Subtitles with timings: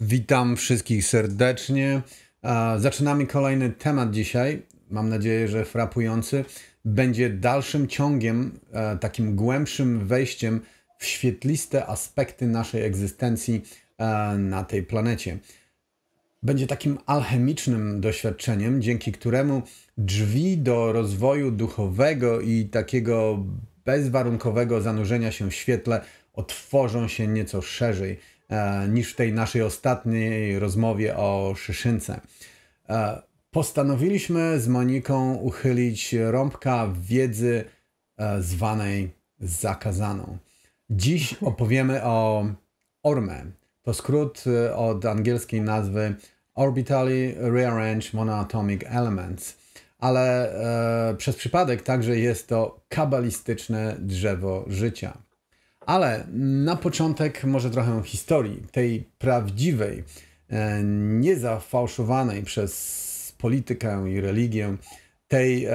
[0.00, 2.02] Witam wszystkich serdecznie.
[2.76, 4.62] Zaczynamy kolejny temat dzisiaj.
[4.90, 6.44] Mam nadzieję, że frapujący.
[6.84, 10.60] Będzie dalszym ciągiem, e, takim głębszym wejściem
[10.98, 13.62] w świetliste aspekty naszej egzystencji
[13.98, 14.04] e,
[14.38, 15.38] na tej planecie.
[16.42, 19.62] Będzie takim alchemicznym doświadczeniem, dzięki któremu
[19.98, 23.44] drzwi do rozwoju duchowego i takiego
[23.84, 26.00] bezwarunkowego zanurzenia się w świetle
[26.32, 28.18] otworzą się nieco szerzej
[28.88, 32.20] niż w tej naszej ostatniej rozmowie o szyszynce.
[32.88, 37.64] E, postanowiliśmy z Moniką uchylić rąbka wiedzy
[38.16, 40.38] e, zwanej zakazaną.
[40.90, 42.46] Dziś opowiemy o
[43.02, 43.44] ORME.
[43.82, 44.44] To skrót
[44.76, 46.14] od angielskiej nazwy
[46.54, 49.56] Orbitally Rearranged Monoatomic Elements,
[49.98, 50.52] ale
[51.10, 55.27] e, przez przypadek także jest to kabalistyczne drzewo życia.
[55.88, 60.04] Ale na początek może trochę historii, tej prawdziwej,
[60.48, 64.76] e, niezafałszowanej przez politykę i religię,
[65.28, 65.70] tej e,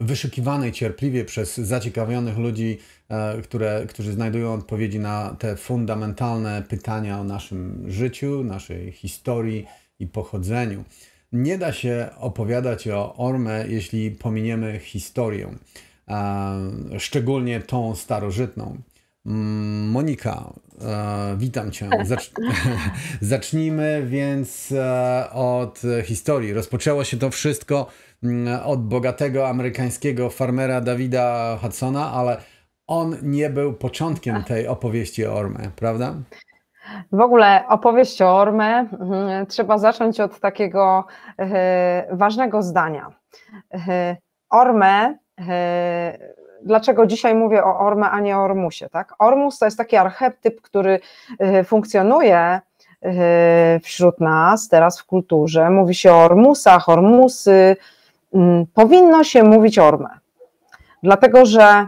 [0.00, 7.24] wyszukiwanej cierpliwie przez zaciekawionych ludzi, e, które, którzy znajdują odpowiedzi na te fundamentalne pytania o
[7.24, 9.66] naszym życiu, naszej historii
[9.98, 10.84] i pochodzeniu.
[11.32, 15.54] Nie da się opowiadać o Orme, jeśli pominiemy historię
[16.98, 18.76] szczególnie tą starożytną.
[19.26, 21.88] Mm, Monika, e, witam Cię.
[22.04, 22.32] Zacz...
[23.20, 26.52] Zacznijmy więc e, od historii.
[26.52, 27.86] Rozpoczęło się to wszystko
[28.22, 32.36] mm, od bogatego amerykańskiego farmera Davida Hudsona, ale
[32.86, 36.14] on nie był początkiem tej opowieści o Orme, prawda?
[37.12, 41.06] W ogóle opowieść o Orme mhm, trzeba zacząć od takiego
[41.38, 43.12] e, ważnego zdania.
[44.50, 45.18] Orme
[46.62, 48.88] dlaczego dzisiaj mówię o Orme, a nie o Ormusie.
[48.88, 49.14] Tak?
[49.18, 51.00] Ormus to jest taki archetyp, który
[51.38, 52.60] e, funkcjonuje
[53.02, 55.70] e, wśród nas teraz w kulturze.
[55.70, 57.76] Mówi się o Ormusach, Ormusy.
[58.34, 60.18] Mm, powinno się mówić Orme,
[61.02, 61.86] dlatego że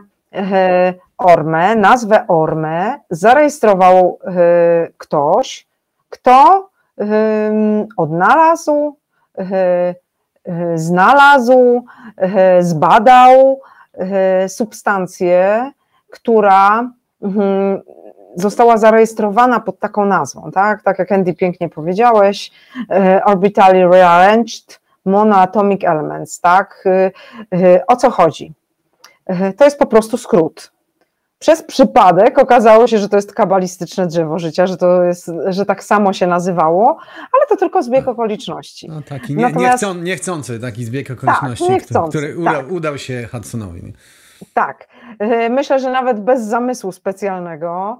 [1.19, 4.19] Orme, nazwę Orme zarejestrował
[4.99, 5.67] ktoś,
[6.11, 6.69] kto
[7.97, 8.97] odnalazł
[9.39, 9.95] E,
[10.75, 11.85] znalazł,
[12.17, 13.61] e, zbadał
[13.95, 15.71] e, substancję,
[16.11, 16.91] która
[17.23, 17.81] mhm,
[18.37, 20.83] została zarejestrowana pod taką nazwą, tak?
[20.83, 22.51] Tak jak Andy pięknie powiedziałeś,
[23.25, 26.85] orbitally rearranged monoatomic elements, tak?
[27.87, 28.53] O co chodzi?
[29.57, 30.74] To jest po prostu skrót
[31.45, 35.85] przez przypadek okazało się, że to jest kabalistyczne drzewo życia, że to jest, że tak
[35.85, 36.99] samo się nazywało,
[37.33, 38.89] ale to tylko zbieg okoliczności.
[38.89, 39.83] No taki nie, Natomiast...
[39.83, 42.73] niechcą, niechcący taki zbieg tak, okoliczności, tak, niechcący, który udał, tak.
[42.73, 43.93] udał się Hudsonowi.
[44.55, 44.89] Tak.
[45.19, 47.99] E, myślę, że nawet bez zamysłu specjalnego.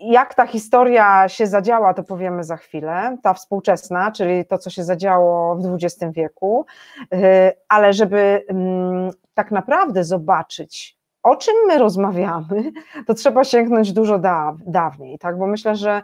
[0.00, 3.16] Jak ta historia się zadziała, to powiemy za chwilę.
[3.22, 6.66] Ta współczesna, czyli to, co się zadziało w XX wieku,
[7.12, 12.72] e, ale żeby mm, tak naprawdę zobaczyć, o czym my rozmawiamy,
[13.06, 15.38] to trzeba sięgnąć dużo da, dawniej, tak?
[15.38, 16.02] Bo myślę, że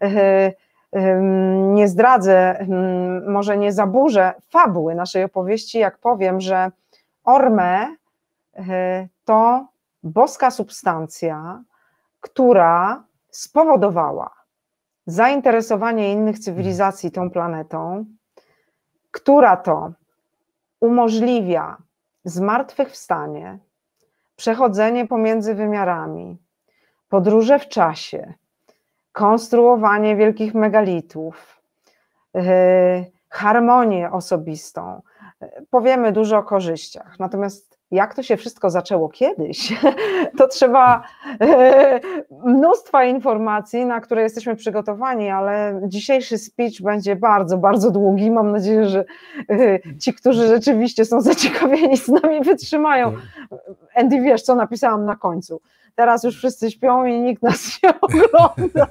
[0.00, 0.52] yy,
[1.74, 2.66] nie zdradzę,
[3.28, 6.70] może nie zaburzę fabuły naszej opowieści, jak powiem, że
[7.24, 7.96] Orme
[8.56, 9.66] e, to
[10.02, 11.62] boska substancja,
[12.20, 14.30] która spowodowała
[15.06, 18.04] zainteresowanie innych cywilizacji tą planetą,
[19.10, 19.92] która to
[20.80, 21.76] umożliwia
[22.24, 23.58] zmartwychwstanie,
[24.38, 26.38] przechodzenie pomiędzy wymiarami,
[27.08, 28.34] podróże w czasie,
[29.12, 31.62] konstruowanie wielkich megalitów,
[32.34, 32.42] yy,
[33.28, 35.02] harmonię osobistą.
[35.70, 37.18] Powiemy dużo o korzyściach.
[37.18, 39.74] Natomiast jak to się wszystko zaczęło kiedyś,
[40.38, 41.02] to trzeba
[41.40, 48.30] yy, mnóstwa informacji, na które jesteśmy przygotowani, ale dzisiejszy speech będzie bardzo, bardzo długi.
[48.30, 49.04] Mam nadzieję, że
[49.48, 53.12] yy, ci, którzy rzeczywiście są zaciekawieni, z nami wytrzymają.
[53.98, 55.60] Andy, wiesz, co napisałam na końcu.
[55.98, 58.86] Teraz już wszyscy śpią i nikt nas nie ogląda.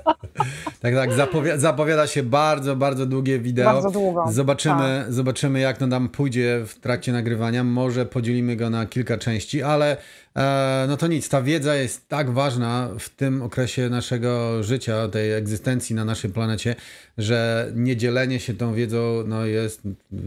[0.82, 3.66] tak, tak, zapowiada, zapowiada się bardzo, bardzo długie wideo.
[3.66, 4.26] Bardzo długo.
[4.30, 5.14] Zobaczymy, tak.
[5.14, 7.64] zobaczymy jak to nam pójdzie w trakcie nagrywania.
[7.64, 9.98] Może podzielimy go na kilka części, ale
[10.36, 15.34] e, no to nic, ta wiedza jest tak ważna w tym okresie naszego życia, tej
[15.34, 16.76] egzystencji na naszej planecie,
[17.18, 20.18] że niedzielenie się tą wiedzą no jest e,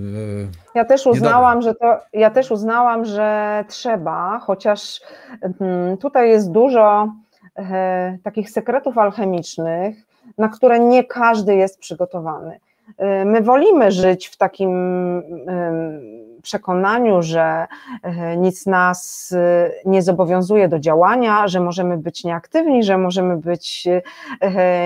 [0.75, 5.00] Ja też uznałam, że to, ja też uznałam, że trzeba, chociaż
[5.61, 9.96] mm, tutaj jest dużo e, takich sekretów alchemicznych,
[10.38, 12.61] na które nie każdy jest przygotowany.
[12.99, 14.70] E, my wolimy żyć w takim
[16.43, 17.67] przekonaniu, że
[18.37, 19.34] nic nas
[19.84, 23.88] nie zobowiązuje do działania, że możemy być nieaktywni, że możemy być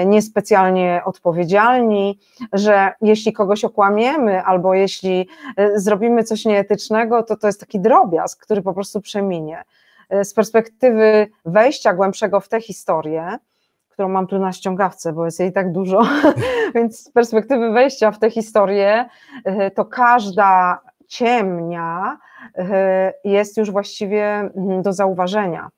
[0.06, 2.18] niespecjalnie odpowiedzialni,
[2.52, 5.28] że jeśli kogoś okłamiemy albo jeśli
[5.74, 9.64] zrobimy coś nieetycznego, to to jest taki drobiazg, który po prostu przeminie.
[10.22, 13.38] Z perspektywy wejścia głębszego w tę historię,
[13.88, 16.02] którą mam tu na ściągawce, bo jest jej tak dużo,
[16.74, 19.08] więc z perspektywy wejścia w tę historię,
[19.44, 22.18] e, to każda ciemnia
[22.58, 25.68] e, jest już właściwie mm, do zauważenia.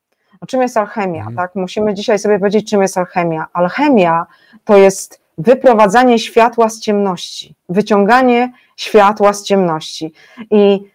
[0.41, 1.19] O czym jest alchemia?
[1.19, 1.37] Mhm.
[1.37, 1.55] Tak?
[1.55, 3.47] Musimy dzisiaj sobie powiedzieć, czym jest alchemia.
[3.53, 4.27] Alchemia
[4.65, 10.12] to jest wyprowadzanie światła z ciemności, wyciąganie światła z ciemności.
[10.50, 10.91] I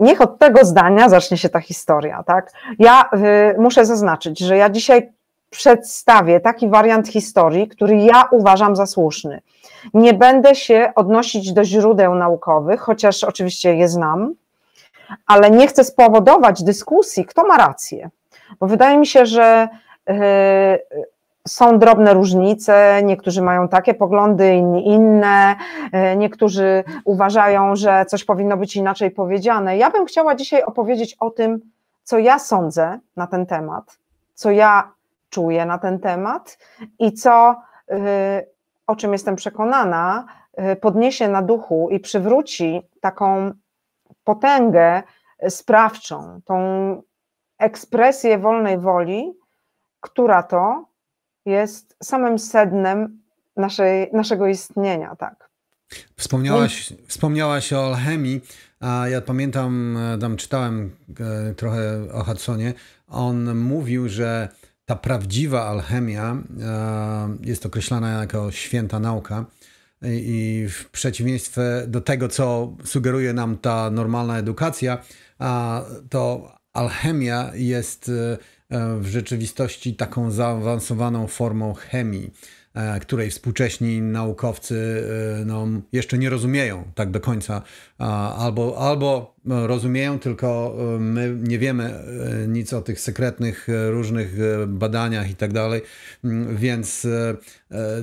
[0.00, 2.22] niech od tego zdania zacznie się ta historia.
[2.22, 2.52] Tak?
[2.78, 3.10] Ja
[3.54, 5.12] y, muszę zaznaczyć, że ja dzisiaj
[5.50, 9.40] przedstawię taki wariant historii, który ja uważam za słuszny.
[9.94, 14.34] Nie będę się odnosić do źródeł naukowych, chociaż oczywiście je znam,
[15.26, 18.10] ale nie chcę spowodować dyskusji, kto ma rację.
[18.60, 19.68] Bo wydaje mi się, że
[20.08, 20.14] yy,
[21.48, 25.56] są drobne różnice, niektórzy mają takie poglądy, inni inne,
[25.92, 29.76] yy, niektórzy uważają, że coś powinno być inaczej powiedziane.
[29.76, 31.60] Ja bym chciała dzisiaj opowiedzieć o tym,
[32.04, 33.98] co ja sądzę na ten temat,
[34.34, 34.92] co ja
[35.30, 36.58] czuję na ten temat
[36.98, 37.56] i co,
[37.90, 37.94] y,
[38.86, 40.26] o czym jestem przekonana,
[40.72, 43.52] y, podniesie na duchu i przywróci taką
[44.24, 45.02] potęgę
[45.48, 46.56] sprawczą, tą
[47.58, 49.38] ekspresję wolnej woli,
[50.00, 50.84] która to
[51.48, 53.22] jest samym sednem
[53.56, 55.48] naszej, naszego istnienia, tak.
[56.16, 58.40] Wspomniałaś, wspomniałaś o alchemii,
[58.80, 62.74] a ja pamiętam, tam czytałem e, trochę o Hudsonie,
[63.06, 64.48] on mówił, że
[64.84, 69.44] ta prawdziwa alchemia e, jest określana jako święta nauka.
[70.02, 74.98] I w przeciwieństwie do tego, co sugeruje nam ta normalna edukacja,
[76.10, 78.38] to alchemia jest e,
[78.70, 82.30] w rzeczywistości taką zaawansowaną formą chemii.
[82.74, 85.04] E, której współcześni naukowcy
[85.40, 87.62] e, no, jeszcze nie rozumieją tak do końca,
[88.38, 91.94] albo, albo rozumieją, tylko e, my nie wiemy
[92.48, 94.34] nic o tych sekretnych różnych
[94.66, 95.82] badaniach i tak dalej,
[96.24, 97.06] mm, więc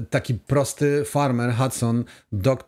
[0.09, 2.03] taki prosty farmer Hudson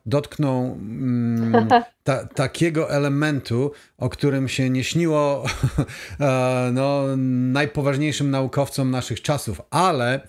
[0.05, 1.67] dotknął mm,
[2.03, 5.45] ta, takiego elementu, o którym się nie śniło
[6.73, 7.03] no,
[7.51, 10.21] najpoważniejszym naukowcom naszych czasów, ale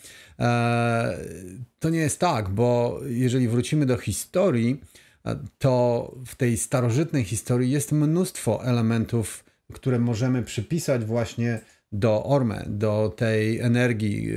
[1.79, 4.81] to nie jest tak, bo jeżeli wrócimy do historii,
[5.27, 11.61] e, to w tej starożytnej historii jest mnóstwo elementów, które możemy przypisać właśnie
[11.93, 14.37] do Orme, do tej energii, yy,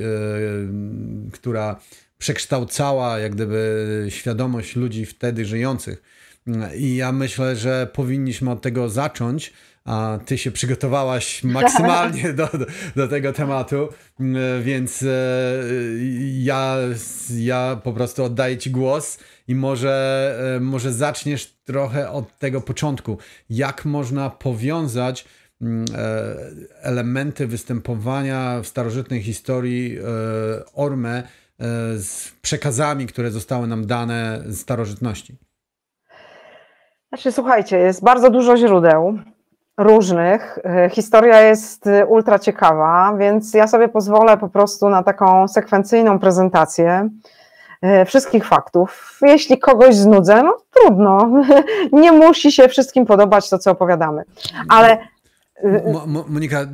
[1.32, 1.80] która
[2.18, 6.02] przekształcała jak gdyby świadomość ludzi wtedy żyjących.
[6.76, 9.52] I ja myślę, że powinniśmy od tego zacząć,
[9.84, 13.88] a ty się przygotowałaś maksymalnie do, do, do tego tematu,
[14.62, 15.06] więc e,
[16.38, 16.76] ja,
[17.36, 23.18] ja po prostu oddaję ci głos i może, e, może zaczniesz trochę od tego początku.
[23.50, 25.24] Jak można powiązać
[25.60, 26.36] mm, e,
[26.82, 29.98] elementy występowania w starożytnej historii
[30.74, 31.22] Orme
[31.96, 35.36] z przekazami, które zostały nam dane z starożytności?
[37.08, 39.18] Znaczy, słuchajcie, jest bardzo dużo źródeł
[39.78, 40.58] różnych.
[40.64, 46.18] E, historia jest e, ultra ciekawa, więc ja sobie pozwolę po prostu na taką sekwencyjną
[46.18, 47.08] prezentację
[47.82, 49.18] e, wszystkich faktów.
[49.22, 51.42] Jeśli kogoś znudzę, no trudno.
[52.02, 54.22] Nie musi się wszystkim podobać to, co opowiadamy.
[54.68, 54.98] Ale.
[56.28, 56.66] Monika,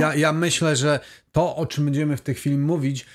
[0.00, 1.00] ja, ja myślę, że
[1.32, 3.06] to, o czym będziemy w tej chwili mówić,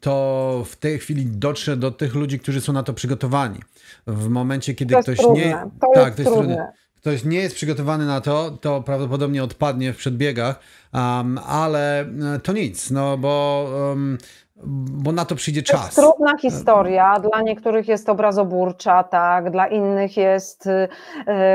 [0.00, 3.60] to w tej chwili dotrze do tych ludzi, którzy są na to przygotowani.
[4.06, 5.44] W momencie, kiedy ktoś trudne.
[5.44, 5.52] nie.
[5.80, 6.54] To tak, to jest trudne.
[6.56, 10.60] trudne ktoś nie jest przygotowany na to, to prawdopodobnie odpadnie w przedbiegach,
[10.94, 12.06] um, ale e,
[12.42, 14.18] to nic, no bo, um,
[14.64, 15.80] bo na to przyjdzie czas.
[15.80, 20.88] To jest trudna historia, dla niektórych jest obrazoburcza, tak, dla innych jest y,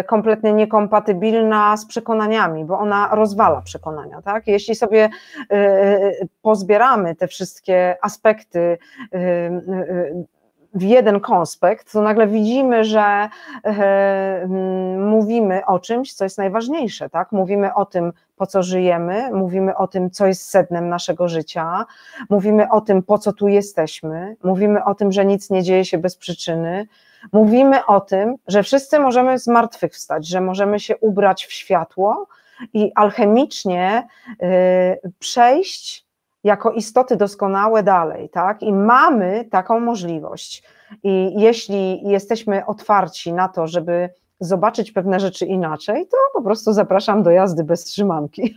[0.07, 4.47] kompletnie niekompatybilna z przekonaniami, bo ona rozwala przekonania, tak.
[4.47, 5.09] Jeśli sobie
[5.51, 8.77] y, pozbieramy te wszystkie aspekty
[9.15, 10.36] y,
[10.73, 13.29] w jeden konspekt, to nagle widzimy, że
[13.65, 14.47] e,
[14.97, 17.31] mówimy o czymś, co jest najważniejsze, tak?
[17.31, 21.85] Mówimy o tym, po co żyjemy, mówimy o tym, co jest sednem naszego życia,
[22.29, 25.97] mówimy o tym, po co tu jesteśmy, mówimy o tym, że nic nie dzieje się
[25.97, 26.87] bez przyczyny,
[27.31, 32.27] mówimy o tym, że wszyscy możemy zmartwychwstać, że możemy się ubrać w światło
[32.73, 36.06] i alchemicznie y, przejść
[36.47, 38.63] jako istoty doskonałe dalej, tak?
[38.63, 40.63] I mamy taką możliwość.
[41.03, 47.23] I jeśli jesteśmy otwarci na to, żeby zobaczyć pewne rzeczy inaczej, to po prostu zapraszam
[47.23, 48.41] do jazdy bez trzymanki.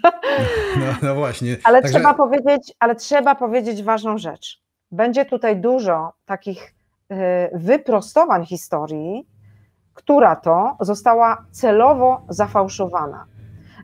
[0.76, 1.56] No, no właśnie.
[1.64, 1.98] ale, Także...
[1.98, 4.62] trzeba powiedzieć, ale trzeba powiedzieć ważną rzecz.
[4.92, 6.74] Będzie tutaj dużo takich
[7.12, 7.14] y,
[7.52, 9.26] wyprostowań historii,
[9.94, 13.24] która to została celowo zafałszowana.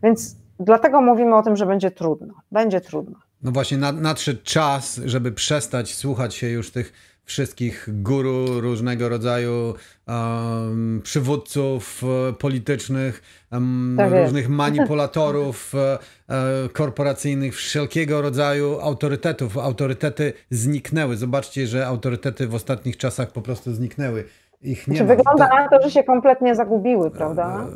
[0.03, 2.35] Więc dlatego mówimy o tym, że będzie trudno.
[2.53, 3.19] Będzie trudno.
[3.43, 6.93] No właśnie, nadszedł czas, żeby przestać słuchać się już tych
[7.27, 9.75] wszystkich guru różnego rodzaju
[10.07, 19.59] um, przywódców e, politycznych, um, tak różnych manipulatorów um, korporacyjnych, wszelkiego rodzaju autorytetów.
[19.59, 21.17] Autorytety zniknęły.
[21.17, 24.25] Zobaczcie, że autorytety w ostatnich czasach po prostu zniknęły.
[24.63, 27.67] Ich nie znaczy, Wygląda na to, że się kompletnie zagubiły, prawda?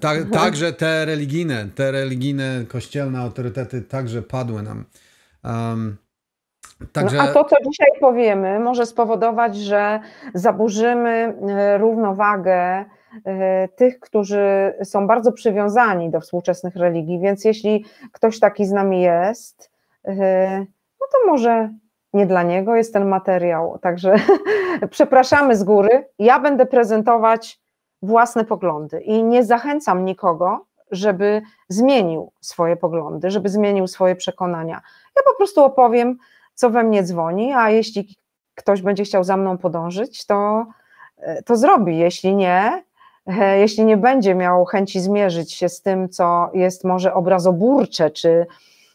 [0.00, 4.84] Tak, także te religijne, te religijne, kościelne autorytety także padły nam.
[5.44, 5.96] Um,
[6.92, 7.16] Także...
[7.16, 10.00] No, a to, co dzisiaj powiemy, może spowodować, że
[10.34, 12.84] zaburzymy e, równowagę
[13.24, 19.02] e, tych, którzy są bardzo przywiązani do współczesnych religii, więc jeśli ktoś taki z nami
[19.02, 19.70] jest,
[20.04, 20.58] e,
[21.00, 21.70] no to może
[22.12, 23.78] nie dla niego jest ten materiał.
[23.78, 24.14] Także
[24.90, 26.04] przepraszamy z góry.
[26.18, 27.60] Ja będę prezentować
[28.02, 34.80] własne poglądy i nie zachęcam nikogo, żeby zmienił swoje poglądy, żeby zmienił swoje przekonania.
[35.16, 36.18] Ja po prostu opowiem,
[36.54, 38.16] co we mnie dzwoni, a jeśli
[38.54, 40.66] ktoś będzie chciał za mną podążyć, to,
[41.18, 41.98] e, to zrobi.
[41.98, 42.82] Jeśli nie,
[43.26, 48.46] e, jeśli nie będzie miał chęci zmierzyć się z tym, co jest może obrazoburcze, czy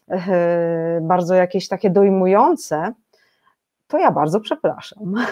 [0.10, 2.94] e, bardzo jakieś takie dojmujące,
[3.88, 5.16] to ja bardzo przepraszam.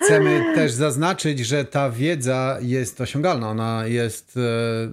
[0.00, 4.38] Chcemy też zaznaczyć, że ta wiedza jest osiągalna, ona jest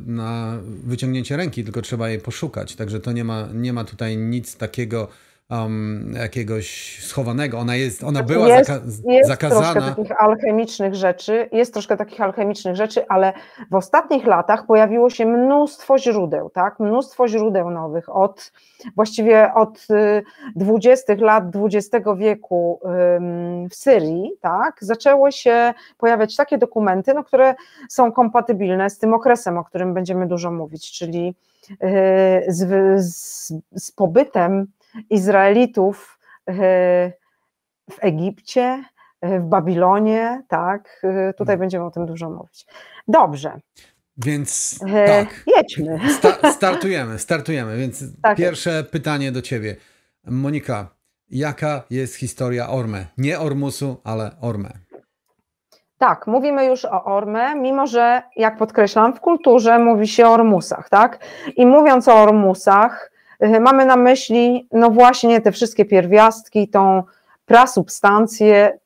[0.06, 2.76] na wyciągnięcie ręki, tylko trzeba jej poszukać.
[2.76, 5.08] Także to nie ma, nie ma tutaj nic takiego
[5.50, 7.60] um, jakiegoś schowanego.
[7.60, 9.62] Ona jest, ona była jest, zaka jest zakazana.
[9.62, 13.34] Jest troszkę takich alchemicznych rzeczy, jest troszkę takich alchemicznych rzeczy, ale
[13.72, 16.80] w ostatnich latach pojawiło się mnóstwo źródeł, tak?
[16.80, 18.52] Mnóstwo źródeł nowych od
[18.96, 19.88] właściwie od
[20.56, 22.80] 20 y, lat XX wieku
[23.70, 24.78] w Syrii, tak?
[24.82, 27.56] Zaczęły się pojawiać takie dokumenty, no, które
[27.90, 31.36] są kompatybilne z tym okresem, o którym będziemy dużo mówić, czyli
[31.72, 31.76] y,
[32.48, 34.68] z, z, z pobytem
[35.10, 36.54] Izraelitów e,
[37.92, 38.84] w Egipcie,
[39.22, 41.02] e, w Babilonie, tak?
[41.04, 41.60] E, tutaj hmm.
[41.60, 42.66] będziemy o tym dużo mówić.
[43.08, 43.60] Dobrze.
[44.18, 45.44] Więc tak.
[45.58, 46.00] Jedźmy.
[46.14, 47.78] Sta startujemy, startujemy.
[47.78, 48.92] Więc tak pierwsze jest.
[48.92, 49.76] pytanie do ciebie.
[50.26, 50.88] Monika,
[51.30, 53.06] jaka jest historia Orme?
[53.18, 54.70] Nie Ormusu, ale Orme.
[55.98, 60.90] Tak, mówimy już o Orme, mimo że, jak podkreślam, w kulturze mówi się o Ormusach,
[60.90, 61.20] tak?
[61.56, 67.04] I mówiąc o Ormusach, mamy na myśli, no właśnie, te wszystkie pierwiastki, tą
[67.46, 68.80] prasubstancję.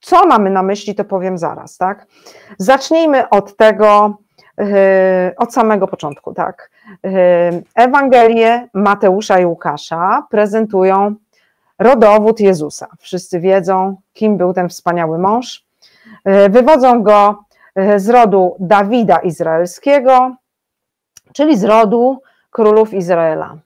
[0.00, 2.06] Co mamy na myśli, to powiem zaraz, tak?
[2.58, 4.18] Zacznijmy od tego,
[4.60, 4.64] y,
[5.36, 6.70] od samego początku, tak?
[7.06, 7.10] Y,
[7.74, 11.14] Ewangelie Mateusza i Łukasza prezentują
[11.78, 12.86] rodowód Jezusa.
[12.98, 15.66] Wszyscy wiedzą, kim był ten wspaniały mąż.
[16.50, 17.44] Wywodzą go
[17.96, 20.36] z rodu Dawida Izraelskiego,
[21.32, 23.56] czyli z rodu królów Izraela.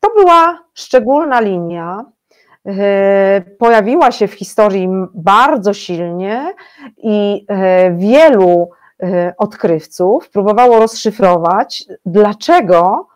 [0.00, 2.04] To była szczególna linia,
[3.58, 6.54] pojawiła się w historii bardzo silnie
[6.96, 7.46] i
[7.92, 8.70] wielu
[9.38, 13.08] odkrywców próbowało rozszyfrować, dlaczego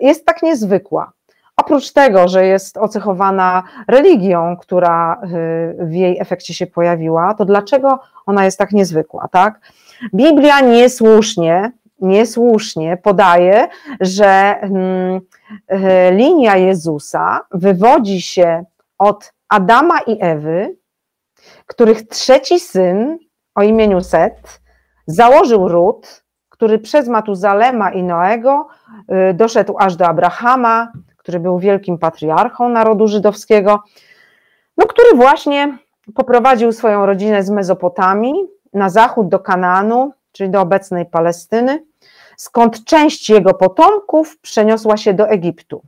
[0.00, 1.12] jest tak niezwykła.
[1.56, 5.20] Oprócz tego, że jest ocechowana religią, która
[5.78, 9.60] w jej efekcie się pojawiła, to dlaczego ona jest tak niezwykła, tak?
[10.14, 13.68] Biblia niesłusznie niesłusznie podaje,
[14.00, 15.20] że mm,
[15.68, 18.64] e, linia Jezusa wywodzi się
[18.98, 20.76] od Adama i Ewy,
[21.66, 23.18] których trzeci syn
[23.54, 24.60] o imieniu Set
[25.06, 28.68] założył ród, który przez Matuzalema i Noego
[29.08, 33.82] e, doszedł aż do Abrahama, który był wielkim patriarchą narodu żydowskiego,
[34.76, 35.78] no, który właśnie
[36.14, 38.34] poprowadził swoją rodzinę z Mezopotamii
[38.72, 41.84] na zachód do Kanaanu, czyli do obecnej Palestyny,
[42.40, 45.82] skąd część jego potomków przeniosła się do Egiptu.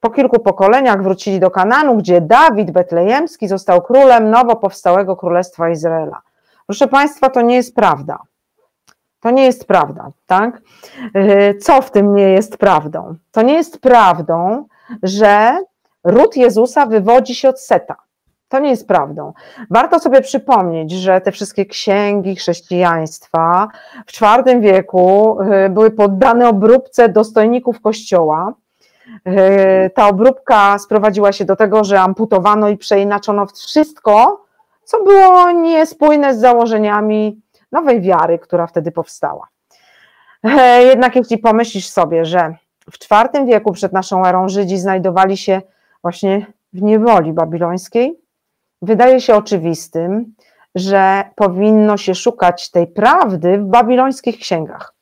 [0.00, 6.22] Po kilku pokoleniach wrócili do Kananu, gdzie Dawid Betlejemski został królem nowo powstałego Królestwa Izraela.
[6.66, 8.18] Proszę Państwa, to nie jest prawda.
[9.20, 10.62] To nie jest prawda, tak?
[11.14, 13.14] Yy, co w tym nie jest prawdą?
[13.32, 14.66] To nie jest prawdą,
[15.02, 15.58] że
[16.04, 17.96] ród Jezusa wywodzi się od Seta.
[18.54, 19.32] To nie jest prawdą.
[19.70, 23.68] Warto sobie przypomnieć, że te wszystkie księgi chrześcijaństwa
[24.06, 28.54] w IV wieku y, były poddane obróbce dostojników Kościoła.
[29.28, 34.44] Y, ta obróbka sprowadziła się do tego, że amputowano i przeinaczono wszystko,
[34.84, 37.40] co było niespójne z założeniami
[37.72, 39.48] nowej wiary, która wtedy powstała.
[40.44, 42.54] E, jednak jeśli pomyślisz sobie, że
[42.90, 45.62] w IV wieku przed naszą erą Żydzi znajdowali się
[46.02, 48.23] właśnie w niewoli babilońskiej,
[48.84, 50.34] wydaje się oczywistym,
[50.74, 54.94] że powinno się szukać tej prawdy w babilońskich księgach.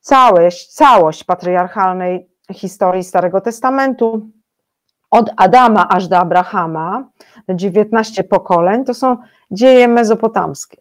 [0.00, 4.28] Całość, całość patriarchalnej historii Starego Testamentu,
[5.10, 7.08] od Adama aż do Abrahama,
[7.48, 9.16] 19 pokoleń, to są
[9.50, 10.76] dzieje mezopotamskie.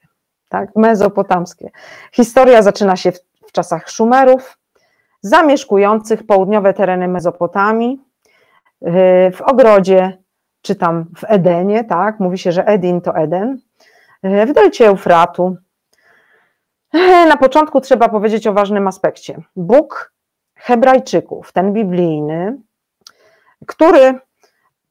[0.49, 1.69] Tak, mezopotamskie.
[2.11, 4.57] Historia zaczyna się w, w czasach Szumerów,
[5.21, 8.01] zamieszkujących południowe tereny Mezopotamii,
[9.33, 10.17] w ogrodzie,
[10.61, 13.59] czy tam w Edenie, tak, mówi się, że Edin to Eden,
[14.23, 15.55] w delcie Eufratu.
[17.27, 19.41] Na początku trzeba powiedzieć o ważnym aspekcie.
[19.55, 20.13] Bóg
[20.55, 22.57] Hebrajczyków, ten biblijny,
[23.67, 24.19] który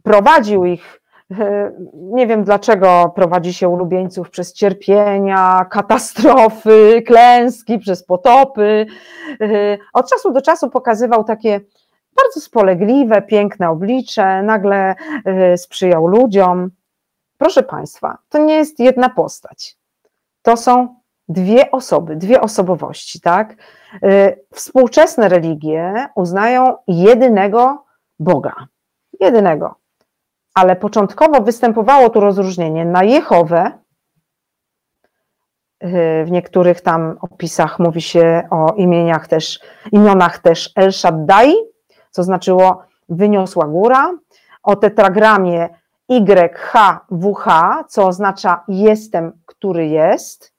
[0.02, 1.00] prowadził ich,
[1.94, 8.86] nie wiem dlaczego prowadzi się ulubieńców przez cierpienia, katastrofy, klęski, przez potopy.
[9.92, 11.60] Od czasu do czasu pokazywał takie
[12.16, 14.94] bardzo spolegliwe, piękne oblicze, nagle
[15.54, 16.70] y, sprzyjał ludziom.
[17.38, 19.76] Proszę Państwa, to nie jest jedna postać.
[20.42, 23.56] To są dwie osoby, dwie osobowości, tak?
[24.04, 27.84] Y, współczesne religie uznają jedynego
[28.18, 28.54] Boga.
[29.20, 29.74] Jedynego.
[30.54, 33.72] Ale początkowo występowało tu rozróżnienie na Jehowę.
[35.84, 39.60] Y, w niektórych tam opisach mówi się o imieniach też,
[39.92, 41.54] imionach też El Shaddai,
[42.10, 44.12] co znaczyło wyniosła góra,
[44.62, 45.68] o tetragramie
[46.08, 47.46] YHWH,
[47.88, 50.52] co oznacza jestem, który jest,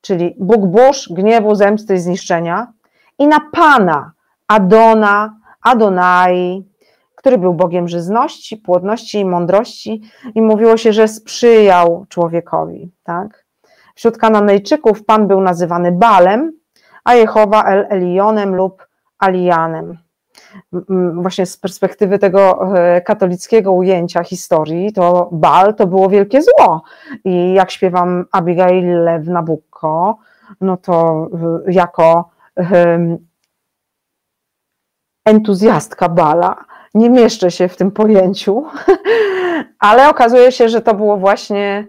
[0.00, 2.72] czyli Bóg burz, gniewu, zemsty zniszczenia,
[3.18, 4.12] i na Pana,
[4.48, 6.64] Adona, Adonai,
[7.14, 10.02] który był Bogiem żyzności, płodności i mądrości
[10.34, 12.90] i mówiło się, że sprzyjał człowiekowi.
[13.02, 13.44] Tak?
[13.94, 16.52] Wśród Kananejczyków Pan był nazywany Balem,
[17.04, 18.86] a Jehowa El Elionem lub
[19.18, 19.98] Alianem
[21.12, 26.82] właśnie z perspektywy tego e, katolickiego ujęcia historii, to bal to było wielkie zło.
[27.24, 30.18] I jak śpiewam Abigail Lew Nabucco,
[30.60, 31.28] no to
[31.66, 32.30] e, jako
[35.24, 36.56] entuzjastka bala
[36.94, 38.64] nie mieszczę się w tym pojęciu,
[39.78, 41.86] ale okazuje się, że to było właśnie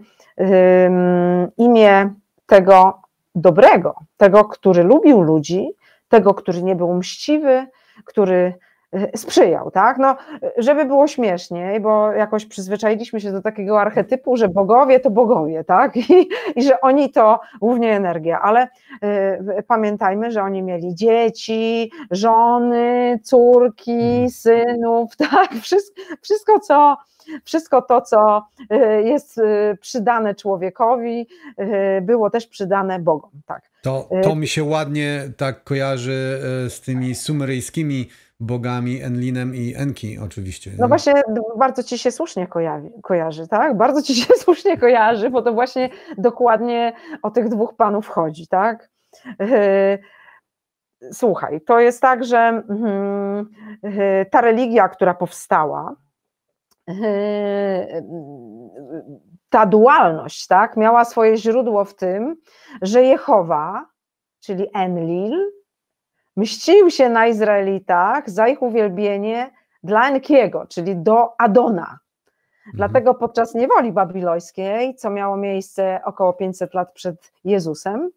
[1.57, 2.13] imię
[2.45, 3.01] tego
[3.35, 5.69] dobrego, tego, który lubił ludzi,
[6.09, 7.67] tego, który nie był mściwy,
[8.05, 8.53] który
[9.15, 9.97] sprzyjał, tak?
[9.97, 10.15] No,
[10.57, 15.97] żeby było śmieszniej, bo jakoś przyzwyczailiśmy się do takiego archetypu, że bogowie to bogowie, tak?
[15.97, 18.67] I, i że oni to głównie energia, ale
[19.59, 24.29] y, pamiętajmy, że oni mieli dzieci, żony, córki, mhm.
[24.29, 25.53] synów, tak?
[25.53, 26.97] Wszystko, wszystko co
[27.43, 28.47] wszystko to, co
[29.03, 29.41] jest
[29.81, 31.27] przydane człowiekowi,
[32.01, 33.31] było też przydane Bogom.
[33.45, 33.69] Tak.
[33.81, 38.09] To, to mi się ładnie tak kojarzy z tymi sumeryjskimi
[38.43, 40.71] bogami Enlinem i Enki oczywiście.
[40.79, 41.13] No właśnie,
[41.57, 43.77] bardzo ci się słusznie kojarzy, kojarzy, tak?
[43.77, 48.89] Bardzo ci się słusznie kojarzy, bo to właśnie dokładnie o tych dwóch panów chodzi, tak?
[51.11, 53.49] Słuchaj, to jest tak, że mhm,
[54.31, 55.95] ta religia, która powstała,
[59.49, 62.35] ta dualność, tak, miała swoje źródło w tym,
[62.81, 63.85] że Jehowa,
[64.39, 65.51] czyli Enlil,
[66.35, 69.51] mścił się na Izraelitach za ich uwielbienie
[69.83, 71.99] dla Enkiego, czyli do Adona.
[72.65, 72.73] Mhm.
[72.73, 78.09] Dlatego podczas niewoli babilońskiej, co miało miejsce około 500 lat przed Jezusem,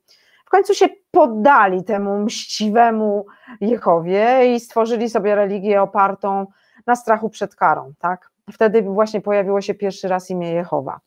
[0.46, 3.26] w końcu się poddali temu mściwemu
[3.60, 6.46] Jehowie i stworzyli sobie religię opartą
[6.86, 8.30] na strachu przed karą, tak?
[8.52, 11.00] Wtedy właśnie pojawiło się pierwszy raz imię Jehowa.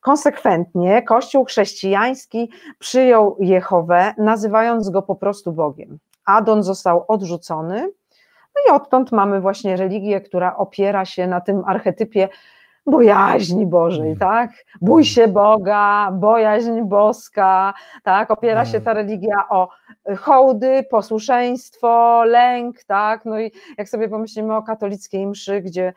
[0.00, 5.98] Konsekwentnie Kościół chrześcijański przyjął Jehowę, nazywając go po prostu Bogiem.
[6.24, 7.92] Adon został odrzucony,
[8.54, 12.28] no i odtąd mamy właśnie religię, która opiera się na tym archetypie
[12.86, 14.18] bojaźni Bożej, mm.
[14.18, 14.50] tak?
[14.80, 15.04] Bój mm.
[15.04, 18.30] się Boga, bojaźń boska, tak?
[18.30, 18.84] Opiera się mm.
[18.84, 19.68] ta religia o
[20.18, 23.24] hołdy, posłuszeństwo, lęk, tak?
[23.24, 25.92] No i jak sobie pomyślimy o katolickiej mszy, gdzie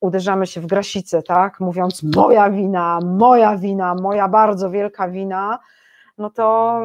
[0.00, 5.58] uderzamy się w grasicę, tak, mówiąc moja wina, moja wina, moja bardzo wielka wina,
[6.20, 6.80] no to,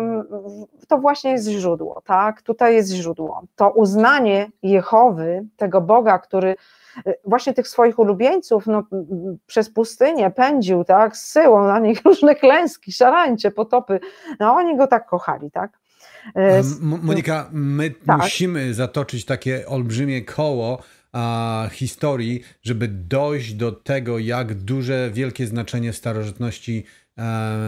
[0.88, 3.44] to właśnie jest źródło, tak, tutaj jest źródło.
[3.56, 6.56] To uznanie Jehowy, tego Boga, który
[7.08, 8.84] y, właśnie tych swoich ulubieńców no,
[9.48, 14.00] przez pustynię pędził, tak, zsyłał na nich różne klęski, szarańcze, potopy,
[14.40, 15.72] no oni go tak kochali, tak.
[16.28, 18.18] Y, Monika, my tak.
[18.22, 20.80] musimy zatoczyć takie olbrzymie koło,
[21.14, 26.86] a, historii, żeby dojść do tego, jak duże, wielkie znaczenie w starożytności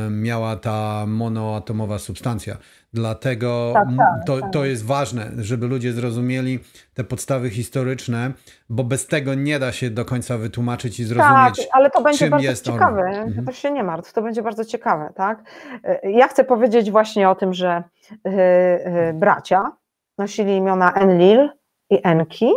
[0.09, 2.57] miała ta monoatomowa substancja.
[2.93, 4.53] Dlatego Tak, tak, to, tak.
[4.53, 6.59] to jest ważne, żeby ludzie zrozumieli
[6.93, 8.31] te podstawy historyczne,
[8.69, 12.29] bo bez tego nie da się do końca wytłumaczyć i Tak, zrozumieć, ale to będzie
[12.29, 13.01] bardzo ciekawe.
[13.01, 13.45] Mhm.
[13.45, 15.43] To się nie martw, to będzie bardzo ciekawe, tak?
[15.83, 17.83] E, Ja chcę powiedzieć właśnie o tym, że
[18.25, 19.71] e, e, bracia
[20.17, 21.49] nosili imiona Enlil
[21.89, 22.51] i Enki,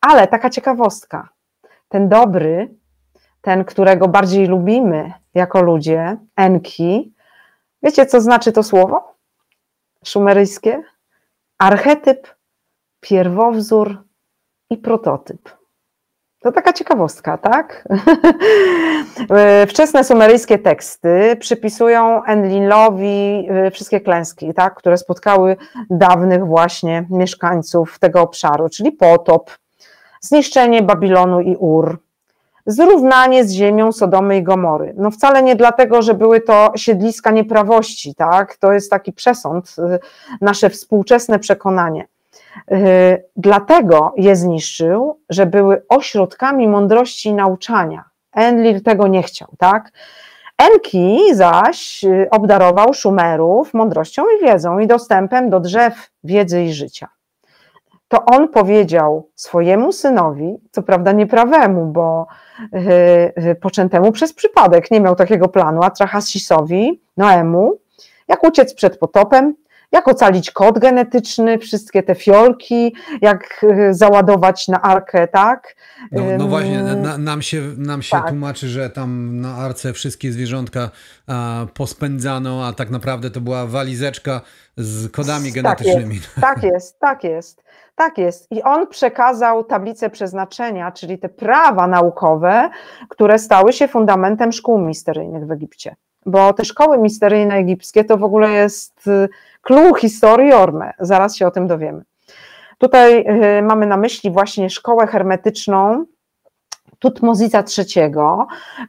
[0.00, 1.28] ale taka ciekawostka.
[1.88, 2.74] Ten dobry,
[3.44, 7.14] ten, którego bardziej lubimy jako ludzie, Enki,
[7.82, 9.14] wiecie co znaczy to słowo
[10.04, 10.82] szumeryjskie?
[11.58, 12.34] Archetyp,
[13.00, 14.02] pierwowzór
[14.70, 15.50] i prototyp.
[16.40, 17.88] To taka ciekawostka, tak?
[19.70, 25.56] Wczesne sumeryjskie teksty przypisują Enlilowi e, wszystkie klęski, tak, które spotkały
[25.90, 29.50] dawnych właśnie mieszkańców tego obszaru, czyli potop,
[30.20, 32.03] zniszczenie Babilonu i Ur,
[32.66, 34.94] zrównanie z ziemią Sodomy i Gomory.
[34.96, 38.56] No wcale nie dlatego, że były to siedliska nieprawości, tak?
[38.56, 39.98] To jest taki przesąd, y,
[40.40, 42.06] nasze współczesne przekonanie.
[42.72, 48.04] Y, Dlatego je zniszczył, że były ośrodkami mądrości i nauczania.
[48.32, 49.92] Enlil tego nie chciał, tak?
[50.58, 57.08] Enki zaś y, obdarował Szumerów mądrością i wiedzą i dostępem do drzew wiedzy i życia
[58.08, 62.26] to on powiedział swojemu synowi, co prawda nieprawemu, bo
[63.36, 67.78] yy, poczętemu przez przypadek, nie miał takiego planu, Atrahasisowi, Noemu,
[68.28, 69.54] jak uciec przed potopem,
[69.92, 75.76] jak ocalić kod genetyczny, wszystkie te fiolki, jak yy, załadować na arkę, tak?
[76.12, 78.28] No, no właśnie, na, nam się, nam się tak.
[78.28, 80.90] tłumaczy, że tam na arce wszystkie zwierzątka
[81.26, 84.40] a, pospędzano, a tak naprawdę to była walizeczka
[84.76, 86.14] z kodami Tak genetycznymi.
[86.14, 87.63] jest, tak jest, tak jest,
[87.94, 88.52] tak jest.
[88.52, 92.70] I on przekazał tablicę przeznaczenia, czyli te prawa naukowe,
[93.08, 95.96] które stały się fundamentem szkół misteryjnych w Egipcie.
[96.26, 99.28] Bo te szkoły misteryjne egipskie to w ogóle jest y,
[99.62, 100.92] clue historii Orme.
[100.98, 102.02] Zaraz się o tym dowiemy.
[102.78, 103.26] Tutaj
[103.58, 106.04] y, mamy na myśli właśnie szkołę hermetyczną
[106.98, 108.12] Tutmozisa III,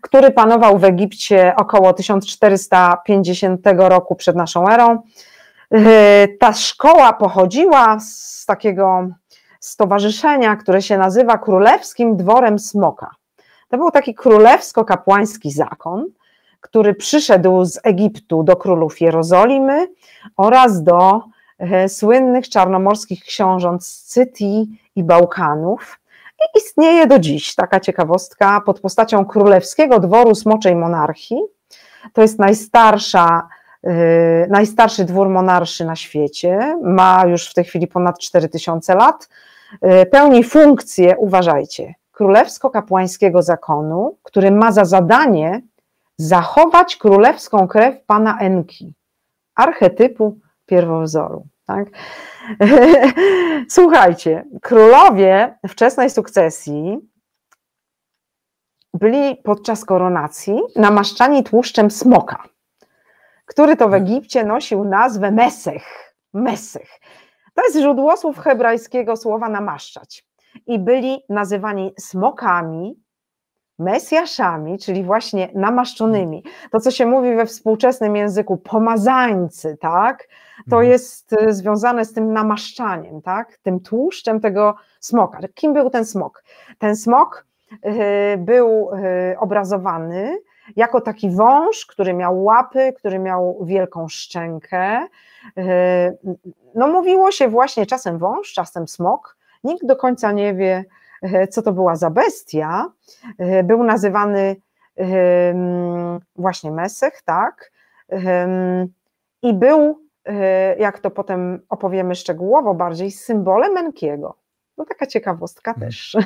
[0.02, 5.02] który panował w Egipcie około 1450 roku przed naszą erą.
[5.76, 9.08] Y, Ta szkoła pochodziła z takiego
[9.60, 13.12] stowarzyszenia, które się nazywa Królewskim Dworem Smoka.
[13.70, 16.06] To był taki królewsko-kapłański zakon,
[16.62, 19.88] który przyszedł z Egiptu do królów Jerozolimy
[20.38, 21.22] oraz do
[21.60, 26.00] e, słynnych czarnomorskich książąt z Cytii i Bałkanów.
[26.40, 31.42] I istnieje do dziś taka ciekawostka pod postacią Królewskiego Dworu Smoczej Monarchii.
[32.14, 33.48] To jest najstarsza
[34.50, 39.28] najstarszy dwór monarszy na świecie, ma już w tej chwili ponad 4000 lat,
[39.82, 45.62] Yy, pełni funkcję, uważajcie, królewsko-kapłańskiego zakonu, który ma za zadanie
[46.18, 48.94] zachować królewską krew pana Enki,
[49.56, 51.48] archetypu pierwowzoru.
[51.66, 51.88] Tak?
[53.70, 57.00] Słuchajcie, królowie wczesnej sukcesji
[58.94, 62.44] byli podczas koronacji namaszczani tłuszczem smoka
[63.46, 66.14] który to w Egipcie nosił nazwę Mesech.
[66.34, 66.90] Mesech.
[67.54, 70.26] To jest źródło słów hebrajskiego słowa namaszczać.
[70.68, 73.00] I byli nazywani smokami,
[73.80, 76.44] mesjaszami, czyli właśnie namaszczonymi.
[76.72, 80.28] To, co się mówi we współczesnym języku, pomazańcy, tak?
[80.70, 80.92] To Mhm.
[80.92, 83.58] jest y, związane z tym namaszczaniem, tak?
[83.64, 85.40] Tym tłuszczem tego smoka.
[85.54, 86.44] Kim był ten smok?
[86.80, 88.90] Ten smok y, był
[89.32, 90.38] y, obrazowany
[90.76, 95.08] jako taki wąż, który miał łapy, który miał wielką szczękę.
[96.76, 99.38] No mówiło się właśnie czasem wąż, czasem smok.
[99.64, 100.86] Nikt do końca nie wie,
[101.50, 102.92] co to była za bestia.
[103.64, 104.56] Był nazywany
[106.36, 107.72] właśnie Mesech, tak.
[109.42, 110.00] I był,
[110.80, 114.36] jak to potem opowiemy szczegółowo bardziej, symbolem Enkiego.
[114.78, 116.18] No taka ciekawostka też.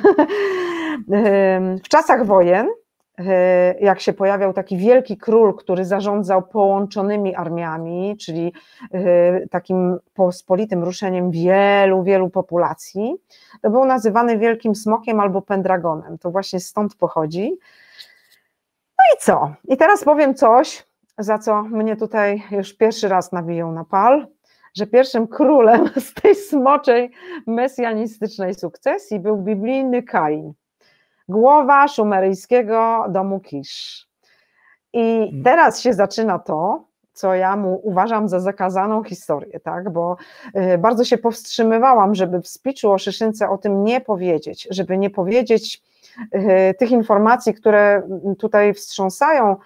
[1.84, 2.68] W czasach wojen
[3.80, 8.52] jak się pojawiał taki wielki król, który zarządzał połączonymi armiami, czyli
[9.50, 13.14] takim pospolitym ruszeniem wielu, wielu populacji,
[13.62, 16.18] to był nazywany wielkim smokiem albo pendragonem.
[16.18, 17.58] To właśnie stąd pochodzi.
[18.98, 19.54] No i co?
[19.68, 20.86] I teraz powiem coś,
[21.18, 24.26] za co mnie tutaj już pierwszy raz nabiją na pal,
[24.76, 27.10] że pierwszym królem z tej smoczej
[27.46, 30.52] mesjanistycznej sukcesji był biblijny Kain
[31.30, 34.08] głowa szumeryjskiego domu Kisz.
[34.92, 39.92] I teraz się zaczyna to, co ja mu uważam za zakazaną historię, tak?
[39.92, 40.16] Bo
[40.74, 45.10] y, bardzo się powstrzymywałam, żeby w speechu o Szyszynce o tym nie powiedzieć, żeby nie
[45.10, 45.82] powiedzieć
[46.34, 48.02] y, tych informacji, które
[48.38, 49.56] tutaj wstrząsają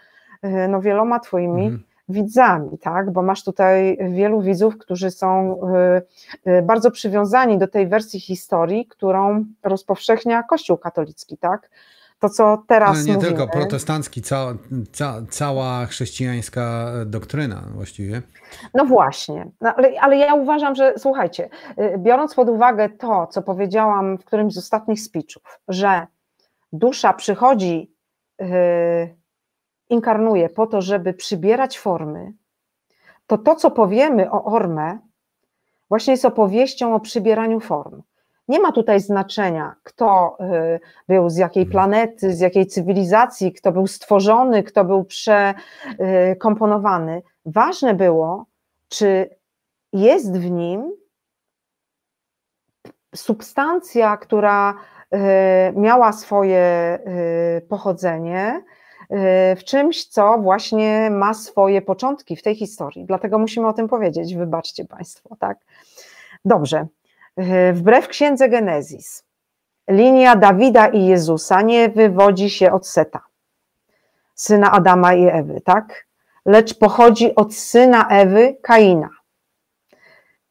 [0.45, 1.94] y, no, wieloma twoimi mhm.
[2.09, 3.11] Widzami, tak?
[3.11, 5.61] Bo masz tutaj wielu widzów, którzy są
[6.63, 11.71] bardzo przywiązani do tej wersji historii, którą rozpowszechnia Kościół katolicki, tak?
[12.25, 13.29] to, co teraz Ale nie mówimy.
[13.29, 14.55] tylko protestancki, cała,
[14.93, 18.23] ca, cała chrześcijańska doktryna właściwie.
[18.75, 23.43] No właśnie, no, ale, ale ja uważam, że słuchajcie, y, biorąc pod uwagę to, co
[23.43, 26.07] powiedziałam w którymś z ostatnich speechów, że
[26.73, 27.95] dusza przychodzi,
[28.39, 28.47] yy,
[29.89, 32.33] inkarnuje po to, żeby przybierać formy,
[33.27, 34.99] to to, co powiemy o Orme,
[35.89, 38.03] właśnie jest opowieścią o przybieraniu form.
[38.49, 41.73] Nie ma tutaj znaczenia, kto y, był z jakiej mhm.
[41.73, 47.23] planety, z jakiej cywilizacji, kto był stworzony, kto był przekomponowany.
[47.47, 48.47] Ważne było,
[48.89, 49.31] czy
[49.93, 50.93] jest w nim
[53.15, 54.77] substancja, która y,
[55.77, 56.99] miała swoje
[57.59, 58.65] y, pochodzenie
[59.57, 63.05] w czymś, co właśnie ma swoje początki w tej historii.
[63.05, 65.59] Dlatego musimy o tym powiedzieć, wybaczcie Państwo, tak?
[66.45, 66.87] Dobrze.
[67.73, 69.25] Wbrew księdze Genezis,
[69.89, 73.21] linia Dawida i Jezusa nie wywodzi się od Seta,
[74.35, 76.07] syna Adama i Ewy, tak?
[76.47, 79.11] Lecz pochodzi od syna Ewy, Kaina,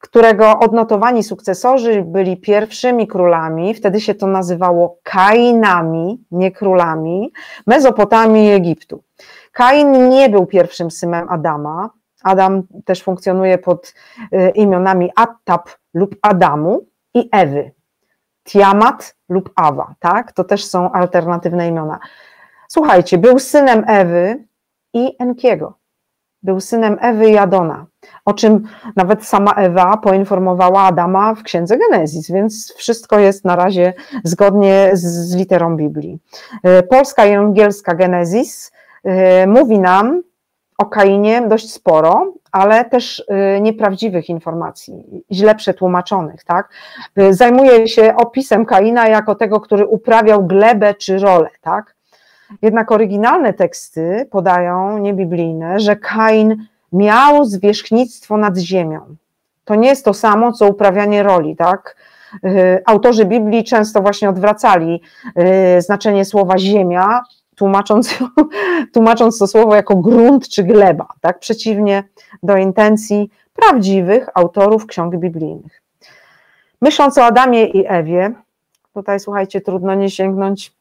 [0.04, 7.34] którego odnotowani sukcesorzy byli pierwszymi królami, wtedy się to nazywało Kainami, nie królami,
[7.68, 9.04] Mezopotamii i Egiptu.
[9.52, 11.90] Kain nie był pierwszym synem Adama.
[12.24, 13.94] Adam też funkcjonuje pod
[14.34, 17.72] y, imionami Attab lub Adamu i Ewy.
[18.44, 20.32] Tiamat lub Awa, tak?
[20.32, 22.00] To też są alternatywne imiona.
[22.68, 24.46] Słuchajcie, był synem Ewy
[24.94, 25.83] i Enkiego.
[26.44, 27.86] Był synem Ewy i Adona,
[28.26, 33.94] o czym nawet sama Ewa poinformowała Adama w księdze Genezis, więc wszystko jest na razie
[34.24, 36.20] zgodnie z, literą Biblii.
[36.64, 38.72] E, polska i angielska Genezis
[39.04, 40.24] e, mówi nam
[40.78, 43.20] o Kainie dość sporo, ale też
[43.58, 46.44] y, nieprawdziwych informacji, źle przetłumaczonych.
[46.44, 46.70] Tak?
[47.30, 51.50] Zajmuje się opisem Kaina jako tego, który uprawiał glebę czy rolę.
[51.62, 51.96] Tak?
[52.62, 59.16] Jednak oryginalne teksty podają, niebiblijne, że Kain miał zwierzchnictwo nad ziemią.
[59.66, 61.96] To nie jest to samo, co uprawianie roli, tak?
[62.46, 65.02] Y, autorzy Biblii często właśnie odwracali
[65.80, 67.22] znaczenie słowa ziemia
[67.56, 68.20] tłumacząc,
[68.94, 71.40] tłumacząc to słowo jako grunt czy gleba, tak?
[71.40, 72.04] przeciwnie
[72.44, 75.82] do intencji prawdziwych autorów ksiąg biblijnych.
[76.82, 78.32] Myśląc o Adamie i Ewie,
[78.94, 80.74] tutaj słuchajcie, trudno nie sięgnąć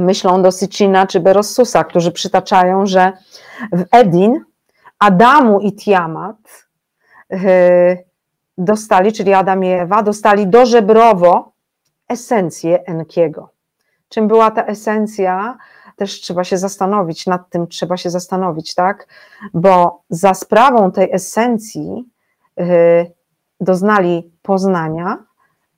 [0.00, 3.12] myślą do Sicina czy Berossusa, którzy przytaczają, że
[3.72, 4.44] w Edin
[4.98, 6.66] Adamu i Tiamat
[7.32, 7.96] e,
[8.58, 11.52] dostali, czyli Adam i Ewa, dostali dożebrowo
[12.08, 13.54] esencję Enkiego
[14.14, 15.58] czym była ta esencja,
[15.96, 19.08] też trzeba się zastanowić, nad tym trzeba się zastanowić, tak?
[19.54, 22.04] Bo za sprawą tej esencji
[22.56, 22.66] yy,
[23.60, 25.24] doznali poznania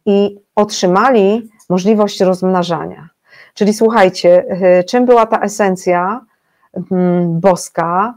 [0.07, 3.09] i otrzymali możliwość rozmnażania.
[3.57, 6.21] Czyli słuchajcie, yy, czym była ta esencja
[6.75, 6.81] yy,
[7.29, 8.15] boska?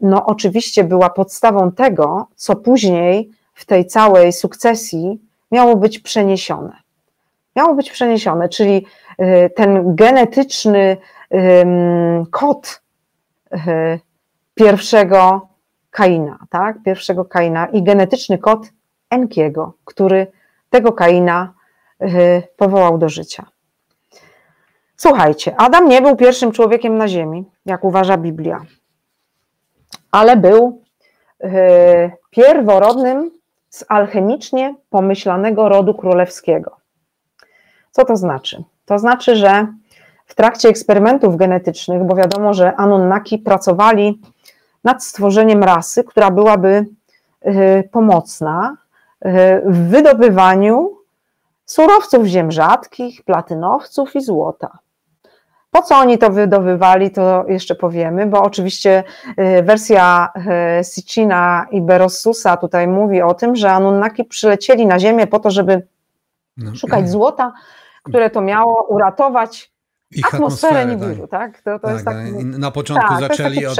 [0.00, 5.20] No, oczywiście była podstawą tego, co później w tej całej sukcesji
[5.52, 6.76] miało być przeniesione
[7.56, 8.86] miało być przeniesione, czyli
[9.20, 10.96] y, ten genetyczny
[12.30, 12.82] kod
[13.52, 13.58] y,
[14.54, 15.48] pierwszego
[15.90, 16.82] Kaina, tak?
[16.82, 18.72] Pierwszego Kaina i genetyczny kod
[19.10, 20.26] Enkiego, który
[20.70, 21.52] tego Kaina
[22.02, 23.46] y, powołał do życia.
[24.96, 28.60] Słuchajcie, Adam nie był pierwszym człowiekiem na ziemi, jak uważa Biblia,
[30.10, 30.82] ale był
[32.30, 33.30] pierworodnym
[33.68, 36.76] z alchemicznie pomyślanego rodu królewskiego.
[37.90, 38.64] Co to znaczy?
[38.84, 39.66] To znaczy, że
[40.26, 44.20] w trakcie eksperymentów genetycznych, bo wiadomo, że Anunnaki pracowali
[44.84, 46.86] nad stworzeniem rasy, która byłaby
[47.46, 48.76] y, pomocna
[49.26, 49.30] y,
[49.66, 50.98] w wydobywaniu
[51.64, 54.78] surowców ziem rzadkich, platynowców i złota.
[55.70, 59.04] Po co oni to wydobywali, to jeszcze powiemy, bo oczywiście
[59.58, 60.28] y, wersja
[60.94, 65.86] Sicina i Berossusa tutaj mówi o tym, że Anunnaki przylecieli na Ziemię po to, żeby
[66.56, 66.74] no.
[66.74, 67.52] szukać złota,
[68.02, 69.76] które to miało uratować
[70.10, 71.52] ich atmosferę, atmosferę Nibiru, tak?
[71.52, 71.62] tak?
[71.62, 72.16] To, to tak, jest tak,
[72.58, 73.78] na początku tak, zaczęli od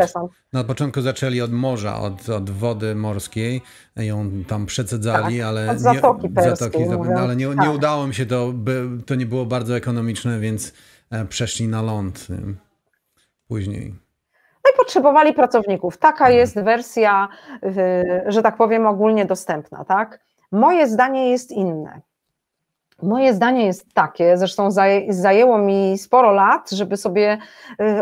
[0.52, 3.62] na początku zaczęli od morza, od, od wody morskiej,
[3.96, 6.84] ją tam przecedzali, tak, ale zatoki, nie, zatoki
[7.18, 7.74] ale nie, nie tak.
[7.74, 10.72] udało mi się to, by, to nie było bardzo ekonomiczne, więc
[11.28, 12.26] przeszli na ląd
[13.48, 13.94] później.
[14.64, 15.98] No i potrzebowali pracowników.
[15.98, 17.28] Taka jest wersja,
[18.26, 20.20] że tak powiem, ogólnie dostępna, tak?
[20.52, 22.00] Moje zdanie jest inne.
[23.02, 24.70] Moje zdanie jest takie, zresztą
[25.08, 27.38] zajęło mi sporo lat, żeby sobie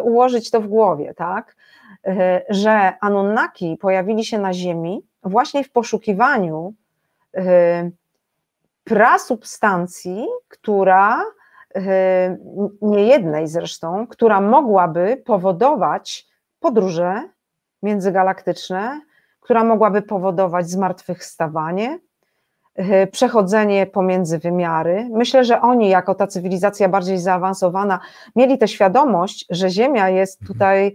[0.02, 1.56] ułożyć to w głowie, tak?
[2.48, 6.74] Że Anunnaki pojawili się na Ziemi właśnie w poszukiwaniu
[8.84, 11.24] prasubstancji, która
[12.82, 16.26] nie jednej zresztą, która mogłaby powodować
[16.60, 17.22] podróże
[17.82, 19.00] międzygalaktyczne,
[19.40, 21.98] która mogłaby powodować zmartwychwstawanie,
[23.12, 25.08] przechodzenie pomiędzy wymiary.
[25.12, 28.00] Myślę, że oni, jako ta cywilizacja bardziej zaawansowana,
[28.36, 30.54] mieli tę świadomość, że Ziemia jest mhm.
[30.54, 30.94] tutaj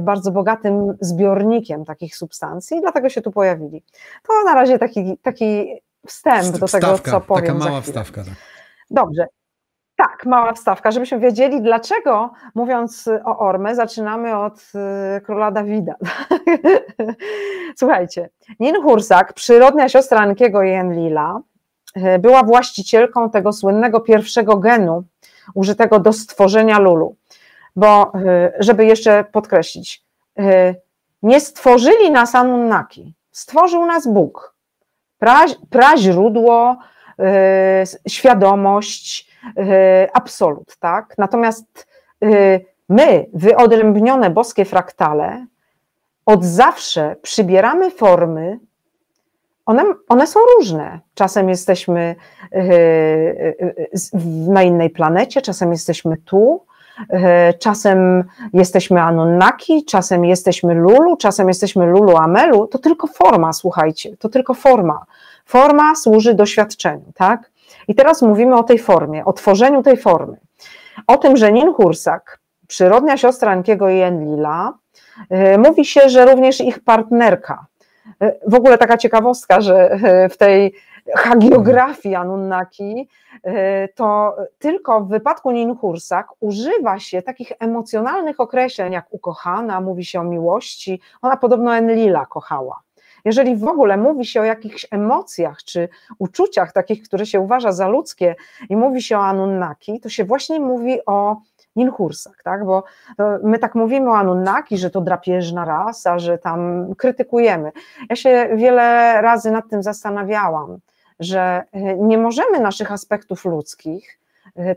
[0.00, 3.82] bardzo bogatym zbiornikiem takich substancji, i dlatego się tu pojawili.
[4.28, 7.58] To na razie taki, taki wstęp do tego, co powiem.
[7.58, 8.24] Taka mała wstawka.
[8.24, 8.34] Tak.
[8.90, 9.26] Dobrze.
[10.02, 14.72] Tak, mała wstawka, żebyśmy wiedzieli, dlaczego mówiąc o Orme, zaczynamy od
[15.16, 15.94] y, króla Dawida.
[17.78, 18.28] Słuchajcie,
[18.60, 21.40] Nin Hursak, przyrodnia siostra Ankiego i Enlila,
[21.96, 25.04] y, była właścicielką tego słynnego pierwszego genu
[25.54, 27.16] użytego do stworzenia Lulu.
[27.76, 30.04] Bo, y, żeby jeszcze podkreślić,
[31.22, 34.54] nie stworzyli nas Anunnaki, stworzył nas Bóg.
[35.18, 36.76] Pra, praźródło,
[38.08, 39.29] świadomość,
[40.12, 41.14] absolut, tak?
[41.18, 41.86] Natomiast
[42.24, 45.46] e, my, wyodrębnione boskie fraktale,
[46.26, 48.58] od zawsze przybieramy formy,
[49.66, 51.00] one, one są różne.
[51.14, 52.14] Czasem jesteśmy
[52.52, 52.62] e,
[54.48, 56.64] na innej planecie, czasem jesteśmy tu,
[57.58, 62.66] czasem jesteśmy Anunnaki, czasem jesteśmy Lulu, czasem jesteśmy Lulu Amelu.
[62.66, 65.04] To tylko forma, słuchajcie, to tylko forma.
[65.44, 67.50] Forma służy doświadczeniu, tak?
[67.88, 70.36] I teraz mówimy o tej formie, o tworzeniu tej formy.
[71.06, 74.72] O tym, że Nin Hursak, przyrodnia siostra Ankiego i Enlila,
[75.54, 77.66] y, mówi się, że również ich partnerka.
[78.22, 80.74] Y, w ogóle taka ciekawostka, że y, w tej
[81.16, 83.08] hagiografii Anunnaki,
[83.94, 90.20] to tylko w wypadku Nin Hursak używa się takich emocjonalnych określeń jak ukochana, mówi się
[90.20, 91.00] o miłości.
[91.22, 92.80] Ona podobno Enlila kochała.
[93.24, 97.88] Jeżeli w ogóle mówi się o jakichś emocjach czy uczuciach takich, które się uważa za
[97.88, 98.34] ludzkie
[98.68, 101.36] i mówi się o Anunnaki, to się właśnie mówi o
[101.76, 102.64] Ninhursach, tak?
[102.64, 102.84] bo
[103.42, 107.72] my tak mówimy o Anunnaki, że to drapieżna rasa, że tam krytykujemy.
[108.10, 110.78] Ja się wiele razy nad tym zastanawiałam,
[111.20, 114.19] że e, nie możemy naszych aspektów ludzkich e,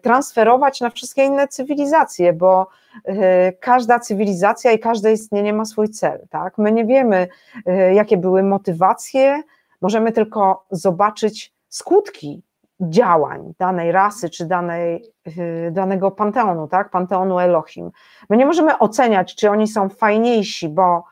[0.01, 2.67] transferować na wszystkie inne cywilizacje, bo
[3.05, 6.27] E, każda cywilizacja i każde istnienie ma swój cel.
[6.29, 6.57] Tak?
[6.57, 7.27] My nie wiemy,
[7.65, 9.43] e, jakie były motywacje,
[9.81, 12.43] możemy tylko zobaczyć skutki
[12.81, 15.03] działań danej rasy czy danej,
[15.38, 16.89] e, danego panteonu, tak?
[16.89, 17.91] panteonu Elohim.
[18.29, 21.03] My nie możemy oceniać, czy oni są fajniejsi, bo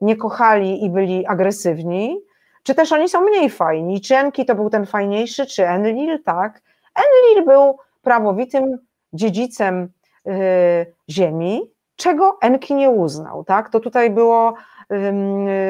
[0.00, 2.20] nie kochali i byli agresywni,
[2.62, 4.00] czy też oni są mniej fajni.
[4.00, 6.62] Czy Enki to był ten fajniejszy, czy Enlil, tak?
[6.94, 8.78] Enlil był prawowitym
[9.12, 9.92] dziedzicem
[10.28, 11.60] Y, ziemi,
[11.96, 13.70] czego Enki nie uznał, tak?
[13.70, 14.54] To tutaj było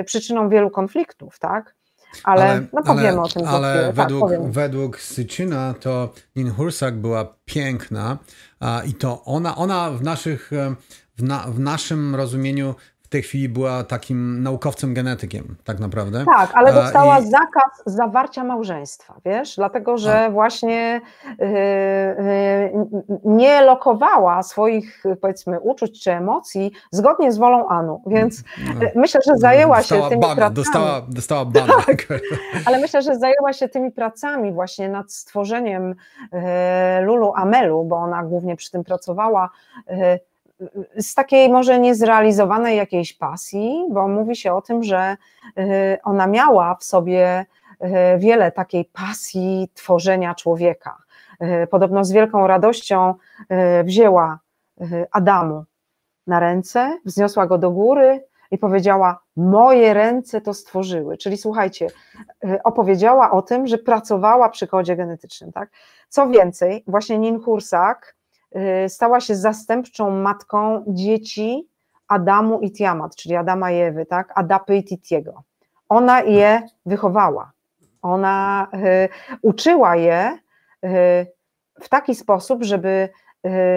[0.04, 1.74] przyczyną wielu konfliktów, tak?
[2.24, 7.35] Ale, ale no powiemy ale, o tym Ale według, tak, według Syczyna to Ninhursak była
[7.44, 8.18] piękna
[8.61, 10.50] a, i to ona, ona w, naszych,
[11.18, 12.74] w, na, w naszym rozumieniu
[13.12, 16.25] tej chwili była takim naukowcem genetykiem, tak naprawdę.
[16.37, 17.27] Tak, ale dostała I...
[17.27, 20.31] zakaz zawarcia małżeństwa, wiesz, dlatego że A.
[20.31, 21.01] właśnie
[21.38, 28.88] yy, yy, nie lokowała swoich, powiedzmy, uczuć czy emocji zgodnie z wolą Anu, więc no.
[28.94, 30.57] myślę, że zajęła dostała się tymi bana, pracami.
[30.57, 31.75] Dostała, dostała bana.
[31.87, 32.07] Tak,
[32.66, 35.94] ale myślę, że zajęła się tymi pracami właśnie nad stworzeniem
[36.33, 36.40] yy,
[37.03, 39.48] Lulu Amelu, bo ona głównie przy tym pracowała,
[40.96, 45.16] z takiej może niezrealizowanej jakiejś pasji, bo mówi się o tym, że
[45.59, 47.46] y, ona miała w sobie
[47.85, 50.99] y, wiele takiej pasji tworzenia człowieka.
[51.43, 53.14] Y, podobno z wielką radością
[53.84, 54.39] wzięła
[55.11, 55.64] Adamu
[56.26, 61.16] na ręce, wzniosła go do góry i powiedziała: Moje ręce to stworzyły.
[61.16, 61.86] Czyli słuchajcie,
[62.64, 65.53] opowiedziała o tym, że pracowała przy kodzie genetycznym.
[65.53, 65.70] Tak?
[66.09, 68.22] Co więcej, właśnie Nin Hursak Y,
[68.88, 71.68] stała się zastępczą matką dzieci
[72.09, 74.32] Adamu i Tiamat, czyli Adama i Ewy, tak?
[74.34, 75.42] Adapy i Titiego.
[75.88, 77.53] Ona je wychowała.
[78.03, 79.09] Ona y,
[79.42, 80.38] uczyła je
[80.84, 80.88] y,
[81.80, 83.09] w taki sposób, żeby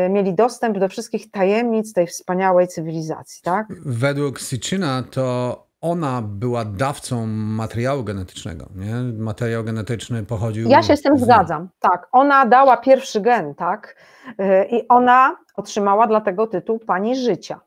[0.09, 3.67] mieli dostęp do wszystkich tajemnic tej wspaniałej cywilizacji, tak?
[3.85, 8.65] Według Syczyna to ona była dawcą materiału genetycznego.
[8.75, 8.93] Nie?
[9.23, 10.69] Materiał genetyczny pochodził.
[10.69, 11.69] Ja się z tym zgadzam.
[11.79, 13.95] Tak, ona dała pierwszy gen, tak?
[14.27, 17.59] Y, I ona otrzymała dlatego tytuł pani życia.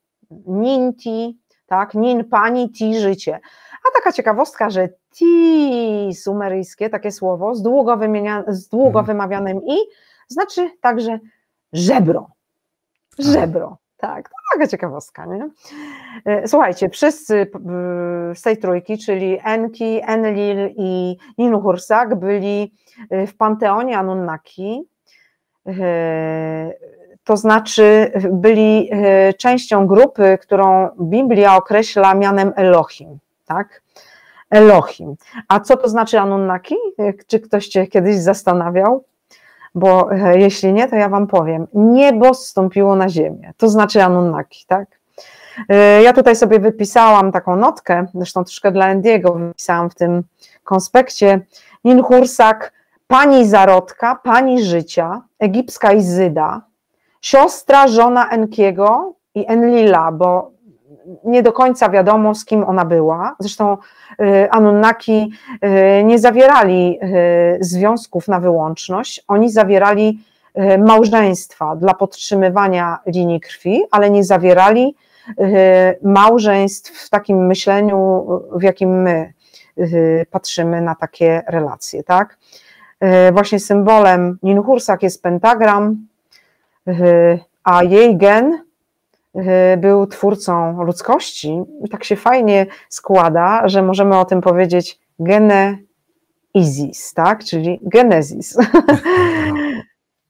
[0.47, 3.41] Ninti, tak, nin, pani, ti, życie.
[3.89, 9.07] A taka ciekawostka, że ti sumeryjskie, takie słowo z długo, wymienia, z długo mhm.
[9.07, 9.77] wymawianym i,
[10.29, 11.19] znaczy także
[11.73, 12.31] żebro.
[13.19, 13.79] Żebro.
[13.99, 15.49] Tak, to taka ciekawostka, nie?
[16.25, 17.47] E, słuchajcie, wszyscy
[18.35, 22.75] z tej trójki, czyli Enki, Enlil i Ninuhursak byli
[23.11, 24.89] e, w panteonie Anunnaki,
[25.67, 26.73] e,
[27.25, 28.91] to znaczy byli
[29.39, 33.83] częścią grupy, którą Biblia określa mianem Elohim, tak?
[34.51, 35.15] Elohim.
[35.49, 36.75] A co to znaczy Anunnaki?
[37.27, 39.05] Czy ktoś się kiedyś zastanawiał?
[39.75, 44.65] Bo e, jeśli nie, to ja wam powiem, niebo zstąpiło na ziemię, to znaczy Anunnaki,
[44.67, 44.99] tak?
[45.69, 50.23] E, ja tutaj sobie wypisałam taką notkę, zresztą troszkę dla Endiego wypisałam w tym
[50.65, 51.41] konspekcie,
[51.85, 52.73] Ninhursak,
[53.07, 56.63] pani zarodka, pani życia, egipska Izyda,
[57.21, 60.51] siostra, żona Enkiego i Enlila, bo
[61.25, 63.37] nie do końca wiadomo, z kim ona była.
[63.39, 63.77] Zresztą
[64.21, 65.33] y, Anunnaki
[66.01, 70.19] y, nie zawierali y, związków na wyłączność, oni zawierali
[70.79, 74.97] małżeństwa dla podtrzymywania linii krwi, ale nie zawierali
[76.03, 79.33] małżeństw w takim myśleniu, w jakim my
[80.31, 82.39] patrzymy na takie relacje, tak?
[83.33, 86.07] Właśnie symbolem Ninhursak jest pentagram,
[87.65, 88.68] a jej gen
[89.79, 91.63] był twórcą ludzkości.
[91.85, 97.45] I tak się fajnie składa, że możemy o tym powiedzieć geneizis, tak?
[97.45, 98.57] czyli genezis.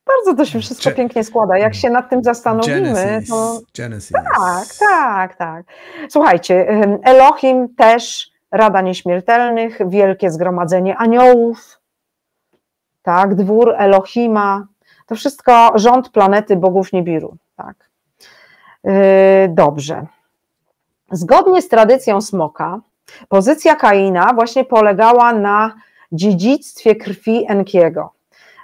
[0.07, 1.59] Bardzo to się wszystko pięknie składa.
[1.59, 3.31] Jak się nad tym zastanowimy, Genesis.
[3.31, 3.61] to.
[3.77, 4.13] Genesis.
[4.13, 5.67] Tak, tak, tak.
[6.09, 6.69] Słuchajcie,
[7.03, 11.81] Elohim też Rada Nieśmiertelnych, wielkie zgromadzenie aniołów,
[13.03, 14.67] tak, dwór Elohima,
[15.07, 17.88] to wszystko rząd planety bogów Nibiru, tak.
[18.89, 20.07] Yy, dobrze.
[21.11, 22.80] Zgodnie z tradycją smoka,
[23.28, 25.74] pozycja Kaina właśnie polegała na
[26.12, 28.12] dziedzictwie krwi Enkiego.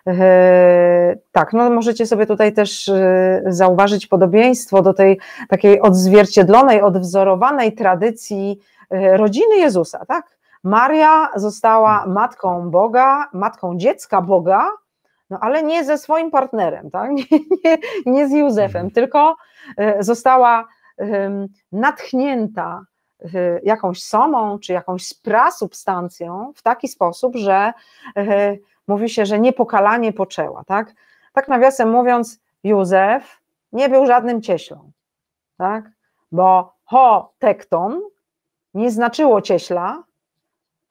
[0.07, 0.15] Yy,
[1.33, 8.59] tak, no możecie sobie tutaj też yy, zauważyć podobieństwo do tej takiej odzwierciedlonej, odwzorowanej tradycji
[8.91, 10.37] rodziny Jezusa, tak?
[10.65, 14.71] Maria została matką Boga, matką dziecka Boga,
[15.31, 17.11] no ale nie ze swoim partnerem, tak?
[17.19, 17.25] nie,
[17.65, 18.91] nie, nie z Józefem, mhm.
[18.91, 19.37] tylko
[19.77, 20.69] e, została
[21.73, 22.85] natchnięta
[23.21, 23.29] e,
[23.63, 27.73] jakąś somą czy jakąś prasubstancją w taki sposób, że
[28.17, 28.57] e,
[28.89, 30.95] mówi się, że niepokalanie poczęła, tak?
[31.33, 33.41] Tak nawiasem mówiąc, Józef
[33.73, 34.91] nie był żadnym cieślą,
[35.57, 35.91] tak?
[36.33, 38.01] Bo ho tekton
[38.75, 40.03] nie znaczyło cieśla,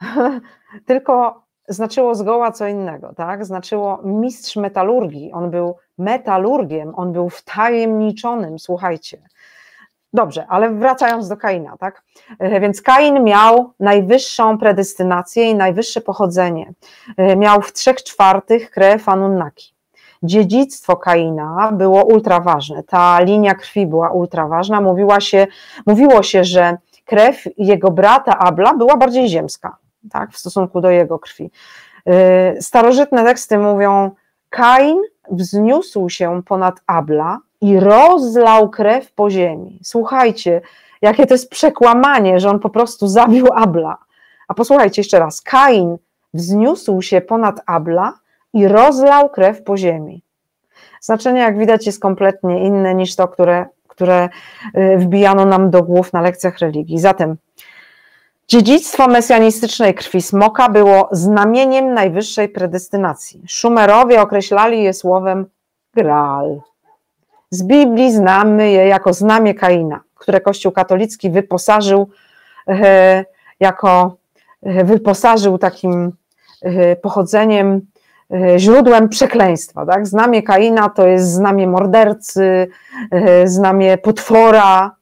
[0.86, 3.46] tylko znaczyło zgoła co innego, tak?
[3.46, 9.18] Znaczyło mistrz metalurgii, on był metalurgiem, on był wtajemniczonym, słuchajcie.
[10.14, 12.04] Dobrze, ale wracając do Kaina, tak?
[12.40, 16.74] E, więc Kain miał najwyższą predestynację i najwyższe pochodzenie.
[17.18, 19.74] E, miał w trzech czwartych krew Anunnaki.
[20.24, 22.84] Dziedzictwo Kaina było ultra ważne.
[22.84, 24.82] Ta linia krwi była ultra ważna.
[24.82, 25.48] Mówiła się,
[25.86, 29.78] mówiło się, że krew jego brata Abla była bardziej ziemska
[30.12, 31.52] tak, w stosunku do jego krwi.
[32.58, 34.12] Y, starożytne teksty mówią:
[34.50, 34.98] Kain
[35.32, 39.80] wzniósł się ponad Abla i rozlał krew po ziemi.
[39.84, 40.62] Słuchajcie,
[41.02, 43.98] jakie to jest przekłamanie, że on po prostu zabił Abla.
[44.48, 45.98] A posłuchajcie jeszcze raz: Kain
[46.34, 48.14] wzniósł się ponad Abla
[48.54, 50.24] i rozlał krew po ziemi.
[51.02, 54.30] Znaczenie, jak widać, jest kompletnie inne niż to, które, które
[54.78, 57.00] y, wbijano nam do głów na lekcjach religii.
[57.00, 57.36] Zatem
[58.48, 63.44] Dziedzictwo mesjanistycznej krwi smoka było znamieniem najwyższej predestynacji.
[63.48, 65.46] Szumerowie określali je słowem
[65.94, 66.62] Graal.
[67.50, 72.10] Z Biblii znamy je jako znamie Kaina, które Kościół katolicki wyposażył
[72.68, 73.26] e,
[73.60, 74.16] jako
[74.64, 76.12] e, wyposażył takim
[76.62, 77.82] e, pochodzeniem,
[78.58, 79.86] źródłem przekleństwa.
[79.86, 80.08] Tak?
[80.08, 82.68] Znamie Kaina to jest znamie mordercy,
[83.46, 84.96] znamie potwora,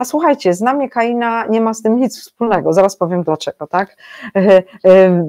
[0.00, 3.96] a słuchajcie, znamie Kaina nie ma z tym nic wspólnego, zaraz powiem dlaczego, tak?
[4.36, 5.24] E, e,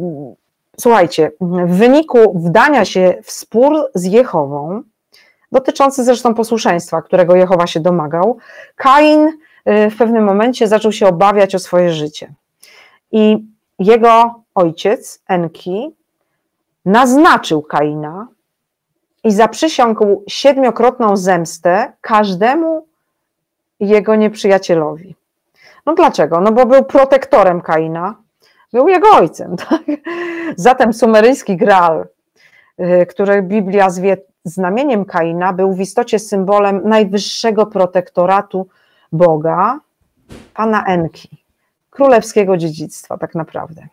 [0.79, 4.81] słuchajcie, w wyniku wdania się w spór z Jehową,
[5.51, 8.37] dotyczący zresztą posłuszeństwa, którego Jehowa się domagał,
[8.75, 9.29] Kain
[9.65, 12.33] e, w pewnym momencie zaczął się obawiać o swoje życie.
[13.11, 13.37] I
[13.79, 15.95] jego ojciec, Enki,
[16.85, 18.27] naznaczył Kaina
[19.23, 22.90] i zaprzysiągł siedmiokrotną zemstę każdemu
[23.81, 25.15] jego nieprzyjacielowi.
[25.85, 26.41] No dlaczego?
[26.41, 28.15] No bo był protektorem Kaina,
[28.73, 29.55] był jego ojcem.
[29.69, 29.81] Tak?
[30.55, 32.07] Zatem sumeryjski Graal,
[32.79, 38.67] y, który Biblia zwie znamieniem Kaina, był w istocie symbolem najwyższego protektoratu
[39.11, 39.79] Boga,
[40.53, 41.43] pana Enki,
[41.89, 43.87] królewskiego dziedzictwa tak naprawdę.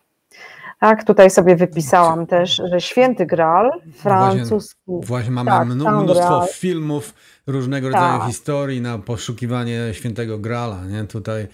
[0.79, 4.81] Tak, tutaj sobie wypisałam też, że święty Graal, francuski.
[4.87, 5.51] Właśnie, właśnie mamy
[5.83, 7.13] tak, mnóstwo filmów
[7.47, 8.27] różnego rodzaju tak.
[8.27, 11.03] historii na poszukiwanie świętego Graala, nie?
[11.03, 11.47] Tutaj.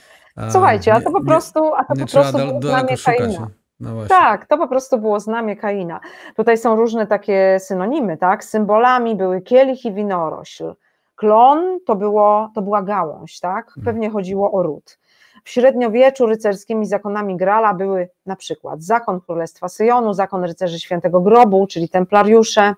[0.50, 3.48] Słuchajcie, a to po prostu, a to nie po prostu było znamie Kaina.
[3.80, 6.00] No tak, to po prostu było znamie Kaina.
[6.36, 8.44] Tutaj są różne takie synonimy, tak?
[8.44, 10.74] Symbolami były kielich i winorośl.
[11.16, 13.68] Klon to, było, to była gałąź, tak?
[13.68, 13.86] Hmm.
[13.86, 14.98] Pewnie chodziło o ród.
[15.46, 21.68] W średniowieczu rycerskimi zakonami Grala były na przykład zakon Królestwa Syjonu, zakon rycerzy Świętego Grobu,
[21.68, 22.74] czyli templariusze,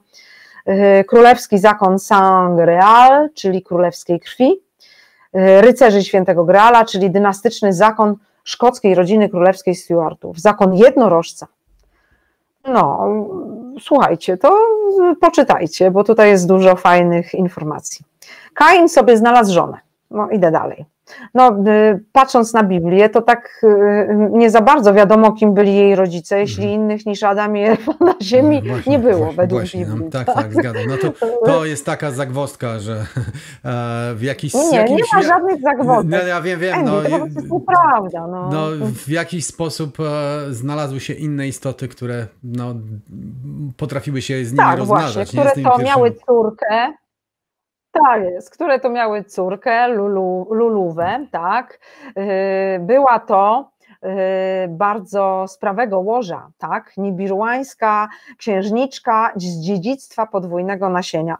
[0.70, 8.96] y, królewski zakon Saint-Greal, czyli królewskiej krwi, y, rycerzy Świętego Grala, czyli dynastyczny zakon szkockiej
[8.96, 11.48] rodziny królewskiej Stuartów, zakon jednorożca.
[12.64, 13.08] No,
[13.80, 14.58] słuchajcie, to
[15.22, 18.06] poczytajcie, bo tutaj jest dużo fajnych informacji.
[18.54, 19.78] Kain sobie znalazł żonę.
[20.12, 20.86] No, idę dalej.
[21.34, 25.96] No, y, patrząc na Biblię, to tak y, nie za bardzo wiadomo, kim byli jej
[25.96, 26.82] rodzice, jeśli mhm.
[26.82, 30.04] innych niż Adam i Ewa na ziemi właśnie, nie było właśnie, według właśnie, Biblii.
[30.06, 30.84] No, tak, tak, zgadzam.
[30.88, 32.96] No to, to jest taka zagwozdka, że
[33.66, 36.22] e, w jakiś Nie, jakimś, nie ma żadnych zagwozdek.
[36.22, 36.86] No, ja wiem, wiem.
[36.86, 38.28] No, to po prostu nieprawda.
[38.28, 38.50] No.
[38.52, 38.68] no,
[39.06, 42.76] w jakiś sposób e, znalazły się inne istoty, które no,
[43.78, 45.36] potrafiły się z nimi tak, rozmnażać.
[45.36, 46.94] Właśnie, które to miały córkę,
[48.06, 51.80] tak jest, które to miały córkę, Lulu, Luluwę, tak.
[52.08, 53.72] Y, była to
[54.04, 54.08] y,
[54.70, 61.38] bardzo z prawego łoża, tak, nibiruańska księżniczka z dziedzictwa podwójnego nasienia.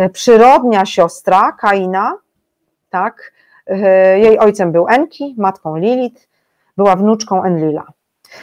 [0.00, 2.14] Y, przyrodnia siostra Kaina,
[2.90, 3.32] tak,
[4.16, 6.28] jej ojcem był Enki, matką Lilith,
[6.76, 7.84] była wnuczką Enlila.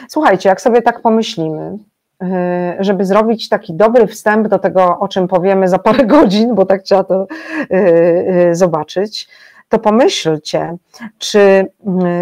[0.08, 1.78] Słuchajcie, jak sobie tak pomyślimy,
[2.80, 6.82] żeby zrobić taki dobry wstęp do tego, o czym powiemy za parę godzin, bo tak
[6.82, 7.26] trzeba to
[7.70, 9.28] e, e, zobaczyć,
[9.68, 10.76] to pomyślcie,
[11.18, 11.66] czy,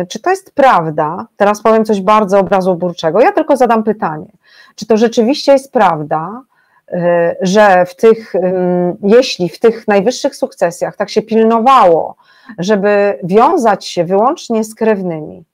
[0.08, 4.32] czy to jest prawda, teraz powiem coś bardzo obrazoburczego, ja tylko zadam pytanie,
[4.74, 6.42] czy to rzeczywiście jest prawda,
[7.40, 8.32] że w tych,
[9.02, 12.16] jeśli w tych najwyższych sukcesjach tak się pilnowało,
[12.58, 15.44] żeby wiązać się wyłącznie z krewnymi,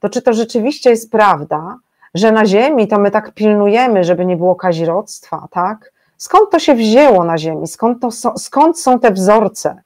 [0.00, 1.76] to czy to rzeczywiście jest prawda,
[2.14, 5.92] że na ziemi to my tak pilnujemy, żeby nie było kazirodztwa, tak?
[6.16, 7.66] Skąd to się wzięło na ziemi?
[7.66, 9.82] Skąd, to są, skąd są te wzorce?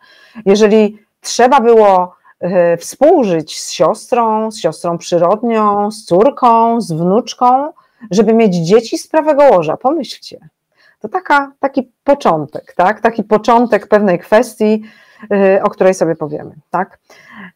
[0.47, 2.15] Jeżeli trzeba było
[2.45, 7.73] y, współżyć z siostrą, z siostrą przyrodnią, z córką, z wnuczką,
[8.11, 10.39] żeby mieć dzieci z prawego łoża, pomyślcie.
[11.01, 13.01] To taka, taki początek, tak?
[13.01, 14.83] Taki początek pewnej kwestii,
[15.33, 16.99] y, o której sobie powiemy, tak?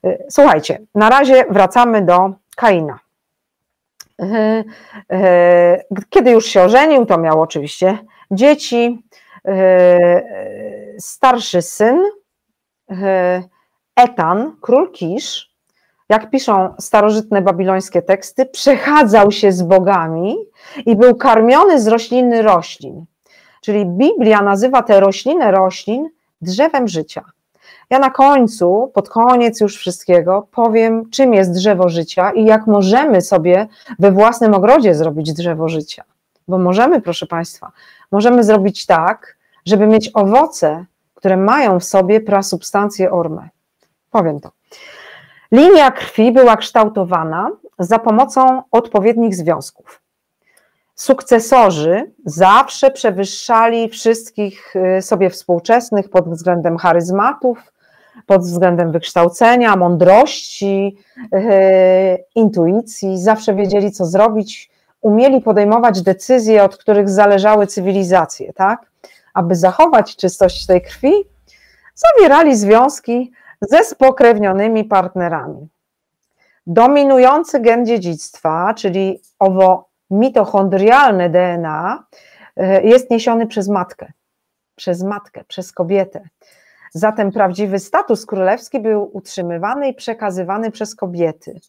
[0.04, 2.98] Y, słuchajcie, na razie wracamy do Kaina.
[4.22, 4.64] E,
[5.12, 7.98] e, kiedy już się ożenił, to miał oczywiście
[8.30, 9.02] dzieci.
[9.48, 10.22] E,
[10.98, 12.02] starszy syn,
[13.96, 15.56] Etan, król Kisz,
[16.08, 20.36] jak piszą starożytne babilońskie teksty, przechadzał się z bogami
[20.86, 23.04] i był karmiony z rośliny roślin.
[23.60, 26.08] Czyli Biblia nazywa tę roślinę roślin
[26.40, 27.24] drzewem życia.
[27.90, 33.20] Ja na końcu, pod koniec już wszystkiego, powiem, czym jest drzewo życia i jak możemy
[33.20, 33.66] sobie
[33.98, 36.04] we własnym ogrodzie zrobić drzewo życia.
[36.48, 37.72] Bo możemy, proszę Państwa,
[38.12, 40.84] możemy zrobić tak, żeby mieć owoce,
[41.14, 43.48] które mają w sobie prasubstancję orme.
[44.10, 44.50] Powiem to.
[45.52, 50.00] Linia krwi była kształtowana za pomocą odpowiednich związków.
[50.94, 57.72] Sukcesorzy zawsze przewyższali wszystkich y, sobie współczesnych pod względem charyzmatów,
[58.26, 60.96] pod względem wykształcenia, mądrości,
[61.32, 61.40] yy,
[62.34, 68.90] intuicji, zawsze wiedzieli, co zrobić, umieli podejmować decyzje, od których zależały cywilizacje, tak?
[69.34, 71.12] Aby zachować czystość tej krwi,
[71.94, 75.68] zawierali związki ze spokrewnionymi partnerami.
[76.66, 82.04] Dominujący gen dziedzictwa, czyli owo mitochondrialne DNA,
[82.56, 84.12] yy, jest niesiony przez matkę,
[84.76, 86.28] przez matkę, przez kobietę.
[86.92, 91.60] Zatem prawdziwy status królewski był utrzymywany i przekazywany przez kobiety.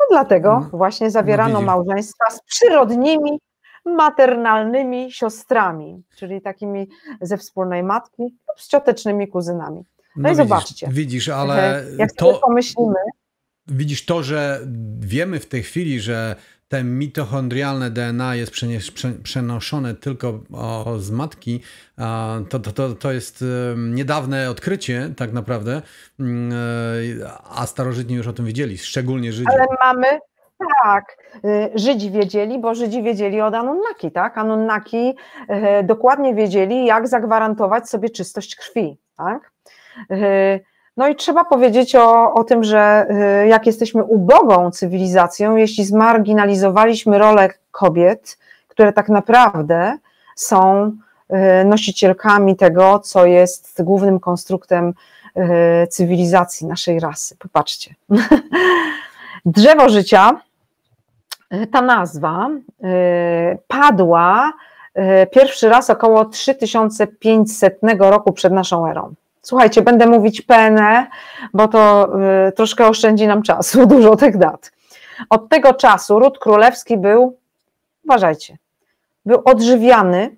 [0.00, 3.38] No dlatego no, właśnie zawierano no małżeństwa z przyrodnimi,
[3.84, 6.88] maternalnymi siostrami, czyli takimi
[7.20, 9.84] ze wspólnej matki lub z ciotecznymi kuzynami.
[10.16, 10.88] No, no i widzisz, zobaczcie.
[10.90, 12.94] Widzisz, ale jak to, pomyślimy.
[13.66, 14.60] Widzisz to, że
[14.98, 16.36] wiemy w tej chwili, że
[16.68, 18.52] te mitochondrialne DNA jest
[19.22, 20.40] przenoszone tylko
[20.98, 21.60] z matki,
[22.48, 23.44] to, to, to, to jest
[23.76, 25.82] niedawne odkrycie tak naprawdę,
[26.20, 29.48] mm, e, a starożytni już o tym wiedzieli, szczególnie Żydzi.
[29.52, 30.18] Ale mamy,
[30.82, 34.38] tak, y, Żydzi wiedzieli, bo Żydzi wiedzieli od Anunnaki, tak?
[34.38, 35.16] Anunnaki
[35.48, 39.52] e, dokładnie wiedzieli, jak zagwarantować sobie czystość krwi, tak?
[40.96, 43.06] No i trzeba powiedzieć o, o tym, że
[43.44, 48.38] y, jak jesteśmy ubogą cywilizacją, jeśli zmarginalizowaliśmy rolę kobiet,
[48.68, 49.98] które tak naprawdę
[50.36, 50.92] są
[51.62, 54.94] y, nosicielkami tego, co jest głównym konstruktem
[55.36, 57.36] y, cywilizacji naszej rasy.
[57.36, 57.94] Popatrzcie.
[59.46, 60.40] Drzewo życia,
[61.72, 62.50] ta nazwa
[63.68, 64.52] padła
[65.32, 69.14] pierwszy raz około 3500 roku przed naszą erą.
[69.46, 71.06] Słuchajcie, będę mówić PNE,
[71.54, 72.08] bo to
[72.48, 74.72] y, troszkę oszczędzi nam czasu, dużo tych dat.
[75.30, 77.38] Od tego czasu ród królewski był,
[78.04, 78.56] uważajcie,
[79.26, 80.36] był odżywiany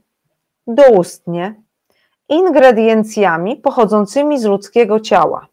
[0.67, 1.55] doustnie
[2.29, 5.47] ingrediencjami pochodzącymi z ludzkiego ciała.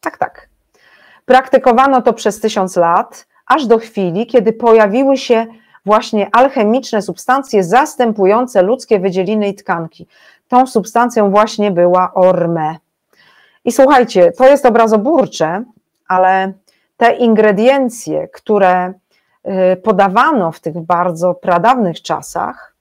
[0.00, 0.48] Tak, tak.
[1.24, 5.46] Praktykowano to przez tysiąc lat, aż do chwili, kiedy pojawiły się
[5.86, 10.06] właśnie alchemiczne substancje zastępujące ludzkie wydzieliny i tkanki.
[10.48, 12.76] Tą substancją właśnie była orme.
[13.64, 15.64] I słuchajcie, to jest obrazoburcze,
[16.08, 16.52] ale
[16.96, 18.92] te ingrediencje, które
[19.72, 22.74] y, podawano w tych bardzo pradawnych czasach,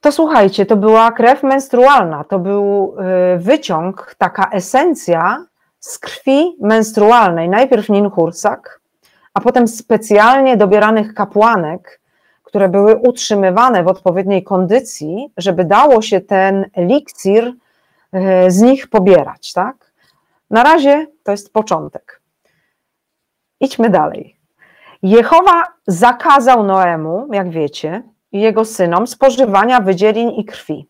[0.00, 2.96] to słuchajcie, to była krew menstrualna, to był
[3.34, 5.44] y, wyciąg, taka esencja
[5.80, 7.48] z krwi menstrualnej.
[7.48, 8.80] Najpierw ninhursak,
[9.34, 12.00] a potem specjalnie dobieranych kapłanek,
[12.56, 17.52] które były utrzymywane w odpowiedniej kondycji, żeby dało się ten eliksir
[18.12, 19.92] e, z nich pobierać, tak?
[20.50, 22.20] Na razie to jest początek.
[23.60, 24.36] Idźmy dalej.
[25.02, 28.02] Jehowa zakazał Noemu, jak wiecie,
[28.32, 30.88] i jego synom spożywania wydzielin i krwi.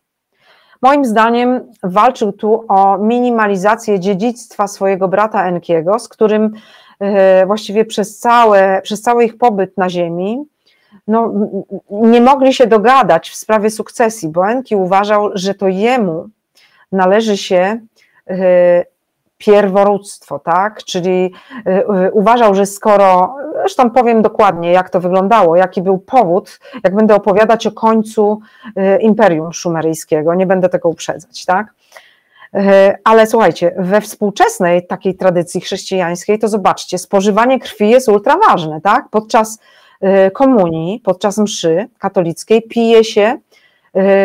[0.81, 6.53] Moim zdaniem walczył tu o minimalizację dziedzictwa swojego brata Enkiego, z którym
[6.99, 10.47] e, właściwie przez, całe, przez cały ich pobyt na ziemi
[11.07, 11.33] no,
[11.89, 16.29] nie mogli się dogadać w sprawie sukcesji, bo Enki uważał, że to jemu
[16.91, 17.79] należy się
[18.29, 18.85] e,
[19.37, 20.83] pierworództwo, tak?
[20.83, 21.33] Czyli
[21.65, 27.15] e, uważał, że skoro, zresztą powiem dokładnie, jak to wyglądało, jaki był powód, jak będę
[27.15, 28.39] opowiadać o końcu
[28.75, 31.73] e, Imperium Szumeryjskiego, nie będę tego uprzedzać, tak?
[33.03, 39.05] Ale słuchajcie, we współczesnej takiej tradycji chrześcijańskiej, to zobaczcie, spożywanie krwi jest ultra ważne, tak?
[39.11, 39.59] Podczas
[40.33, 43.37] komunii, podczas mszy katolickiej pije się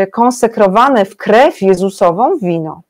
[0.02, 2.82] y, konsekrowane w krew Jezusową wino.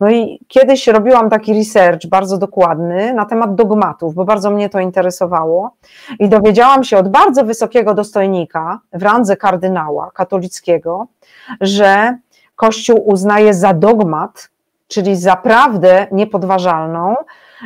[0.00, 4.80] No i kiedyś robiłam taki research bardzo dokładny na temat dogmatów, bo bardzo mnie to
[4.80, 5.70] interesowało
[6.18, 11.06] i dowiedziałam się od bardzo wysokiego dostojnika w randze kardynała katolickiego,
[11.60, 12.18] że
[12.56, 14.48] Kościół uznaje za dogmat,
[14.88, 17.14] czyli za prawdę niepodważalną,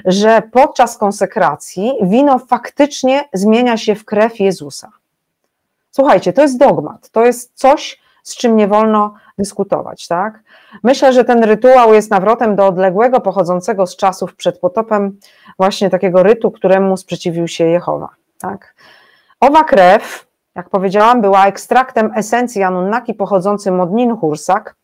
[0.04, 4.90] że podczas konsekracji wino faktycznie zmienia się w krew Jezusa.
[5.90, 10.42] Słuchajcie, to jest dogmat, to jest coś, z czym nie wolno dyskutować, tak?
[10.82, 15.18] Myślę, że ten rytuał jest nawrotem do odległego, pochodzącego z czasów przed potopem,
[15.58, 18.08] właśnie takiego rytu, któremu sprzeciwił się Jehowa,
[18.38, 18.74] tak?
[19.40, 24.74] Owa krew, jak powiedziałam, była ekstraktem esencji Anunnaki pochodzącym od Ninhursak,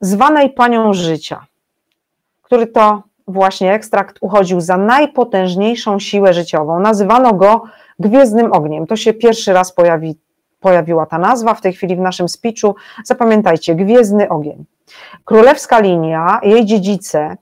[0.00, 1.46] zwanej Panią Życia,
[2.42, 6.80] który to właśnie ekstrakt uchodził za najpotężniejszą siłę życiową.
[6.80, 7.62] Nazywano go
[7.98, 8.86] gwiezdnym ogniem.
[8.86, 10.16] To się pierwszy raz pojawi,
[10.60, 12.74] pojawiła ta nazwa w tej chwili w naszym speechu.
[13.04, 14.64] Zapamiętajcie, gwiezdny ogień.
[15.24, 17.36] Królewska linia, jej dziedzice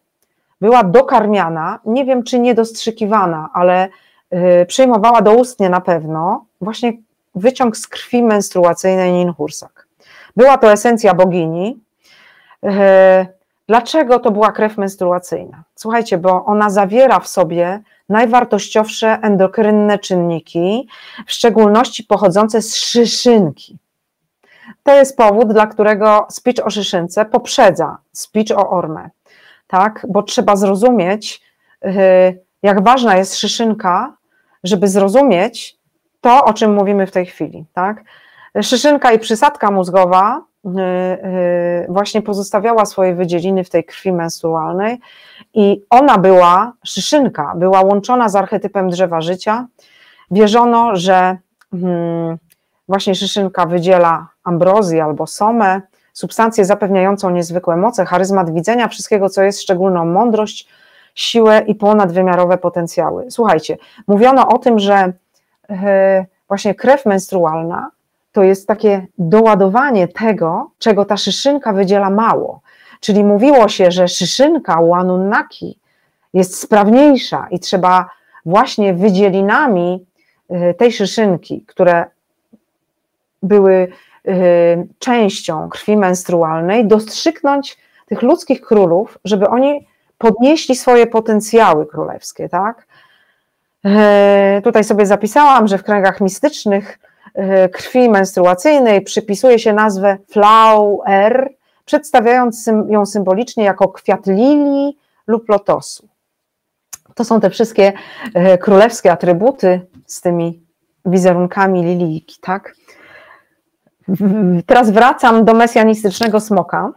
[0.61, 3.89] była dokarmiana, nie wiem czy niedostrzykiwana, ale
[4.31, 6.93] yy, przyjmowała doustnie na pewno właśnie
[7.35, 9.87] wyciąg z krwi menstruacyjnej Ninhursak.
[10.37, 11.79] Była to esencja bogini,
[12.63, 12.71] yy,
[13.69, 15.65] Dlaczego to była krew menstruacyjna?
[15.75, 20.89] Słuchajcie, bo ona zawiera w sobie najwartościowsze endokrynne czynniki,
[21.27, 23.79] w szczególności pochodzące z szyszynki.
[24.83, 29.11] To jest powód, dla którego speech o szyszynce poprzedza speech o ormę,
[29.67, 30.07] tak?
[30.09, 31.43] Bo trzeba zrozumieć,
[31.85, 31.89] y,
[32.63, 34.17] jak ważna jest szyszynka,
[34.65, 35.79] żeby zrozumieć
[36.21, 38.05] to, o czym mówimy w tej chwili, tak?
[38.63, 40.43] Szyszynka i przysadka mózgowa
[41.89, 45.01] właśnie pozostawiała swoje wydzieliny w tej krwi menstrualnej
[45.55, 49.67] i ona była, szyszynka, była łączona z archetypem drzewa życia.
[50.31, 51.37] Wierzono, że
[51.71, 52.39] hmm,
[52.89, 55.81] właśnie szyszynka wydziela ambrozję albo somę,
[56.13, 60.69] substancję zapewniającą niezwykłe moce, charyzmat widzenia, wszystkiego, co jest, szczególną mądrość,
[61.15, 63.31] siłę i ponadwymiarowe potencjały.
[63.31, 65.13] Słuchajcie, mówiono o tym, że
[65.71, 65.75] y,
[66.49, 67.91] właśnie krew menstrualna
[68.35, 72.61] to jest takie doładowanie tego, czego ta szyszynka wydziela mało.
[73.01, 75.79] Czyli mówiło się, że szyszynka u Anunnaki
[76.33, 78.11] jest sprawniejsza i trzeba
[78.47, 80.07] właśnie wydzielinami
[80.51, 82.05] y, tej szyszynki, które
[83.43, 83.89] były
[84.29, 89.87] y, częścią krwi menstrualnej, dostrzyknąć tych ludzkich królów, żeby oni
[90.19, 92.87] podnieśli swoje potencjały królewskie, tak?
[93.85, 96.99] E, tutaj sobie zapisałam, że w kręgach mistycznych
[97.73, 101.55] krwi menstruacyjnej przypisuje się nazwę flower,
[101.85, 106.09] przedstawiając ją symbolicznie jako kwiat lilii lub lotosu.
[107.15, 107.93] To są te wszystkie
[108.35, 110.63] e, królewskie atrybuty z tymi
[111.05, 112.75] wizerunkami lilijki, tak?
[114.67, 116.93] Teraz wracam do mesjanistycznego smoka.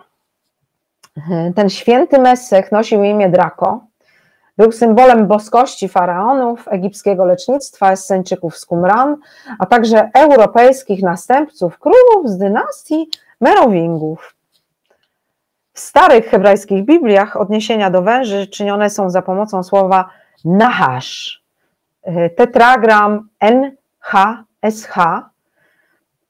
[1.55, 3.86] Ten święty Messech nosił imię Draco.
[4.57, 9.17] Był symbolem boskości faraonów, egipskiego lecznictwa, Esseńczyków z Qumran,
[9.59, 13.09] a także europejskich następców królów z dynastii
[13.41, 14.35] Merowingów.
[15.73, 20.09] W starych hebrajskich Bibliach odniesienia do węży czynione są za pomocą słowa
[20.45, 21.43] nahash,
[22.35, 24.97] tetragram NHSH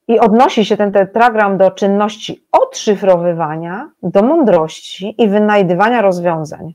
[0.07, 6.73] i odnosi się ten tetragram do czynności odszyfrowywania, do mądrości i wynajdywania rozwiązań.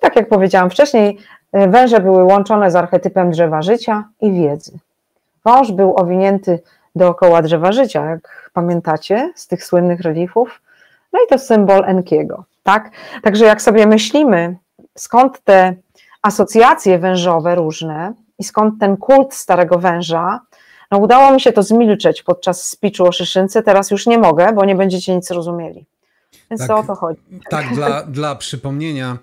[0.00, 1.18] I tak jak powiedziałam wcześniej,
[1.52, 4.78] węże były łączone z archetypem drzewa życia i wiedzy.
[5.44, 6.58] Wąż był owinięty
[6.94, 10.62] dookoła drzewa życia, jak pamiętacie z tych słynnych reliefów.
[11.12, 12.90] No i to symbol Enkiego, tak?
[13.22, 14.56] Także jak sobie myślimy,
[14.98, 15.74] skąd te
[16.22, 20.40] asocjacje wężowe różne i skąd ten kult starego węża,
[20.90, 24.64] no udało mi się to zmilczeć podczas speechu o Szyszynce, teraz już nie mogę, bo
[24.64, 25.84] nie będziecie nic rozumieli.
[26.50, 27.20] Więc tak, o to chodzi.
[27.50, 29.18] Tak, dla, dla przypomnienia,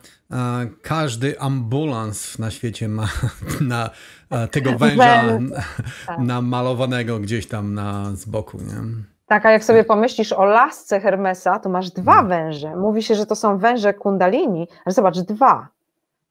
[0.81, 3.07] każdy ambulans na świecie ma
[3.61, 3.89] na,
[4.51, 5.23] tego węża
[6.07, 6.19] tak.
[6.19, 8.57] namalowanego gdzieś tam na z boku.
[8.57, 8.81] Nie?
[9.27, 12.29] Tak, a jak sobie pomyślisz o lasce Hermesa, to masz dwa hmm.
[12.29, 12.75] węże.
[12.75, 15.67] Mówi się, że to są węże kundalini, ale zobacz, dwa.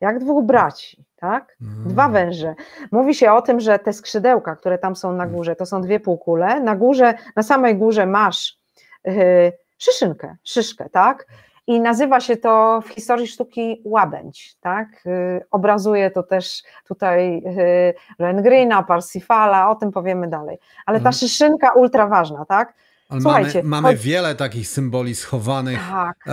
[0.01, 1.57] Jak dwóch braci, tak?
[1.87, 2.13] Dwa hmm.
[2.13, 2.55] węże.
[2.91, 5.37] Mówi się o tym, że te skrzydełka, które tam są na hmm.
[5.37, 6.61] górze, to są dwie półkule.
[6.61, 8.59] Na górze, na samej górze masz
[9.05, 11.27] yy, szyszynkę, szyszkę, tak?
[11.67, 14.89] I nazywa się to w historii sztuki łabędź, tak?
[15.05, 20.59] Yy, obrazuje to też tutaj yy, Rengreena, Parsifala, o tym powiemy dalej.
[20.87, 22.75] Ale ta szyszynka ultra ważna, tak?
[23.09, 24.05] Ale Słuchajcie, mamy, mamy choć...
[24.05, 26.17] wiele takich symboli schowanych tak.
[26.27, 26.31] e,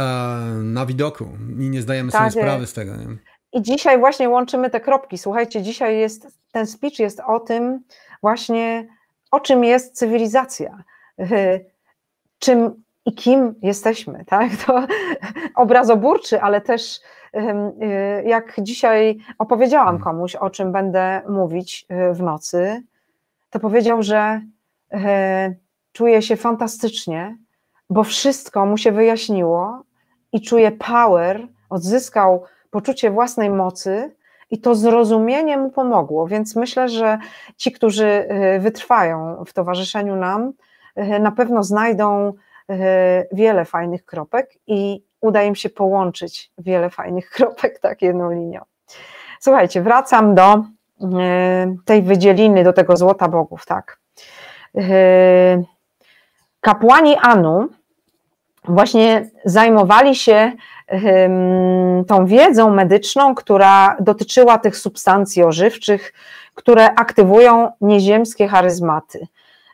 [0.54, 1.28] na widoku
[1.60, 2.96] i nie zdajemy tak sobie sprawy z tego.
[2.96, 3.06] Nie?
[3.54, 5.18] I dzisiaj właśnie łączymy te kropki.
[5.18, 7.80] Słuchajcie, dzisiaj jest ten speech jest o tym
[8.22, 8.88] właśnie,
[9.32, 10.84] o czym jest cywilizacja.
[12.40, 14.52] Czym i kim jesteśmy, tak?
[14.66, 14.88] To
[15.56, 17.00] obrazoburczy, ale też
[17.36, 17.40] y,
[18.26, 20.04] jak dzisiaj opowiedziałam hmm.
[20.04, 22.84] komuś, o czym będę mówić y, w nocy,
[23.50, 24.42] to powiedział, że
[24.94, 24.98] y,
[25.92, 27.38] czuje się fantastycznie,
[27.90, 29.84] bo wszystko mu się wyjaśniło
[30.32, 34.16] i czuje power, odzyskał poczucie własnej mocy
[34.52, 36.28] i to zrozumienie mu pomogło.
[36.28, 37.18] Więc myślę, że
[37.58, 38.28] ci, którzy
[38.60, 40.54] wytrwają w towarzyszeniu nam,
[41.20, 42.34] na pewno znajdą
[43.32, 48.62] wiele fajnych kropek i uda im się połączyć wiele fajnych kropek tak jedną linią.
[49.40, 50.64] Słuchajcie, wracam do
[51.86, 54.00] tej wydzieliny, do tego złota bogów, tak.
[56.62, 57.70] Kapłani Anu
[58.68, 60.52] właśnie zajmowali się
[62.08, 66.14] tą wiedzą medyczną, która dotyczyła tych substancji ożywczych,
[66.54, 69.28] które aktywują nieziemskie charyzmaty.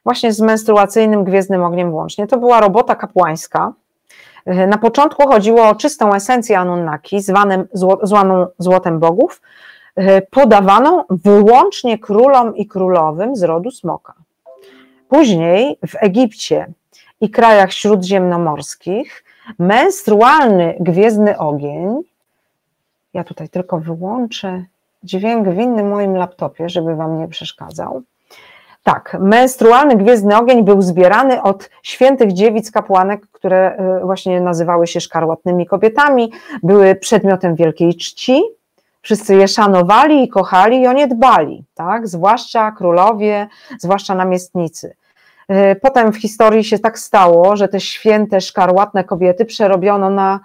[0.03, 2.27] Właśnie z menstruacyjnym gwiezdnym ogniem włącznie.
[2.27, 3.73] To była robota kapłańska.
[4.45, 7.63] Na początku chodziło o czystą esencję Anunnaki, zwaną,
[8.03, 9.41] zwaną złotem bogów,
[10.31, 14.13] podawaną wyłącznie królom i królowym z rodu smoka.
[15.09, 16.67] Później w Egipcie
[17.21, 19.23] i krajach śródziemnomorskich
[19.59, 22.01] menstrualny gwiezdny ogień,
[23.13, 24.63] ja tutaj tylko wyłączę
[25.03, 28.01] dźwięk w innym moim laptopie, żeby Wam nie przeszkadzał.
[28.93, 35.01] Tak, menstrualny gwiezdny ogień był zbierany od świętych dziewic kapłanek, które e, właśnie nazywały się
[35.01, 36.31] szkarłatnymi kobietami,
[36.63, 38.41] były przedmiotem wielkiej czci.
[39.01, 42.07] Wszyscy je szanowali i kochali i o nie dbali, tak?
[42.07, 43.47] zwłaszcza królowie,
[43.79, 44.95] zwłaszcza namiestnicy.
[45.47, 50.39] E, potem w historii się tak stało, że te święte, szkarłatne kobiety przerobiono na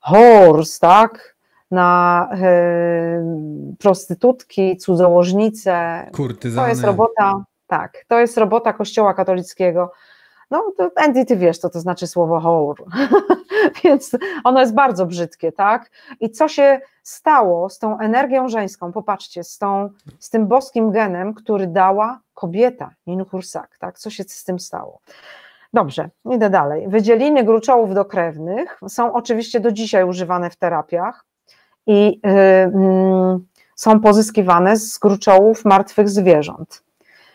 [0.00, 1.36] horse, tak?
[1.70, 6.06] na e, prostytutki, cudzołożnice.
[6.12, 6.66] Kurtyzany.
[6.66, 9.92] To jest robota, tak, to jest robota Kościoła katolickiego.
[10.50, 12.84] No, to Andy, ty wiesz, co to znaczy słowo whore,
[13.84, 15.90] więc ono jest bardzo brzydkie, tak?
[16.20, 18.92] I co się stało z tą energią żeńską?
[18.92, 23.98] Popatrzcie, z, tą, z tym boskim genem, który dała kobieta, Ninhursak, tak?
[23.98, 25.00] Co się z tym stało?
[25.72, 26.88] Dobrze, idę dalej.
[26.88, 31.24] Wydzieliny gruczołów dokrewnych są oczywiście do dzisiaj używane w terapiach
[31.86, 33.40] i yy, yy,
[33.76, 36.82] są pozyskiwane z gruczołów martwych zwierząt.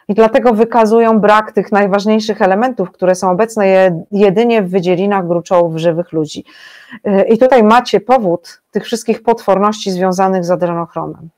[0.08, 6.12] I dlatego wykazują brak tych najważniejszych elementów, które są obecne jedynie w wydzielinach gruczołów żywych
[6.12, 6.44] ludzi.
[7.08, 11.30] Y, I tutaj macie powód tych wszystkich potworności związanych z adrenochromem.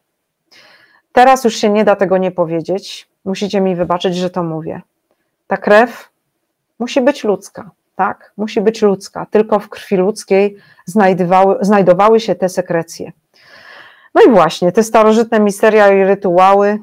[1.11, 3.09] Teraz już się nie da tego nie powiedzieć.
[3.25, 4.81] Musicie mi wybaczyć, że to mówię.
[5.47, 6.09] Ta krew
[6.79, 8.33] musi być ludzka, tak?
[8.37, 9.25] Musi być ludzka.
[9.31, 13.11] Tylko w krwi ludzkiej znajdowały, znajdowały się te sekrecje.
[14.15, 16.79] No i właśnie, te starożytne misteria i rytuały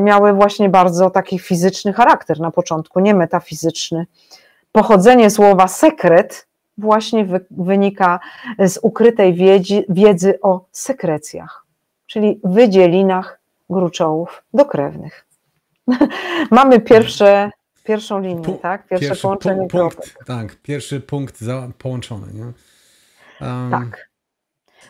[0.00, 4.06] miały właśnie bardzo taki fizyczny charakter na początku, nie metafizyczny.
[4.72, 6.46] Pochodzenie słowa sekret
[6.78, 8.20] właśnie wynika
[8.58, 11.66] z ukrytej wiedzy, wiedzy o sekrecjach,
[12.06, 13.40] czyli wydzielinach
[13.70, 15.26] gruczołów dokrewnych.
[16.50, 17.50] Mamy pierwsze,
[17.84, 18.86] pierwszą linię, tak?
[18.86, 22.26] Pierwsze pierwszy połączenie pu punkt, Tak, pierwszy punkt za, połączony.
[22.32, 22.52] Nie?
[23.46, 24.09] Um, tak.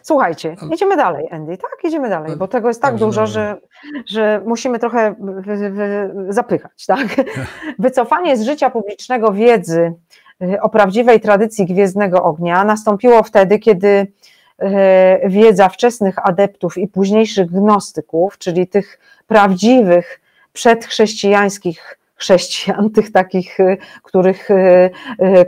[0.03, 3.57] Słuchajcie, idziemy dalej, Andy, tak, idziemy dalej, bo tego jest tak dużo, że,
[4.07, 5.15] że musimy trochę
[6.29, 7.07] zapychać, tak?
[7.79, 9.95] Wycofanie z życia publicznego wiedzy
[10.43, 14.07] y, o prawdziwej tradycji Gwiezdnego Ognia nastąpiło wtedy, kiedy y,
[15.27, 20.21] wiedza wczesnych adeptów i późniejszych gnostyków, czyli tych prawdziwych
[20.53, 24.49] przedchrześcijańskich chrześcijan, tych takich, y, których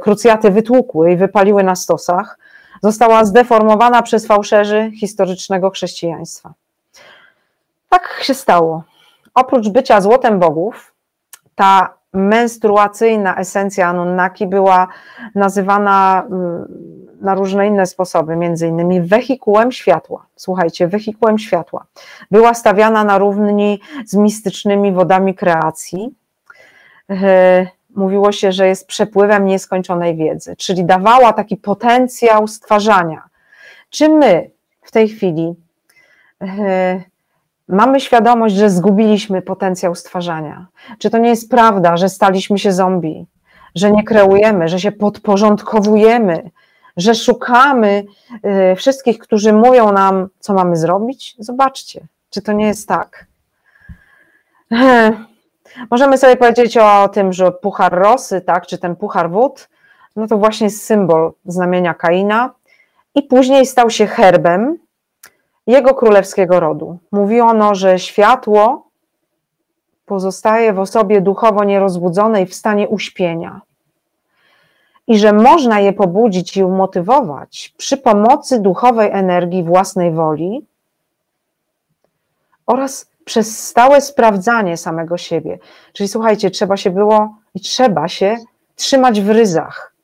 [0.00, 2.38] krucjaty wytłukły i wypaliły na stosach,
[2.82, 6.52] została zdeformowana przez fałszerzy historycznego chrześcijaństwa.
[7.88, 8.84] Tak się stało.
[9.34, 10.94] Oprócz bycia złotem bogów,
[11.54, 14.88] ta menstruacyjna esencja Anunnaki była
[15.34, 16.68] nazywana mm,
[17.20, 20.26] na różne inne sposoby, między innymi wehikułem światła.
[20.36, 21.86] Słuchajcie, wehikułem światła.
[22.30, 26.14] Była stawiana na równi z mistycznymi wodami kreacji.
[27.96, 33.22] E, mówiło się, że jest przepływem nieskończonej wiedzy, czyli dawała taki potencjał stwarzania.
[33.90, 34.50] Czy my
[34.82, 35.54] w tej chwili
[36.40, 36.48] yy,
[37.68, 40.66] mamy świadomość, że zgubiliśmy potencjał stwarzania?
[40.98, 43.26] Czy to nie jest prawda, że staliśmy się zombie,
[43.74, 46.50] że nie kreujemy, że się podporządkowujemy,
[46.96, 48.04] że szukamy
[48.42, 51.36] yy, wszystkich, którzy mówią nam, co mamy zrobić?
[51.38, 53.26] Zobaczcie, czy to nie jest tak.
[55.90, 59.68] Możemy sobie powiedzieć o tym, że puchar rosy, tak, czy ten puchar wód,
[60.16, 62.54] no to właśnie jest symbol znamienia Kaina
[63.14, 64.78] i później stał się herbem
[65.66, 66.98] jego królewskiego rodu.
[67.12, 68.88] Mówiono, że światło
[70.06, 73.60] pozostaje w osobie duchowo nierozbudzonej w stanie uśpienia
[75.06, 80.66] i że można je pobudzić i umotywować przy pomocy duchowej energii własnej woli
[82.66, 85.58] oraz przez stałe sprawdzanie samego siebie.
[85.92, 88.36] Czyli słuchajcie, trzeba się było i trzeba się
[88.74, 89.94] trzymać w ryzach,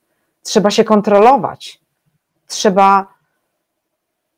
[0.43, 1.81] trzeba się kontrolować,
[2.47, 3.07] trzeba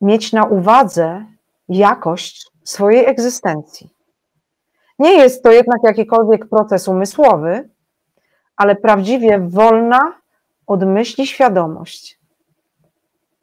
[0.00, 1.24] mieć na uwadze
[1.68, 3.90] jakość swojej egzystencji.
[4.98, 7.68] Nie jest to jednak jakikolwiek proces umysłowy,
[8.56, 10.20] ale prawdziwie wolna
[10.66, 12.18] od myśli świadomość,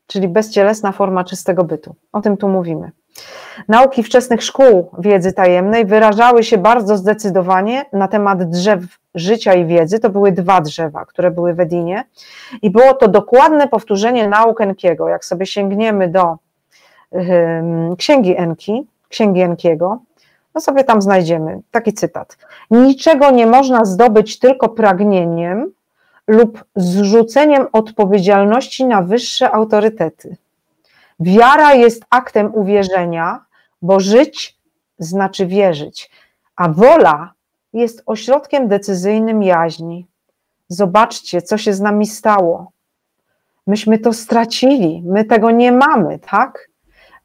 [0.07, 1.95] czyli bezcielesna forma czystego bytu.
[2.11, 2.91] O tym tu mówimy.
[3.68, 8.82] Nauki wczesnych szkół wiedzy tajemnej wyrażały się bardzo zdecydowanie na temat drzew
[9.15, 9.99] życia i wiedzy.
[9.99, 12.03] To były dwa drzewa, które były w Edinie,
[12.61, 15.09] i było to dokładne powtórzenie nauk Enkiego.
[15.09, 16.38] Jak sobie sięgniemy do
[17.97, 19.99] księgi Enki, księgi Enkiego,
[20.55, 22.38] no sobie tam znajdziemy taki cytat.
[22.72, 25.72] Niczego nie można zdobyć tylko pragnieniem
[26.28, 30.38] lub zrzuceniem odpowiedzialności na wyższe autorytety.
[31.20, 33.45] Wiara jest aktem uwierzenia,
[33.82, 34.57] bo żyć
[34.99, 36.11] znaczy wierzyć,
[36.55, 37.34] a wola
[37.74, 40.07] jest ośrodkiem decyzyjnym jaźni.
[40.68, 42.72] Zobaczcie, co się z nami stało.
[43.68, 46.70] Myśmy to stracili, my tego nie mamy, tak?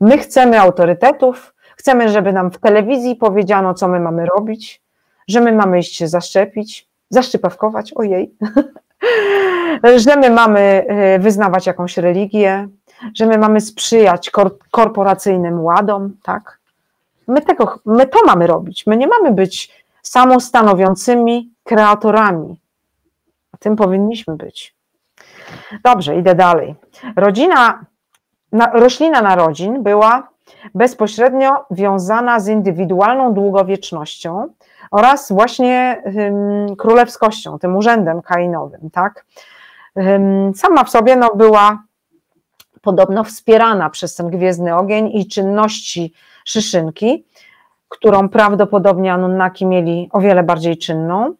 [0.00, 4.82] My chcemy autorytetów, chcemy, żeby nam w telewizji powiedziano, co my mamy robić,
[5.28, 8.34] że my mamy się zaszczepić, zaszczypawkować, ojej,
[10.04, 10.84] że my mamy
[11.16, 12.68] y, wyznawać jakąś religię,
[13.14, 16.58] że my mamy sprzyjać kor korporacyjnym ładom, tak?
[17.28, 18.86] My, tego, my to mamy robić.
[18.86, 22.60] My nie mamy być samostanowiącymi kreatorami.
[23.58, 24.74] Tym powinniśmy być.
[25.84, 26.74] Dobrze, idę dalej.
[27.16, 27.84] Rodzina,
[28.52, 30.28] na, roślina narodzin była
[30.74, 34.48] bezpośrednio wiązana z indywidualną długowiecznością
[34.90, 36.02] oraz właśnie
[36.78, 39.24] królewskością, tym urzędem kainowym, tak?
[40.54, 41.82] Sama w sobie no, była
[42.82, 46.12] podobno wspierana przez ten gwiezdny ogień i czynności
[46.44, 47.24] szyszynki,
[47.88, 51.34] którą prawdopodobnie Anunnaki mieli o wiele bardziej czynną,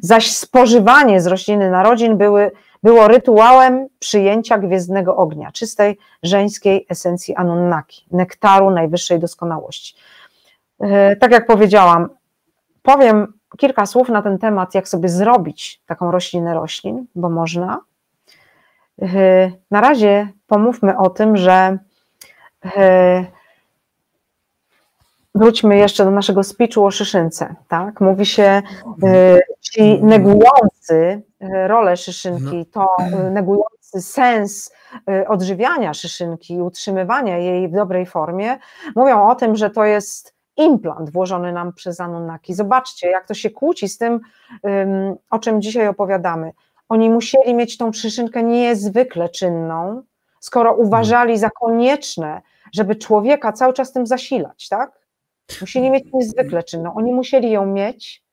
[0.00, 2.50] zaś spożywanie z rośliny narodzin były,
[2.82, 9.94] było rytuałem przyjęcia gwiezdnego ognia, czystej żeńskiej esencji Anunnaki, nektaru najwyższej doskonałości.
[10.80, 12.08] E, tak jak powiedziałam,
[12.82, 17.80] powiem kilka słów na ten temat, jak sobie zrobić taką roślinę roślin, bo można.
[19.70, 21.78] Na razie pomówmy o tym, że
[25.34, 27.54] wróćmy jeszcze do naszego speechu o szyszynce.
[27.68, 28.00] Tak?
[28.00, 28.62] Mówi się,
[29.60, 31.22] ci negujący
[31.66, 32.64] rolę szyszynki, no.
[32.72, 34.72] to negujący sens
[35.28, 38.58] odżywiania szyszynki i utrzymywania jej w dobrej formie,
[38.96, 42.54] mówią o tym, że to jest implant włożony nam przez Anunnaki.
[42.54, 44.20] Zobaczcie, jak to się kłóci z tym,
[45.30, 46.52] o czym dzisiaj opowiadamy.
[46.88, 50.02] Oni musieli mieć tą szyszynkę niezwykle czynną,
[50.40, 54.98] skoro uważali za konieczne, żeby człowieka cały czas tym zasilać, tak?
[55.60, 56.94] Musieli mieć niezwykle czynną.
[56.94, 58.24] Oni musieli ją mieć,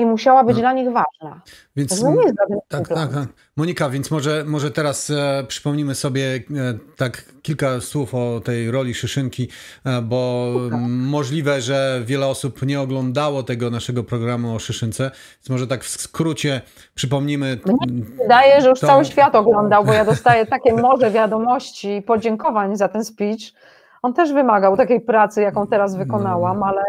[0.00, 0.60] i musiała być no.
[0.60, 1.40] dla nich ważna.
[1.76, 2.34] Więc, to nie jest
[2.68, 3.28] tak, tak, tak.
[3.56, 6.40] Monika, więc może, może teraz e, przypomnimy sobie e,
[6.96, 9.48] tak kilka słów o tej roli Szyszynki,
[9.84, 10.52] e, bo
[10.88, 15.88] możliwe, że wiele osób nie oglądało tego naszego programu o Szyszynce, więc może tak w
[15.88, 16.60] skrócie
[16.94, 17.58] przypomnimy.
[17.66, 18.86] Mnie wydaje, że już to...
[18.86, 23.40] cały świat oglądał, bo ja dostaję takie morze wiadomości i podziękowań za ten speech
[24.02, 26.66] on też wymagał takiej pracy, jaką teraz wykonałam, no.
[26.66, 26.82] ale,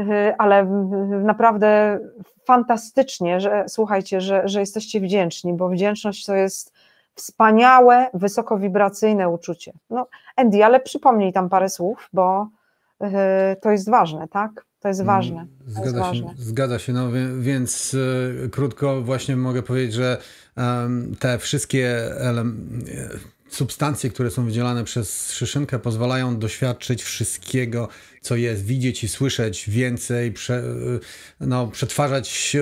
[0.00, 0.64] y, ale
[1.24, 1.98] naprawdę
[2.44, 6.72] fantastycznie, że słuchajcie, że, że jesteście wdzięczni, bo wdzięczność to jest
[7.14, 9.72] wspaniałe, wysokowibracyjne uczucie.
[9.90, 10.06] No,
[10.36, 12.48] Andy, ale przypomnij tam parę słów, bo
[13.02, 13.06] y,
[13.60, 14.64] to jest ważne, tak?
[14.80, 15.46] To jest mm, ważne.
[15.64, 16.34] To zgadza, jest się, ważne.
[16.36, 17.08] zgadza się, no
[17.40, 20.18] więc y, krótko właśnie mogę powiedzieć, że
[21.18, 23.18] te wszystkie elementy
[23.48, 27.88] substancje, które są wydzielane przez szyszynkę, pozwalają doświadczyć wszystkiego,
[28.20, 30.62] co jest, widzieć i słyszeć więcej, prze,
[31.40, 32.56] no, przetwarzać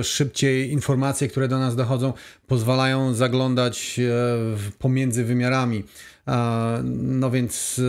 [0.00, 2.12] e, szybciej informacje, które do nas dochodzą,
[2.46, 4.12] pozwalają zaglądać e,
[4.78, 5.84] pomiędzy wymiarami.
[6.92, 7.80] No więc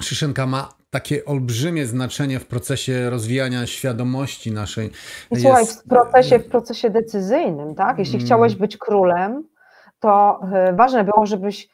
[0.00, 4.90] szyszynka ma takie olbrzymie znaczenie w procesie rozwijania świadomości naszej.
[5.40, 7.98] Słuchaj, w procesie, w procesie decyzyjnym, tak?
[7.98, 8.26] Jeśli mm.
[8.26, 9.44] chciałeś być królem,
[10.06, 11.68] to e, ważne było, żebyś,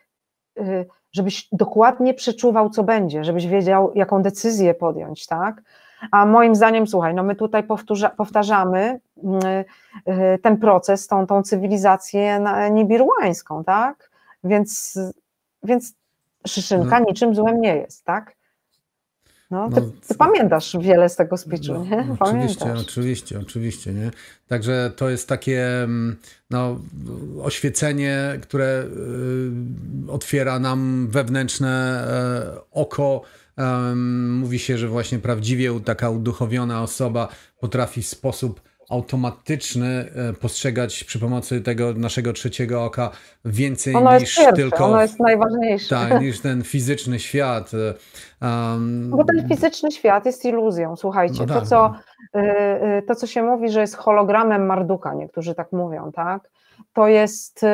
[0.59, 5.63] e, żebyś dokładnie przeczuwał, co będzie, żebyś wiedział, jaką decyzję podjąć, tak?
[6.11, 9.01] A moim zdaniem, słuchaj, no my tutaj powtórza, powtarzamy
[10.07, 14.11] e, ten proces, tą, tą cywilizację niebirłańską, tak?
[14.45, 14.99] Więc,
[15.63, 15.95] więc
[16.47, 17.07] Szyszynka no.
[17.09, 18.37] niczym złym nie jest, tak?
[19.53, 22.07] No, ty, no, ty, pamiętasz wiele z tego speechu, no, nie?
[22.21, 24.11] Oczywiście, oczywiście, oczywiście, nie?
[24.49, 26.17] Także to jest takie mm,
[26.51, 26.81] no,
[27.43, 28.85] oświecenie, które
[30.09, 32.05] y, otwiera nam wewnętrzne
[32.57, 33.23] y, oko.
[33.59, 33.97] Y,
[34.29, 37.29] mówi się, że właśnie prawdziwie taka uduchowiona osoba
[37.61, 38.61] potrafi w sposób
[38.93, 43.11] automatyczny e, postrzegać przy pomocy tego naszego trzeciego oka
[43.45, 44.85] więcej ono niż pierwsze, tylko.
[44.85, 45.89] Ono jest najważniejsze.
[45.89, 47.71] Tak, niż ten fizyczny świat.
[48.43, 50.97] Um, Bo ten fizyczny świat jest iluzją.
[50.97, 51.63] Słuchajcie, no tak.
[51.63, 51.95] to, co,
[52.35, 56.51] e, to, co się mówi, że jest hologramem Marduka, niektórzy tak mówią, tak?
[56.93, 57.65] To jest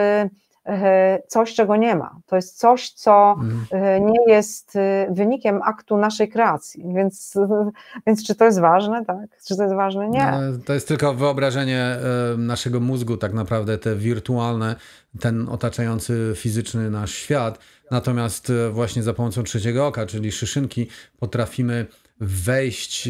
[1.29, 2.21] coś, czego nie ma.
[2.27, 4.07] To jest coś, co mhm.
[4.07, 6.85] nie jest e, wynikiem aktu naszej kreacji.
[6.97, 7.35] Więc,
[8.07, 9.05] więc czy to jest ważne?
[9.05, 9.27] Tak?
[9.47, 10.09] Czy to jest ważne?
[10.09, 10.31] Nie.
[10.31, 11.97] No, to jest tylko wyobrażenie
[12.39, 14.77] naszego mózgu, tak naprawdę, te wirtualne,
[15.21, 17.59] ten otaczający fizyczny nasz świat.
[17.91, 20.89] Natomiast właśnie za pomocą trzeciego oka, czyli szyszynki,
[21.19, 21.87] potrafimy
[22.21, 23.09] wejść,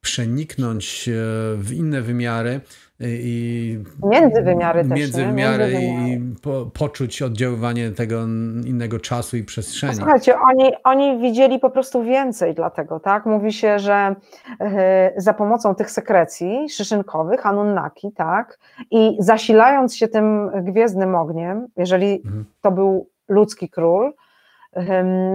[0.00, 1.10] przeniknąć
[1.56, 2.60] w inne wymiary
[3.00, 4.98] i międzywymiary też.
[4.98, 8.22] Międzywymiary i po, poczuć oddziaływanie tego
[8.64, 9.94] innego czasu i przestrzeni.
[9.94, 13.26] Słuchajcie, oni, oni widzieli po prostu więcej dlatego, tak?
[13.26, 14.14] Mówi się, że
[14.60, 18.58] e, za pomocą tych sekrecji szyszynkowych, anunnaki, tak?
[18.90, 22.44] I zasilając się tym gwiezdnym ogniem, jeżeli mhm.
[22.62, 24.12] to był ludzki król,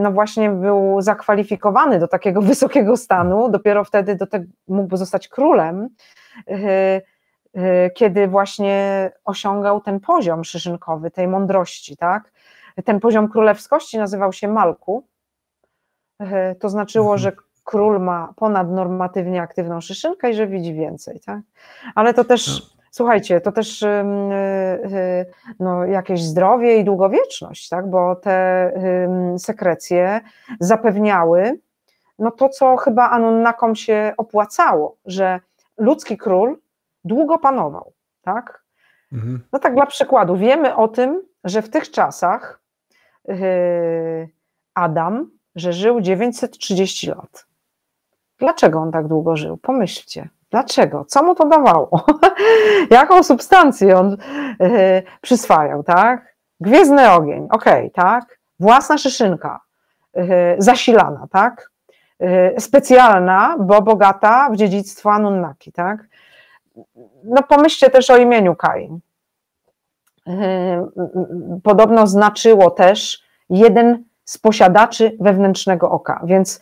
[0.02, 5.90] no właśnie był zakwalifikowany do takiego wysokiego stanu, dopiero wtedy do tego mógłby zostać królem,
[6.48, 7.02] e,
[7.58, 12.32] Y, kiedy właśnie osiągał ten poziom szyszynkowy, tej mądrości, tak?
[12.86, 15.08] Ten poziom królewskości nazywał się Malku.
[16.22, 16.26] Y,
[16.60, 17.20] to znaczyło, mhm.
[17.20, 17.32] że
[17.64, 21.40] król ma ponadnormatywnie aktywną szyszynkę i że widzi więcej, tak?
[21.96, 22.73] Ale to też, no.
[22.94, 24.06] Słuchajcie, to też y,
[25.60, 27.90] no, jakieś zdrowie i długowieczność, tak?
[27.90, 28.72] Bo te
[29.38, 30.22] sekrecje
[30.60, 31.60] zapewniały
[32.20, 35.40] no to, co chyba Anunnakom się opłacało, że
[35.78, 36.58] ludzki król
[37.06, 38.64] długo panował, tak?
[39.14, 39.44] Mhm.
[39.52, 42.62] No tak dla przykładu, wiemy o tym, że w tych czasach
[43.28, 44.30] yy,
[44.74, 47.46] Adam, że żył 930 lat.
[48.38, 49.58] Dlaczego on tak długo żył?
[49.58, 50.30] Pomyślcie.
[50.54, 51.06] Dlaczego?
[51.06, 52.06] Co mu to dawało?
[52.92, 54.18] Jaką substancję on
[54.60, 56.36] yy, przyswajał, tak?
[56.60, 58.40] Gwiezdny ogień, okej, okay, tak?
[58.60, 59.60] Własna szyszynka,
[60.16, 60.26] yy,
[60.58, 61.74] zasilana, tak?
[62.60, 66.08] specjalna, bo bogata w dziedzictwo Anunnaki, tak?
[67.24, 69.00] No pomyślcie też o imieniu Kain.
[71.64, 76.62] Podobno znaczyło też jeden z posiadaczy wewnętrznego oka, więc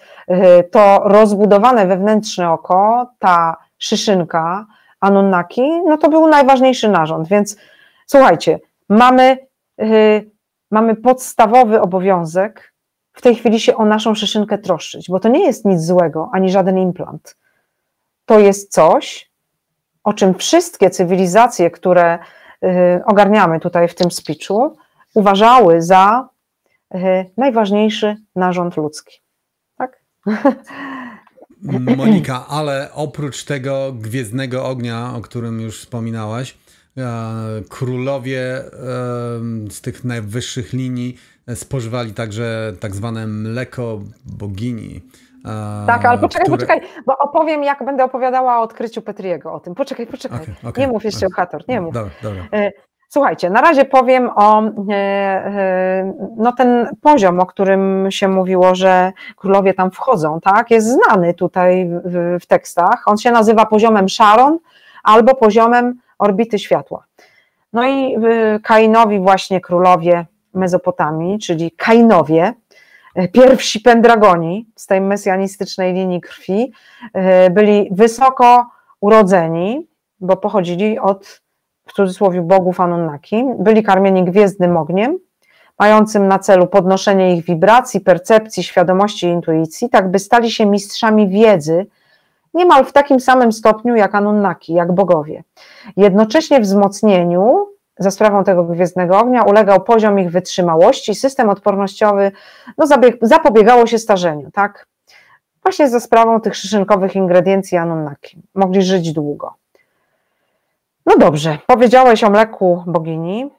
[0.72, 4.66] to rozbudowane wewnętrzne oko, ta szyszynka
[5.00, 7.58] Anunnaki, no to był najważniejszy narząd, więc
[8.06, 8.60] słuchajcie,
[8.90, 9.38] mamy,
[10.72, 12.74] mamy podstawowy obowiązek
[13.14, 16.52] w tej chwili się o naszą szyszynkę troszczyć, bo to nie jest nic złego, ani
[16.52, 17.38] żaden implant.
[18.26, 19.32] To jest coś,
[20.04, 22.20] o czym wszystkie cywilizacje, które
[22.64, 22.68] y,
[23.06, 24.78] ogarniamy tutaj w tym speechu,
[25.14, 26.30] uważały za
[26.96, 26.98] y,
[27.38, 29.22] najważniejszy narząd ludzki.
[29.78, 30.02] Tak?
[31.98, 36.58] Monika, ale oprócz tego gwiezdnego ognia, o którym już wspominałaś,
[36.98, 37.04] e,
[37.70, 38.64] królowie e,
[39.70, 41.18] z tych najwyższych linii
[41.56, 45.02] spożywali także tak zwane mleko bogini.
[45.88, 46.58] Tak, ale poczekaj, które...
[46.58, 49.76] poczekaj, bo opowiem, jak będę opowiadała o odkryciu Petriego o tym.
[49.76, 50.40] Poczekaj, poczekaj.
[50.42, 51.36] Okay, okay, nie mów jeszcze okay.
[51.36, 51.94] o Hator, nie mów.
[51.94, 52.48] Dobra, dobra.
[53.12, 58.76] E, słuchajcie, na razie powiem o e, e, no ten poziom, o którym się mówiło,
[58.76, 60.72] że królowie tam wchodzą, tak?
[60.72, 63.04] Jest znany tutaj w, w tekstach.
[63.06, 64.60] On się nazywa poziomem Sharon
[65.04, 67.04] albo poziomem orbity światła.
[67.74, 68.18] No i
[68.64, 72.54] Kainowi właśnie królowie Mezopotamii, czyli Kainowie,
[73.16, 76.72] e, pierwsi pendragoni z tej mesjanistycznej linii krwi,
[77.14, 78.66] e, byli wysoko
[79.02, 79.88] urodzeni,
[80.20, 81.41] bo pochodzili od,
[81.92, 85.20] w cudzysłowie, bogów Anunnaki, byli karmieni gwiezdnym ogniem,
[85.80, 91.30] mającym na celu podnoszenie ich wibracji, percepcji, świadomości i intuicji, tak by stali się mistrzami
[91.30, 91.86] wiedzy,
[92.54, 95.44] niemal w takim samym stopniu jak Anunnaki, jak bogowie.
[95.98, 97.68] Jednocześnie wzmocnieniu
[98.00, 102.32] za sprawą tego gwiezdnego ognia ulegał poziom ich wytrzymałości, system odpornościowy,
[102.78, 102.86] no
[103.22, 104.88] zapobiegało się starzeniu, tak?
[105.64, 108.42] Właśnie za sprawą tych szyszynkowych ingrediencji Anunnaki.
[108.56, 109.61] Mogli żyć długo.
[111.06, 113.52] No dobrze, powiedziałeś o mleku bogini.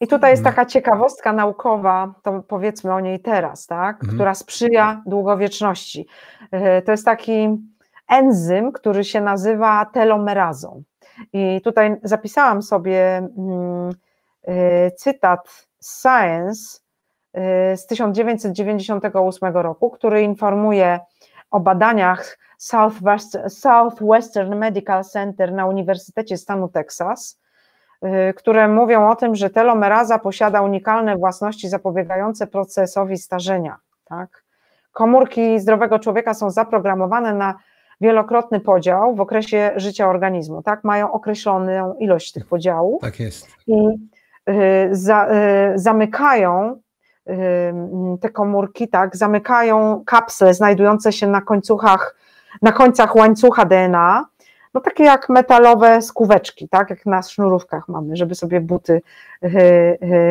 [0.00, 0.54] I tutaj jest mhm.
[0.54, 3.94] taka ciekawostka naukowa, to powiedzmy o niej teraz, tak?
[3.94, 4.14] Mhm.
[4.14, 6.06] która sprzyja długowieczności.
[6.50, 7.48] E, to jest taki
[8.08, 10.82] enzym, który się nazywa telomerazą.
[11.32, 13.90] I tutaj zapisałam sobie mm,
[14.48, 16.78] y, cytat Science
[17.72, 21.00] y, z 1998 roku, który informuje
[21.50, 27.40] o badaniach Southwest, Southwestern Medical Center na Uniwersytecie stanu Texas,
[28.04, 33.76] y, które mówią o tym, że telomeraza posiada unikalne własności zapobiegające procesowi starzenia.
[34.04, 34.44] Tak?
[34.92, 37.54] Komórki zdrowego człowieka są zaprogramowane na
[38.00, 40.84] wielokrotny podział w okresie życia organizmu, tak?
[40.84, 43.00] Mają określoną ilość tych podziałów.
[43.00, 43.48] Tak jest.
[43.66, 43.88] I
[44.48, 45.28] y, za,
[45.74, 46.80] y, zamykają
[47.28, 47.34] y,
[48.20, 49.16] te komórki, tak?
[49.16, 52.23] Zamykają kapsle znajdujące się na końcuchach,
[52.62, 54.26] na końcach łańcucha DNA,
[54.74, 56.90] no takie jak metalowe skóweczki, tak?
[56.90, 59.02] Jak na sznurówkach mamy, żeby sobie buty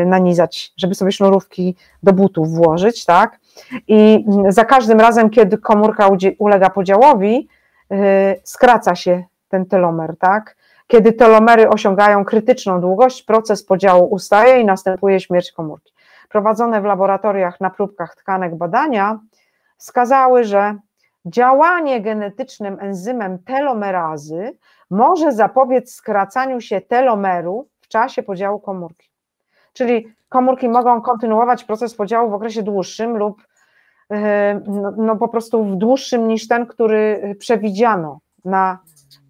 [0.05, 3.39] nanizać, żeby sobie sznurówki do butów włożyć, tak?
[3.87, 7.47] I za każdym razem, kiedy komórka ulega podziałowi,
[7.91, 7.95] y,
[8.43, 10.55] skraca się ten telomer, tak?
[10.87, 15.93] Kiedy telomery osiągają krytyczną długość, proces podziału ustaje i następuje śmierć komórki.
[16.29, 19.19] Prowadzone w laboratoriach na próbkach tkanek badania
[19.77, 20.75] wskazały, że
[21.25, 24.57] działanie genetycznym enzymem telomerazy
[24.89, 29.09] może zapobiec skracaniu się telomeru w czasie podziału komórki.
[29.73, 33.41] Czyli komórki mogą kontynuować proces podziału w okresie dłuższym lub
[34.11, 38.79] e, no, no po prostu w dłuższym niż ten, który przewidziano na,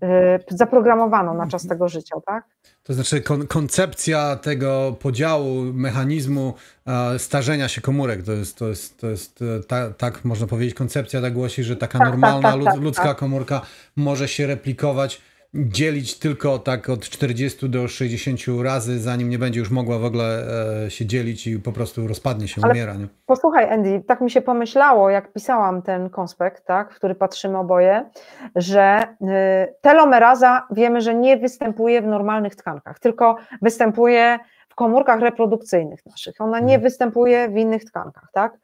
[0.03, 2.52] e, zaprogramowano na czas tego życia, tak?
[2.83, 6.53] To znaczy kon koncepcja tego podziału, mechanizmu
[6.87, 11.21] e, starzenia się komórek, to jest, to jest, to jest ta, tak można powiedzieć, koncepcja
[11.21, 13.61] tak głosi, że taka tak, tak normalna tak, tak, ludzka komórka
[13.95, 15.21] może się replikować
[15.53, 20.47] dzielić tylko tak od 40 do 60 razy, zanim nie będzie już mogła w ogóle
[20.85, 22.93] e, się dzielić i po prostu rozpadnie się, Ale umiera.
[22.93, 23.07] Nie?
[23.25, 28.09] Posłuchaj, Andy, tak mi się pomyślało, jak pisałam ten konspekt, tak, w który patrzymy oboje,
[28.55, 34.39] że y, telomeraza wiemy, że nie występuje w normalnych tkankach, tylko występuje
[34.69, 36.41] w komórkach reprodukcyjnych naszych.
[36.41, 36.81] Ona nie hmm.
[36.81, 38.57] występuje w innych tkankach, tak?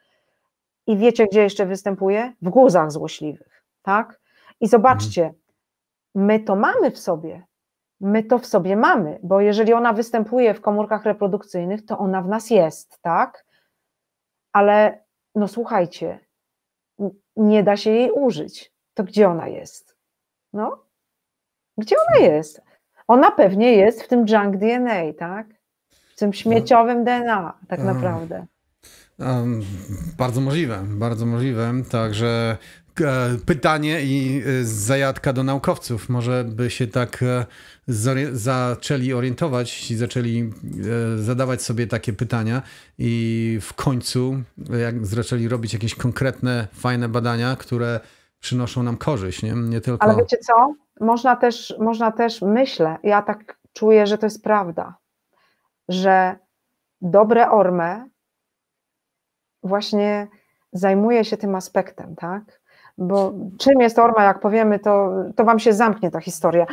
[0.88, 2.34] I wiecie, gdzie jeszcze występuje?
[2.42, 4.20] W guzach złośliwych, tak?
[4.62, 5.39] I zobaczcie, hmm
[6.16, 7.44] my to mamy w sobie.
[8.02, 12.28] My to w sobie mamy, bo jeżeli ona występuje w komórkach reprodukcyjnych, to ona w
[12.28, 13.46] nas jest, tak?
[14.54, 15.04] Ale
[15.36, 16.20] no słuchajcie,
[17.36, 18.74] nie da się jej użyć.
[18.94, 19.96] To gdzie ona jest?
[20.54, 20.86] No?
[21.78, 22.62] Gdzie ona jest?
[23.08, 25.48] Ona pewnie jest w tym junk DNA, tak?
[25.92, 28.46] W tym śmieciowym DNA, tak naprawdę.
[30.18, 31.74] bardzo możliwe, bardzo możliwe.
[31.92, 32.58] Także
[33.46, 36.10] pytanie i e, zajadka do naukowców.
[36.10, 37.46] Może by się tak e,
[38.32, 40.54] zaczęli orientować i zaczęli
[41.18, 42.62] zadawać sobie takie pytania
[42.98, 44.44] i w końcu
[44.82, 48.00] jak zaczęli robić jakieś konkretne, fajne badania, które
[48.40, 50.04] przynoszą nam korzyść, nie, nie tylko...
[50.04, 50.74] Ale wiecie co?
[51.00, 54.98] Można też, można też, myślę, ja tak czuję, że to jest prawda,
[55.90, 56.36] że
[57.02, 58.10] dobre ormy
[59.64, 60.28] właśnie
[60.74, 62.59] zajmuje się tym aspektem, tak?
[63.00, 66.66] Bo czym jest orma, jak powiemy, to, to wam się zamknie ta historia.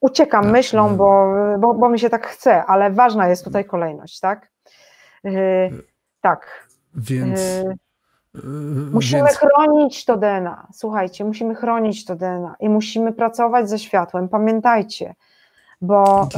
[0.00, 4.20] Uciekam tak, myślą, bo, bo, bo mi się tak chce, ale ważna jest tutaj kolejność,
[4.20, 4.50] tak?
[5.24, 5.70] Yy,
[6.20, 6.68] tak.
[6.94, 7.40] Więc.
[8.34, 8.40] Yy,
[8.92, 9.36] musimy więc...
[9.36, 10.66] chronić to DNA.
[10.72, 14.28] Słuchajcie, musimy chronić to DNA i musimy pracować ze światłem.
[14.28, 15.14] Pamiętajcie,
[15.80, 16.28] bo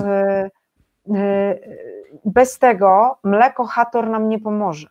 [1.06, 1.60] yy,
[2.24, 4.88] bez tego mleko Hator nam nie pomoże.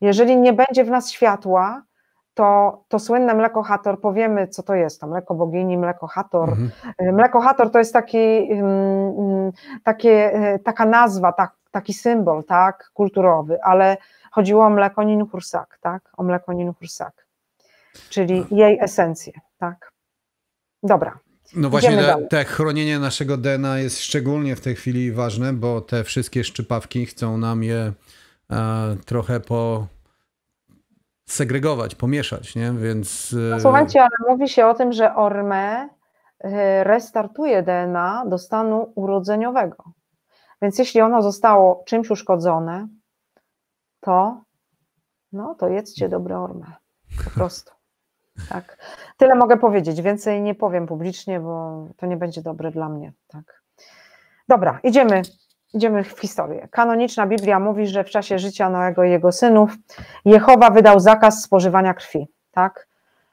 [0.00, 1.82] Jeżeli nie będzie w nas światła,
[2.34, 6.48] to, to słynne mleko Hator, powiemy, co to jest to mleko bogini, mleko Hator.
[6.48, 6.70] Mhm.
[7.02, 8.48] Y, mleko Hator to jest taki,
[9.84, 13.96] takie, y, taka nazwa, tak, taki symbol, tak, kulturowy, ale
[14.30, 17.26] chodziło o mleko Ninhursak, tak, o mleko Ninhursak,
[18.10, 19.92] czyli jej esencję, tak.
[20.82, 21.18] Dobra.
[21.56, 26.04] No właśnie te, te, chronienie naszego DNA jest szczególnie w tej chwili ważne, bo te
[26.04, 27.92] wszystkie szczypawki chcą nam je
[28.50, 29.86] e, trochę po
[31.26, 32.72] segregować, pomieszać, nie?
[32.72, 33.36] Więc...
[33.50, 35.88] No, słuchajcie, ale mówi się o tym, że orme
[36.82, 39.84] restartuje DNA do stanu urodzeniowego.
[40.62, 42.88] Więc jeśli ono zostało czymś uszkodzone,
[44.00, 44.44] to
[45.34, 46.66] no to jedzcie dobre orme.
[47.24, 47.72] Po prostu.
[48.48, 48.78] Tak.
[49.16, 50.02] Tyle mogę powiedzieć.
[50.02, 53.12] Więcej nie powiem publicznie, bo to nie będzie dobre dla mnie.
[53.28, 53.62] Tak.
[54.48, 55.22] Dobra, idziemy
[55.74, 56.68] Idziemy w historię.
[56.70, 59.70] Kanoniczna Biblia mówi, że w czasie życia Noego i jego synów
[60.24, 62.28] Jehowa wydał zakaz spożywania krwi.
[62.52, 62.86] Tak?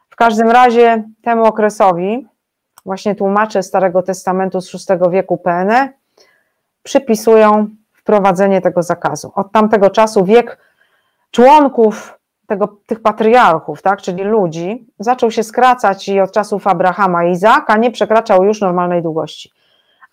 [0.09, 2.27] W każdym razie temu okresowi,
[2.85, 5.93] właśnie tłumacze Starego Testamentu z VI wieku PNE
[6.83, 9.31] przypisują wprowadzenie tego zakazu.
[9.35, 10.57] Od tamtego czasu wiek
[11.31, 17.31] członków tego, tych patriarchów, tak, czyli ludzi, zaczął się skracać i od czasów Abrahama i
[17.31, 19.51] Izaaka nie przekraczał już normalnej długości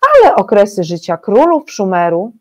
[0.01, 2.33] ale okresy życia królów Szumeru,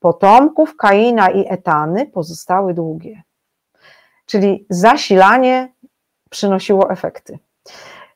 [0.00, 3.22] potomków Kaina i Etany pozostały długie.
[4.26, 5.72] Czyli zasilanie
[6.30, 7.38] przynosiło efekty.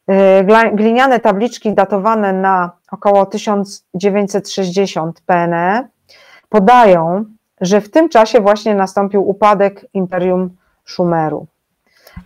[0.08, 5.88] E, gliniane tabliczki datowane na około 1960 PNE
[6.48, 7.24] podają,
[7.60, 11.46] że w tym czasie właśnie nastąpił upadek Imperium Szumeru.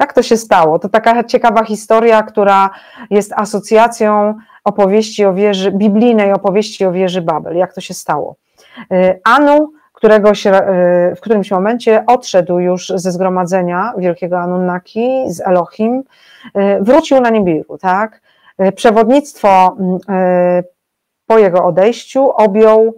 [0.00, 0.78] Jak to się stało?
[0.78, 2.70] To taka ciekawa historia, która
[3.10, 4.34] jest asocjacją
[4.68, 7.56] opowieści o wieży, biblijnej opowieści o wieży Babel.
[7.56, 8.36] Jak to się stało?
[8.92, 15.40] Y, Anu, którego się, y, w którymś momencie odszedł już ze zgromadzenia wielkiego Anunnaki z
[15.40, 16.04] Elohim,
[16.46, 18.20] y, wrócił na Nibiru, tak?
[18.74, 19.76] Przewodnictwo
[21.26, 22.94] po jego odejściu objął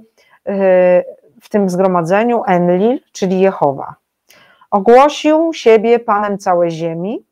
[1.40, 3.94] w tym zgromadzeniu Enlil, czyli Jehowa.
[4.70, 7.24] Ogłosił siebie panem całej ziemi,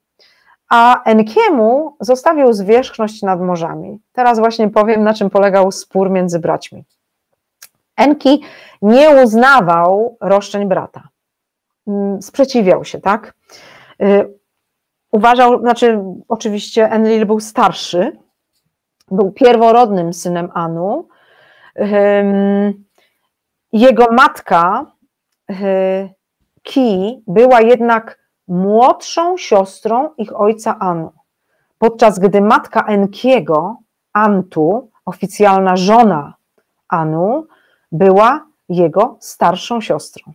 [0.69, 4.01] a Enkiemu zostawił zwierzchność nad morzami.
[4.13, 6.85] Teraz właśnie powiem, na czym polegał spór między braćmi.
[7.97, 8.43] Enki
[8.83, 11.09] nie uznawał roszczeń brata.
[11.87, 13.35] Mm, sprzeciwiał się, tak?
[14.03, 14.35] Y,
[15.13, 18.19] uważał, znaczy, oczywiście Enlil był starszy,
[19.11, 21.09] był pierworodnym synem Anu.
[23.73, 24.87] Jego matka
[25.51, 25.55] y,
[26.63, 31.13] Ki była jednak młodszą siostrą ich ojca Anu,
[31.79, 33.77] podczas gdy matka Enkiego,
[34.13, 36.35] Antu, oficjalna żona
[36.89, 37.47] Anu,
[37.93, 40.33] była jego starszą siostrą.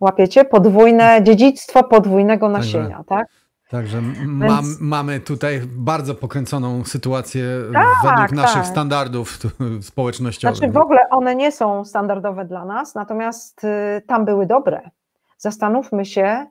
[0.00, 0.44] Łapiecie?
[0.44, 3.26] Podwójne dziedzictwo podwójnego nasienia, Także, tak?
[3.70, 8.66] Także mam, mamy tutaj bardzo pokręconą sytuację tak, według naszych tak.
[8.66, 9.38] standardów
[9.90, 10.56] społecznościowych.
[10.56, 14.90] Znaczy w ogóle one nie są standardowe dla nas, natomiast y, tam były dobre.
[15.38, 16.46] Zastanówmy się,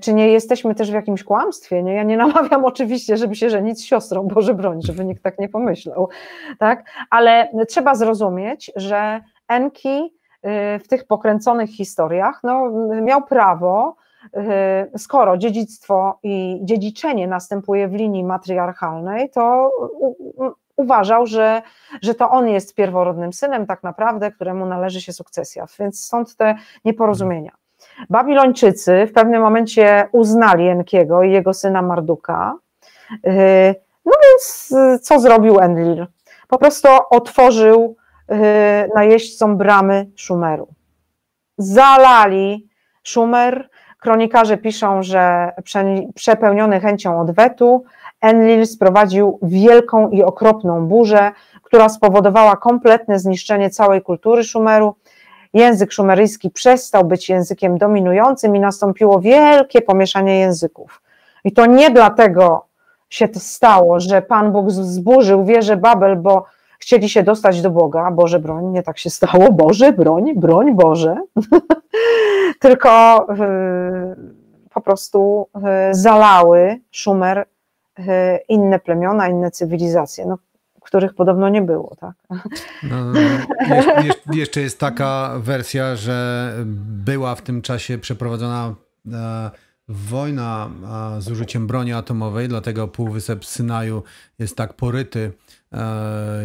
[0.00, 1.82] czy nie jesteśmy też w jakimś kłamstwie?
[1.82, 1.94] Nie?
[1.94, 5.48] Ja nie namawiam oczywiście, żeby się żenić z siostrą, Boże broń, żeby nikt tak nie
[5.48, 6.08] pomyślał,
[6.58, 6.90] tak?
[7.10, 12.70] ale trzeba zrozumieć, że Enki e, w tych pokręconych historiach no,
[13.02, 13.96] miał prawo,
[14.34, 19.72] e, skoro dziedzictwo i dziedziczenie następuje w linii matriarchalnej, to
[20.76, 21.62] uważał, że,
[22.02, 26.54] że to on jest pierworodnym synem tak naprawdę, któremu należy się sukcesja, więc stąd te
[26.84, 27.52] nieporozumienia.
[28.10, 32.54] Babilończycy w pewnym momencie uznali Enkiego i jego syna Marduka.
[33.12, 36.06] Y, no więc y, co zrobił Enlil?
[36.48, 37.96] Po prostu otworzył
[38.32, 38.34] y,
[38.94, 40.68] najeźdźcom bramy Szumeru.
[41.58, 42.68] Zalali
[43.02, 43.68] Szumer,
[44.00, 45.52] Kronikarze piszą, że
[46.14, 47.84] przepełniony chęcią odwetu,
[48.20, 54.94] Enlil sprowadził wielką i okropną burzę, która spowodowała kompletne zniszczenie całej kultury Szumeru.
[55.54, 61.02] Język szumeryjski przestał być językiem dominującym i nastąpiło wielkie pomieszanie języków.
[61.44, 62.66] I to nie dlatego
[63.10, 66.44] się to stało, że Pan Bóg zburzył wieżę Babel, bo
[66.78, 68.10] chcieli się dostać do Boga.
[68.10, 69.52] Boże broń, nie tak się stało.
[69.52, 71.16] Boże broń, broń Boże.
[72.60, 74.16] Tylko yy,
[74.74, 77.46] po prostu yy, zalały Szumer
[77.98, 78.04] yy,
[78.48, 80.26] inne plemiona, inne cywilizacje.
[80.26, 80.38] No,
[80.88, 82.12] których podobno nie było, tak?
[82.82, 82.96] No,
[84.04, 86.52] jeszcze, jeszcze jest taka wersja, że
[87.04, 88.74] była w tym czasie przeprowadzona
[89.12, 89.50] e,
[89.88, 90.70] wojna
[91.18, 94.02] z użyciem broni atomowej, dlatego Półwysep Synaju
[94.38, 95.32] jest tak poryty.
[95.72, 95.80] E,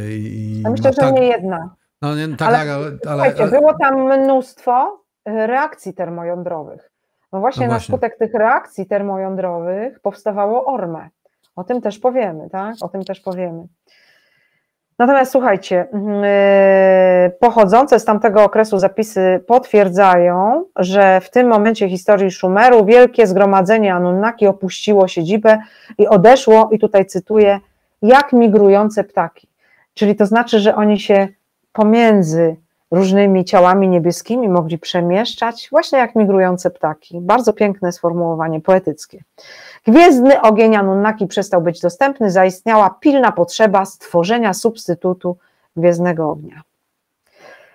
[0.09, 1.75] I myślę, że tak, nie jedna.
[2.01, 6.91] No, nie, tak, ale, ale, ale, było tam mnóstwo e, reakcji termojądrowych.
[7.31, 11.09] No właśnie, no właśnie na skutek tych reakcji termojądrowych powstawało ORME.
[11.55, 12.75] O tym też powiemy, tak?
[12.81, 13.67] O tym też powiemy.
[15.03, 22.85] Natomiast słuchajcie, yy, pochodzące z tamtego okresu zapisy potwierdzają, że w tym momencie historii Szumeru
[22.85, 25.57] wielkie zgromadzenie Anunnaki opuściło siedzibę
[25.97, 27.59] i odeszło, i tutaj cytuję,
[28.01, 29.47] jak migrujące ptaki.
[29.93, 31.27] Czyli to znaczy, że oni się
[31.73, 32.55] pomiędzy
[32.91, 37.21] różnymi ciałami niebieskimi mogli przemieszczać, właśnie jak migrujące ptaki.
[37.21, 39.23] Bardzo piękne sformułowanie poetyckie.
[39.87, 45.37] Gwiezdny ogień Anunnaki przestał być dostępny, zaistniała pilna potrzeba stworzenia substytutu
[45.75, 46.61] gwiezdnego ognia.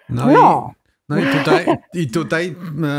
[0.09, 0.71] No, no.
[0.73, 0.75] I,
[1.09, 2.57] no i tutaj, i tutaj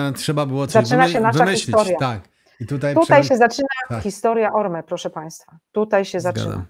[0.10, 1.76] e, trzeba było coś zaczyna się nasza wymyślić.
[1.76, 1.98] Historia.
[1.99, 2.22] Tak.
[2.60, 4.03] I tutaj tutaj się zaczyna tak.
[4.03, 5.57] historia Orme, proszę Państwa.
[5.72, 6.44] Tutaj się Zgadam.
[6.44, 6.65] zaczyna.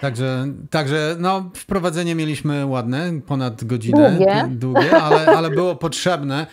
[0.00, 6.46] Także, także no, wprowadzenie mieliśmy ładne, ponad godzinę, długie, długie ale, ale było potrzebne,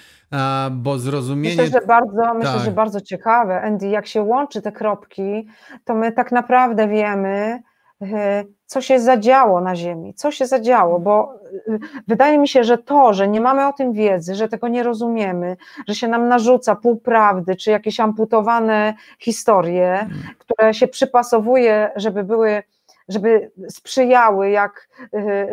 [0.71, 1.55] bo zrozumienie...
[1.55, 2.37] Myślę, że bardzo, tak.
[2.37, 5.47] myślę, że bardzo ciekawe, Andy, jak się łączy te kropki,
[5.85, 7.63] to my tak naprawdę wiemy,
[8.01, 11.33] e, co się zadziało na Ziemi, co się zadziało, bo
[11.69, 14.83] e, wydaje mi się, że to, że nie mamy o tym wiedzy, że tego nie
[14.83, 15.57] rozumiemy,
[15.87, 20.21] że się nam narzuca półprawdy, czy jakieś amputowane historie, hmm.
[20.37, 22.63] które się przypasowuje, żeby były
[23.09, 24.89] żeby sprzyjały, jak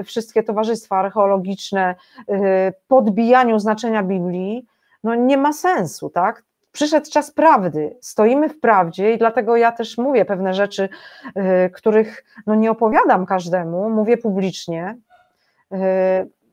[0.01, 1.95] y, wszystkie towarzystwa archeologiczne,
[2.89, 4.67] podbijaniu znaczenia Biblii,
[5.05, 6.43] no nie ma sensu, tak?
[6.73, 10.89] Przyszedł czas prawdy, stoimy w prawdzie i dlatego ja też mówię pewne rzeczy,
[11.67, 14.97] y, których no nie opowiadam każdemu, mówię publicznie.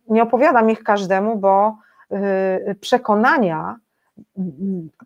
[0.09, 1.77] Nie opowiadam ich każdemu, bo
[2.81, 3.79] przekonania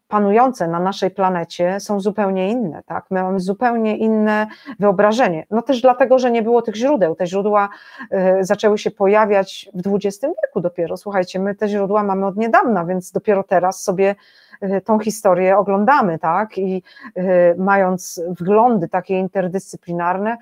[0.08, 3.06] panujące na naszej planecie są zupełnie inne, tak?
[3.12, 4.48] My mamy zupełnie inne
[4.80, 5.46] wyobrażenie.
[5.52, 7.16] No też dlatego, że nie było tych źródeł.
[7.16, 7.70] Te źródła
[8.14, 10.98] y, zaczęły się pojawiać w XX wieku dopiero.
[10.98, 14.16] Słuchajcie, my te źródła mamy od niedawna, więc dopiero teraz sobie
[14.64, 16.58] y, tą historię oglądamy, tak?
[16.58, 16.84] I
[17.18, 20.38] y, mając wglądy takie interdyscyplinarne,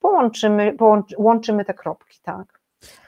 [0.00, 2.55] połączymy, połączy, łączymy te kropki, tak?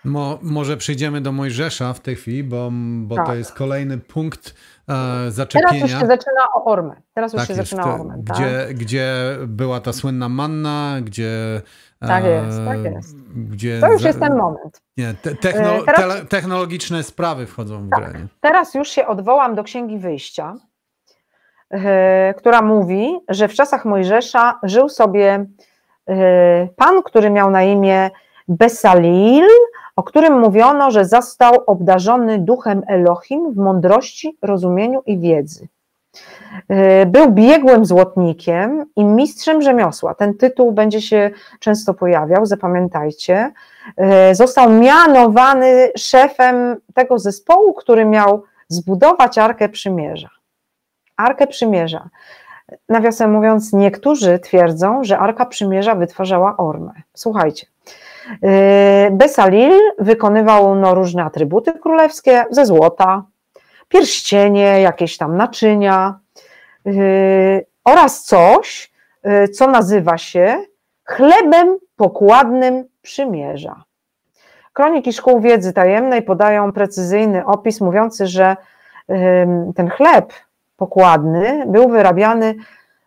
[0.04, 2.70] Mo, może przejdziemy do Mojżesza w tej chwili, bo,
[3.02, 3.26] bo tak.
[3.26, 4.54] to jest kolejny punkt
[4.88, 5.70] e, zaczepienia.
[5.70, 6.94] Teraz już się zaczyna o Ormę.
[7.14, 8.22] Teraz już tak się jest, zaczyna o Ormę.
[8.26, 8.36] Tak?
[8.36, 11.62] Gdzie, gdzie była ta słynna manna, gdzie...
[12.00, 13.16] E, tak jest, tak jest.
[13.34, 14.82] Gdzie to już jest ten moment.
[14.96, 18.26] Nie, te, techno, e, teraz, te, technologiczne sprawy wchodzą w tak, grę.
[18.40, 20.54] Teraz już się odwołam do Księgi Wyjścia,
[21.70, 25.46] e, która mówi, że w czasach Mojżesza żył sobie
[26.76, 28.10] pan, który miał na imię
[28.48, 29.44] Besalil,
[29.96, 35.68] o którym mówiono, że został obdarzony duchem Elohim w mądrości, rozumieniu i wiedzy.
[36.68, 40.14] E, był biegłym złotnikiem i mistrzem rzemiosła.
[40.14, 41.30] Ten tytuł będzie się
[41.60, 43.52] często pojawiał, zapamiętajcie.
[43.96, 50.30] E, został mianowany szefem tego zespołu, który miał zbudować Arkę Przymierza.
[51.16, 52.08] Arkę Przymierza.
[52.88, 56.92] Nawiasem mówiąc, niektórzy twierdzą, że Arka Przymierza wytwarzała Ormę.
[57.14, 57.66] Słuchajcie,
[59.10, 63.22] Besalil wykonywał no, różne atrybuty królewskie ze złota,
[63.88, 66.18] pierścienie, jakieś tam naczynia
[66.84, 68.92] yy, oraz coś,
[69.24, 70.62] yy, co nazywa się
[71.04, 73.84] chlebem pokładnym przymierza.
[74.72, 78.56] Kroniki Szkół Wiedzy Tajemnej podają precyzyjny opis mówiący, że
[79.74, 80.32] ten chleb
[80.76, 82.54] pokładny był wyrabiany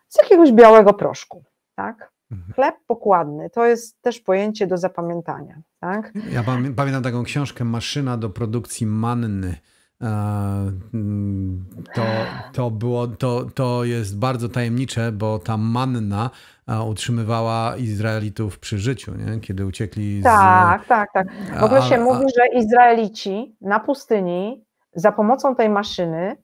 [0.08, 1.42] z jakiegoś białego proszku.
[1.74, 2.11] Tak?
[2.32, 2.52] Mhm.
[2.54, 5.62] Chleb pokładny to jest też pojęcie do zapamiętania.
[5.80, 6.12] Tak?
[6.32, 6.42] Ja
[6.76, 9.56] pamiętam taką książkę Maszyna do produkcji manny.
[10.02, 10.06] E,
[10.94, 11.64] mm,
[11.94, 12.02] to,
[12.52, 16.30] to, było, to, to jest bardzo tajemnicze, bo ta manna
[16.68, 19.40] e, utrzymywała Izraelitów przy życiu, nie?
[19.40, 20.24] kiedy uciekli z...
[20.24, 21.26] Tak, tak, tak.
[21.60, 24.64] W ogóle się a, mówi, że Izraelici na pustyni
[24.94, 26.36] za pomocą tej maszyny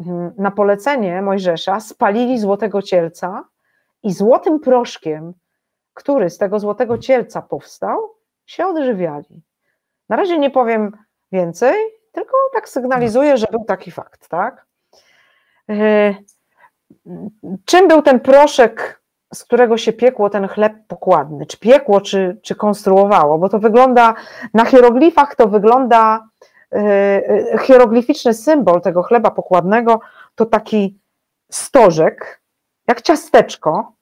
[0.00, 3.51] mm, na polecenie Mojżesza spalili złotego cielca
[4.02, 5.34] i złotym proszkiem,
[5.94, 8.14] który z tego złotego cielca powstał,
[8.46, 9.42] się odżywiali.
[10.08, 10.96] Na razie nie powiem
[11.32, 11.74] więcej,
[12.12, 14.66] tylko tak sygnalizuję, że był taki fakt, tak?
[15.70, 16.14] E,
[17.64, 19.02] czym był ten proszek,
[19.34, 21.46] z którego się piekło ten chleb pokładny?
[21.46, 23.38] Czy piekło, czy, czy konstruowało?
[23.38, 24.14] Bo to wygląda,
[24.54, 26.28] na hieroglifach to wygląda,
[26.72, 30.00] e, e, hieroglificzny symbol tego chleba pokładnego
[30.34, 30.98] to taki
[31.50, 32.41] stożek,
[32.88, 33.92] jak ciasteczko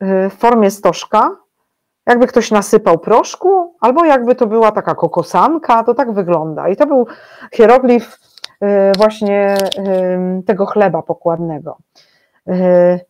[0.00, 1.30] w formie stożka,
[2.06, 6.68] jakby ktoś nasypał proszku, albo jakby to była taka kokosanka, to tak wygląda.
[6.68, 7.06] I to był
[7.52, 8.18] hieroglif
[8.62, 8.66] y,
[8.96, 9.56] właśnie
[10.38, 11.78] y, tego chleba pokładnego.
[12.48, 13.00] Y,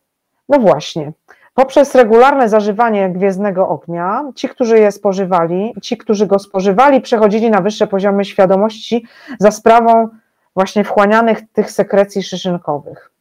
[0.49, 1.13] no właśnie.
[1.55, 7.61] Poprzez regularne zażywanie gwiezdnego ognia, ci, którzy je spożywali, ci, którzy go spożywali, przechodzili na
[7.61, 9.07] wyższe poziomy świadomości
[9.39, 10.09] za sprawą
[10.57, 13.14] właśnie wchłanianych tych sekrecji szyszynkowych.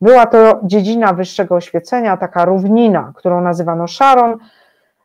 [0.00, 4.38] Była to dziedzina wyższego oświecenia, taka równina, którą nazywano Sharon,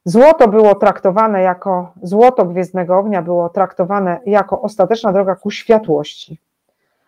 [0.05, 6.39] Złoto było traktowane jako, złoto gwiezdnego ognia było traktowane jako ostateczna droga ku światłości.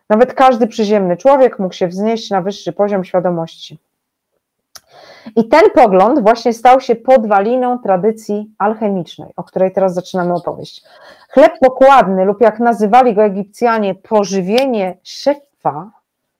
[0.09, 3.79] Nawet każdy przyziemny człowiek mógł się wznieść na wyższy poziom świadomości.
[5.35, 10.83] I ten pogląd właśnie stał się podwaliną tradycji alchemicznej, o której teraz zaczynamy opowieść.
[11.29, 15.91] Chleb pokładny, lub jak nazywali go Egipcjanie, pożywienie szefa,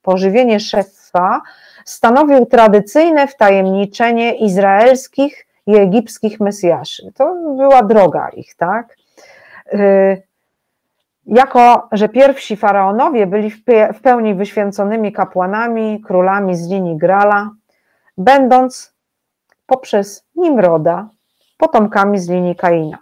[0.01, 1.02] pożywienie szefa,
[1.85, 7.11] stanowił tradycyjne wtajemniczenie izraelskich i egipskich mesjaszy.
[7.15, 8.97] To była droga ich, tak?
[9.73, 10.21] Y,
[11.25, 13.51] jako, że pierwsi faraonowie byli
[13.93, 17.49] w pełni wyświęconymi kapłanami, królami z linii Grala,
[18.17, 18.93] będąc
[19.65, 21.09] poprzez Nimroda
[21.57, 22.97] potomkami z linii Kaina.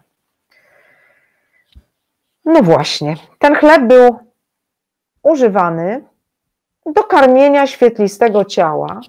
[2.46, 4.20] No właśnie, ten chleb był
[5.24, 6.04] używany
[6.86, 9.00] do karmienia świetlistego ciała,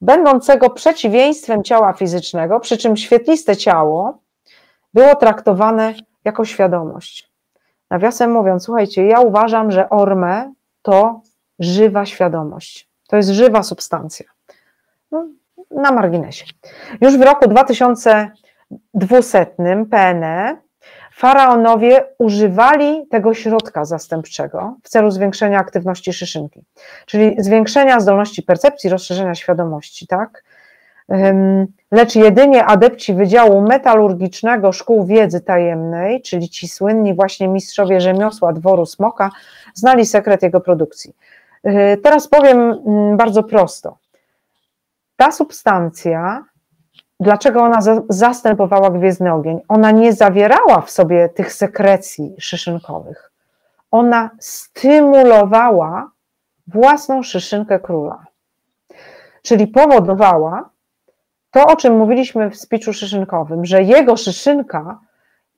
[0.00, 4.18] będącego przeciwieństwem ciała fizycznego, przy czym świetliste ciało
[4.94, 5.94] było traktowane
[6.24, 7.30] jako świadomość.
[7.90, 10.52] Nawiasem mówiąc, słuchajcie, ja uważam, że orme
[10.82, 11.20] to
[11.58, 12.88] żywa świadomość.
[13.08, 14.26] To jest żywa substancja.
[15.10, 15.26] No,
[15.70, 16.44] na marginesie.
[17.00, 19.46] Już w roku 2200
[19.90, 20.56] PNE
[21.16, 26.64] faraonowie używali tego środka zastępczego w celu zwiększenia aktywności szyszynki,
[27.06, 30.44] czyli zwiększenia zdolności percepcji, rozszerzenia świadomości, tak?
[31.92, 38.86] Lecz jedynie adepci Wydziału Metalurgicznego Szkół Wiedzy Tajemnej, czyli ci słynni właśnie mistrzowie rzemiosła dworu
[38.86, 39.30] Smoka,
[39.74, 41.16] znali sekret jego produkcji.
[41.64, 43.98] Yy, teraz powiem mm, bardzo prosto.
[45.16, 46.44] Ta substancja
[47.20, 47.78] Dlaczego ona
[48.08, 49.60] zastępowała gwiezdny ogień?
[49.68, 53.32] Ona nie zawierała w sobie tych sekrecji szyszynkowych.
[53.90, 56.10] Ona stymulowała
[56.66, 58.26] własną szyszynkę króla.
[59.42, 60.70] Czyli powodowała
[61.50, 64.98] to, o czym mówiliśmy w spiczu szyszynkowym, że jego szyszynka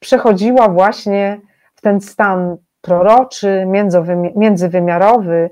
[0.00, 1.40] przechodziła właśnie
[1.74, 3.66] w ten stan proroczy,
[4.36, 5.50] międzywymiarowy,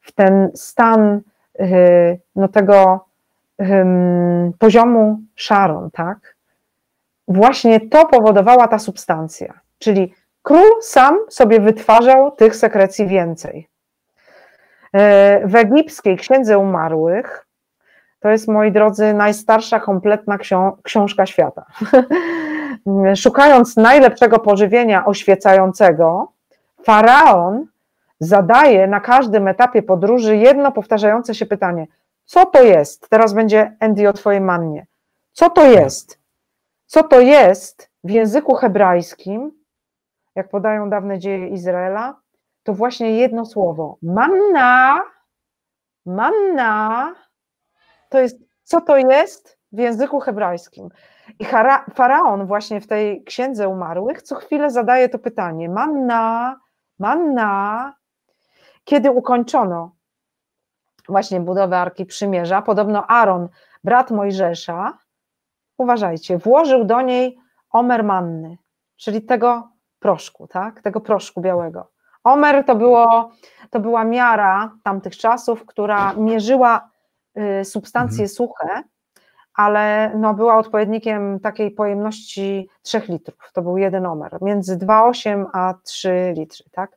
[0.00, 1.20] w ten stan
[1.60, 3.03] y, no, tego
[4.58, 6.36] poziomu Sharon, tak?
[7.28, 9.60] Właśnie to powodowała ta substancja.
[9.78, 13.68] Czyli król sam sobie wytwarzał tych sekrecji więcej.
[14.92, 17.46] E, w egipskiej Księdze Umarłych,
[18.20, 20.38] to jest, moi drodzy, najstarsza kompletna
[20.82, 21.66] książka świata.
[23.22, 26.32] Szukając najlepszego pożywienia oświecającego,
[26.82, 27.66] faraon
[28.20, 31.86] zadaje na każdym etapie podróży jedno powtarzające się pytanie:
[32.24, 33.08] co to jest?
[33.08, 34.86] Teraz będzie Andy o Twojej mannie.
[35.32, 36.20] Co to jest?
[36.86, 39.64] Co to jest w języku hebrajskim,
[40.34, 42.20] jak podają dawne dzieje Izraela,
[42.62, 43.98] to właśnie jedno słowo.
[44.02, 45.02] Manna,
[46.06, 47.14] manna,
[48.08, 50.88] to jest, co to jest w języku hebrajskim.
[51.38, 51.44] I
[51.94, 56.56] faraon właśnie w tej księdze umarłych co chwilę zadaje to pytanie: manna,
[56.98, 57.94] manna.
[58.84, 59.93] Kiedy ukończono
[61.08, 63.48] właśnie budowę Arki Przymierza, podobno Aaron,
[63.84, 64.98] brat Mojżesza,
[65.78, 67.38] uważajcie, włożył do niej
[67.70, 68.58] omer manny,
[68.96, 69.68] czyli tego
[69.98, 70.82] proszku, tak?
[70.82, 71.90] tego proszku białego.
[72.24, 73.30] Omer to, było,
[73.70, 76.90] to była miara tamtych czasów, która mierzyła
[77.60, 78.28] y, substancje mhm.
[78.28, 78.82] suche,
[79.54, 83.52] ale no, była odpowiednikiem takiej pojemności 3 litrów.
[83.52, 86.64] To był jeden omer, między 2,8 a 3 litry.
[86.72, 86.96] Tak?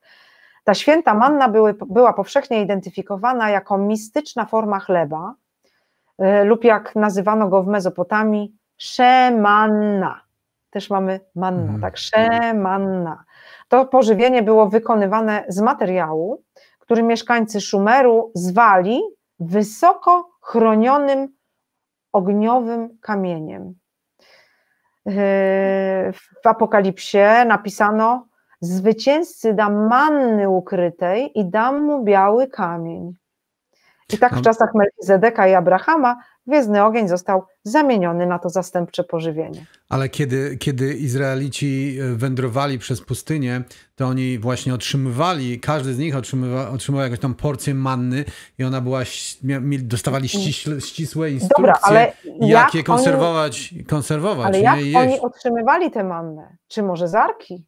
[0.67, 5.33] Ta święta manna były, była powszechnie identyfikowana jako mistyczna forma chleba,
[6.21, 10.21] y, lub jak nazywano go w Mezopotamii, szemanna.
[10.69, 11.81] Też mamy manna, mm.
[11.81, 13.23] tak, szemanna.
[13.67, 16.43] To pożywienie było wykonywane z materiału,
[16.79, 19.01] który mieszkańcy Szumeru zwali
[19.39, 21.27] wysoko chronionym
[22.11, 23.73] ogniowym kamieniem.
[25.05, 25.13] Yy,
[26.43, 28.26] w Apokalipsie napisano:
[28.61, 33.13] Zwycięzcy dam manny ukrytej i dam mu biały kamień.
[34.13, 36.17] I tak w czasach Melchizedeka i Abrahama
[36.47, 39.65] gwiezdny ogień został zamieniony na to zastępcze pożywienie.
[39.89, 43.61] Ale kiedy, kiedy Izraelici e, wędrowali przez pustynię,
[43.95, 48.25] to oni właśnie otrzymywali, każdy z nich otrzymywał, otrzymywał jakąś tam porcję manny
[48.59, 49.01] i ona była,
[49.81, 53.73] dostawali ściśle, ścisłe instrukcje, Dobra, ale jak, jak je konserwować.
[53.87, 54.95] Konserwować ale jak jeść.
[54.95, 56.57] oni otrzymywali tę mannę?
[56.67, 57.65] Czy może zarki?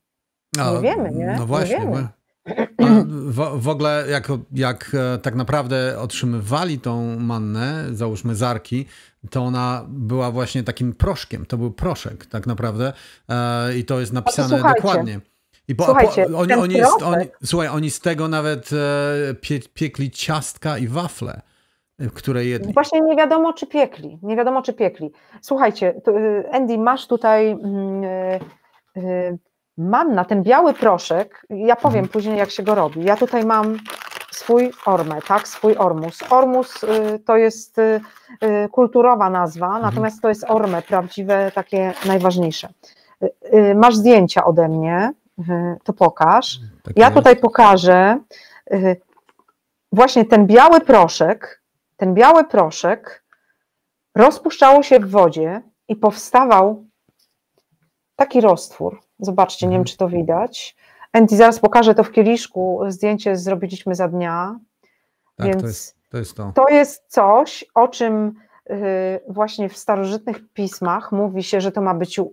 [0.58, 1.36] Nie wiemy, nie?
[1.40, 1.86] No właśnie.
[1.86, 2.08] Nie.
[3.10, 8.86] W, w, ogóle jak, jak e, tak naprawdę otrzymywali tą mannę, załóżmy zarki,
[9.30, 12.94] to ona była właśnie takim proszkiem, to był proszek tak naprawdę
[13.30, 15.20] e, i to jest napisane dokładnie.
[15.68, 20.12] I po, słuchajcie, po, oni, oni, oni, słuchaj, oni z tego nawet e, pie, piekli
[20.12, 21.42] ciastka i wafle,
[22.14, 22.74] które jedli.
[22.74, 24.20] Właśnie nie wiadomo, czy piekli.
[24.24, 25.12] Nie wiadomo, czy piekli.
[25.42, 26.12] Słuchajcie, to,
[26.52, 27.58] Andy, masz tutaj
[28.96, 29.38] yy,
[29.80, 32.12] manna, ten biały proszek, ja powiem mhm.
[32.12, 33.04] później, jak się go robi.
[33.04, 33.78] Ja tutaj mam
[34.32, 36.20] swój ormę, tak, swój ormus.
[36.30, 38.02] Ormus y, to jest y,
[38.44, 39.84] y, kulturowa nazwa, mhm.
[39.84, 42.70] natomiast to jest ormę, prawdziwe, takie najważniejsze.
[43.76, 45.14] Masz zdjęcia ode mnie,
[45.84, 46.60] to pokaż.
[46.84, 48.18] Tak ja tutaj pokażę
[49.92, 51.62] właśnie ten biały proszek,
[51.98, 53.24] ten biały proszek
[54.16, 56.86] rozpuszczało się w wodzie i powstawał
[58.16, 59.02] taki roztwór.
[59.20, 59.86] Zobaczcie, nie wiem, mhm.
[59.86, 60.76] czy to widać.
[61.14, 62.82] Andy, zaraz pokażę to w kieliszku.
[62.88, 64.60] Zdjęcie zrobiliśmy za dnia.
[65.36, 66.52] Tak, więc to jest, to jest to.
[66.56, 68.34] To jest coś, o czym
[68.70, 68.74] y,
[69.28, 72.24] właśnie w starożytnych pismach mówi się, że to ma być, y,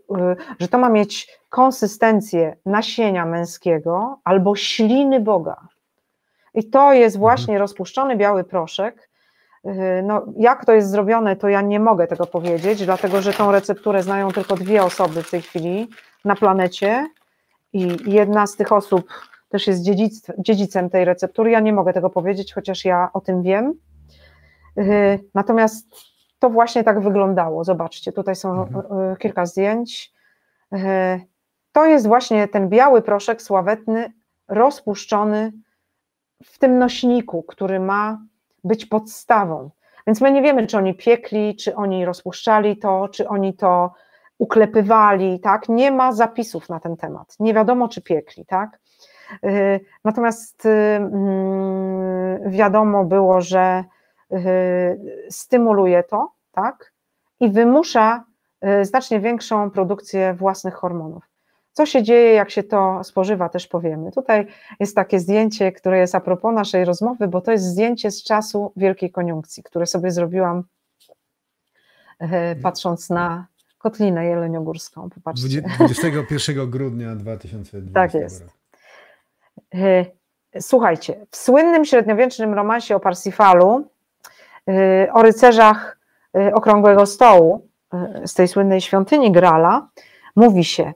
[0.60, 5.68] że to ma mieć konsystencję nasienia męskiego albo śliny Boga.
[6.54, 7.20] I to jest mhm.
[7.20, 7.60] właśnie mhm.
[7.60, 9.08] rozpuszczony biały proszek.
[9.66, 13.52] Y, no, jak to jest zrobione, to ja nie mogę tego powiedzieć, dlatego że tą
[13.52, 15.88] recepturę znają tylko dwie osoby w tej chwili
[16.26, 17.08] na planecie
[17.72, 19.08] i jedna z tych osób
[19.48, 19.82] też jest
[20.38, 21.50] dziedzicem tej receptury.
[21.50, 23.74] Ja nie mogę tego powiedzieć, chociaż ja o tym wiem.
[24.78, 25.86] Y, natomiast
[26.38, 27.64] to właśnie tak wyglądało.
[27.64, 29.12] Zobaczcie, tutaj są mhm.
[29.12, 30.12] Y, kilka zdjęć.
[30.72, 30.78] Y,
[31.72, 34.12] to jest właśnie ten biały proszek sławetny,
[34.48, 35.52] rozpuszczony
[36.44, 38.20] w tym nośniku, który ma
[38.64, 39.70] być podstawą.
[40.06, 43.92] Więc my nie wiemy, czy oni piekli, czy oni rozpuszczali to, czy oni to
[44.38, 45.68] uklepywali, tak?
[45.68, 47.36] Nie ma zapisów na ten temat.
[47.40, 48.78] Nie wiadomo, czy piekli, tak?
[49.44, 53.84] Y, natomiast y, mm, wiadomo było, że
[54.32, 56.92] y, stymuluje to, tak?
[57.40, 58.24] I wymusza
[58.82, 61.24] znacznie większą produkcję własnych hormonów.
[61.72, 64.12] Co się dzieje, jak się to spożywa, też powiemy.
[64.12, 64.46] Tutaj
[64.80, 68.72] jest takie zdjęcie, które jest a propos naszej rozmowy, bo to jest zdjęcie z czasu
[68.76, 70.64] Wielkiej Koniunkcji, które sobie zrobiłam
[72.62, 73.46] patrząc na
[73.86, 75.62] Kotlinę Jeleniogórską, popatrzcie.
[75.62, 78.44] 21 grudnia 2020 Tak jest.
[79.74, 80.06] E,
[80.60, 83.88] słuchajcie, w słynnym średniowiecznym romansie o Parsifalu,
[84.68, 85.98] e, o rycerzach
[86.36, 87.68] e, Okrągłego Stołu,
[88.24, 89.88] z tej słynnej świątyni Grala,
[90.36, 90.92] mówi się,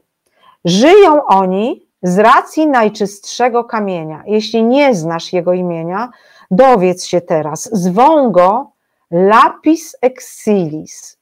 [0.65, 4.23] żyją oni z racji najczystszego kamienia.
[4.27, 6.11] Jeśli nie znasz jego imienia,
[6.51, 8.73] dowiedz się teraz, zwą go
[9.11, 11.20] lapis exilis,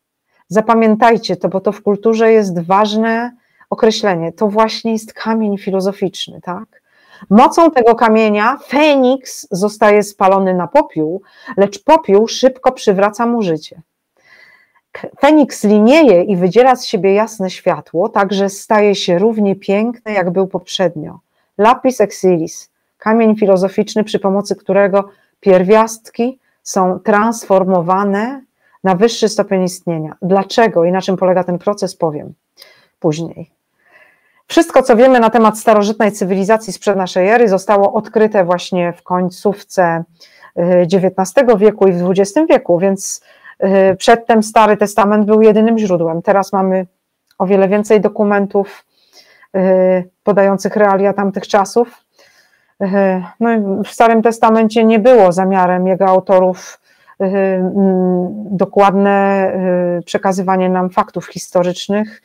[0.49, 3.33] Zapamiętajcie to, bo to w kulturze jest ważne
[3.70, 4.33] określenie.
[4.33, 6.83] To właśnie jest kamień filozoficzny, tak?
[7.31, 11.23] Mocą tego kamienia Feniks zostaje spalony na popiół,
[11.57, 13.83] lecz popiół szybko przywraca mu życie.
[15.20, 20.47] Feniks linieje i wydziela z siebie jasne światło, także staje się równie piękny, jak był
[20.47, 21.19] poprzednio.
[21.59, 25.09] Lapis exilis, kamień filozoficzny, przy pomocy którego
[25.41, 28.43] pierwiastki są transformowane
[28.85, 30.17] na wyższy stopień istnienia.
[30.23, 32.35] Dlaczego i na czym polega ten proces, powiem
[33.01, 33.51] później.
[34.47, 40.05] Wszystko, co wiemy na temat starożytnej cywilizacji sprzed naszej ery, zostało odkryte właśnie w końcówce
[40.57, 43.23] XIX y, wieku i w XX wieku, więc
[43.93, 46.23] y, przedtem Stary Testament był jedynym źródłem.
[46.23, 46.87] Teraz mamy
[47.39, 48.85] o wiele więcej dokumentów
[49.57, 52.05] y, podających realia tamtych czasów.
[53.41, 53.49] No,
[53.85, 56.81] w Starym Testamencie nie było zamiarem jego autorów
[58.51, 59.49] dokładne
[59.99, 62.23] y, przekazywanie nam faktów historycznych.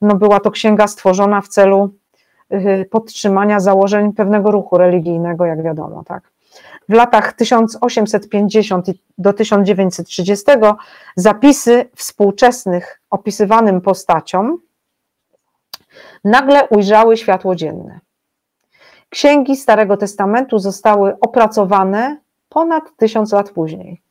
[0.00, 1.94] No była to księga stworzona w celu
[2.52, 6.30] y, podtrzymania założeń pewnego ruchu religijnego, jak wiadomo, tak.
[6.88, 8.86] W latach 1850
[9.18, 10.44] do 1930
[11.16, 14.58] zapisy współczesnych opisywanym postaciom
[16.24, 18.00] nagle ujrzały światło dzienne.
[19.08, 24.05] Księgi Starego Testamentu zostały opracowane ponad tysiąc lat później.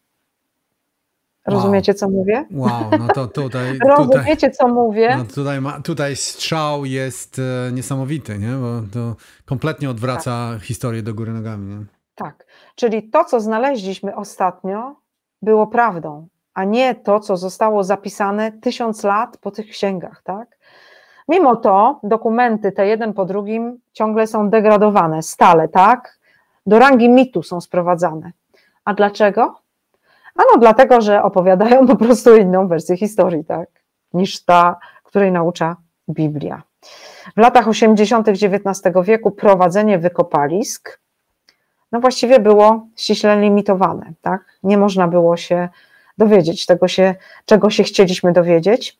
[1.46, 2.46] Rozumiecie, co mówię?
[2.52, 3.80] Wow, no to tutaj.
[3.98, 5.16] Rozumiecie, co mówię?
[5.18, 8.52] No tutaj, ma, tutaj strzał jest e, niesamowity, nie?
[8.52, 9.16] bo to
[9.46, 10.62] kompletnie odwraca tak.
[10.62, 11.76] historię do góry nogami.
[11.76, 11.86] Nie?
[12.16, 12.46] Tak,
[12.76, 14.96] czyli to, co znaleźliśmy ostatnio,
[15.42, 20.58] było prawdą, a nie to, co zostało zapisane tysiąc lat po tych księgach, tak?
[21.28, 26.20] Mimo to dokumenty te jeden po drugim ciągle są degradowane, stale, tak?
[26.66, 28.32] Do rangi mitu są sprowadzane.
[28.86, 29.65] A dlaczego?
[30.36, 33.70] Ano dlatego, że opowiadają po prostu inną wersję historii, tak?
[34.14, 35.76] Niż ta, której naucza
[36.10, 36.64] Biblia.
[37.38, 38.28] W latach 80.
[38.30, 41.00] XIX wieku prowadzenie wykopalisk
[41.96, 44.42] no właściwie było ściśle limitowane, tak?
[44.64, 45.70] Nie można było się
[46.18, 49.00] dowiedzieć tego, się, czego się chcieliśmy dowiedzieć.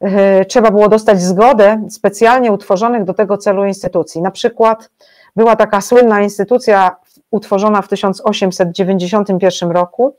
[0.00, 0.10] Yy,
[0.48, 4.22] trzeba było dostać zgodę specjalnie utworzonych do tego celu instytucji.
[4.22, 4.90] Na przykład
[5.36, 6.96] była taka słynna instytucja
[7.30, 10.16] utworzona w 1891 roku,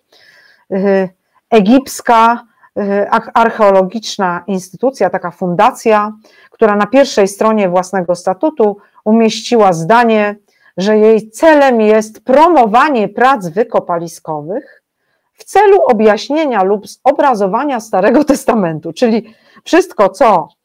[1.50, 2.44] egipska
[2.76, 6.14] yy, archeologiczna instytucja, taka fundacja,
[6.52, 10.36] która na pierwszej stronie własnego statutu umieściła zdanie,
[10.78, 14.84] że jej celem jest promowanie prac wykopaliskowych
[15.34, 19.34] w celu objaśnienia lub zobrazowania Starego Testamentu, czyli
[19.64, 20.57] wszystko, co y, y,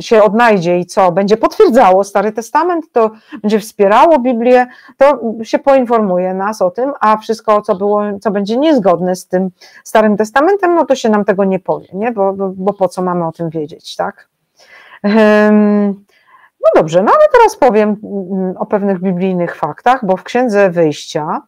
[0.00, 3.10] się odnajdzie i co będzie potwierdzało Stary Testament, to
[3.42, 4.66] będzie wspierało Biblię,
[4.96, 9.50] to się poinformuje nas o tym, a wszystko, co, było, co będzie niezgodne z tym
[9.84, 12.12] Starym Testamentem, no to się nam tego nie powie, nie?
[12.12, 14.28] Bo, bo, bo po co mamy o tym wiedzieć, tak?
[16.64, 21.42] No dobrze, no ale teraz powiem mm, o pewnych biblijnych faktach, bo w Księdze Wyjścia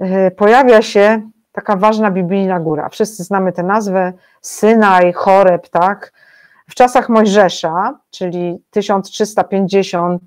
[0.00, 2.88] y, pojawia się taka ważna biblijna góra.
[2.88, 6.12] Wszyscy znamy tę nazwę Synaj, Choreb, tak?
[6.68, 10.22] W czasach Mojżesza, czyli 1350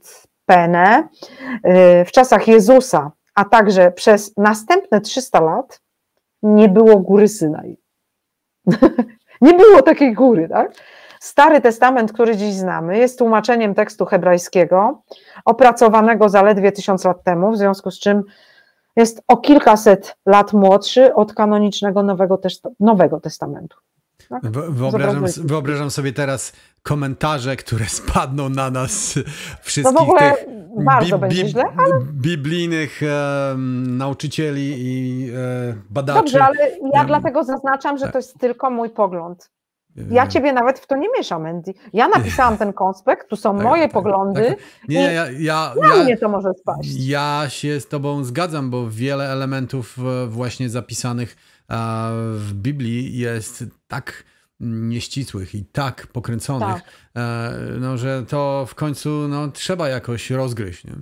[0.46, 1.08] Pene,
[2.02, 5.82] y, w czasach Jezusa, a także przez następne 300 lat
[6.44, 7.78] nie było góry Synaj.
[9.42, 10.72] nie było takiej góry, tak?
[11.20, 15.02] Stary Testament, który dziś znamy, jest tłumaczeniem tekstu hebrajskiego,
[15.46, 18.24] opracowanego zaledwie tysiąc lat temu, w związku z czym
[19.00, 23.78] jest o kilkaset lat młodszy od kanonicznego Nowego, Test Nowego Testamentu.
[24.30, 24.52] Tak?
[24.52, 26.54] Wyobrażam, wyobrażam, sobie teraz
[26.84, 29.20] komentarze, które spadną na nas
[29.62, 30.46] wszystkich to w ogóle tych
[30.86, 32.06] bardzo bi, bi, źle, ale...
[32.14, 33.56] biblijnych e,
[33.88, 36.20] nauczycieli i e, badaczy.
[36.20, 36.58] Dobrze, ale
[36.94, 39.50] ja dlatego zaznaczam, że to jest tylko mój pogląd.
[40.12, 41.74] Ja ciebie nawet w to nie mieszam, Andy.
[41.94, 44.46] Ja napisałam ten konspekt, tu są tak, moje tak, poglądy.
[44.50, 44.58] Tak.
[44.88, 47.08] Nie, ja, ja, na ja, mnie to może spaść.
[47.08, 51.36] Ja się z tobą zgadzam, bo wiele elementów e, właśnie zapisanych
[52.36, 54.24] w Biblii jest tak
[54.60, 56.84] nieścisłych i tak pokręconych, tak.
[57.16, 60.84] E, no, że to w końcu no, trzeba jakoś rozgryźć.
[60.84, 60.94] Nie?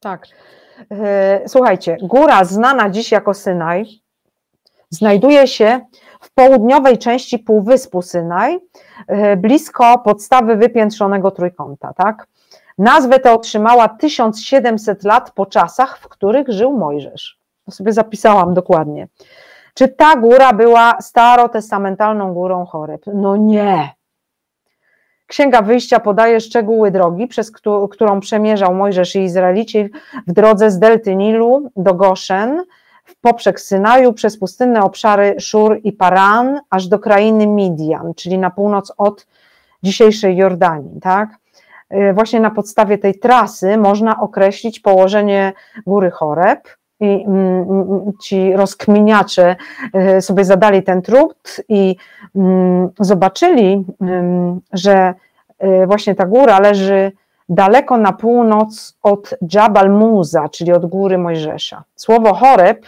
[0.00, 0.26] Tak.
[0.90, 3.86] E, słuchajcie, góra znana dziś jako Synaj
[4.90, 5.80] znajduje się
[6.20, 8.58] w południowej części Półwyspu Synaj,
[9.06, 11.92] e, blisko podstawy wypiętrzonego trójkąta.
[11.92, 12.26] Tak?
[12.78, 17.38] Nazwę tę otrzymała 1700 lat po czasach, w których żył Mojżesz.
[17.64, 19.08] To sobie zapisałam dokładnie.
[19.74, 23.00] Czy ta góra była starotestamentalną górą Choreb?
[23.14, 23.90] No nie.
[25.26, 27.52] Księga Wyjścia podaje szczegóły drogi, przez
[27.90, 29.88] którą przemierzał Mojżesz i Izraelici
[30.26, 32.62] w drodze z delty Nilu do Goszen,
[33.08, 38.50] w poprzek Synaju, przez pustynne obszary Szur i Paran, aż do krainy Midian, czyli na
[38.50, 39.26] północ od
[39.82, 41.00] dzisiejszej Jordanii.
[41.00, 41.28] Tak?
[41.94, 45.52] Y, właśnie na podstawie tej trasy można określić położenie
[45.86, 46.68] góry Choreb
[47.00, 49.56] i mm, mm, ci rozkminiacze
[50.16, 51.96] y, sobie zadali ten trud i
[52.36, 53.84] mm, zobaczyli,
[54.72, 55.14] że
[55.64, 57.12] y, właśnie ta góra leży
[57.48, 61.82] daleko na północ od Jabal Muza, czyli od góry Mojżesza.
[61.96, 62.86] Słowo Choreb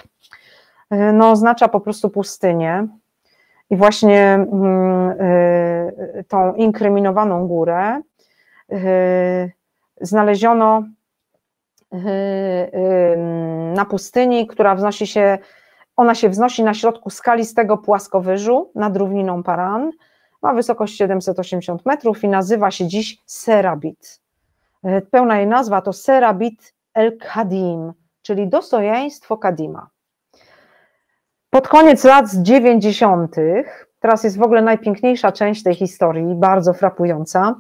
[0.91, 2.87] no, oznacza po prostu pustynię
[3.71, 4.47] i właśnie
[6.29, 8.01] tą inkryminowaną górę
[10.01, 10.83] znaleziono
[13.75, 15.39] na pustyni, która wznosi się,
[15.97, 19.91] ona się wznosi na środku skalistego płaskowyżu nad równiną Paran,
[20.43, 24.21] ma wysokość 780 metrów i nazywa się dziś Serabit.
[25.11, 27.93] Pełna jej nazwa to Serabit el Kadim,
[28.23, 29.89] czyli dostojeństwo Kadima.
[31.51, 33.37] Pod koniec lat 90.,
[34.01, 37.55] teraz jest w ogóle najpiękniejsza część tej historii, bardzo frapująca,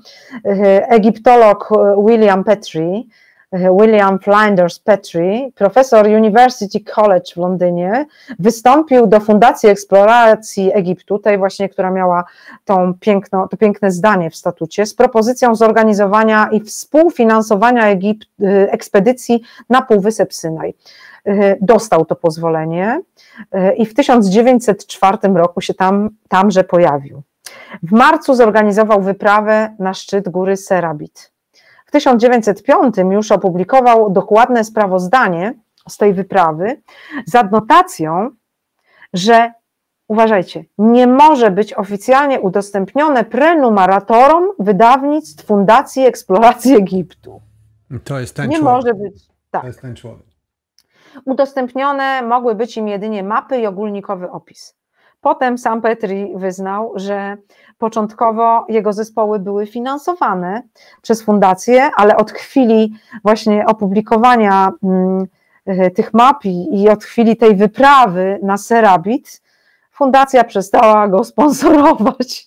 [0.45, 1.69] e, egiptolog
[2.07, 3.03] William Petrie
[3.53, 8.07] William Flinders Petrie, profesor University College w Londynie,
[8.39, 12.25] wystąpił do Fundacji Eksploracji Egiptu, tej właśnie, która miała
[12.65, 19.43] tą piękno, to piękne zdanie w statucie, z propozycją zorganizowania i współfinansowania Egipt, y, ekspedycji
[19.71, 20.75] na Półwysep Synaj.
[21.61, 23.01] Dostał to pozwolenie
[23.77, 27.23] i w 1904 roku się tam, tamże pojawił.
[27.83, 31.33] W marcu zorganizował wyprawę na szczyt góry Serabit.
[31.87, 35.55] W 1905 już opublikował dokładne sprawozdanie
[35.89, 36.81] z tej wyprawy
[37.27, 38.31] z adnotacją,
[39.12, 39.53] że
[40.09, 47.41] uważajcie, nie może być oficjalnie udostępnione prenumeratorom wydawnictw Fundacji Eksploracji Egiptu.
[48.05, 48.77] To jest ten nie człowiek.
[48.77, 49.27] może być.
[49.51, 49.62] Tak.
[49.62, 50.30] To jest ten człowiek.
[51.24, 54.81] Udostępnione mogły być im jedynie mapy i ogólnikowy opis.
[55.20, 57.37] Potem sam Petri wyznał, że
[57.78, 60.62] początkowo jego zespoły były finansowane
[61.03, 62.93] przez fundację, ale od chwili
[63.24, 65.27] właśnie opublikowania mm,
[65.95, 69.43] tych map i od chwili tej wyprawy na Serabit,
[69.93, 72.47] fundacja przestała go sponsorować.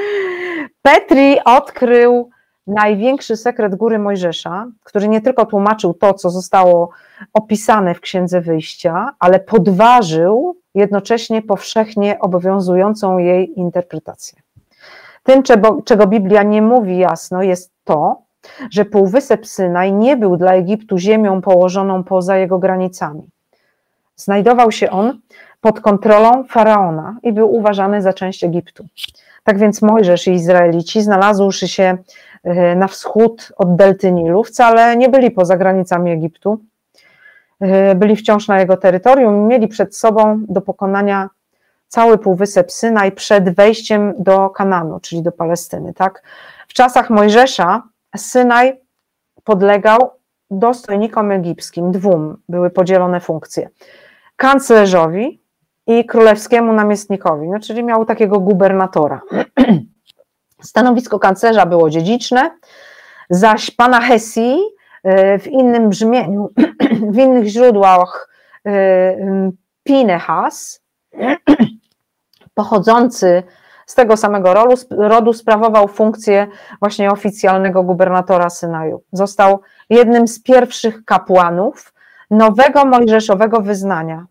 [0.82, 2.30] Petri odkrył
[2.66, 6.90] największy sekret Góry Mojżesza, który nie tylko tłumaczył to, co zostało
[7.32, 14.38] opisane w Księdze Wyjścia, ale podważył jednocześnie powszechnie obowiązującą jej interpretację.
[15.22, 15.42] Tym,
[15.84, 18.22] czego, Biblia nie mówi jasno, jest to,
[18.70, 23.28] że Półwysep Synaj nie był dla Egiptu ziemią położoną poza jego granicami.
[24.16, 25.20] Znajdował się on
[25.60, 28.86] pod kontrolą faraona i był uważany za część Egiptu.
[29.44, 31.98] Tak więc Mojżesz i Izraelici, znalazłszy się
[32.76, 36.58] na wschód od delty Nilu, wcale nie byli poza granicami Egiptu,
[37.60, 41.28] e, byli wciąż na jego terytorium mieli przed sobą do pokonania
[41.88, 45.94] cały półwysep Synaj przed wejściem do Kananu, czyli do Palestyny.
[45.94, 46.22] Tak?
[46.68, 47.82] W czasach Mojżesza
[48.16, 48.80] Synaj
[49.44, 50.10] podlegał
[50.50, 53.68] dostojnikom egipskim, dwóm były podzielone funkcje.
[54.36, 55.40] Kanclerzowi
[55.86, 59.20] i królewskiemu namiestnikowi, no, czyli miał takiego gubernatora.
[60.64, 62.50] Stanowisko kanclerza było dziedziczne,
[63.30, 64.58] zaś pana Hesji
[65.04, 66.48] e, w innym brzmieniu,
[67.14, 68.28] w innych źródłach
[68.66, 69.16] e,
[69.84, 70.82] Pinehas,
[72.54, 73.42] pochodzący
[73.86, 76.46] z tego samego rodu, rodu sprawował funkcję
[76.80, 79.02] właśnie oficjalnego gubernatora Synaju.
[79.12, 79.60] Został
[79.90, 81.94] jednym z pierwszych kapłanów
[82.30, 84.26] nowego mojżeszowego wyznania.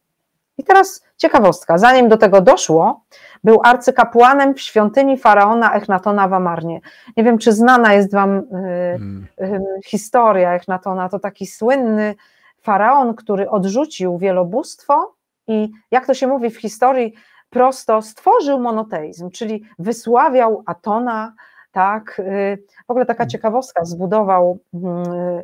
[0.57, 3.03] I teraz ciekawostka, zanim do tego doszło,
[3.43, 6.81] był arcykapłanem w świątyni faraona Echnatona w Amarnie.
[7.17, 9.27] Nie wiem, czy znana jest wam y, hmm.
[9.41, 12.15] y, historia Echnatona, to taki słynny
[12.61, 15.13] faraon, który odrzucił wielobóstwo
[15.47, 17.13] i jak to się mówi w historii,
[17.49, 21.33] prosto stworzył monoteizm, czyli wysławiał Atona,
[21.71, 25.03] tak, y, w ogóle taka ciekawostka, zbudował mm,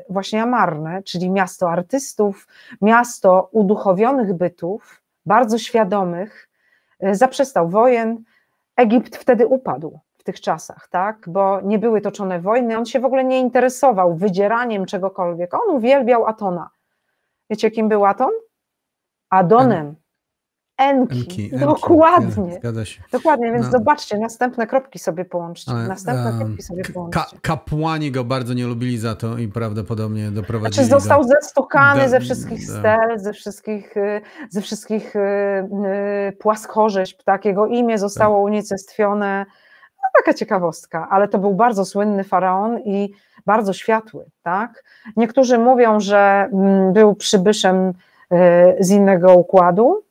[0.10, 2.48] właśnie Amarne, czyli miasto artystów,
[2.82, 4.99] miasto uduchowionych bytów,
[5.30, 6.50] bardzo świadomych,
[7.04, 8.24] y, zaprzestał wojen,
[8.76, 13.06] Egipt wtedy upadł w tych czasach, tak, bo nie były toczone wojny, on się w
[13.06, 16.70] ogóle nie interesował wydzieraniem czegokolwiek, on uwielbiał Atona.
[17.50, 18.32] Wiecie, kim był Aton?
[19.30, 19.96] Adonem.
[20.80, 21.20] Enki.
[21.20, 22.54] Enki, Dokładnie.
[22.54, 23.02] Zgadza się.
[23.12, 23.72] Dokładnie, więc no.
[23.72, 25.74] zobaczcie, następne kropki sobie połączcie.
[25.74, 27.20] Następne um, kropki sobie połączcie.
[27.20, 32.04] Ka kapłani go bardzo nie lubili za to i prawdopodobnie doprowadzili znaczy, został do, zestukany
[32.04, 37.46] do, ze wszystkich do, stel, ze wszystkich, y, ze wszystkich y, y, płaskorzeźb, tak?
[37.46, 38.46] Jego imię zostało tak.
[38.46, 39.46] unicestwione.
[39.98, 43.14] No, taka ciekawostka, ale to był bardzo słynny faraon i
[43.46, 44.84] bardzo światły, tak?
[45.18, 47.94] Niektórzy mówią, że mm, był przybyszem
[48.80, 50.04] z innego układu,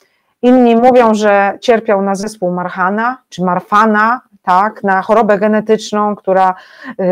[0.42, 6.54] Inni mówią, że cierpiał na zespół Marhana czy Marfana, tak, na chorobę genetyczną, która
[6.88, 7.04] y,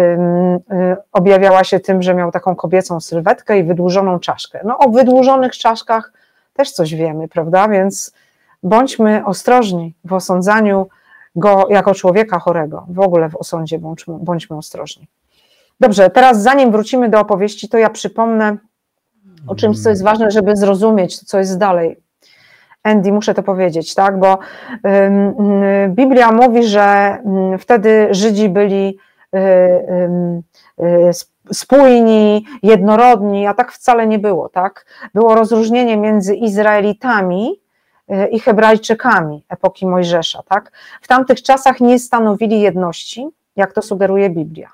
[1.13, 4.61] objawiała się tym, że miał taką kobiecą sylwetkę i wydłużoną czaszkę.
[4.65, 6.13] No o wydłużonych czaszkach
[6.53, 7.69] też coś wiemy, prawda?
[7.69, 8.15] Więc
[8.63, 10.89] bądźmy ostrożni w osądzaniu
[11.37, 12.87] go jako człowieka chorego.
[12.89, 15.09] W ogóle w osądzie bądźmy, bądźmy ostrożni.
[15.81, 18.57] Dobrze, teraz zanim wrócimy do opowieści, to ja przypomnę
[19.47, 22.06] o czymś, co jest ważne, żeby zrozumieć, co jest dalej
[22.87, 24.39] Andy, muszę to powiedzieć, tak, bo
[25.89, 27.19] Biblia mówi, że
[27.59, 28.99] wtedy Żydzi byli
[29.35, 29.39] y,
[30.81, 31.11] y,
[31.53, 34.87] spójni, jednorodni, a tak wcale nie było, tak?
[35.15, 37.61] Było rozróżnienie między Izraelitami
[38.11, 40.73] y, i Hebrajczykami epoki Mojżesza, tak?
[41.01, 44.69] W tamtych czasach nie stanowili jedności, jak to sugeruje Biblia.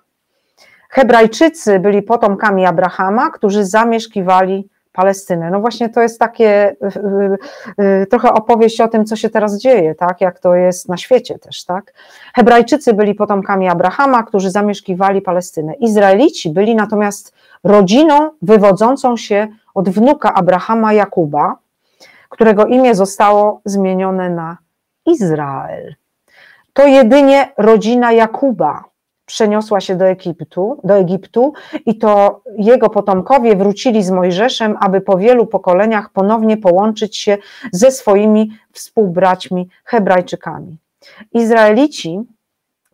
[0.89, 5.51] Hebrajczycy byli potomkami Abrahama, którzy zamieszkiwali Palestynę.
[5.51, 6.87] No właśnie to jest takie y,
[7.81, 10.97] y, y, trochę opowieść o tym, co się teraz dzieje, tak, jak to jest na
[10.97, 11.93] świecie też, tak.
[12.35, 15.75] Hebrajczycy byli potomkami Abrahama, którzy zamieszkiwali Palestynę.
[15.75, 21.57] Izraelici byli natomiast rodziną wywodzącą się od wnuka Abrahama Jakuba,
[22.29, 24.57] którego imię zostało zmienione na
[25.07, 25.95] Izrael.
[26.73, 28.92] To jedynie rodzina Jakuba
[29.27, 31.53] przeniosła się do Egiptu, do Egiptu
[31.87, 37.39] i to jego potomkowie wrócili z Mojżeszem, aby po wielu pokoleniach ponownie połączyć się
[37.73, 40.77] ze swoimi współbraćmi Hebrajczykami.
[41.33, 42.21] Izraelici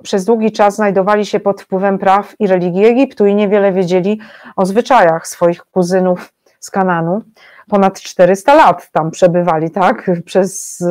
[0.03, 4.21] przez długi czas znajdowali się pod wpływem praw i religii Egiptu i niewiele wiedzieli
[4.57, 7.23] o zwyczajach swoich kuzynów z Kananu
[7.69, 10.85] ponad 400 lat tam przebywali, tak, przez,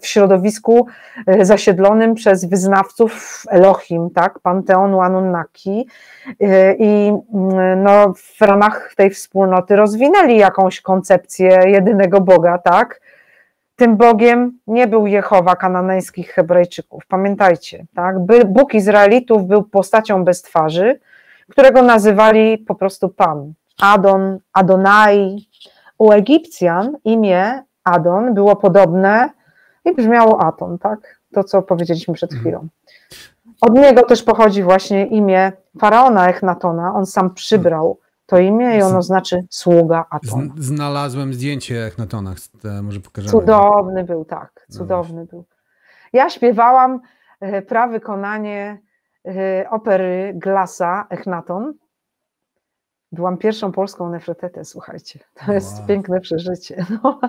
[0.00, 0.86] w środowisku
[1.26, 5.88] e, zasiedlonym przez wyznawców Elohim, tak, Panteonu Anunnaki
[6.40, 13.00] e, i mm, no, w ramach tej wspólnoty rozwinęli jakąś koncepcję jedynego Boga, tak,
[13.76, 17.06] tym Bogiem nie był Jehowa kananejskich Hebrajczyków.
[17.08, 18.16] Pamiętajcie, tak?
[18.46, 21.00] Bóg Izraelitów był postacią bez twarzy,
[21.50, 23.52] którego nazywali po prostu Pan.
[23.80, 25.48] Adon, Adonai,
[25.98, 29.30] u Egipcjan imię Adon było podobne
[29.84, 31.20] i brzmiało Aton, tak?
[31.32, 32.40] To, co powiedzieliśmy przed mhm.
[32.40, 32.68] chwilą.
[33.60, 36.94] Od niego też pochodzi właśnie imię faraona Echnatona.
[36.94, 40.54] On sam przybrał to imię i ono znaczy sługa Atona.
[40.58, 42.34] Znalazłem zdjęcie Echnatona,
[42.82, 43.30] może pokażemy.
[43.30, 45.44] Cudowny był, tak, no cudowny był.
[46.12, 47.00] Ja śpiewałam
[47.40, 48.80] e, prawykonanie
[49.26, 51.74] e, opery Glasa Echnaton
[53.12, 55.20] Byłam pierwszą polską nefretetę, słuchajcie.
[55.46, 56.86] To jest piękne przeżycie.
[57.02, 57.20] No.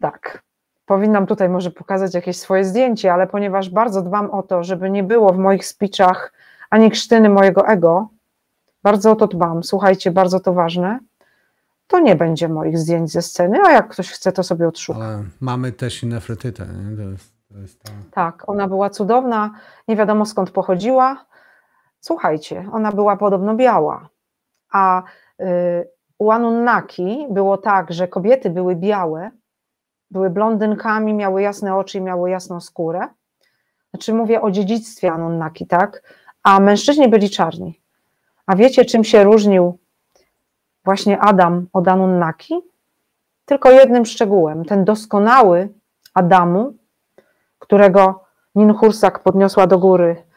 [0.00, 0.42] Tak.
[0.86, 5.02] Powinnam tutaj może pokazać jakieś swoje zdjęcie, ale ponieważ bardzo dbam o to, żeby nie
[5.02, 6.32] było w moich speechach
[6.70, 8.08] ani krztyny mojego ego,
[8.82, 10.98] bardzo o to dbam, słuchajcie, bardzo to ważne,
[11.86, 14.98] to nie będzie moich zdjęć ze sceny, a jak ktoś chce, to sobie odszuka.
[14.98, 16.66] Ale mamy też i nefretytę.
[16.66, 16.96] Nie?
[16.96, 17.92] To jest, to jest ta...
[18.10, 19.50] Tak, ona była cudowna,
[19.88, 21.24] nie wiadomo skąd pochodziła.
[22.00, 24.08] Słuchajcie, ona była podobno biała
[24.70, 25.02] a
[25.40, 25.88] y,
[26.18, 29.30] u Anunnaki było tak, że kobiety były białe,
[30.10, 33.08] były blondynkami, miały jasne oczy i miały jasną skórę.
[33.90, 36.02] Znaczy mówię o dziedzictwie Anunnaki, tak?
[36.42, 37.80] A mężczyźni byli czarni.
[38.46, 39.78] A wiecie, czym się różnił
[40.84, 42.54] właśnie Adam od Anunnaki?
[43.44, 44.64] Tylko jednym szczegółem.
[44.64, 45.68] Ten doskonały
[46.14, 46.72] Adamu,
[47.58, 48.24] którego
[48.54, 50.29] Ninhursak podniosła do góry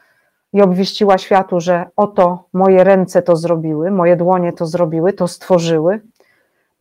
[0.54, 6.02] i obwieściła światu, że oto moje ręce to zrobiły, moje dłonie to zrobiły, to stworzyły.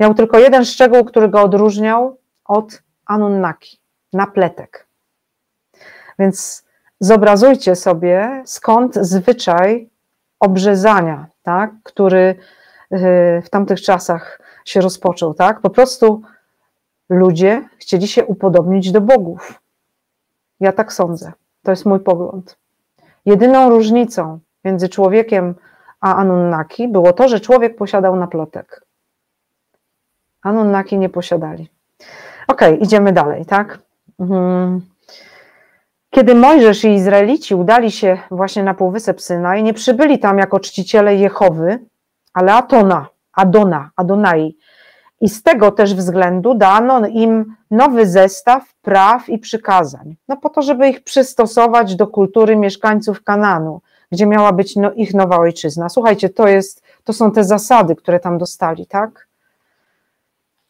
[0.01, 3.79] Miał tylko jeden szczegół, który go odróżniał od Anunnaki,
[4.13, 4.87] napletek.
[6.19, 6.65] Więc
[7.01, 9.91] zobrazujcie sobie, skąd zwyczaj
[10.41, 12.37] obrzezania, tak, który y,
[13.45, 15.35] w tamtych czasach się rozpoczął.
[15.35, 15.61] Tak?
[15.61, 16.23] Po prostu
[17.09, 19.61] ludzie chcieli się upodobnić do bogów.
[20.61, 21.33] Ja tak sądzę.
[21.63, 22.62] To jest mój pogląd.
[23.25, 25.55] Jedyną różnicą między człowiekiem
[26.03, 28.87] a Anunnaki było to, że człowiek posiadał naplotek.
[30.43, 31.69] Anunnaki nie posiadali.
[32.49, 33.79] Ok, idziemy dalej, tak?
[34.21, 34.81] Mhm.
[36.11, 41.17] Kiedy Mojżesz i Izraelici udali się właśnie na Półwysep Synaj, nie przybyli tam jako czciciele
[41.17, 41.79] Jehowy,
[42.35, 44.57] ale Atona, Adona, Adonai,
[45.23, 50.63] i z tego też względu dano im nowy zestaw praw i przykazań, no po to,
[50.63, 53.81] żeby ich przystosować do kultury mieszkańców Kananu,
[54.13, 55.89] gdzie miała być no, ich nowa ojczyzna.
[55.89, 59.29] Słuchajcie, to, jest, to są te zasady, które tam dostali, tak?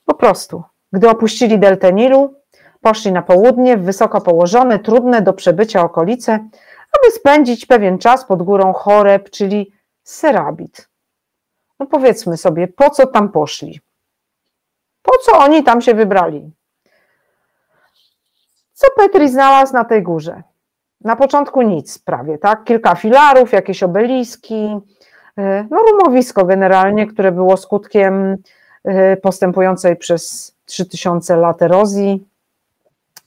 [0.05, 0.63] Po prostu.
[0.93, 2.35] Gdy opuścili deltę Nilu,
[2.81, 6.33] poszli na południe, w wysoko położone, trudne do przebycia okolice,
[6.99, 9.73] aby spędzić pewien czas pod górą Choreb, czyli
[10.03, 10.89] Serabit.
[11.79, 13.81] No powiedzmy sobie, po co tam poszli?
[15.03, 16.51] Po co oni tam się wybrali?
[18.73, 20.43] Co Petri znalazł na tej górze?
[21.01, 22.65] Na początku nic prawie, tak?
[22.65, 24.81] Kilka filarów, jakieś obeliski,
[25.39, 28.37] e, no rumowisko generalnie, które było skutkiem
[28.85, 32.27] e, postępującej przez 3000 lat erozji,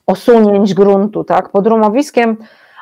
[0.07, 1.49] osunięć gruntu, tak?
[1.49, 2.37] Pod rumowiskiem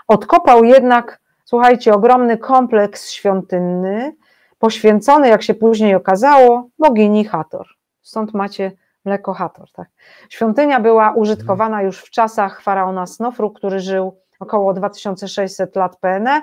[0.08, 4.16] odkopał jednak, słuchajcie, ogromny kompleks świątynny,
[4.60, 7.68] poświęcony, jak się później okazało, bogini Hator.
[8.02, 8.72] Stąd macie
[9.06, 9.88] Mleko Hator, tak.
[10.30, 16.42] Świątynia była użytkowana już w czasach faraona Snofru, który żył około 2600 lat PNE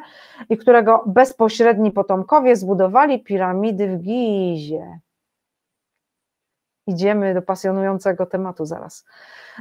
[0.49, 5.01] i którego bezpośredni potomkowie zbudowali piramidy w Gizie.
[6.87, 9.05] Idziemy do pasjonującego tematu zaraz.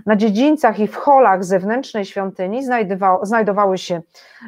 [0.06, 2.62] Na dziedzińcach i w holach zewnętrznej świątyni
[3.22, 4.02] znajdowały się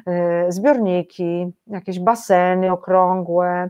[0.08, 3.70] e, zbiorniki, jakieś baseny okrągłe,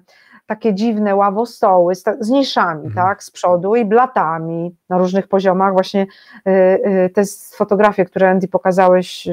[0.52, 2.94] takie dziwne ławostoły z, z niszami, mhm.
[2.94, 5.74] tak, z przodu i blatami na różnych poziomach.
[5.74, 6.08] Właśnie
[6.48, 7.22] y, y, te
[7.56, 9.28] fotografie, które Andy pokazałeś,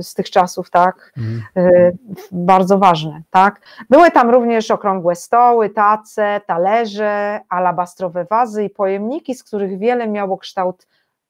[0.00, 1.98] z tych czasów, tak, mhm.
[2.32, 3.60] bardzo ważne, tak.
[3.90, 10.38] Były tam również okrągłe stoły, tace, talerze, alabastrowe wazy i pojemniki, z których wiele miało
[10.38, 10.86] kształt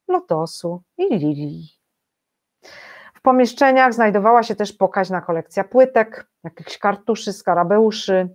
[0.09, 1.69] lotosu i lilii.
[3.15, 8.29] W pomieszczeniach znajdowała się też pokaźna kolekcja płytek, jakichś kartuszy, skarabeuszy,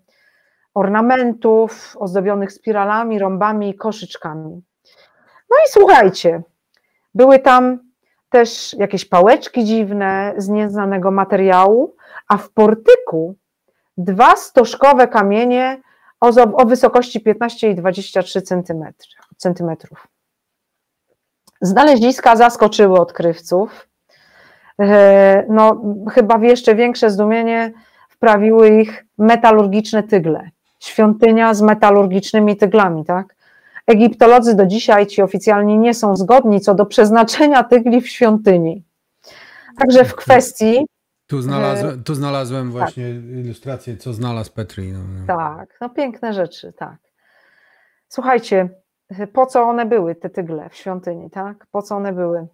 [0.78, 4.64] ornamentów ozdobionych spiralami, rąbami i koszyczkami.
[5.50, 6.42] No i słuchajcie,
[7.14, 7.80] były tam
[8.30, 11.96] też jakieś pałeczki dziwne z nieznanego materiału,
[12.28, 13.36] a w portyku
[13.98, 15.82] dwa stożkowe kamienie
[16.22, 18.42] o, o wysokości 15 i 23
[19.38, 20.08] centymetrów.
[21.62, 23.90] Znaleziska zaskoczyły odkrywców.
[24.82, 25.82] E, no,
[26.12, 27.74] chyba w jeszcze większe zdumienie
[28.10, 30.50] wprawiły ich metalurgiczne tygle.
[30.80, 33.36] Świątynia z metalurgicznymi tyglami, tak?
[33.88, 38.84] Egiptolodzy do dzisiaj ci oficjalnie nie są zgodni co do przeznaczenia tygli w świątyni.
[39.78, 40.86] Także w kwestii.
[41.28, 43.46] Tu znalazłem, tu znalazłem właśnie tak.
[43.46, 44.92] ilustrację, co znalazł Petri.
[44.92, 45.28] No, no.
[45.38, 46.98] Tak, no piękne rzeczy, tak.
[48.10, 48.70] Słuchajcie,
[49.34, 51.68] po co one były, te tygle w świątyni, tak?
[51.72, 52.48] Po co one były?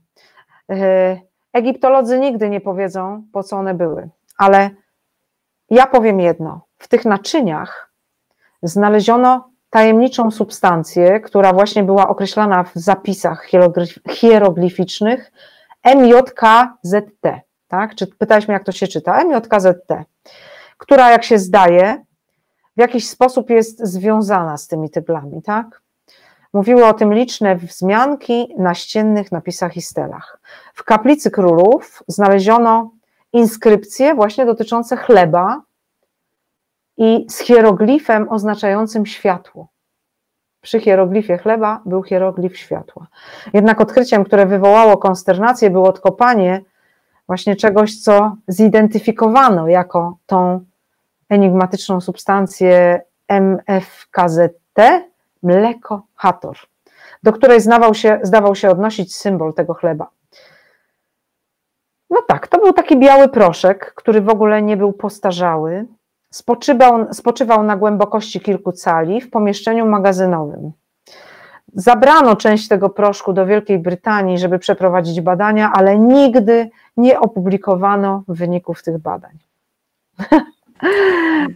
[0.70, 1.20] E,
[1.54, 4.70] egiptolodzy nigdy nie powiedzą, po co one były, ale
[5.70, 6.66] ja powiem jedno.
[6.78, 7.93] W tych naczyniach
[8.64, 13.48] znaleziono tajemniczą substancję, która właśnie była określana w zapisach
[14.10, 15.32] hieroglificznych
[15.96, 17.22] MJKZT,
[17.68, 17.96] tak?
[17.96, 19.24] Czy pytałeś mnie, jak to się czyta?
[19.24, 19.94] MJKZT,
[20.78, 22.04] która, jak się zdaje,
[22.78, 25.82] w jakiś sposób jest związana z tymi tyglami, tak?
[26.54, 30.40] Mówiły o tym liczne wzmianki na ściennych napisach i stelach.
[30.74, 32.92] W kaplicy królów znaleziono
[33.34, 35.62] inskrypcje właśnie dotyczące chleba,
[36.98, 39.68] i z hieroglifem oznaczającym światło.
[40.62, 43.08] Przy hieroglifie chleba był hieroglif światła.
[43.54, 46.62] Jednak odkryciem, które wywołało konsternację, było odkopanie
[47.28, 50.66] właśnie czegoś, co zidentyfikowano jako tą
[51.30, 54.80] enigmatyczną substancję MFKZT,
[55.44, 56.58] mleko hator,
[57.24, 60.08] do której zdawał się, zdawał się odnosić symbol tego chleba.
[62.10, 65.86] No tak, to był taki biały proszek, który w ogóle nie był postarzały,
[66.34, 70.72] Spoczywał, spoczywał na głębokości kilku cali w pomieszczeniu magazynowym.
[71.74, 78.84] Zabrano część tego proszku do Wielkiej Brytanii, żeby przeprowadzić badania, ale nigdy nie opublikowano wyników
[78.84, 79.38] tych badań.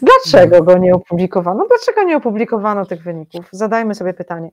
[0.02, 1.66] Dlaczego go nie opublikowano?
[1.68, 3.50] Dlaczego nie opublikowano tych wyników?
[3.52, 4.50] Zadajmy sobie pytanie.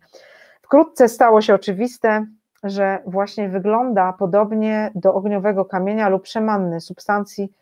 [0.62, 2.26] Wkrótce stało się oczywiste,
[2.62, 7.52] że właśnie wygląda podobnie do ogniowego kamienia lub przemanny substancji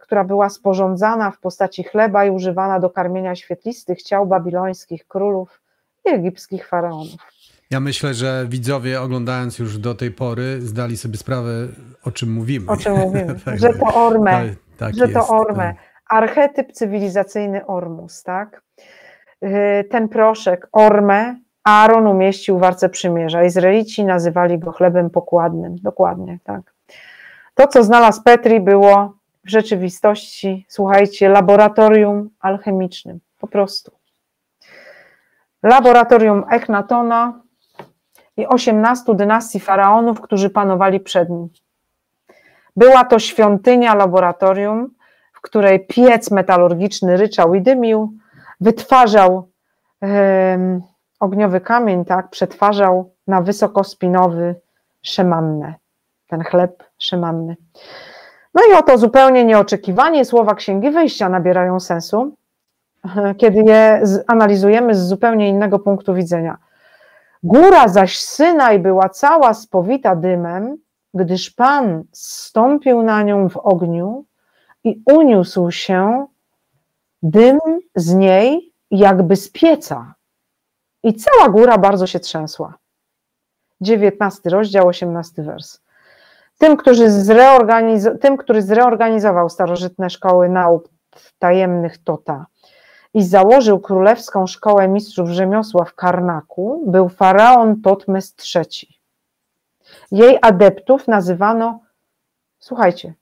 [0.00, 5.60] która była sporządzana w postaci chleba i używana do karmienia świetlistych ciał babilońskich królów
[6.04, 7.20] i egipskich faraonów.
[7.70, 11.50] Ja myślę, że widzowie oglądając już do tej pory zdali sobie sprawę,
[12.04, 12.66] o czym mówimy.
[12.70, 15.76] O czym mówimy, tak, że to Orme, tak, tak że jest, to Orme, tak.
[16.10, 18.62] archetyp cywilizacyjny Ormus, tak?
[19.40, 23.44] E, ten proszek Orme Aaron umieścił w Arce Przymierza.
[23.44, 26.74] Izraelici nazywali go chlebem pokładnym, dokładnie, tak.
[27.54, 29.14] To, co znalazł Petri, było
[29.44, 33.92] w rzeczywistości, słuchajcie, laboratorium alchemicznym, po prostu.
[35.62, 37.42] Laboratorium Echnatona
[38.36, 41.48] i 18 dynastii faraonów, którzy panowali przed nim.
[42.76, 44.94] Była to świątynia laboratorium,
[45.32, 48.12] w której piec metalurgiczny ryczał i dymił,
[48.60, 49.48] wytwarzał
[50.00, 50.82] um,
[51.20, 54.54] ogniowy kamień, tak, przetwarzał na wysokospinowy
[55.02, 55.74] szemannę,
[56.26, 57.56] ten chleb szemanny.
[58.54, 62.36] No i oto zupełnie nieoczekiwanie słowa Księgi Wyjścia nabierają sensu,
[63.40, 66.58] kiedy je analizujemy z zupełnie innego punktu widzenia.
[67.42, 70.76] Góra zaś Synaj była cała spowita dymem,
[71.14, 74.24] gdyż Pan stąpił na nią w ogniu
[74.84, 76.26] i uniósł się
[77.22, 77.58] dym
[77.96, 80.14] z niej jakby z pieca.
[81.02, 82.74] I cała góra bardzo się trzęsła.
[83.80, 85.80] 19 rozdział, 18 wers.
[86.62, 90.88] Tym, którzy zreorganiz- tym, który zreorganizował starożytne szkoły nauk
[91.38, 92.46] tajemnych Tota
[93.14, 98.88] i założył królewską szkołę mistrzów rzemiosła w Karnaku, był faraon Totmes III.
[100.12, 101.80] Jej adeptów nazywano,
[102.58, 103.14] słuchajcie,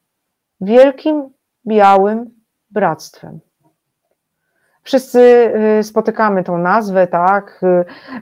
[0.61, 1.31] Wielkim
[1.67, 2.31] Białym
[2.71, 3.41] Bractwem.
[4.83, 5.21] Wszyscy
[5.81, 7.61] y, spotykamy tą nazwę, tak?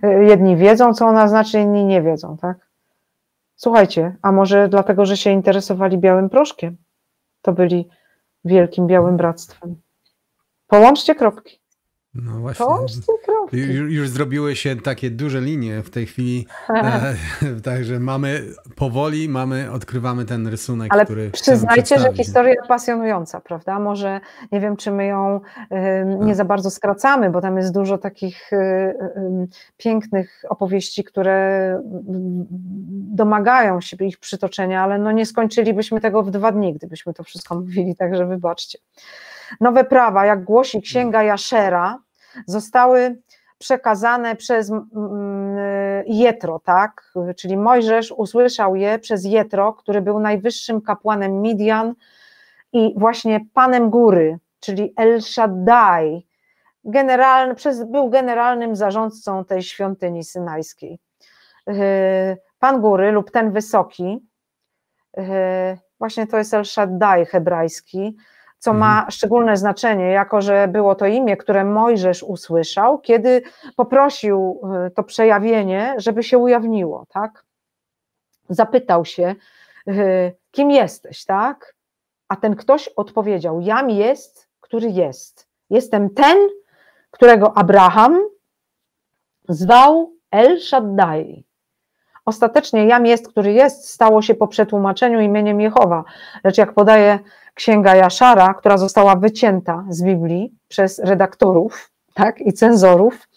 [0.03, 2.68] Y, y, jedni wiedzą, co ona znaczy, inni nie wiedzą, tak?
[3.61, 6.77] Słuchajcie, a może dlatego, że się interesowali białym proszkiem,
[7.43, 7.89] to byli
[8.45, 9.81] wielkim białym bractwem.
[10.67, 11.58] Połączcie kropki.
[12.23, 12.67] No właśnie.
[13.53, 17.15] Już, już, zrobiły się takie duże linie w tej chwili, e,
[17.65, 18.43] także mamy
[18.77, 23.79] powoli, mamy, odkrywamy ten rysunek, Ale który przyznajcie, że historia pasjonująca, prawda?
[23.79, 24.21] Może
[24.53, 25.41] nie wiem, czy my ją
[25.73, 25.77] y,
[26.21, 28.95] nie za bardzo skracamy, bo tam jest dużo takich y, y,
[29.77, 31.83] pięknych opowieści, które
[32.91, 37.55] domagają się ich przytoczenia, ale no nie skończylibyśmy tego w dwa dni, gdybyśmy to wszystko
[37.55, 38.79] mówili, także wybaczcie.
[39.61, 41.99] Nowe prawa, jak głosi księga Jaszera,
[42.47, 43.19] zostały
[43.59, 44.73] przekazane przez
[46.07, 47.13] Jetro, tak?
[47.37, 51.95] Czyli Mojżesz usłyszał je przez Jetro, który był najwyższym kapłanem Midian
[52.73, 56.27] i właśnie panem góry, czyli El Shaddai,
[56.85, 60.99] generalny, przez, był generalnym zarządcą tej świątyni synajskiej.
[61.67, 61.75] Yy,
[62.59, 64.19] pan góry lub ten wysoki,
[65.17, 65.25] yy,
[65.99, 68.17] właśnie to jest El Shaddai hebrajski,
[68.59, 69.11] co ma mhm.
[69.11, 73.43] szczególne znaczenie, jako że było to imię, które Mojżesz usłyszał, kiedy
[73.77, 77.45] poprosił y, to przejawienie, żeby się ujawniło, tak?
[78.49, 79.35] Zapytał się,
[79.89, 81.75] y, kim jesteś, tak?
[82.29, 85.49] A ten ktoś odpowiedział: Jam jest, który jest.
[85.71, 86.39] Jestem ten,
[87.11, 88.19] którego Abraham
[89.49, 91.45] zwał El Shaddai.
[92.25, 96.05] Ostatecznie Jam jest, który jest, stało się po przetłumaczeniu imieniem Jehowa.
[96.45, 97.19] Lecz jak podaje
[97.59, 103.29] księga Jaszara, która została wycięta z Biblii przez redaktorów tak, i cenzorów,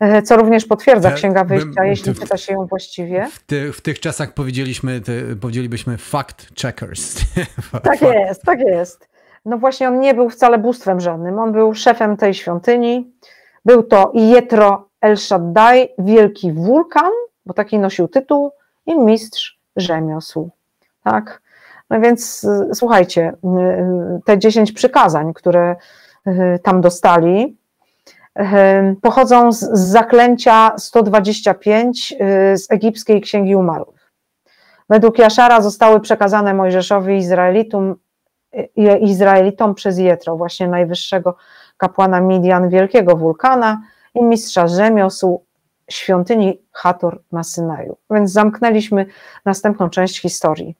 [0.00, 3.26] e, co również potwierdza Księga Wyjścia, jeśli czyta się ją właściwie.
[3.26, 7.16] W, ty, w tych czasach powiedzieliśmy, ty, powiedzielibyśmy fact checkers.
[7.82, 9.08] Tak jest, tak jest.
[9.44, 13.12] No właśnie on nie był wcale bóstwem żadnym, on był szefem tej świątyni,
[13.64, 17.12] był to Jetro El Shaddai, wielki wulkan,
[17.46, 18.50] bo taki nosił tytuł,
[18.86, 20.50] i mistrz rzemiosł.
[21.04, 21.47] Tak?
[21.90, 23.32] No więc y, słuchajcie,
[24.18, 25.76] y, te 10 przykazań, które
[26.26, 27.58] y, tam dostali,
[29.02, 32.14] pochodzą z, zaklęcia 125
[32.54, 34.12] z egipskiej Księgi Umarłych.
[34.88, 37.94] Według Jaszara zostały przekazane Mojżeszowi Izraelitom,
[39.00, 41.36] Izraelitom przez Jetro, właśnie najwyższego
[41.76, 43.80] kapłana Midian, wielkiego wulkana
[44.14, 45.44] i mistrza rzemiosł
[45.90, 47.96] świątyni Hator na Synaju.
[48.10, 49.06] Więc zamknęliśmy
[49.44, 50.74] następną część historii.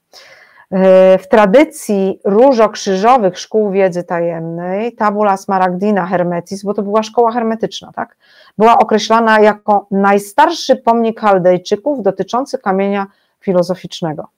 [1.18, 8.16] W tradycji różokrzyżowych szkół wiedzy tajemnej, tabula smaragdina hermetis, bo to była szkoła hermetyczna, tak?
[8.58, 13.06] była określana jako najstarszy pomnik Chaldejczyków dotyczący kamienia
[13.40, 14.28] filozoficznego.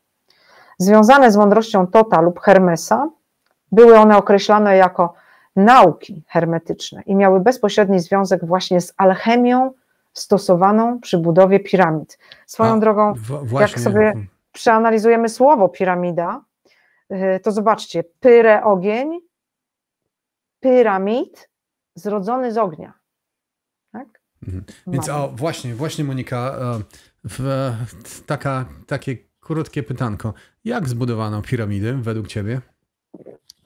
[0.78, 3.08] Związane z mądrością Tota lub Hermesa,
[3.72, 5.14] były one określane jako
[5.56, 9.72] nauki hermetyczne i miały bezpośredni związek właśnie z alchemią
[10.12, 12.18] stosowaną przy budowie piramid.
[12.46, 13.14] Swoją A, drogą,
[13.60, 14.12] jak sobie
[14.52, 16.44] przeanalizujemy słowo piramida,
[17.12, 19.20] y, to zobaczcie, pyrę ogień,
[20.60, 21.50] pyramid
[21.94, 22.92] zrodzony z ognia.
[23.92, 24.20] Tak?
[24.46, 24.64] Mhm.
[24.86, 26.80] Więc o, właśnie, właśnie Monika, e,
[27.24, 27.62] w,
[28.26, 30.34] taka, takie krótkie pytanko.
[30.64, 32.60] Jak zbudowano piramidy według ciebie?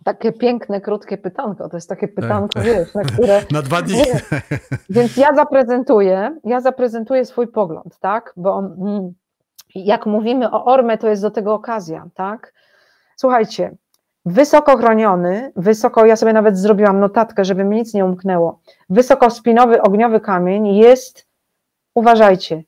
[0.05, 1.69] Takie piękne, krótkie pytanko.
[1.69, 3.45] To jest takie tak, pytanko, tak, wiesz, na które.
[3.51, 4.03] na dwa dni.
[4.91, 8.33] Więc ja zaprezentuję, ja zaprezentuję swój pogląd, tak?
[8.37, 9.15] Bo mm,
[9.75, 12.53] jak mówimy o Orme, to jest do tego okazja, tak?
[13.17, 13.77] Słuchajcie,
[14.27, 18.61] wysoko chroniony, wysoko, ja sobie nawet zrobiłam notatkę, żeby mi nic nie umknęło,
[18.91, 21.27] wysokospinowy ogniowy kamień jest,
[21.95, 22.63] uważajcie,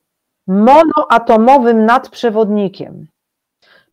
[0.46, 3.06] monoatomowym nadprzewodnikiem.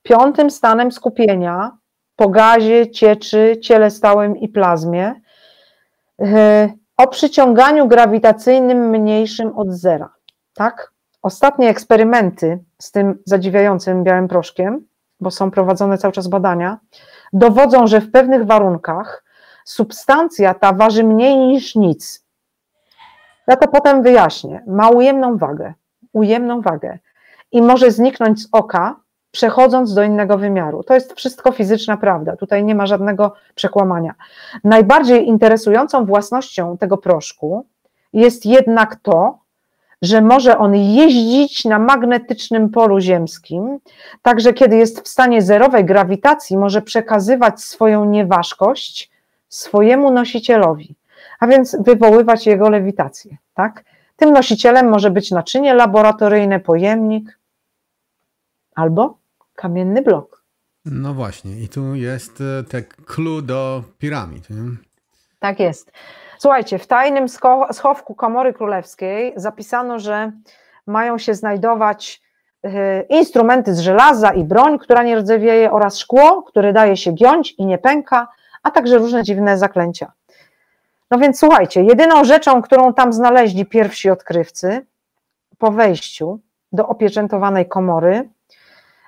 [0.04, 1.78] Piątym stanem skupienia
[2.16, 5.22] po gazie, cieczy, ciele stałym i plazmie
[6.20, 10.10] e, o przyciąganiu grawitacyjnym mniejszym od zera.
[10.54, 10.93] Tak?
[11.24, 14.88] Ostatnie eksperymenty z tym zadziwiającym białym proszkiem,
[15.20, 16.78] bo są prowadzone cały czas badania,
[17.34, 19.24] dowodzą, że w pewnych warunkach
[19.66, 22.26] substancja ta waży mniej niż nic.
[23.48, 24.64] Ja to potem wyjaśnię.
[24.68, 25.74] Ma ujemną wagę,
[26.14, 26.98] ujemną wagę
[27.52, 28.96] i może zniknąć z oka,
[29.32, 30.84] przechodząc do innego wymiaru.
[30.84, 34.14] To jest wszystko fizyczna prawda, tutaj nie ma żadnego przekłamania.
[34.64, 37.66] Najbardziej interesującą własnością tego proszku
[38.14, 39.43] jest jednak to,
[40.04, 43.80] że może on jeździć na magnetycznym polu ziemskim,
[44.22, 49.12] także kiedy jest w stanie zerowej grawitacji, może przekazywać swoją nieważkość
[49.50, 50.96] swojemu nosicielowi,
[51.40, 53.38] a więc wywoływać jego lewitację.
[53.54, 53.84] Tak?
[54.16, 57.40] Tym nosicielem może być naczynie laboratoryjne, pojemnik
[58.76, 59.18] albo
[59.56, 60.44] kamienny blok.
[60.86, 64.50] No właśnie, i tu jest e, te clue do piramid.
[64.50, 64.58] Nie?
[65.40, 65.92] Tak jest.
[66.44, 67.26] Słuchajcie, w tajnym
[67.72, 70.32] schowku Komory Królewskiej zapisano, że
[70.88, 72.22] mają się znajdować
[72.66, 72.70] y,
[73.10, 77.66] instrumenty z żelaza i broń, która nie rdzewieje, oraz szkło, które daje się giąć i
[77.66, 78.28] nie pęka,
[78.64, 80.12] a także różne dziwne zaklęcia.
[81.12, 84.86] No więc słuchajcie, jedyną rzeczą, którą tam znaleźli pierwsi odkrywcy
[85.58, 86.40] po wejściu
[86.72, 88.30] do opieczętowanej komory,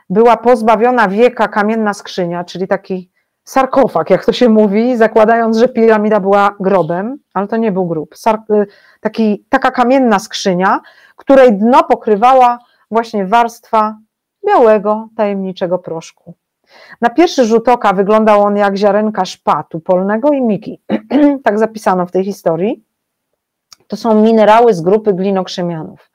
[0.09, 3.09] była pozbawiona wieka kamienna skrzynia, czyli taki
[3.45, 8.15] sarkofag, jak to się mówi, zakładając, że piramida była grobem, ale to nie był grób.
[8.51, 8.67] Y,
[9.01, 10.81] taki, taka kamienna skrzynia,
[11.15, 12.59] której dno pokrywała
[12.91, 13.97] właśnie warstwa
[14.47, 16.33] białego, tajemniczego proszku.
[17.01, 20.81] Na pierwszy rzut oka wyglądał on jak ziarenka szpatu polnego i miki.
[21.45, 22.83] tak zapisano w tej historii.
[23.87, 26.11] To są minerały z grupy glinokrzemianów.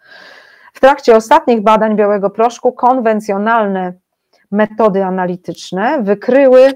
[0.73, 3.93] W trakcie ostatnich badań białego proszku konwencjonalne
[4.51, 6.74] metody analityczne wykryły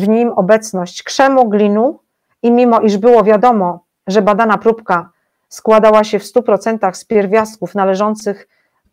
[0.00, 2.00] w nim obecność krzemu, glinu
[2.42, 5.10] i mimo iż było wiadomo, że badana próbka
[5.48, 8.48] składała się w 100% z pierwiastków należących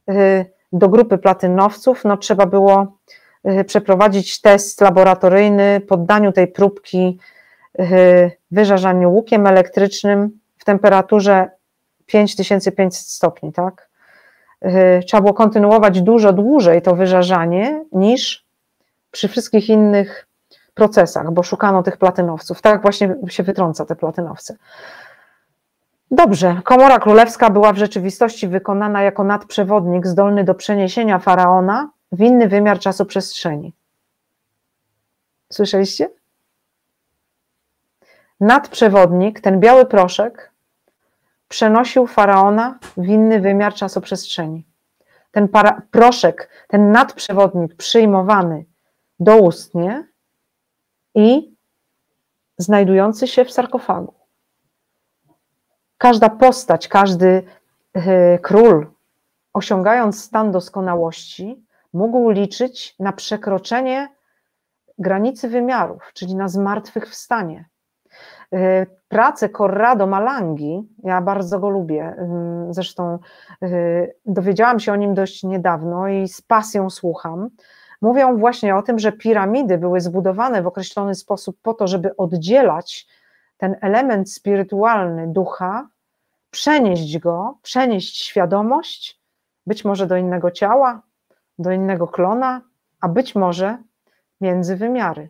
[0.09, 2.97] y, do grupy platynowców, no trzeba było
[3.47, 7.19] y, przeprowadzić test laboratoryjny, poddaniu tej próbki
[7.79, 11.49] y, wyżarzaniu łukiem elektrycznym w temperaturze
[12.05, 13.87] 5500 stopni, tak?
[15.05, 18.45] Trzeba było kontynuować dużo dłużej to wyżarzanie niż
[19.11, 20.26] przy wszystkich innych
[20.77, 22.61] procesach, bo szukano tych platynowców.
[22.61, 24.55] Tak właśnie się wytrąca te platynowce.
[26.11, 32.47] Dobrze, komora królewska była w rzeczywistości wykonana jako nadprzewodnik zdolny do przeniesienia faraona w inny
[32.47, 33.73] wymiar czasu przestrzeni.
[35.51, 36.09] Słyszeliście?
[38.39, 40.51] Nadprzewodnik, ten biały proszek,
[41.47, 44.65] przenosił faraona w inny wymiar czasu przestrzeni.
[45.31, 48.65] Ten para, proszek, ten nadprzewodnik przyjmowany
[49.19, 50.06] doustnie
[51.17, 51.55] i
[52.57, 54.13] znajdujący się w sarkofagu.
[55.97, 57.43] Każda postać, każdy
[57.93, 58.87] e, król,
[59.53, 64.09] osiągając stan doskonałości, mógł liczyć na przekroczenie
[64.97, 67.65] granicy wymiarów, czyli na zmartwychwstanie.
[68.53, 72.15] E, pracę Corrado Malangi, ja bardzo go lubię,
[72.69, 73.19] zresztą
[73.61, 73.67] e,
[74.25, 77.49] dowiedziałam się o nim dość niedawno i z pasją słucham
[78.01, 83.07] mówią właśnie o tym, że piramidy były zbudowane w określony sposób po to, żeby oddzielać
[83.57, 85.87] ten element spirytualny ducha,
[86.49, 89.21] przenieść go, przenieść świadomość,
[89.65, 91.01] być może do innego ciała,
[91.59, 92.61] do innego klona,
[93.01, 93.77] a być może
[94.41, 95.29] między wymiary.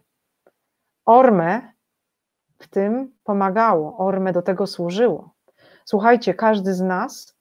[1.06, 1.73] Orme
[2.60, 5.34] w tym pomagało, Orme do tego służyło.
[5.85, 7.38] Słuchajcie, każdy z nas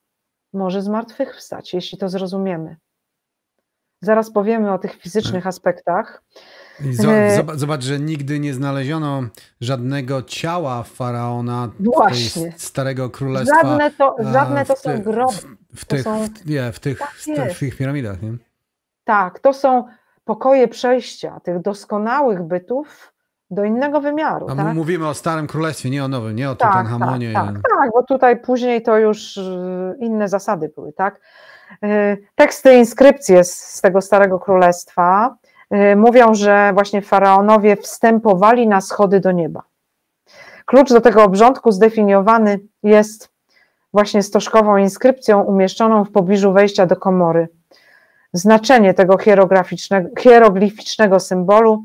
[0.53, 2.77] może zmartwychwstać, jeśli to zrozumiemy.
[4.01, 6.23] Zaraz powiemy o tych fizycznych aspektach.
[7.09, 9.23] E, zobacz, że nigdy nie znaleziono
[9.60, 12.52] żadnego ciała faraona Właśnie.
[12.56, 13.62] starego królestwa.
[13.62, 15.36] Żadne to, żadne to są groby.
[15.77, 16.98] W, tych, są, nie, w, tych,
[17.36, 18.23] tak w tych piramidach.
[18.23, 18.32] Nie?
[19.05, 19.85] Tak, to są
[20.24, 23.12] pokoje przejścia tych doskonałych bytów
[23.51, 24.47] do innego wymiaru.
[24.51, 24.74] A tak?
[24.74, 27.32] mówimy o Starym Królestwie, nie o Nowym, nie o tak, Tutanchamonie.
[27.32, 31.20] Tak, tak, tak, bo tutaj później to już y, inne zasady były, tak?
[31.84, 35.36] Y, teksty, inskrypcje z tego Starego Królestwa
[35.74, 39.62] y, mówią, że właśnie faraonowie wstępowali na schody do nieba.
[40.64, 43.30] Klucz do tego obrządku zdefiniowany jest
[43.93, 47.48] właśnie stożkową inskrypcją umieszczoną w pobliżu wejścia do komory.
[48.32, 49.18] Znaczenie tego
[50.18, 51.84] hieroglificznego symbolu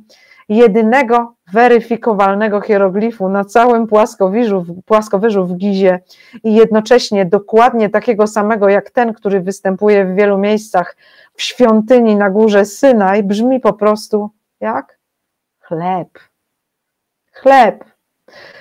[0.50, 6.00] jedynego weryfikowalnego hieroglifu na całym płaskowyżu, płaskowyżu w Gizie
[6.44, 10.98] i jednocześnie dokładnie takiego samego jak ten, który występuje w wielu miejscach
[11.34, 14.30] w świątyni na górze Synaj, brzmi po prostu
[14.60, 14.98] jak
[15.60, 16.20] chleb.
[17.32, 17.84] Chleb.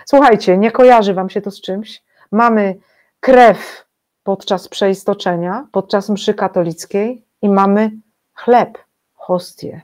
[0.04, 2.02] Słuchajcie, nie kojarzy wam się to z czymś.
[2.32, 2.76] Mamy
[3.20, 3.86] krew
[4.22, 7.90] podczas przeistoczenia, podczas mszy katolickiej i mamy
[8.34, 8.78] chleb,
[9.14, 9.80] hostię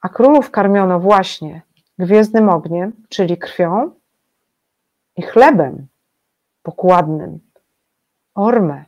[0.00, 1.62] a królów karmiono właśnie
[1.98, 3.90] gwiezdnym ogniem, czyli krwią
[5.16, 5.86] i chlebem
[6.62, 7.40] pokładnym,
[8.34, 8.84] ormę.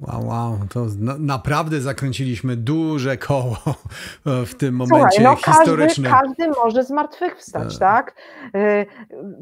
[0.00, 3.56] Wow, wow, to na, naprawdę zakręciliśmy duże koło
[4.50, 6.12] w tym momencie Słuchaj, no historycznym.
[6.12, 8.14] Każdy, każdy może zmartwychwstać, tak.
[8.14, 8.16] tak?
[8.54, 8.86] Y,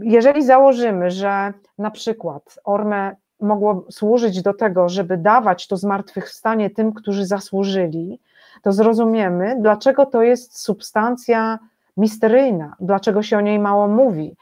[0.03, 6.93] jeżeli założymy, że na przykład ormę mogło służyć do tego, żeby dawać to zmartwychwstanie tym,
[6.93, 8.21] którzy zasłużyli,
[8.63, 11.59] to zrozumiemy, dlaczego to jest substancja
[11.99, 14.37] misteryjna, dlaczego się o niej mało mówi.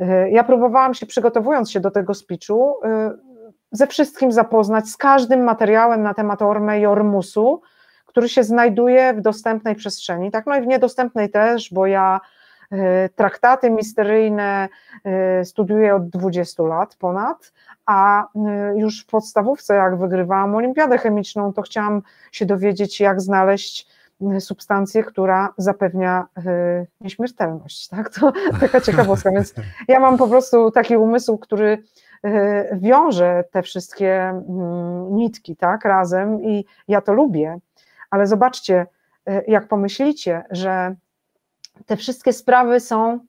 [0.00, 3.26] Y, ja próbowałam się, przygotowując się do tego speechu, y,
[3.72, 7.62] ze wszystkim zapoznać, z każdym materiałem na temat Orme i Ormusu,
[8.06, 12.20] który się znajduje w dostępnej przestrzeni, tak, no i w niedostępnej też, bo ja
[12.72, 12.76] y,
[13.16, 14.68] traktaty misteryjne
[15.44, 17.52] studiuję od 20 lat ponad,
[17.86, 18.28] a
[18.74, 22.02] już w podstawówce, jak wygrywałam olimpiadę chemiczną, to chciałam
[22.32, 23.95] się dowiedzieć, jak znaleźć
[24.38, 26.26] substancję, która zapewnia
[27.00, 27.88] nieśmiertelność.
[27.88, 28.10] Tak?
[28.10, 29.30] To taka ciekawostka.
[29.30, 29.54] Więc
[29.88, 31.82] ja mam po prostu taki umysł, który
[32.72, 37.58] wiąże te wszystkie mm, nitki tak, razem i ja to lubię.
[38.10, 38.86] Ale zobaczcie,
[39.46, 40.94] jak pomyślicie, że
[41.86, 43.20] te wszystkie sprawy są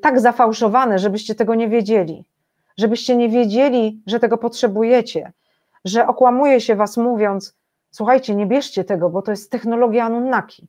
[0.00, 2.24] tak zafałszowane, żebyście tego nie wiedzieli,
[2.76, 5.32] żebyście nie wiedzieli, że tego potrzebujecie,
[5.84, 7.56] że okłamuje się was mówiąc,
[7.90, 10.68] słuchajcie, nie bierzcie tego, bo to jest technologia Anunnaki.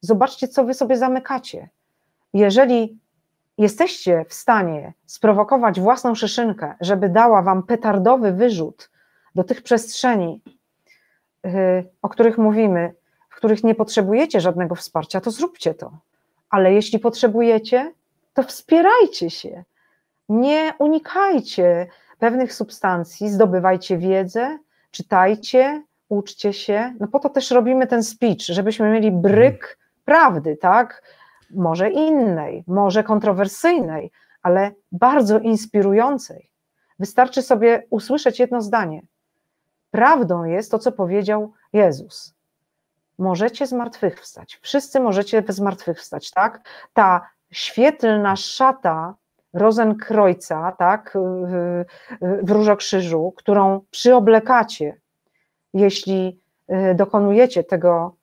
[0.00, 1.68] Zobaczcie, co wy sobie zamykacie.
[2.32, 2.98] Jeżeli
[3.58, 8.90] jesteście w stanie sprowokować własną szyszynkę, żeby dała wam petardowy wyrzut
[9.34, 10.40] do tych przestrzeni,
[11.44, 11.50] yy,
[12.02, 12.94] o których mówimy,
[13.28, 15.98] w których nie potrzebujecie żadnego wsparcia, to zróbcie to.
[16.50, 17.92] Ale jeśli potrzebujecie,
[18.34, 19.64] to wspierajcie się.
[20.28, 21.86] Nie unikajcie
[22.18, 24.58] pewnych substancji, zdobywajcie wiedzę,
[24.90, 25.82] czytajcie,
[26.12, 26.94] uczcie się.
[27.00, 31.02] No po to też robimy ten speech, żebyśmy mieli bryk prawdy, tak?
[31.50, 34.10] Może innej, może kontrowersyjnej,
[34.42, 36.50] ale bardzo inspirującej.
[36.98, 39.02] Wystarczy sobie usłyszeć jedno zdanie.
[39.90, 42.34] Prawdą jest to, co powiedział Jezus.
[43.18, 44.58] Możecie zmartwychwstać.
[44.62, 46.68] Wszyscy możecie zmartwychwstać, tak?
[46.92, 49.14] Ta świetlna szata
[49.52, 51.18] Rozenkrojca, tak,
[52.20, 55.01] w Różokrzyżu, którą przyoblekacie,
[55.74, 56.40] jeśli
[56.90, 58.16] y, dokonujecie tego,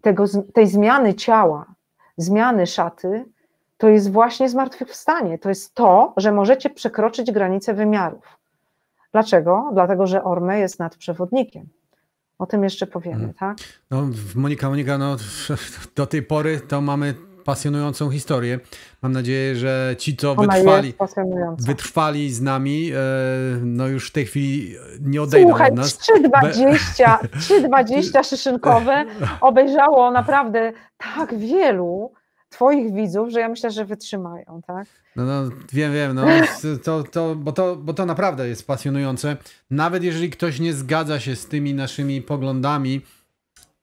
[0.00, 1.74] tego, tej zmiany ciała,
[2.16, 3.24] zmiany szaty,
[3.78, 5.38] to jest właśnie zmartwychwstanie.
[5.38, 8.38] To jest to, że możecie przekroczyć granice wymiarów.
[9.12, 9.70] Dlaczego?
[9.72, 11.68] Dlatego, że Orme jest nadprzewodnikiem.
[12.38, 13.34] O tym jeszcze powiemy, hmm.
[13.34, 13.58] tak?
[13.90, 15.16] No, Monika, Monika, no,
[15.96, 17.14] do tej pory to mamy
[17.48, 18.60] pasjonującą historię.
[19.02, 20.94] Mam nadzieję, że ci, co wytrwali,
[21.58, 22.98] wytrwali z nami, e,
[23.62, 25.98] no już w tej chwili nie odejdą Słuchaj, od nas.
[25.98, 29.04] 320, 320 szyszynkowe
[29.40, 30.72] obejrzało naprawdę
[31.14, 32.12] tak wielu
[32.50, 34.86] twoich widzów, że ja myślę, że wytrzymają, tak?
[35.16, 36.26] No, no wiem, wiem, no,
[36.84, 39.36] to, to, bo, to, bo to naprawdę jest pasjonujące.
[39.70, 43.02] Nawet jeżeli ktoś nie zgadza się z tymi naszymi poglądami,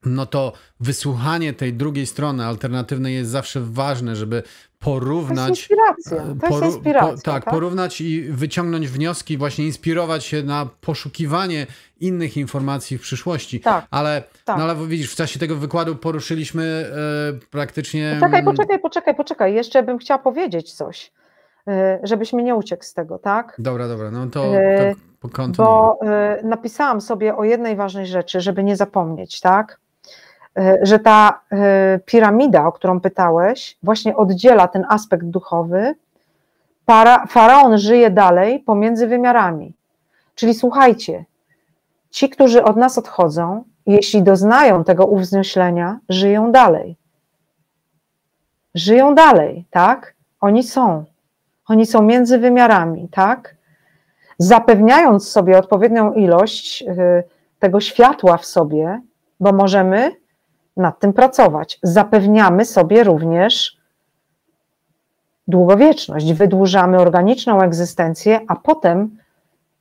[0.06, 4.44] no to wysłuchanie tej drugiej strony alternatywnej jest zawsze ważne, żeby
[4.80, 5.38] porównać.
[5.45, 6.34] To jest inspiracja.
[6.34, 10.69] To poru, jest inspiracja po, tak, tak, porównać i wyciągnąć wnioski, właśnie inspirować się na
[10.82, 11.68] poszukiwanie
[11.99, 13.60] innych informacji w przyszłości.
[13.60, 14.57] Tak, ale, tak.
[14.57, 18.18] No, ale widzisz, w czasie tego wykładu poruszyliśmy e, praktycznie.
[18.19, 19.53] Poczekaj, poczekaj, poczekaj, poczekaj.
[19.53, 21.11] Jeszcze bym chciała powiedzieć coś,
[21.68, 23.56] e, żebyś mi nie uciekł z tego, tak?
[23.60, 24.56] Dobra, dobra, no to.
[24.56, 24.95] E,
[25.32, 29.80] to bo e, napisałam sobie o jednej ważnej rzeczy, żeby nie zapomnieć, tak?
[30.57, 35.95] E, że ta e, piramida, o którą pytałeś, właśnie oddziela ten aspekt duchowy.
[36.86, 39.73] Para, faraon żyje dalej pomiędzy wymiarami.
[40.36, 41.26] Czyli słuchajcie,
[42.10, 46.95] ci, którzy od nas odchodzą, jeśli doznają tego uwznieślenia, żyją dalej.
[48.76, 50.15] Żyją dalej, tak?
[50.41, 51.06] Oni są.
[51.68, 53.56] Oni są między wymiarami, tak?
[54.38, 57.23] Zapewniając sobie odpowiednią ilość e,
[57.60, 59.02] tego światła w sobie,
[59.40, 60.15] bo możemy
[60.77, 61.80] nad tym pracować.
[61.84, 63.77] Zapewniamy sobie również
[65.47, 69.18] długowieczność, wydłużamy organiczną egzystencję, a potem,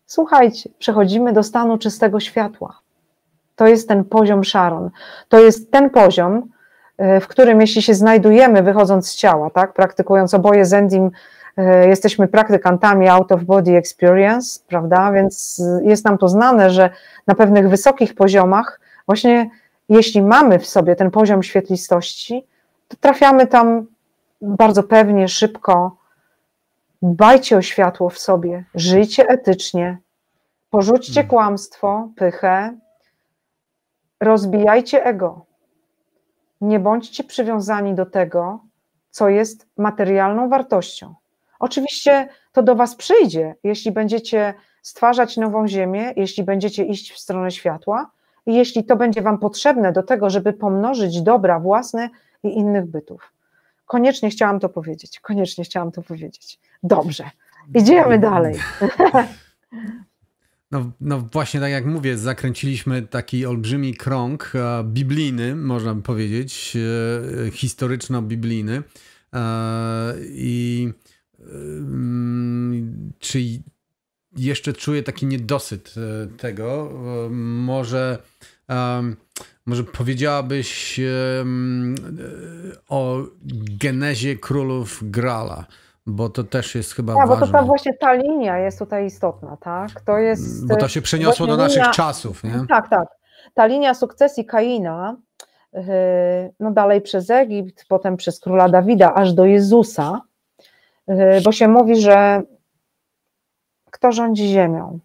[0.07, 2.79] słuchajcie, przechodzimy do stanu czystego światła.
[3.57, 4.91] To jest ten poziom Sharon.
[5.29, 6.43] To jest ten poziom,
[6.99, 11.11] e, w którym jeśli się znajdujemy wychodząc z ciała, tak, praktykując oboje Zendim,
[11.57, 16.91] e, jesteśmy praktykantami out of body experience, prawda, więc jest nam to znane, że
[17.27, 19.51] na pewnych wysokich poziomach właśnie
[19.89, 22.47] jeśli mamy w sobie ten poziom świetlistości,
[22.89, 23.87] to trafiamy tam
[24.43, 25.97] bardzo pewnie, szybko.
[27.03, 29.99] Dbajcie o światło w sobie, żyjcie etycznie,
[30.71, 31.31] porzućcie hmm.
[31.31, 32.79] kłamstwo, pychę,
[34.21, 35.47] rozbijajcie ego.
[36.61, 38.61] Nie bądźcie przywiązani do tego,
[39.11, 41.15] co jest materialną wartością.
[41.59, 47.51] Oczywiście to do Was przyjdzie, jeśli będziecie stwarzać nową ziemię, jeśli będziecie iść w stronę
[47.51, 48.11] światła,
[48.47, 52.11] jeśli to będzie Wam potrzebne do tego, żeby pomnożyć dobra własne
[52.43, 53.33] i innych bytów.
[53.87, 56.61] Koniecznie chciałam to powiedzieć, koniecznie chciałam to powiedzieć.
[56.83, 57.31] Dobrze,
[57.75, 58.55] idziemy dalej.
[60.71, 66.77] No, no właśnie tak jak mówię, zakręciliśmy taki olbrzymi krąg e, biblijny, można by powiedzieć,
[67.47, 68.83] e, historyczno-biblijny.
[69.35, 70.93] E, I
[73.19, 73.41] czy
[74.37, 75.95] jeszcze czuję taki niedosyt
[76.39, 76.91] tego?
[77.31, 78.19] Może
[79.67, 81.01] może powiedziałabyś
[82.89, 83.17] o
[83.81, 85.65] genezie królów Grala,
[86.07, 87.47] bo to też jest chyba tak, ważne.
[87.47, 90.01] bo to ta, właśnie ta linia jest tutaj istotna, tak?
[90.01, 92.65] To jest bo to się przeniosło do naszych linia, czasów, nie?
[92.69, 93.09] Tak, tak.
[93.55, 95.17] Ta linia sukcesji Kaina
[96.61, 100.21] no dalej przez Egipt, potem przez króla Dawida, aż do Jezusa,
[101.45, 102.43] bo się mówi, że
[103.95, 104.99] kto rządzi ziemią?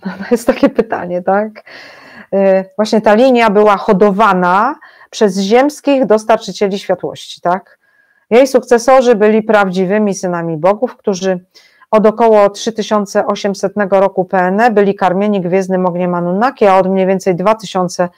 [0.00, 1.64] To jest takie pytanie, tak?
[2.76, 4.74] Właśnie ta linia była hodowana
[5.10, 7.78] przez ziemskich dostarczycieli światłości, tak?
[8.30, 11.44] Jej sukcesorzy byli prawdziwymi synami bogów, którzy
[11.90, 18.08] od około 3800 roku PNE byli karmieni gwiezdnym ogniem Anunnaki, a od mniej więcej 2000,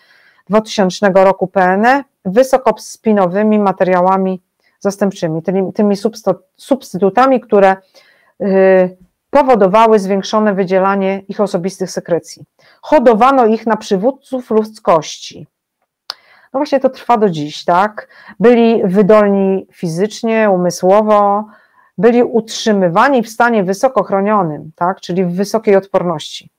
[0.49, 4.43] 2000 roku PNE wysokospinowymi materiałami
[4.81, 5.95] zastępczymi, tymi, tymi
[6.57, 7.77] substytutami, które
[8.41, 8.97] y,
[9.33, 12.45] powodowały zwiększone wydzielanie ich osobistych sekrecji.
[12.83, 15.47] Hodowano ich na przywódców ludzkości.
[16.53, 18.09] No właśnie to trwa do dziś, tak?
[18.41, 21.45] Byli wydolni fizycznie, umysłowo,
[21.99, 25.01] byli utrzymywani w stanie wysoko chronionym, tak?
[25.01, 26.51] czyli w wysokiej odporności.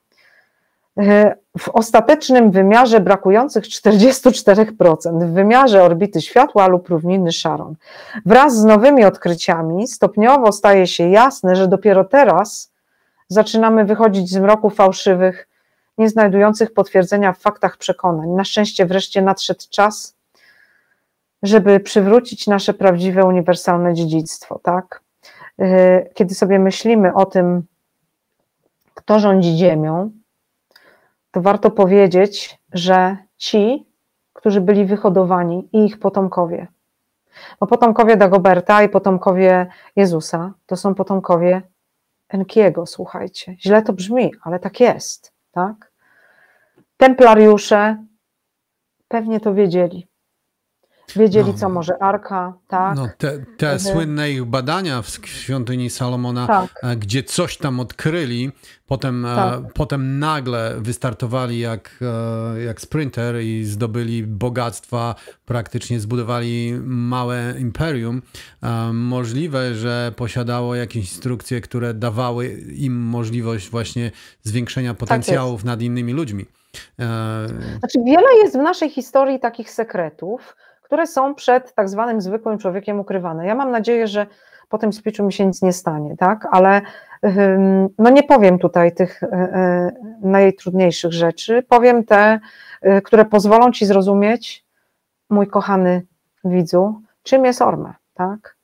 [1.57, 7.75] W ostatecznym wymiarze brakujących 44%, w wymiarze orbity światła lub równiny Sharon.
[8.25, 12.71] Wraz z nowymi odkryciami stopniowo staje się jasne, że dopiero teraz
[13.27, 15.47] zaczynamy wychodzić z mroku fałszywych,
[15.97, 18.29] nie znajdujących potwierdzenia w faktach przekonań.
[18.29, 20.15] Na szczęście wreszcie nadszedł czas,
[21.43, 25.01] żeby przywrócić nasze prawdziwe, uniwersalne dziedzictwo, tak?
[25.61, 27.63] Y, kiedy sobie myślimy o tym,
[28.93, 30.11] kto rządzi Ziemią,
[31.33, 33.85] to warto powiedzieć, że ci,
[34.33, 36.67] którzy byli wyhodowani i ich potomkowie,
[37.61, 41.61] no potomkowie Dagoberta i potomkowie Jezusa, to są potomkowie
[42.29, 43.55] Enkiego, słuchajcie.
[43.59, 45.91] Źle to brzmi, ale tak jest, tak?
[46.97, 48.05] Templariusze
[49.07, 50.07] pewnie to wiedzieli.
[51.15, 52.95] Wiedzieli, no, co może Arka, tak?
[52.95, 56.69] No, te, te słynne ich badania w świątyni Salomona, tak.
[56.83, 58.51] E, gdzie coś tam odkryli,
[58.87, 59.73] potem, e, tak.
[59.73, 61.99] potem nagle wystartowali jak,
[62.55, 65.15] e, jak sprinter i zdobyli bogactwa,
[65.45, 68.21] praktycznie zbudowali małe imperium.
[68.93, 74.11] Możliwe, że posiadało jakieś instrukcje, które dawały im możliwość właśnie
[74.41, 76.45] zwiększenia tak potencjałów tak nad innymi ludźmi.
[77.79, 80.55] Znaczy, wiele jest w naszej historii takich sekretów,
[80.93, 83.45] które są przed tak zwanym zwykłym człowiekiem ukrywane.
[83.45, 84.27] Ja mam nadzieję, że
[84.69, 86.47] po tym speechu mi się nic nie stanie, tak?
[86.51, 86.81] Ale
[87.99, 89.91] no nie powiem tutaj tych e, e,
[90.21, 91.63] najtrudniejszych rzeczy.
[91.69, 92.39] Powiem te,
[92.81, 94.65] e, które pozwolą ci zrozumieć,
[95.29, 96.05] mój kochany
[96.43, 98.55] widzu, czym jest Orme, tak?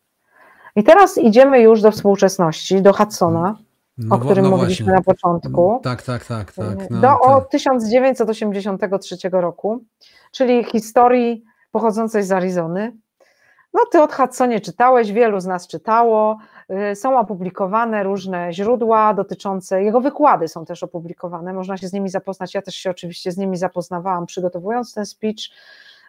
[0.75, 3.55] I teraz idziemy już do współczesności, do Hudsona,
[3.97, 4.97] no, o którym no mówiliśmy właśnie.
[4.97, 5.79] na początku.
[5.83, 6.51] Tak, tak, tak.
[6.51, 7.49] tak no, do tak.
[7.49, 9.83] 1983 roku,
[10.31, 12.93] czyli historii pochodzącej z Arizony.
[13.73, 16.37] No ty od Hudsonie czytałeś, wielu z nas czytało,
[16.91, 22.09] y, są opublikowane różne źródła dotyczące, jego wykłady są też opublikowane, można się z nimi
[22.09, 25.39] zapoznać, ja też się oczywiście z nimi zapoznawałam przygotowując ten speech.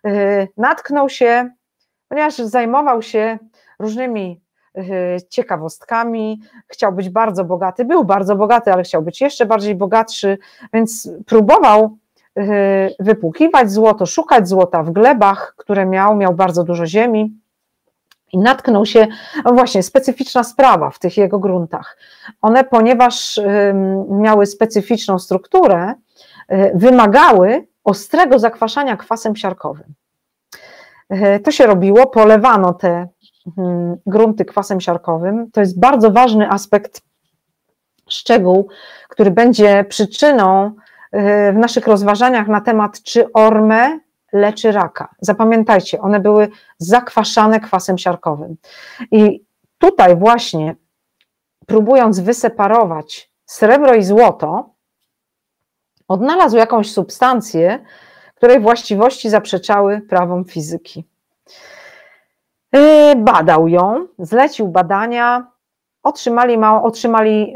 [0.06, 1.50] Y, natknął się,
[2.08, 3.38] ponieważ zajmował się
[3.78, 4.40] różnymi
[4.78, 4.82] y,
[5.28, 10.38] ciekawostkami, chciał być bardzo bogaty, był bardzo bogaty, ale chciał być jeszcze bardziej bogatszy,
[10.72, 11.98] więc próbował
[13.00, 17.40] wypłukiwać złoto, szukać złota w glebach, które miał, miał bardzo dużo ziemi
[18.32, 19.06] i natknął się,
[19.44, 21.96] no właśnie, specyficzna sprawa w tych jego gruntach.
[22.42, 23.40] One, ponieważ
[24.08, 25.94] miały specyficzną strukturę,
[26.52, 29.94] y, wymagały ostrego zakwaszania kwasem siarkowym.
[31.12, 33.08] Y, to się robiło, polewano te
[34.06, 35.50] grunty kwasem siarkowym.
[35.52, 37.02] To jest bardzo ważny aspekt,
[38.08, 38.68] szczegół,
[39.08, 40.74] który będzie przyczyną
[41.52, 43.98] w naszych rozważaniach na temat, czy ormę
[44.32, 45.14] leczy raka.
[45.20, 48.56] Zapamiętajcie, one były zakwaszane kwasem siarkowym.
[49.10, 49.44] I
[49.78, 50.76] tutaj właśnie,
[51.66, 54.70] próbując wyseparować srebro i złoto,
[56.08, 57.84] odnalazł jakąś substancję,
[58.34, 61.04] której właściwości zaprzeczały prawom fizyki.
[62.72, 65.46] Yy, badał ją, zlecił badania,
[66.02, 67.54] otrzymali, otrzymali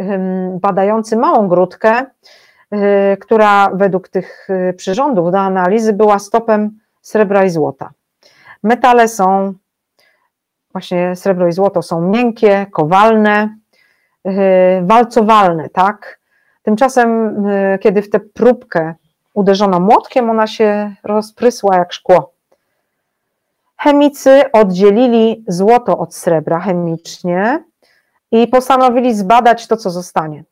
[0.60, 2.06] badający małą grudkę,
[3.20, 7.90] która według tych y, przyrządów do analizy była stopem srebra i złota.
[8.62, 9.54] Metale są,
[10.72, 13.56] właśnie srebro i złoto są miękkie, kowalne,
[14.26, 14.30] y,
[14.82, 16.20] walcowalne, tak?
[16.62, 17.36] Tymczasem,
[17.80, 18.94] kiedy w tę próbkę
[19.34, 22.32] uderzono młotkiem, ona się rozprysła jak szkło.
[23.76, 27.64] Chemicy oddzielili złoto od srebra chemicznie
[28.30, 30.44] i postanowili zbadać to, co zostanie.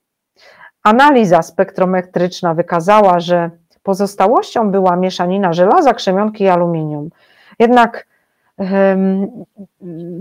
[0.82, 3.50] Analiza spektrometryczna wykazała, że
[3.82, 7.10] pozostałością była mieszanina żelaza, krzemionki i aluminium.
[7.59, 8.06] Jednak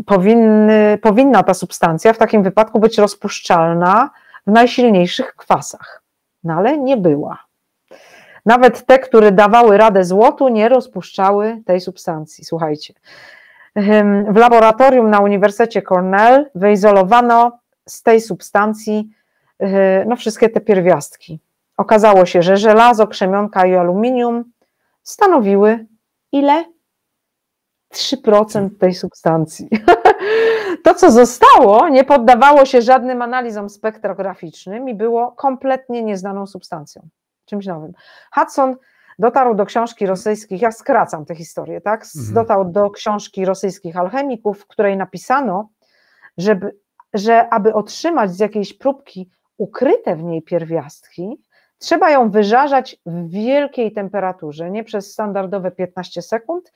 [0.06, 4.10] powinny, powinna ta substancja w takim wypadku być rozpuszczalna
[4.48, 6.04] w najsilniejszych kwasach,
[6.44, 7.38] no ale nie była.
[8.46, 12.46] Nawet te, które dawały radę złotu, nie rozpuszczały tej substancji.
[12.46, 12.94] Słuchajcie.
[14.28, 19.10] W laboratorium na Uniwersytecie Cornell wyizolowano z tej substancji
[20.06, 21.40] no, wszystkie te pierwiastki.
[21.78, 24.44] Okazało się, że żelazo, krzemionka i aluminium
[25.04, 25.86] stanowiły
[26.32, 26.66] ile?
[27.94, 29.70] 3% tej substancji.
[30.84, 37.08] To, co zostało, nie poddawało się żadnym analizom spektrograficznym i było kompletnie nieznaną substancją,
[37.46, 37.94] czymś nowym.
[38.36, 38.76] Hudson
[39.20, 42.06] dotarł do książki rosyjskich, ja skracam tę historię, tak?
[42.16, 42.34] Mhm.
[42.34, 45.70] Dotarł do książki rosyjskich alchemików, w której napisano,
[46.38, 46.78] żeby,
[47.14, 49.30] że aby otrzymać z jakiejś próbki
[49.62, 51.42] ukryte w niej pierwiastki,
[51.78, 56.74] trzeba ją wyżarzać w wielkiej temperaturze, nie przez standardowe 15 sekund,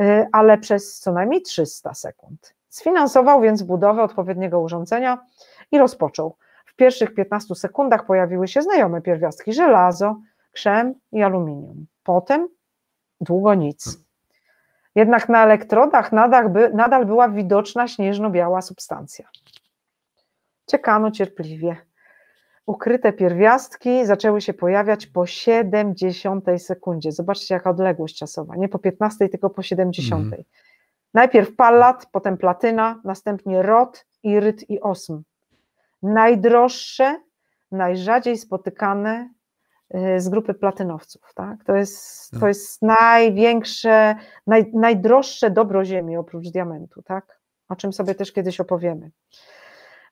[0.00, 2.54] y, ale przez co najmniej 300 sekund.
[2.68, 5.18] Sfinansował więc budowę odpowiedniego urządzenia
[5.72, 6.36] i rozpoczął.
[6.66, 10.16] W pierwszych 15 sekundach pojawiły się znajome pierwiastki żelazo,
[10.52, 11.86] krzem i aluminium.
[12.02, 12.48] Potem
[13.20, 13.98] długo nic.
[14.94, 19.28] Jednak na elektrodach nadal, nadal była widoczna śnieżno-biała substancja.
[20.66, 21.76] Czekano cierpliwie.
[22.66, 27.12] Ukryte pierwiastki zaczęły się pojawiać po 70 sekundzie.
[27.12, 28.56] Zobaczcie, jaka odległość czasowa.
[28.56, 30.26] Nie po 15, tylko po 70.
[30.26, 30.44] Mm.
[31.14, 35.22] Najpierw pallat, potem platyna, następnie rod, iryt i osm.
[36.02, 37.20] Najdroższe,
[37.72, 39.30] najrzadziej spotykane
[39.94, 41.34] y, z grupy platynowców.
[41.34, 41.64] Tak?
[41.64, 44.16] To, jest, to jest największe,
[44.46, 47.40] naj, najdroższe dobro Ziemi oprócz diamentu, tak?
[47.68, 49.10] o czym sobie też kiedyś opowiemy.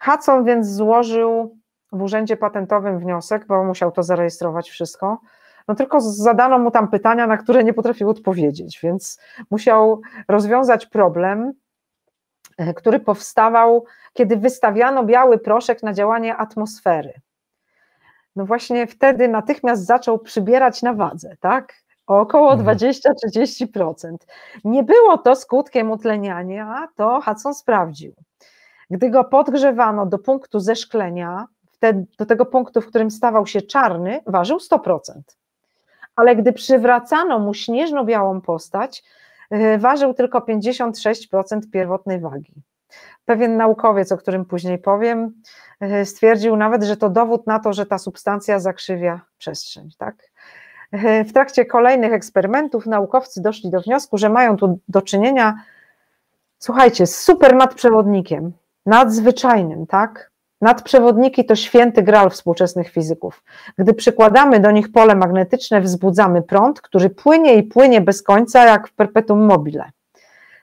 [0.00, 1.58] Hudson więc złożył
[1.94, 5.20] w urzędzie patentowym wniosek, bo musiał to zarejestrować wszystko,
[5.68, 11.52] no tylko zadano mu tam pytania, na które nie potrafił odpowiedzieć, więc musiał rozwiązać problem,
[12.58, 17.12] e, który powstawał, kiedy wystawiano biały proszek na działanie atmosfery.
[18.36, 21.74] No właśnie wtedy natychmiast zaczął przybierać na wadze, tak?
[22.06, 24.06] O około 20-30%.
[24.06, 24.18] Mhm.
[24.64, 28.14] Nie było to skutkiem utleniania, to Hudson sprawdził.
[28.90, 31.46] Gdy go podgrzewano do punktu zeszklenia,
[31.92, 35.20] do tego punktu, w którym stawał się czarny, ważył 100%
[36.16, 39.02] ale gdy przywracano mu śnieżno-białą postać,
[39.50, 42.52] e, ważył tylko 56% pierwotnej wagi.
[43.24, 45.32] Pewien naukowiec, o którym później powiem,
[45.80, 49.88] e, stwierdził nawet, że to dowód na to, że ta substancja zakrzywia przestrzeń.
[49.98, 50.16] Tak?
[50.92, 55.54] E, w trakcie kolejnych eksperymentów naukowcy doszli do wniosku, że mają tu do czynienia,
[56.58, 58.52] słuchajcie, z super nadprzewodnikiem,
[58.86, 60.33] nadzwyczajnym, tak?
[60.64, 63.42] Nadprzewodniki to święty gral współczesnych fizyków.
[63.78, 68.88] Gdy przykładamy do nich pole magnetyczne, wzbudzamy prąd, który płynie i płynie bez końca, jak
[68.88, 69.90] w perpetuum mobile.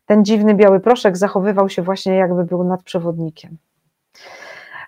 [0.05, 3.57] Ten dziwny biały proszek zachowywał się właśnie jakby był nadprzewodnikiem.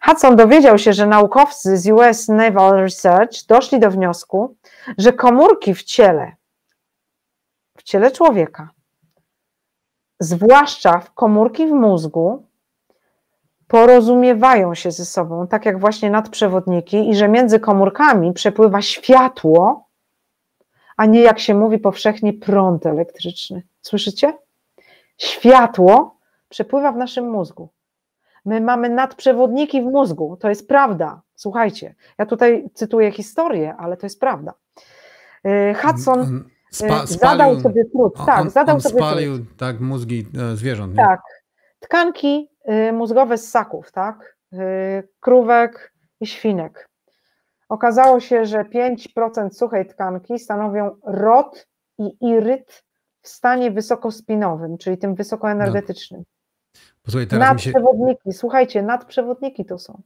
[0.05, 4.55] Hudson dowiedział się, że naukowcy z US Naval Research doszli do wniosku,
[4.97, 6.31] że komórki w ciele,
[7.77, 8.69] w ciele człowieka,
[10.19, 12.43] zwłaszcza w komórki w mózgu,
[13.73, 19.87] porozumiewają się ze sobą, tak jak właśnie nadprzewodniki, i że między komórkami przepływa światło,
[20.97, 23.63] a nie jak się mówi powszechnie prąd elektryczny.
[23.81, 24.33] Słyszycie?
[25.17, 26.17] Światło
[26.49, 27.69] przepływa w naszym mózgu.
[28.45, 31.21] My mamy nadprzewodniki w mózgu, to jest prawda.
[31.35, 34.53] Słuchajcie, ja tutaj cytuję historię, ale to jest prawda.
[35.45, 38.13] Y, Hudson Spa, y, zadał sobie trud.
[38.25, 39.57] Tak, on, zadał on sobie spalił trud.
[39.57, 40.91] tak mózgi e, zwierząt.
[40.95, 41.03] Nie?
[41.03, 41.21] Tak.
[41.79, 42.52] Tkanki Y,
[42.93, 44.37] mózgowe ssaków, tak?
[44.53, 44.57] Y,
[45.19, 46.89] krówek i świnek.
[47.69, 51.67] Okazało się, że 5% suchej tkanki stanowią rod
[51.99, 52.83] i iryt
[53.21, 56.19] w stanie wysokospinowym, czyli tym wysokoenergetycznym.
[56.19, 56.79] No.
[57.03, 58.33] Posłuchaj, nadprzewodniki, się...
[58.33, 60.01] słuchajcie, nadprzewodniki to są.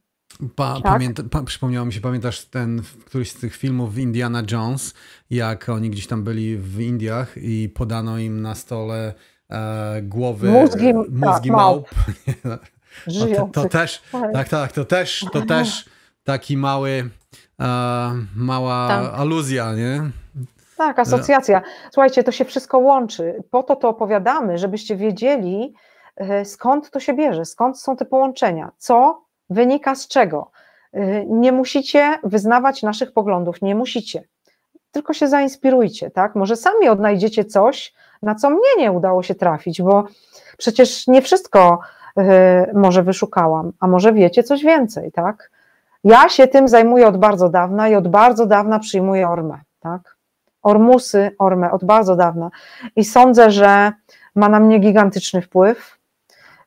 [0.56, 0.84] Pa, tak?
[0.84, 4.94] pamięta, pa, przypomniało mi się, pamiętasz ten, któryś z tych filmów Indiana Jones,
[5.30, 9.14] jak oni gdzieś tam byli w Indiach i podano im na stole
[9.50, 11.90] e, głowy mózgi, mózgi tak, małp.
[13.36, 14.02] To, to, też,
[14.34, 15.90] tak, tak, to też, to też
[16.24, 17.10] taki mały,
[17.60, 17.66] e,
[18.36, 19.20] mała tak.
[19.20, 20.02] aluzja, nie?
[20.78, 21.62] Tak, asocjacja.
[21.92, 23.44] Słuchajcie, to się wszystko łączy.
[23.52, 25.74] Po to to opowiadamy, żebyście wiedzieli,
[26.16, 30.52] e, skąd to się bierze, skąd są te połączenia, co wynika z czego.
[30.94, 34.24] E, nie musicie wyznawać naszych poglądów, nie musicie.
[34.92, 36.36] Tylko się zainspirujcie, tak?
[36.36, 40.04] Może sami odnajdziecie coś, na co mnie nie udało się trafić, bo
[40.58, 41.80] przecież nie wszystko
[42.20, 42.24] y,
[42.74, 45.52] może wyszukałam, a może wiecie coś więcej, tak?
[46.04, 50.18] Ja się tym zajmuję od bardzo dawna i od bardzo dawna przyjmuję ormę, tak?
[50.64, 52.50] Ormusy, ormę od bardzo dawna
[52.96, 53.92] i sądzę, że
[54.36, 55.98] ma na mnie gigantyczny wpływ.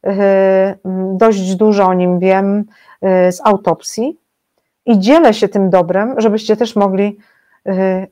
[0.06, 0.10] Y,
[1.12, 2.64] dość dużo o nim wiem
[3.28, 4.20] y, z autopsji
[4.86, 7.18] i dzielę się tym dobrem, żebyście też mogli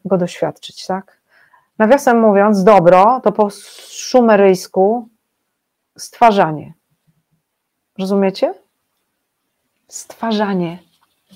[0.05, 1.19] go doświadczyć, tak?
[1.79, 3.49] Nawiasem mówiąc, dobro to po
[3.89, 5.09] szumeryjsku
[5.99, 6.73] stwarzanie.
[7.99, 8.55] Rozumiecie?
[9.89, 10.79] Stwarzanie.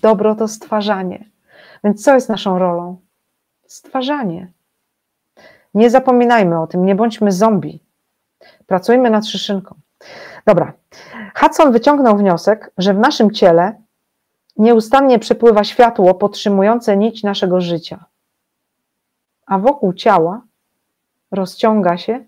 [0.02, 1.24] Dobro to stwarzanie.
[1.84, 3.00] Więc co jest naszą rolą?
[3.66, 4.52] Stwarzanie.
[5.74, 7.80] Nie zapominajmy o tym, nie bądźmy zombie.
[8.66, 9.74] Pracujmy nad szyszynką.
[10.46, 10.72] Dobra.
[11.34, 13.81] Hudson wyciągnął wniosek, że w naszym ciele
[14.56, 18.04] nieustannie przepływa światło podtrzymujące nić naszego życia,
[19.46, 20.42] a wokół ciała
[21.30, 22.24] rozciąga się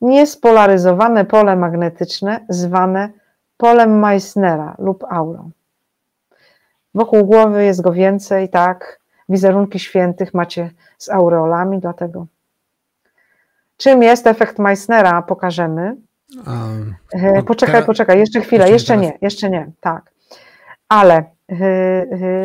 [0.00, 3.10] niespolaryzowane pole magnetyczne zwane
[3.56, 5.50] polem Meissnera lub aurą.
[6.94, 9.00] Wokół głowy jest go więcej, tak.
[9.28, 12.26] Wizerunki świętych macie z aureolami, dlatego.
[13.76, 15.96] Czym jest efekt Meissnera, pokażemy.
[16.46, 16.94] Um,
[17.46, 20.12] poczekaj, poczekaj, jeszcze chwilę, jeszcze nie, jeszcze nie, tak.
[20.88, 21.24] Ale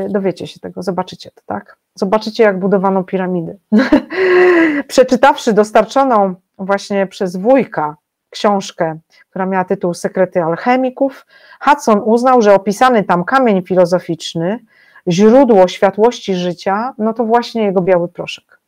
[0.09, 1.77] dowiecie się tego, zobaczycie to, tak?
[1.95, 3.57] Zobaczycie, jak budowano piramidy.
[4.87, 7.95] Przeczytawszy dostarczoną właśnie przez wujka
[8.29, 8.99] książkę,
[9.29, 11.25] która miała tytuł Sekrety alchemików,
[11.61, 14.59] Hudson uznał, że opisany tam kamień filozoficzny,
[15.07, 18.59] źródło światłości życia, no to właśnie jego biały proszek.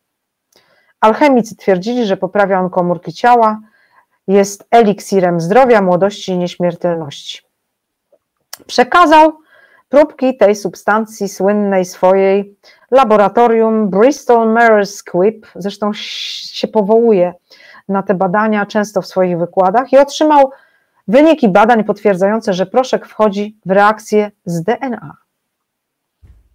[1.00, 3.60] Alchemicy twierdzili, że poprawia on komórki ciała,
[4.28, 7.42] jest eliksirem zdrowia, młodości i nieśmiertelności.
[8.66, 9.32] Przekazał
[9.88, 12.56] próbki tej substancji słynnej swojej
[12.90, 17.34] laboratorium Bristol Myers Squibb, zresztą się powołuje
[17.88, 20.50] na te badania często w swoich wykładach i otrzymał
[21.08, 25.16] wyniki badań potwierdzające, że proszek wchodzi w reakcję z DNA,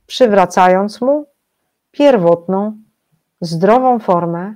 [0.07, 1.25] przywracając mu
[1.91, 2.77] pierwotną,
[3.41, 4.55] zdrową formę,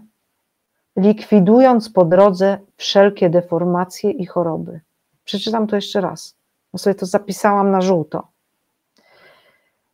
[0.95, 4.81] likwidując po drodze wszelkie deformacje i choroby.
[5.23, 6.35] Przeczytam to jeszcze raz,
[6.71, 8.32] bo sobie to zapisałam na żółto.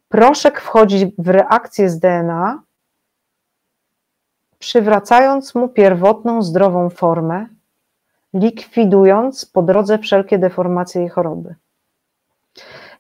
[0.10, 2.64] Proszek wchodzi w reakcję z DNA,
[4.60, 7.45] przywracając mu pierwotną, zdrową formę,
[8.34, 11.56] likwidując po drodze wszelkie deformacje i choroby.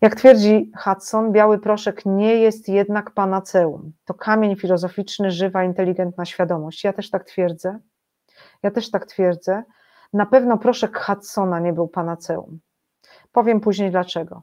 [0.01, 3.91] Jak twierdzi Hudson, biały proszek nie jest jednak panaceum.
[4.05, 6.83] To kamień filozoficzny, żywa, inteligentna świadomość.
[6.83, 7.79] Ja też tak twierdzę.
[8.63, 9.63] Ja też tak twierdzę.
[10.13, 12.59] Na pewno proszek Hudsona nie był panaceum.
[13.31, 14.41] Powiem później dlaczego.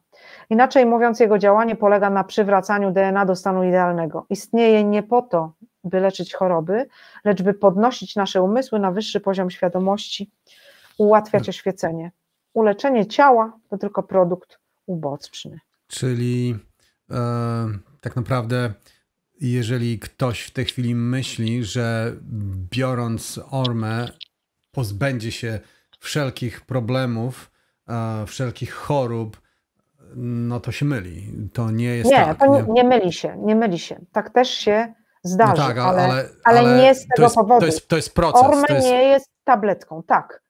[0.50, 4.26] Inaczej mówiąc, jego działanie polega na przywracaniu DNA do stanu idealnego.
[4.30, 5.52] Istnieje nie po to,
[5.84, 6.86] by leczyć choroby,
[7.24, 10.30] lecz by podnosić nasze umysły na wyższy poziom świadomości,
[10.98, 11.50] ułatwiać hmm.
[11.50, 12.10] oświecenie.
[12.54, 15.60] Uleczenie ciała to tylko produkt uboczny.
[15.86, 16.56] Czyli
[17.10, 17.16] e,
[18.00, 18.72] tak naprawdę,
[19.40, 22.12] jeżeli ktoś w tej chwili myśli, że
[22.70, 24.08] biorąc ormę
[24.72, 25.60] pozbędzie się
[25.98, 27.50] wszelkich problemów,
[28.26, 29.40] wszelkich chorób,
[30.16, 31.32] no to się myli.
[31.52, 32.38] To nie jest nie, tak.
[32.38, 34.00] To nie, nie myli się, nie myli się.
[34.12, 37.34] Tak też się zdarzy, no tak, ale, ale, ale, ale, nie z tego to jest,
[37.34, 37.60] powodu.
[37.60, 38.42] To jest, to jest proces.
[38.42, 38.86] Orme jest...
[38.86, 40.42] nie jest tabletką, tak.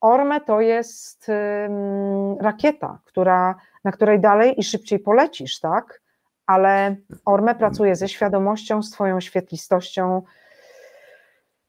[0.00, 6.00] Orme to jest um, rakieta, która, na której dalej i szybciej polecisz, tak?
[6.46, 10.22] Ale Orme pracuje ze świadomością, z twoją świetlistością.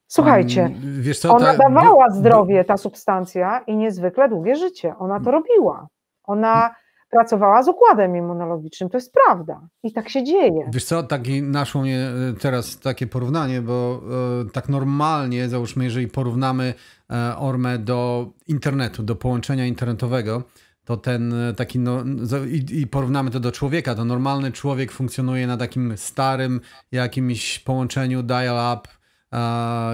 [0.08, 1.58] Słuchajcie, mm, co, ona ta...
[1.58, 4.96] dawała zdrowie, ta substancja i niezwykle długie życie.
[5.00, 5.88] Ona to robiła.
[6.24, 6.76] Ona
[7.10, 10.70] pracowała z układem immunologicznym, to jest prawda i tak się dzieje.
[10.74, 14.02] Wiesz co, taki naszło mnie e, teraz takie porównanie, bo
[14.46, 16.74] e, tak normalnie, załóżmy, jeżeli porównamy
[17.12, 20.44] e, Ormę do internetu, do połączenia internetowego,
[20.86, 22.04] to ten e, taki, no,
[22.48, 26.62] i, i, porównamy to do człowieka, to normalny człowiek funkcjonuje na takim starym
[26.92, 28.90] jakimś połączeniu dial-up,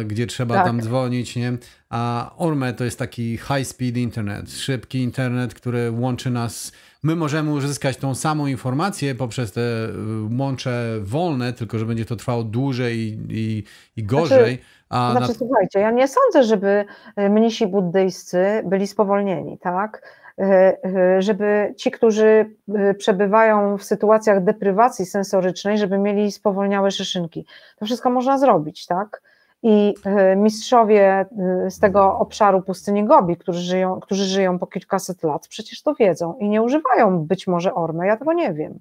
[0.06, 0.66] gdzie trzeba tak.
[0.66, 1.53] tam dzwonić, nie?
[1.90, 6.72] A Orme to jest taki high-speed internet, szybki internet, który łączy nas
[7.03, 9.92] my możemy uzyskać tą samą informację poprzez te y,
[10.40, 13.64] łącze wolne, tylko że będzie to trwało dłużej i, i,
[13.98, 14.56] i gorzej.
[14.56, 15.34] Znaczy, a znaczy, na...
[15.34, 16.86] słuchajcie, ja nie sądzę, żeby
[17.20, 20.22] y, mnisi buddyjscy byli spowolnieni, tak?
[20.40, 22.56] Y, żeby ci, którzy
[22.98, 27.45] przebywają w sytuacjach deprywacji sensorycznej, żeby mieli spowolniałe szyszynki.
[27.78, 29.22] To wszystko można zrobić, tak?
[29.64, 31.26] I e, mistrzowie
[31.66, 35.96] e, z tego obszaru pustyni Gobi, którzy żyją, którzy żyją po kilkaset lat, przecież to
[35.96, 38.80] wiedzą i nie używają być może ormy, ja tego nie wiem.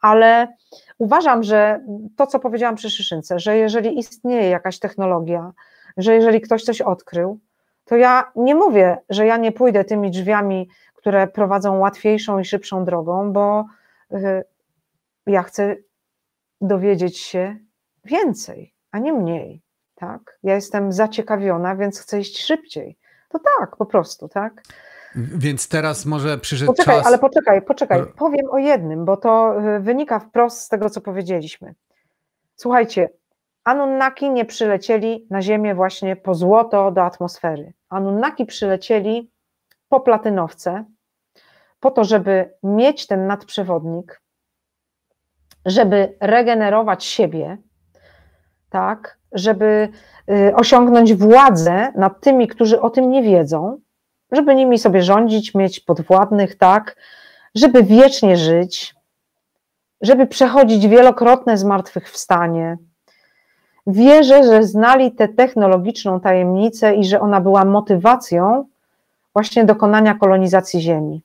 [0.00, 0.48] Ale
[0.98, 1.80] uważam, że
[2.16, 5.52] to, co powiedziałam przy Szyszynce, że jeżeli istnieje jakaś technologia,
[5.96, 7.38] że jeżeli ktoś coś odkrył,
[7.84, 12.84] to ja nie mówię, że ja nie pójdę tymi drzwiami, które prowadzą łatwiejszą i szybszą
[12.84, 13.64] drogą, bo
[14.12, 14.44] e,
[15.26, 15.76] ja chcę
[16.60, 17.56] dowiedzieć się
[18.04, 19.62] więcej, a nie mniej
[20.02, 20.38] tak?
[20.42, 22.98] Ja jestem zaciekawiona, więc chcę iść szybciej.
[23.28, 24.62] To tak, po prostu, tak?
[25.14, 27.06] Więc teraz może przyszedł poczekaj, czas...
[27.06, 31.74] ale poczekaj, poczekaj, powiem o jednym, bo to y, wynika wprost z tego, co powiedzieliśmy.
[32.56, 33.08] Słuchajcie,
[33.64, 37.72] Anunnaki nie przylecieli na Ziemię właśnie po złoto do atmosfery.
[37.88, 39.30] Anunnaki przylecieli
[39.88, 40.84] po platynowce,
[41.80, 44.22] po to, żeby mieć ten nadprzewodnik,
[45.66, 47.58] żeby regenerować siebie,
[48.70, 49.88] tak, żeby
[50.30, 53.78] y, osiągnąć władzę nad tymi, którzy o tym nie wiedzą,
[54.32, 56.96] żeby nimi sobie rządzić, mieć podwładnych, tak,
[57.54, 58.94] żeby wiecznie żyć,
[60.00, 62.76] żeby przechodzić wielokrotne zmartwychwstanie.
[63.86, 68.64] Wierzę, że znali tę technologiczną tajemnicę i że ona była motywacją
[69.32, 71.22] właśnie dokonania kolonizacji Ziemi.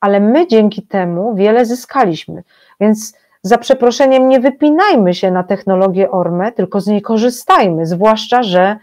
[0.00, 2.42] Ale my dzięki temu wiele zyskaliśmy,
[2.80, 8.78] więc za przeproszeniem nie wypinajmy się na technologię ORME, tylko z niej korzystajmy, zwłaszcza, że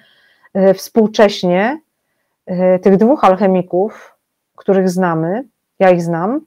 [0.53, 1.79] e, współcześnie
[2.45, 4.15] e, tych dwóch alchemików,
[4.55, 5.43] których znamy,
[5.79, 6.41] ja ich znam,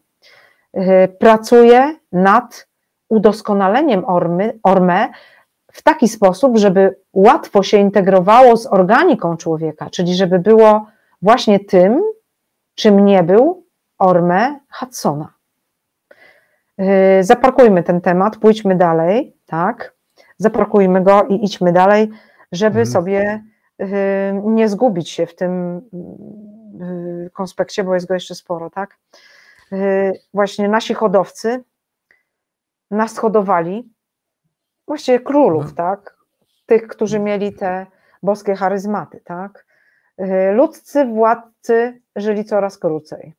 [0.73, 2.69] e, pracuje nad
[3.09, 5.09] udoskonaleniem ormy, orme
[5.73, 10.87] w taki sposób, żeby łatwo się integrowało z organiką człowieka, czyli żeby było
[11.23, 12.03] właśnie tym,
[12.75, 13.67] czym nie był
[13.99, 15.40] orme Hudsona.
[16.81, 19.95] Yy, zaparkujmy ten temat, pójdźmy dalej, tak?
[20.37, 22.11] Zaparkujmy go i idźmy dalej,
[22.53, 22.87] żeby mhm.
[22.87, 23.45] sobie
[23.79, 23.87] yy,
[24.45, 25.83] nie zgubić się w tym
[26.81, 28.99] yy, konspekcie, bo jest go jeszcze sporo, tak?
[30.35, 31.65] Właśnie nasi hodowcy
[32.91, 33.93] nas hodowali,
[34.87, 35.77] właściwie królów, mhm.
[35.77, 36.17] tak?
[36.67, 37.87] Tych, którzy mieli te
[38.23, 39.67] boskie charyzmaty, tak?
[40.55, 43.35] Ludcy, władcy żyli coraz krócej.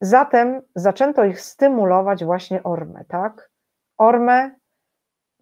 [0.00, 3.50] Zatem zaczęto ich stymulować właśnie ormę, tak?
[3.98, 4.50] Ormę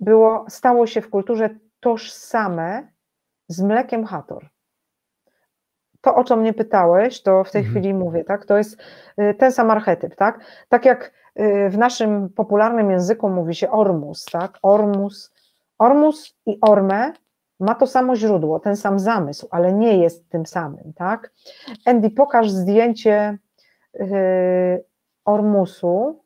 [0.00, 1.50] było, stało się w kulturze
[1.80, 2.88] tożsame
[3.48, 4.48] z mlekiem Hator.
[6.00, 7.74] To, o co mnie pytałeś, to w tej mhm.
[7.74, 8.46] chwili mówię, tak?
[8.46, 8.82] To jest
[9.20, 10.40] y, ten sam archetyp, tak?
[10.68, 14.58] Tak jak y, w naszym popularnym języku mówi się ormus, tak?
[14.62, 15.32] Ormus.
[15.78, 17.12] Ormus i ormę
[17.60, 21.32] ma to samo źródło, ten sam zamysł, ale nie jest tym samym, tak?
[21.86, 23.38] Andy, pokaż zdjęcie
[25.24, 26.24] ormusu,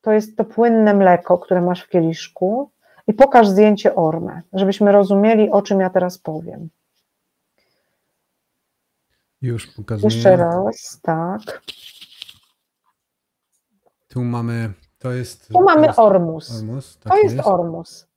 [0.00, 2.70] to jest to płynne mleko, które masz w kieliszku
[3.06, 6.68] i pokaż zdjęcie ormę, żebyśmy rozumieli, o czym ja teraz powiem.
[9.42, 10.14] Już pokazuję.
[10.14, 11.62] Jeszcze raz, tak.
[14.08, 15.48] Tu mamy, to jest...
[15.48, 16.58] Tu mamy jest ormus.
[16.60, 18.08] ormus tak to jest, jest, ormus.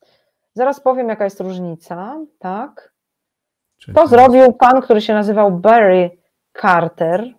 [0.54, 2.94] Zaraz powiem, jaka jest różnica, tak.
[3.96, 6.18] to zrobił pan, który się nazywał Barry
[6.62, 7.34] Carter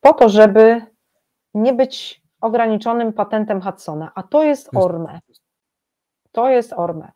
[0.00, 0.86] po to, żeby
[1.54, 5.20] nie być ograniczonym patentem Hudsona, a to jest orme.
[6.32, 7.12] To jest orme.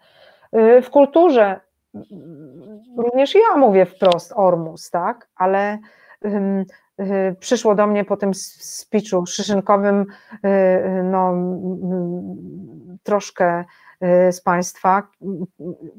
[0.57, 1.61] Y, w kulturze
[2.97, 5.79] również ja mówię wprost ormus, tak, ale
[6.23, 6.65] um,
[7.01, 10.07] y, przyszło do mnie po tym speechu szyszynkowym
[10.45, 11.35] y, no,
[13.03, 13.65] troszkę
[14.31, 15.09] z Państwa,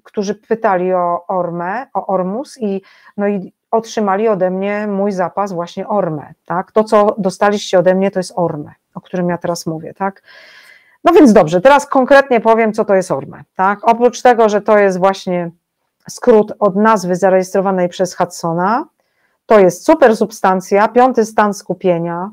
[0.03, 2.81] którzy pytali o ormę, o ormus i,
[3.17, 6.71] no i otrzymali ode mnie mój zapas właśnie ormę, tak?
[6.71, 10.21] To, co dostaliście ode mnie, to jest ormę, o którym ja teraz mówię, tak?
[11.03, 13.79] No więc dobrze, teraz konkretnie powiem, co to jest ormę, tak?
[13.83, 15.51] Oprócz tego, że to jest właśnie
[16.09, 18.85] skrót od nazwy zarejestrowanej przez Hudsona,
[19.45, 22.31] to jest super substancja, piąty stan skupienia.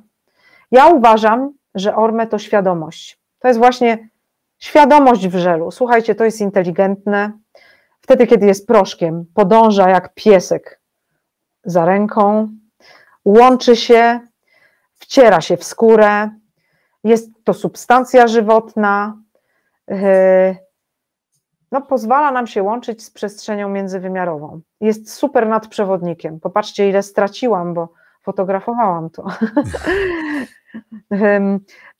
[0.70, 3.18] Ja uważam, że ormę to świadomość.
[3.38, 4.08] To jest właśnie
[4.58, 5.70] świadomość w żelu.
[5.70, 7.32] Słuchajcie, to jest inteligentne.
[8.00, 10.80] Wtedy, kiedy jest proszkiem, podąża jak piesek
[11.70, 12.48] za ręką,
[13.24, 14.20] łączy się,
[14.98, 16.30] wciera się w skórę,
[17.04, 19.16] jest to substancja żywotna,
[19.88, 19.96] yy,
[21.72, 24.60] no, pozwala nam się łączyć z przestrzenią międzywymiarową.
[24.80, 26.40] Jest super nadprzewodnikiem.
[26.40, 29.24] Popatrzcie, ile straciłam, bo fotografowałam to.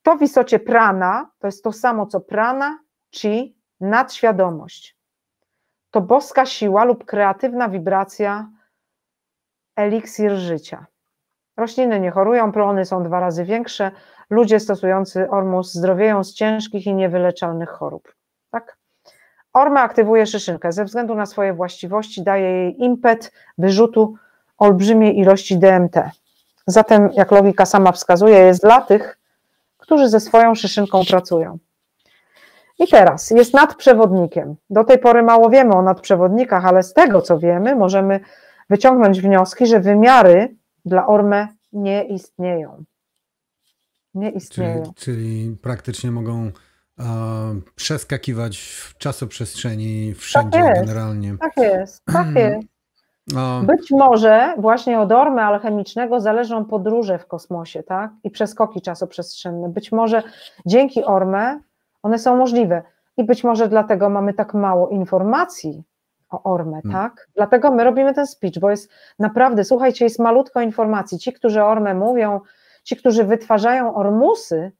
[0.02, 2.78] to w istocie prana to jest to samo co prana,
[3.14, 4.98] chi, nadświadomość.
[5.90, 8.50] To boska siła lub kreatywna wibracja
[9.78, 10.86] eliksir życia.
[11.56, 13.90] Rośliny nie chorują, plony są dwa razy większe,
[14.30, 18.14] ludzie stosujący ormus zdrowieją z ciężkich i niewyleczalnych chorób.
[18.50, 18.76] Tak?
[19.52, 20.72] Orma aktywuje szyszynkę.
[20.72, 24.14] Ze względu na swoje właściwości daje jej impet wyrzutu
[24.58, 26.10] olbrzymiej ilości DMT.
[26.66, 29.18] Zatem, jak logika sama wskazuje, jest dla tych,
[29.78, 31.58] którzy ze swoją szyszynką pracują.
[32.78, 34.56] I teraz jest nadprzewodnikiem.
[34.70, 38.20] Do tej pory mało wiemy o nadprzewodnikach, ale z tego co wiemy, możemy
[38.70, 42.84] wyciągnąć wnioski, że wymiary dla Orme nie istnieją.
[44.14, 44.82] Nie istnieją.
[44.82, 46.50] Czyli, czyli praktycznie mogą
[46.98, 47.04] uh,
[47.74, 51.36] przeskakiwać w czasoprzestrzeni wszędzie tak generalnie.
[51.38, 52.68] Tak jest, tak jest.
[53.62, 58.10] Być może właśnie od ormy alchemicznego zależą podróże w kosmosie, tak?
[58.24, 59.68] I przeskoki czasoprzestrzenne.
[59.68, 60.22] Być może
[60.66, 61.60] dzięki ormę
[62.02, 62.82] one są możliwe.
[63.16, 65.82] I być może dlatego mamy tak mało informacji
[66.30, 66.92] o Ormę, hmm.
[66.92, 67.28] tak?
[67.34, 71.18] Dlatego my robimy ten speech, bo jest naprawdę, słuchajcie, jest malutko informacji.
[71.18, 72.40] Ci, którzy Ormę mówią,
[72.84, 74.72] ci, którzy wytwarzają Ormusy,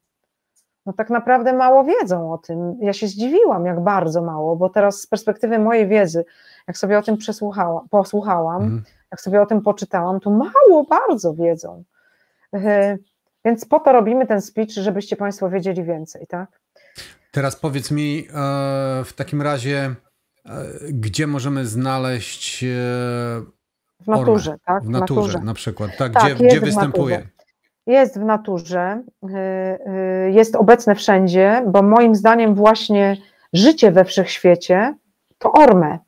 [0.87, 2.77] no tak naprawdę mało wiedzą o tym.
[2.81, 6.25] Ja się zdziwiłam, jak bardzo mało, bo teraz z perspektywy mojej wiedzy,
[6.69, 8.85] jak sobie o tym przesłuchałam, posłuchałam, hmm.
[9.11, 11.85] jak sobie o tym poczytałam, to mało bardzo wiedzą.
[12.53, 12.61] Yy,
[13.45, 16.61] więc po to robimy ten speech, żebyście Państwo wiedzieli więcej, tak?
[17.31, 19.95] Teraz powiedz mi e, w takim razie,
[20.91, 22.67] gdzie możemy znaleźć e,
[24.01, 24.61] w naturze, ormę?
[24.65, 24.83] tak?
[24.83, 26.13] W naturze, naturze, na przykład, tak?
[26.13, 27.29] tak gdzie, gdzie występuje?
[27.87, 29.03] Jest w naturze,
[30.31, 33.17] jest obecne wszędzie, bo moim zdaniem właśnie
[33.53, 34.95] życie we wszechświecie
[35.39, 35.99] to ormę.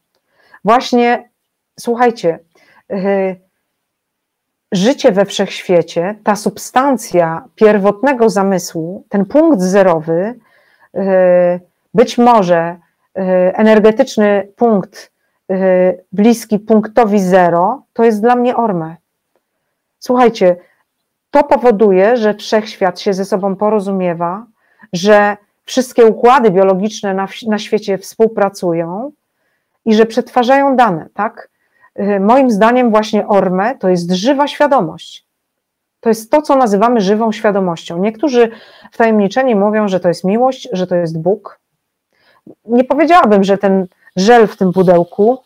[0.65, 1.31] Właśnie,
[1.81, 2.39] słuchajcie,
[4.73, 10.39] życie we wszechświecie, ta substancja pierwotnego zamysłu, ten punkt zerowy,
[11.94, 12.77] być może
[13.55, 15.13] energetyczny punkt
[15.51, 18.97] y, bliski punktowi zero, to jest dla mnie orme.
[19.99, 20.57] Słuchajcie,
[21.31, 24.47] to powoduje, że wszechświat się ze sobą porozumiewa,
[24.93, 29.13] że wszystkie układy biologiczne na, na świecie współpracują
[29.85, 31.49] i że przetwarzają dane, tak?
[32.01, 35.27] Y, moim zdaniem właśnie Orme to jest żywa świadomość.
[36.01, 37.99] To jest to, co nazywamy żywą świadomością.
[37.99, 38.51] Niektórzy
[38.93, 41.61] wtajemniczeni mówią, że to jest miłość, że to jest Bóg.
[42.65, 43.86] Nie powiedziałabym, że ten
[44.17, 45.43] żel w tym pudełku,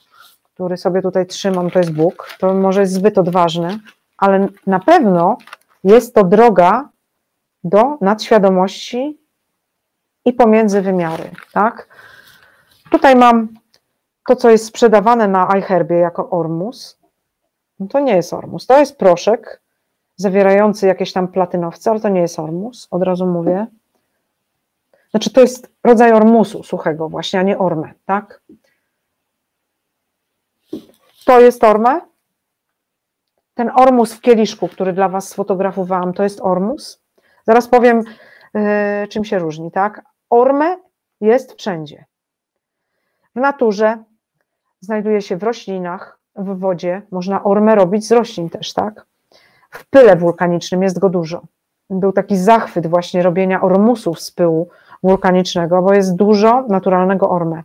[0.54, 2.28] który sobie tutaj trzymam, to jest Bóg.
[2.38, 3.78] To może jest zbyt odważne,
[4.18, 5.36] ale na pewno
[5.84, 6.88] jest to droga
[7.64, 9.18] do nadświadomości
[10.24, 11.30] i pomiędzy wymiary.
[11.52, 11.88] Tak?
[12.90, 13.48] Tutaj mam
[14.28, 16.98] to, co jest sprzedawane na iHerbie jako ormus,
[17.80, 18.66] no to nie jest ormus.
[18.66, 19.62] To jest proszek
[20.16, 23.66] zawierający jakieś tam platynowce, ale to nie jest ormus, od razu mówię.
[25.14, 28.42] Znaczy, to jest rodzaj ormusu suchego, właśnie, a nie ormę, tak?
[31.26, 32.00] To jest ormę.
[33.54, 37.02] Ten ormus w kieliszku, który dla Was sfotografowałam, to jest ormus.
[37.46, 38.02] Zaraz powiem,
[38.54, 38.62] yy,
[39.08, 40.04] czym się różni, tak?
[40.30, 40.76] Ormę
[41.20, 42.04] jest wszędzie.
[43.36, 44.04] W naturze,
[44.80, 47.02] znajduje się w roślinach, w wodzie.
[47.10, 49.06] Można ormę robić z roślin też, tak?
[49.70, 51.42] W pyle wulkanicznym jest go dużo.
[51.90, 54.70] Był taki zachwyt właśnie robienia ormusów z pyłu
[55.04, 57.62] wulkanicznego, bo jest dużo naturalnego ormę.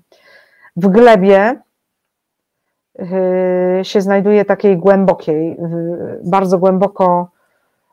[0.75, 1.61] W glebie
[2.99, 3.05] yy,
[3.83, 5.57] się znajduje takiej głębokiej,
[6.23, 7.29] bardzo głęboko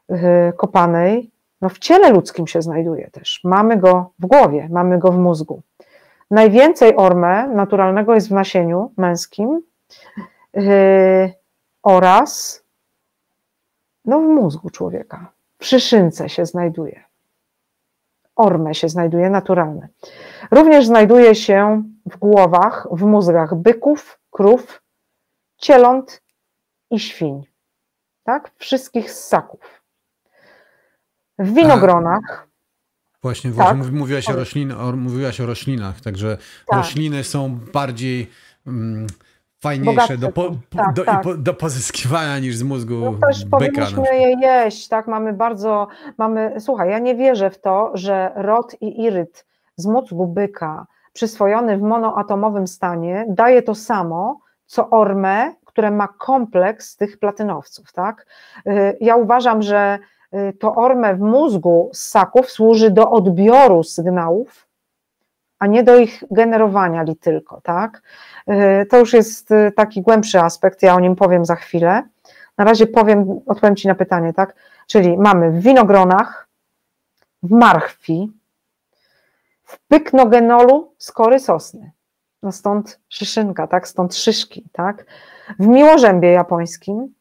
[0.08, 0.18] yy,
[0.56, 1.30] kopanej.
[1.60, 3.40] No w ciele ludzkim się znajduje też.
[3.44, 5.62] Mamy go w głowie, mamy go w mózgu.
[6.30, 9.62] Najwięcej orme naturalnego jest w nasieniu męskim
[11.82, 12.64] oraz
[14.04, 15.32] no, w mózgu człowieka.
[15.58, 17.04] W szyszynce się znajduje.
[18.36, 19.88] Orme się znajduje naturalne.
[20.50, 24.82] Również znajduje się w głowach, w mózgach byków, krów,
[25.56, 26.22] cieląt
[26.90, 27.42] i świń.
[28.24, 28.50] Tak?
[28.58, 29.82] Wszystkich ssaków.
[31.38, 32.46] W winogronach
[33.22, 33.92] Właśnie, właśnie tak?
[33.92, 36.78] mówiłaś, o roślin, o, mówiłaś o roślinach, także tak.
[36.78, 38.30] rośliny są bardziej
[38.66, 39.06] mm,
[39.68, 41.36] fajniejsze do, po, tak, do, tak.
[41.36, 43.56] Do, pozyskiwania niż z mózgu no też byka.
[43.58, 45.06] Powinniśmy je jeść, tak?
[45.06, 45.88] Mamy bardzo,
[46.18, 49.46] mamy, słuchaj, ja nie wierzę w to, że rod i iryt
[49.76, 56.96] z mózgu byka przyswojony w monoatomowym stanie daje to samo, co ormę, które ma kompleks
[56.96, 58.26] tych platynowców, tak?
[58.66, 59.98] Y, ja uważam, że
[60.34, 64.68] Y, to ormę w mózgu ssaków służy do odbioru sygnałów,
[65.58, 68.02] a nie do ich generowania li tylko, tak?
[68.50, 72.02] Y, to już jest y, taki głębszy aspekt, ja o nim powiem za chwilę.
[72.58, 74.54] Na razie powiem, odpowiem Ci na pytanie, tak?
[74.86, 76.48] Czyli mamy w winogronach,
[77.42, 78.32] w marchwi,
[79.64, 81.90] w pyknogenolu skory sosny.
[82.42, 83.88] No stąd szyszynka, tak?
[83.88, 85.04] Stąd szyszki, tak?
[85.58, 87.14] W miłożębie japońskim,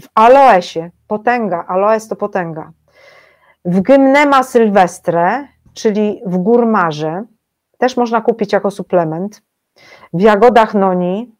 [0.00, 2.72] w aloesie, potęga, aloes to potęga,
[3.64, 7.24] w gymnema sylwestre, czyli w górmarze,
[7.78, 9.42] też można kupić jako suplement,
[10.12, 11.34] w jagodach noni,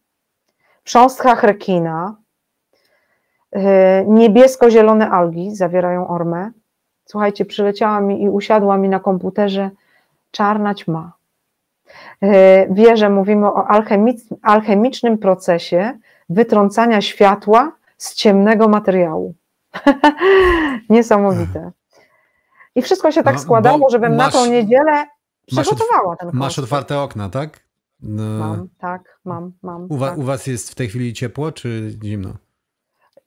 [0.85, 2.17] w cząstkach rekina,
[3.57, 3.61] y,
[4.09, 6.51] niebiesko-zielone algi zawierają ormę.
[7.05, 9.71] Słuchajcie, przyleciała mi i usiadła mi na komputerze
[10.31, 11.13] czarna ćma.
[12.25, 12.29] Y,
[12.71, 13.67] wie, że mówimy o
[14.43, 19.35] alchemicznym procesie wytrącania światła z ciemnego materiału.
[20.91, 21.71] Niesamowite.
[22.75, 25.07] I wszystko się tak no, składało, żebym masz, na tą niedzielę
[25.47, 27.61] przygotowała ten Masz otwarte okna, tak?
[28.03, 28.39] No.
[28.39, 29.87] Mam, tak, mam, mam.
[29.89, 30.19] U, tak.
[30.19, 32.35] u was jest w tej chwili ciepło czy zimno?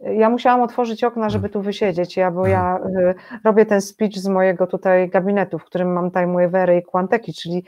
[0.03, 4.27] ja musiałam otworzyć okna, żeby tu wysiedzieć, ja, bo ja y, robię ten speech z
[4.27, 7.63] mojego tutaj gabinetu, w którym mam Timewavery i Quanteki, czyli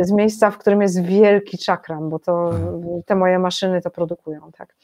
[0.00, 2.50] y, z miejsca, w którym jest wielki czakram, bo to
[3.06, 4.50] te moje maszyny to produkują.
[4.58, 4.74] Tak.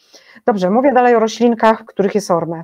[0.47, 2.63] Dobrze, mówię dalej o roślinkach, w których jest orme.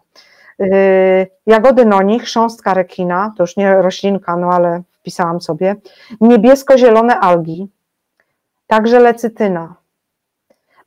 [0.60, 5.76] Y, jagody noni, chrząstka rekina, to już nie roślinka, no ale wpisałam sobie,
[6.20, 7.68] niebiesko-zielone algi,
[8.66, 9.74] także lecytyna,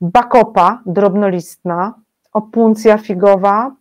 [0.01, 1.93] bakopa drobnolistna,
[2.33, 3.75] opuncja figowa,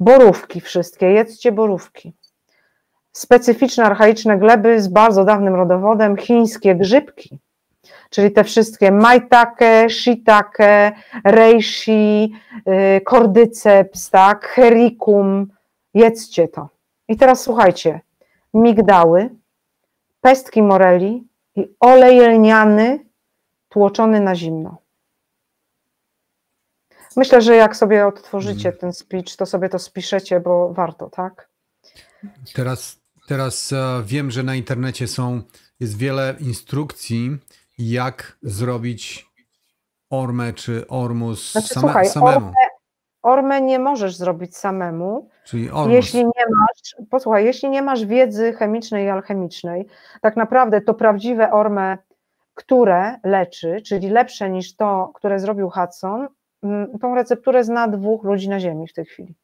[0.00, 2.12] borówki wszystkie, jedzcie borówki.
[3.12, 7.38] Specyficzne, archaiczne gleby z bardzo dawnym rodowodem, chińskie grzybki,
[8.10, 10.92] czyli te wszystkie maitake, shiitake,
[11.24, 12.32] reishi,
[13.04, 15.46] kordyceps, tak, hericum,
[15.94, 16.68] jedzcie to.
[17.08, 18.00] I teraz słuchajcie,
[18.54, 19.30] migdały,
[20.20, 23.09] pestki moreli i olej lniany
[23.70, 24.76] tłoczony na zimno.
[27.16, 28.76] Myślę, że jak sobie odtworzycie mhm.
[28.80, 31.48] ten speech, to sobie to spiszecie, bo warto, tak?
[32.54, 35.42] Teraz, teraz e, wiem, że na internecie są,
[35.80, 37.38] jest wiele instrukcji,
[37.78, 39.30] jak zrobić
[40.10, 42.46] ormę czy ormus znaczy, same, słuchaj, samemu.
[42.46, 42.52] Ormę,
[43.22, 45.94] ormę nie możesz zrobić samemu, Czyli ormus.
[45.94, 49.86] jeśli nie masz, posłuchaj, jeśli nie masz wiedzy chemicznej i alchemicznej,
[50.20, 51.98] tak naprawdę to prawdziwe ormę,
[52.60, 56.28] które leczy, czyli lepsze niż to, które zrobił Hudson,
[56.62, 59.34] Mm, tą recepturę zna dwóch ludzi na Ziemi w tej chwili.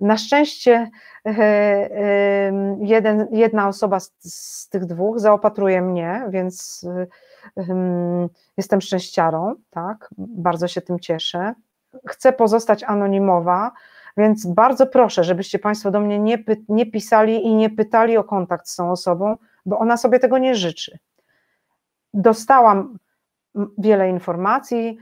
[0.00, 0.90] Na szczęście
[1.26, 6.86] e, e, jeden, jedna osoba z, z, tych dwóch zaopatruje mnie, więc
[7.56, 10.10] e, jestem szczęściarą, tak?
[10.18, 11.54] Bardzo się tym cieszę.
[12.08, 13.72] Chcę pozostać anonimowa,
[14.16, 18.68] więc bardzo proszę, żebyście Państwo do mnie nie, nie pisali i nie pytali o kontakt
[18.68, 20.98] z tą osobą, bo ona sobie tego nie życzy.
[22.14, 22.98] Dostałam
[23.78, 24.98] wiele informacji,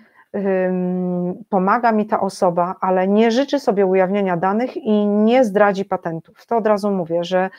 [1.49, 6.47] pomaga mi ta osoba, ale nie życzy sobie ujawnienia danych i nie zdradzi patentów.
[6.47, 7.51] To od razu mówię, że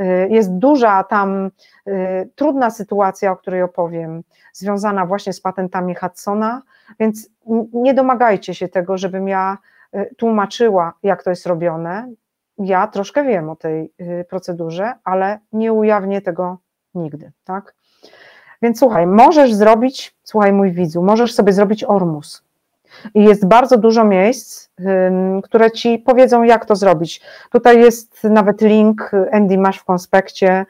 [0.00, 1.50] y, jest duża tam
[1.88, 6.62] y, trudna sytuacja, o której opowiem, związana właśnie z patentami Hudsona,
[7.00, 7.30] więc
[7.72, 9.58] nie domagajcie się tego, żebym ja
[9.94, 12.12] y, tłumaczyła, jak to jest robione.
[12.58, 13.92] Ja troszkę wiem o tej
[14.28, 16.58] procedurze, ale nie ujawnię tego
[16.94, 17.74] nigdy, tak?
[18.62, 22.42] Więc słuchaj, możesz zrobić, słuchaj mój widzu, możesz sobie zrobić ormus.
[23.14, 24.68] I jest bardzo dużo miejsc,
[25.42, 27.20] które ci powiedzą, jak to zrobić.
[27.50, 30.66] Tutaj jest nawet link, Andy masz w konspekcie,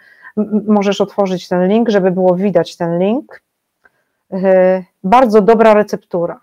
[0.67, 3.43] możesz otworzyć ten link, żeby było widać ten link.
[4.33, 6.41] Y, bardzo dobra receptura.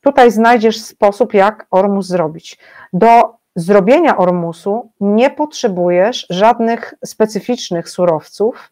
[0.00, 2.58] Tutaj znajdziesz sposób, jak ormus zrobić.
[2.92, 8.70] Do zrobienia ormusu nie potrzebujesz żadnych specyficznych surowców,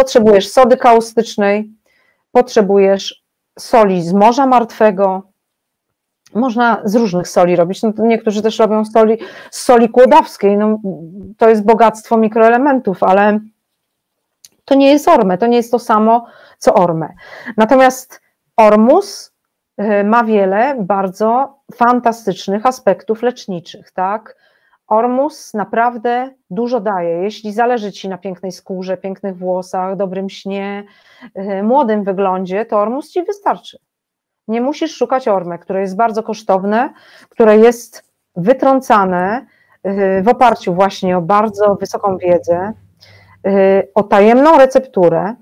[0.00, 1.70] Potrzebujesz sody kaustycznej,
[2.32, 3.24] potrzebujesz
[3.58, 5.22] soli z Morza Martwego.
[6.34, 7.82] Można z różnych soli robić.
[7.82, 9.18] No, niektórzy też robią soli,
[9.50, 10.56] z soli kłodawskiej.
[10.56, 10.78] No,
[11.38, 13.40] to jest bogactwo mikroelementów, ale
[14.64, 16.26] to nie jest orme, to nie jest to samo
[16.58, 17.14] co orme.
[17.56, 18.20] Natomiast
[18.56, 19.32] ormus
[19.80, 24.36] y, ma wiele bardzo fantastycznych aspektów leczniczych, tak?
[24.90, 27.22] Ormus naprawdę dużo daje.
[27.22, 30.84] Jeśli zależy Ci na pięknej skórze, pięknych włosach, dobrym śnie,
[31.34, 33.78] yy, młodym wyglądzie, to Ormus Ci wystarczy.
[34.48, 36.90] Nie musisz szukać ormy, które jest bardzo kosztowne,
[37.28, 39.46] które jest wytrącane
[39.84, 42.72] yy, w oparciu właśnie o bardzo wysoką wiedzę,
[43.44, 43.52] yy,
[43.94, 45.34] o tajemną recepturę,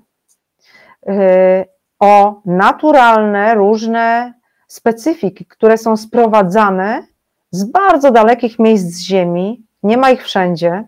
[1.99, 4.33] o naturalne, różne
[4.67, 7.03] specyfiki, które są sprowadzane
[7.51, 10.83] z bardzo dalekich miejsc z Ziemi, nie ma ich wszędzie,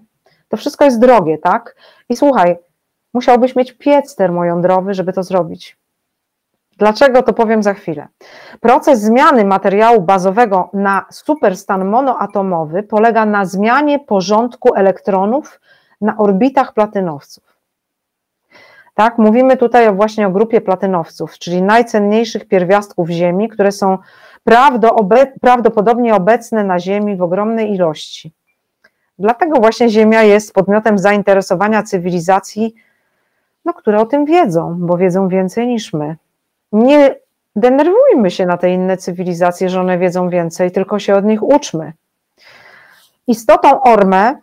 [0.49, 1.75] to wszystko jest drogie, tak?
[2.09, 2.57] I słuchaj,
[3.14, 5.77] musiałbyś mieć piec termojądrowy, żeby to zrobić.
[6.77, 8.07] Dlaczego to powiem za chwilę?
[8.59, 15.61] Proces zmiany materiału bazowego na superstan monoatomowy polega na zmianie porządku elektronów
[16.01, 17.43] na orbitach platynowców.
[18.93, 23.98] Tak, mówimy tutaj właśnie o grupie platynowców, czyli najcenniejszych pierwiastków Ziemi, które są
[25.42, 28.34] prawdopodobnie obecne na Ziemi w ogromnej ilości.
[29.20, 32.76] Dlatego właśnie Ziemia jest podmiotem zainteresowania cywilizacji,
[33.66, 36.16] no, które o tym wiedzą, bo wiedzą więcej niż my.
[36.72, 37.16] Nie
[37.56, 41.94] denerwujmy się na te inne cywilizacje, że one wiedzą więcej, tylko się od nich uczmy.
[43.28, 44.42] Istotą orme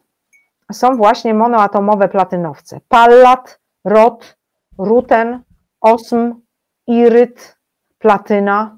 [0.73, 2.81] są właśnie monoatomowe platynowce.
[2.89, 4.37] Pallat, rod,
[4.79, 5.43] ruten,
[5.81, 6.41] osm,
[6.87, 7.57] iryt,
[7.99, 8.78] platyna,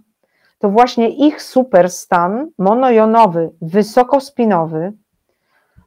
[0.61, 4.93] to właśnie ich superstan monojonowy, wysokospinowy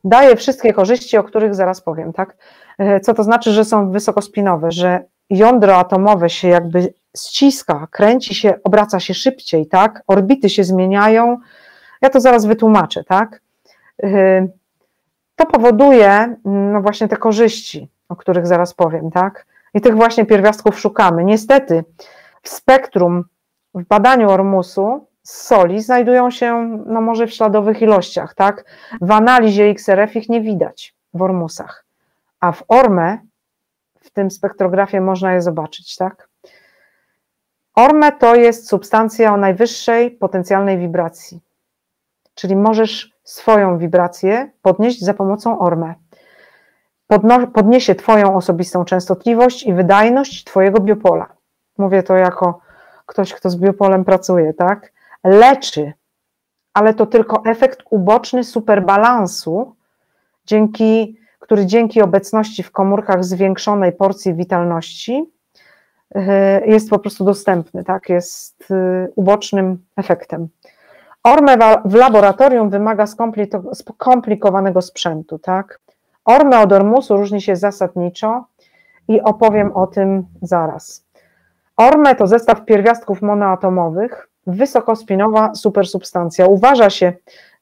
[0.03, 2.37] daje wszystkie korzyści, o których zaraz powiem, tak?
[2.77, 8.53] E, co to znaczy, że są wysokospinowe, że jądro atomowe się jakby ściska, kręci się,
[8.63, 10.03] obraca się szybciej, tak?
[10.07, 11.37] Orbity się zmieniają,
[12.01, 13.41] Ja to zaraz wytłumaczę, tak?
[14.03, 14.51] Y,
[15.35, 19.45] to powoduje, no właśnie te korzyści, o których zaraz powiem, tak?
[19.73, 21.23] I tych właśnie pierwiastków szukamy.
[21.23, 21.83] Niestety
[22.41, 23.23] w spektrum,
[23.75, 28.65] w badaniu ormusu z soli znajdują się, no może w śladowych ilościach, tak?
[29.01, 31.85] W analizie XRF ich nie widać w ormusach,
[32.39, 33.17] a w ormę
[33.99, 36.29] w tym spektrografie można je zobaczyć, tak?
[37.75, 41.41] Orme to jest substancja o najwyższej potencjalnej wibracji,
[42.35, 45.95] czyli możesz swoją wibrację podnieść za pomocą orme.
[47.07, 51.27] Podno podniesie Twoją osobistą częstotliwość i wydajność Twojego biopola.
[51.77, 52.59] Mówię to jako
[53.13, 54.93] ktoś, kto z biopolem pracuje, tak?
[55.23, 55.93] Leczy,
[56.73, 59.75] ale to tylko efekt uboczny superbalansu,
[60.45, 65.31] dzięki, który dzięki obecności w komórkach zwiększonej porcji witalności
[66.15, 66.19] y,
[66.65, 68.09] jest po prostu dostępny, tak?
[68.09, 70.47] Jest y, ubocznym efektem.
[71.23, 73.05] Orme w laboratorium wymaga
[73.97, 75.79] skomplikowanego sprzętu, tak?
[76.25, 78.45] Orme od ormusu różni się zasadniczo
[79.07, 81.02] i opowiem o tym zaraz.
[81.77, 86.45] Orme to zestaw pierwiastków monoatomowych, wysokospinowa supersubstancja.
[86.45, 87.13] Uważa się,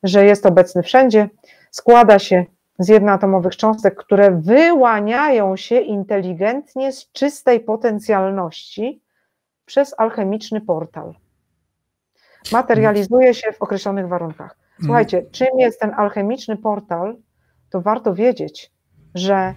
[0.03, 1.29] że jest obecny wszędzie,
[1.71, 2.45] składa się
[2.79, 9.01] z jednoatomowych cząstek, które wyłaniają się inteligentnie z czystej potencjalności
[9.65, 11.13] przez alchemiczny portal.
[12.51, 14.57] Materializuje się w określonych warunkach.
[14.83, 17.17] Słuchajcie, czym jest ten alchemiczny portal,
[17.69, 18.71] to warto wiedzieć,
[19.15, 19.53] że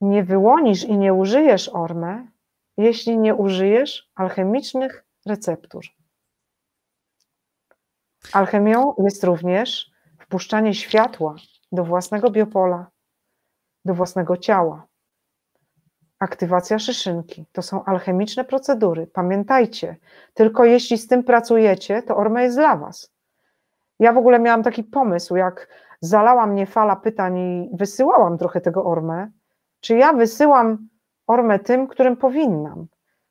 [0.00, 2.26] nie wyłonisz i nie użyjesz ormę,
[2.80, 5.84] jeśli nie użyjesz alchemicznych receptur.
[8.32, 11.34] Alchemią jest również wpuszczanie światła
[11.72, 12.90] do własnego biopola,
[13.84, 14.86] do własnego ciała.
[16.18, 19.06] Aktywacja szyszynki to są alchemiczne procedury.
[19.06, 19.96] Pamiętajcie,
[20.34, 23.12] tylko jeśli z tym pracujecie, to Orme jest dla Was.
[23.98, 25.68] Ja w ogóle miałam taki pomysł, jak
[26.00, 29.30] zalała mnie fala pytań i wysyłałam trochę tego Orme,
[29.80, 30.88] czy ja wysyłam
[31.30, 32.86] Ormę tym, którym powinnam?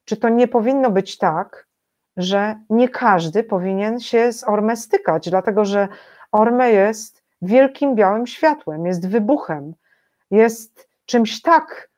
[0.05, 1.67] Czy to nie powinno być tak,
[2.17, 5.87] że nie każdy powinien się z Ormę stykać, dlatego że
[6.31, 9.73] Orme jest wielkim białym światłem, jest wybuchem,
[10.31, 11.89] jest czymś tak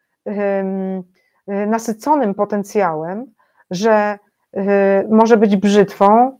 [1.50, 3.26] Y, nasyconym potencjałem,
[3.72, 4.20] że
[4.58, 4.60] y,
[5.10, 6.36] może być brzytwą y,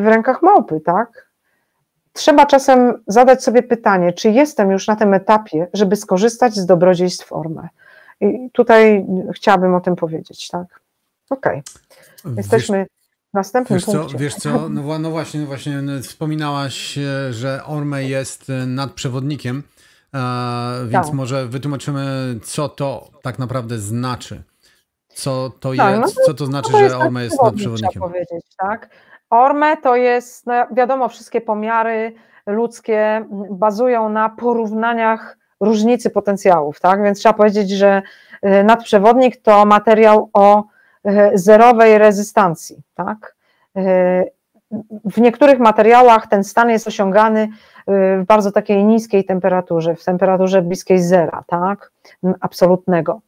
[0.00, 1.28] w rękach małpy, tak?
[2.12, 7.26] Trzeba czasem zadać sobie pytanie, czy jestem już na tym etapie, żeby skorzystać z dobrodziejstw
[7.26, 7.68] formy.
[8.22, 10.80] I tutaj chciałabym o tym powiedzieć, tak?
[11.30, 11.62] Okej.
[12.24, 12.34] Okay.
[12.36, 12.88] Jesteśmy wiesz,
[13.30, 14.12] w następnym wiesz punkcie.
[14.12, 16.98] Co, wiesz co, no, no właśnie, no właśnie wspominałaś,
[17.30, 19.62] że Orme jest nadprzewodnikiem
[20.14, 21.14] E, więc tak.
[21.14, 22.04] może wytłumaczymy,
[22.42, 24.42] co to tak naprawdę znaczy.
[25.08, 28.02] Co to tak, jest, no co to znaczy, to że Orme jest nadprzewodnikiem?
[28.02, 28.90] powiedzieć, tak?
[29.30, 32.14] Orme to jest, no wiadomo, wszystkie pomiary
[32.46, 37.02] ludzkie bazują na porównaniach różnicy potencjałów, tak?
[37.02, 38.02] Więc trzeba powiedzieć, że
[38.46, 40.64] y, nadprzewodnik to materiał o
[41.06, 43.34] y, zerowej rezystancji, tak?
[43.76, 43.80] Y,
[45.04, 47.48] w niektórych materiałach ten stan jest osiągany
[47.86, 51.92] w bardzo takiej niskiej temperaturze, w temperaturze bliskiej zera, tak,
[52.40, 53.20] absolutnego.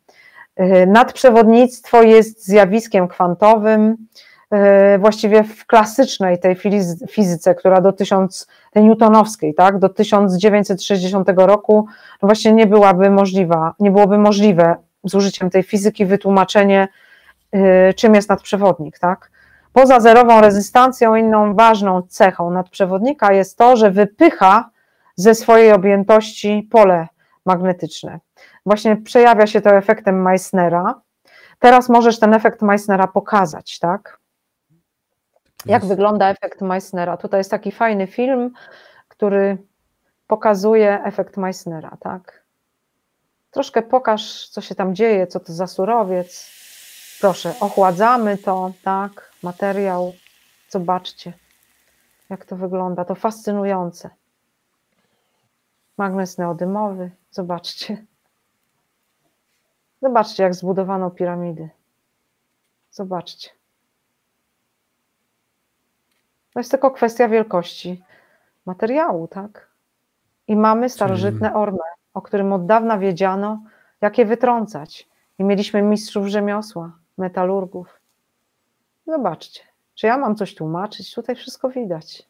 [0.86, 3.96] Nadprzewodnictwo jest zjawiskiem kwantowym,
[4.98, 6.56] właściwie w klasycznej tej
[7.10, 11.86] fizyce, która do 1000, tej newtonowskiej, tak, do 1960 roku,
[12.22, 16.88] no właśnie nie byłaby możliwa, nie byłoby możliwe z użyciem tej fizyki wytłumaczenie,
[17.96, 19.30] czym jest nadprzewodnik, tak.
[19.72, 24.70] Poza zerową rezystancją, inną ważną cechą nadprzewodnika jest to, że wypycha
[25.16, 27.08] ze swojej objętości pole
[27.46, 28.20] magnetyczne.
[28.66, 31.00] Właśnie przejawia się to efektem Meissnera.
[31.58, 34.18] Teraz możesz ten efekt Meissnera pokazać, tak?
[35.66, 37.16] Jak wygląda efekt Meissnera?
[37.16, 38.52] Tutaj jest taki fajny film,
[39.08, 39.58] który
[40.26, 42.44] pokazuje efekt Meissnera, tak?
[43.50, 46.50] Troszkę pokaż, co się tam dzieje, co to za surowiec.
[47.20, 49.34] Proszę, ochładzamy to, tak?
[49.42, 50.12] materiał.
[50.68, 51.32] Zobaczcie,
[52.30, 53.04] jak to wygląda.
[53.04, 54.10] To fascynujące.
[55.98, 58.04] Magnes neodymowy, zobaczcie.
[60.02, 61.70] Zobaczcie, jak zbudowano piramidy.
[62.90, 63.50] Zobaczcie.
[66.54, 68.02] To jest tylko kwestia wielkości
[68.66, 69.68] materiału, tak?
[70.48, 71.84] I mamy starożytne orme,
[72.14, 73.62] o którym od dawna wiedziano,
[74.00, 75.08] jak je wytrącać.
[75.38, 78.00] I mieliśmy mistrzów rzemiosła, metalurgów.
[79.06, 79.60] Zobaczcie,
[79.94, 81.14] czy ja mam coś tłumaczyć?
[81.14, 82.28] Tutaj wszystko widać.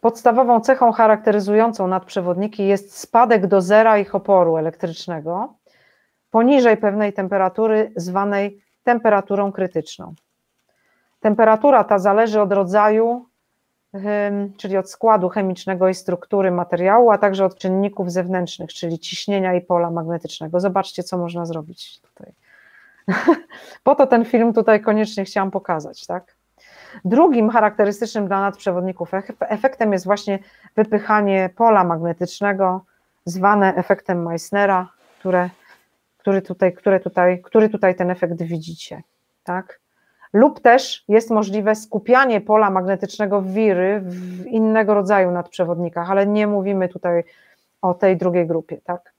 [0.00, 5.54] Podstawową cechą charakteryzującą nadprzewodniki jest spadek do zera ich oporu elektrycznego
[6.30, 10.14] poniżej pewnej temperatury zwanej temperaturą krytyczną.
[11.20, 13.26] Temperatura ta zależy od rodzaju,
[14.56, 19.60] czyli od składu chemicznego i struktury materiału, a także od czynników zewnętrznych, czyli ciśnienia i
[19.60, 20.60] pola magnetycznego.
[20.60, 22.32] Zobaczcie, co można zrobić tutaj.
[23.84, 26.36] po to ten film tutaj koniecznie chciałam pokazać, tak?
[27.04, 30.38] Drugim charakterystycznym dla nadprzewodników efektem jest właśnie
[30.76, 32.84] wypychanie pola magnetycznego,
[33.24, 34.88] zwane efektem Meissnera,
[35.18, 35.50] które,
[36.22, 39.02] który, tutaj, które tutaj, który tutaj ten efekt widzicie.
[39.44, 39.80] Tak?
[40.32, 46.88] Lub też jest możliwe skupianie pola magnetycznego wiry w innego rodzaju nadprzewodnikach, ale nie mówimy
[46.88, 47.24] tutaj
[47.82, 48.80] o tej drugiej grupie.
[48.84, 49.12] Tak?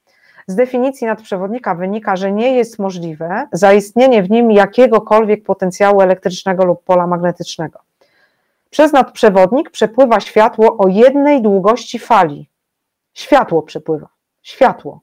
[0.48, 6.84] Z definicji nadprzewodnika wynika, że nie jest możliwe zaistnienie w nim jakiegokolwiek potencjału elektrycznego lub
[6.84, 7.80] pola magnetycznego.
[8.70, 12.50] Przez nadprzewodnik przepływa światło o jednej długości fali.
[13.14, 14.08] Światło przepływa.
[14.42, 15.00] Światło.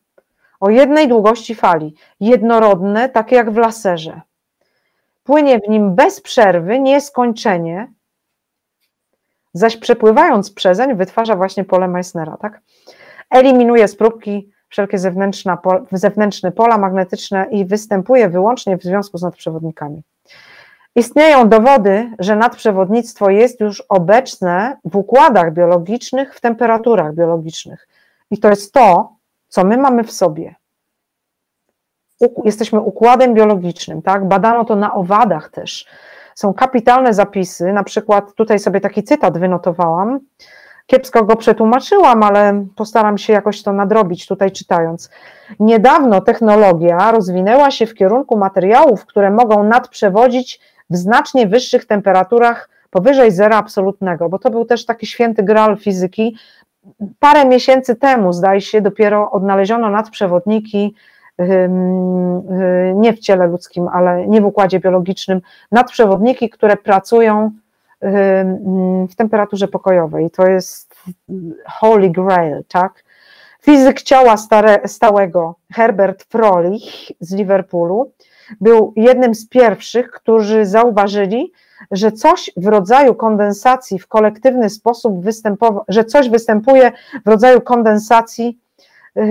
[0.61, 1.95] O jednej długości fali.
[2.21, 4.21] Jednorodne, takie jak w laserze.
[5.25, 7.93] Płynie w nim bez przerwy, nieskończenie,
[9.55, 12.37] zaś przepływając przezeń wytwarza właśnie pole Meissnera.
[12.37, 12.61] Tak?
[13.31, 14.99] Eliminuje z próbki wszelkie
[15.93, 20.03] zewnętrzne pola magnetyczne i występuje wyłącznie w związku z nadprzewodnikami.
[20.95, 27.89] Istnieją dowody, że nadprzewodnictwo jest już obecne w układach biologicznych, w temperaturach biologicznych.
[28.31, 29.13] I to jest to,
[29.51, 30.55] co my mamy w sobie.
[32.45, 34.29] Jesteśmy układem biologicznym, tak?
[34.29, 35.87] Badano to na owadach też.
[36.35, 40.21] Są kapitalne zapisy, na przykład tutaj sobie taki cytat wynotowałam,
[40.87, 45.11] kiepsko go przetłumaczyłam, ale postaram się jakoś to nadrobić tutaj czytając.
[45.61, 53.31] Niedawno technologia rozwinęła się w kierunku materiałów, które mogą nadprzewodzić w znacznie wyższych temperaturach powyżej
[53.31, 56.37] zera absolutnego, bo to był też taki święty gral fizyki.
[57.19, 60.95] Parę miesięcy temu, zdaje się, dopiero odnaleziono nadprzewodniki
[62.95, 65.41] nie w ciele ludzkim, ale nie w układzie biologicznym,
[65.73, 67.51] nadprzewodniki, które pracują
[69.11, 70.31] w temperaturze pokojowej.
[70.31, 70.95] To jest
[71.67, 73.05] holy grail, tak?
[73.63, 78.13] Fizyk ciała stare, stałego Herbert Frolich z Liverpoolu
[78.61, 81.53] był jednym z pierwszych, którzy zauważyli,
[81.91, 86.93] że coś w rodzaju kondensacji w kolektywny sposób występował, że coś występuje
[87.27, 88.59] w rodzaju kondensacji
[89.15, 89.25] yy,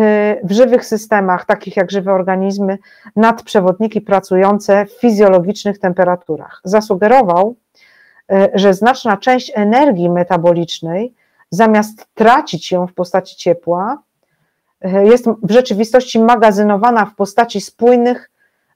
[0.43, 2.77] w żywych systemach, takich jak żywe organizmy,
[3.15, 6.61] nadprzewodniki pracujące w fizjologicznych temperaturach.
[6.63, 7.55] Zasugerował,
[8.29, 11.13] yy, że znaczna część energii metabolicznej,
[11.51, 14.01] zamiast tracić ją w postaci ciepła,
[14.81, 18.29] yy, jest w rzeczywistości magazynowana w postaci spójnych,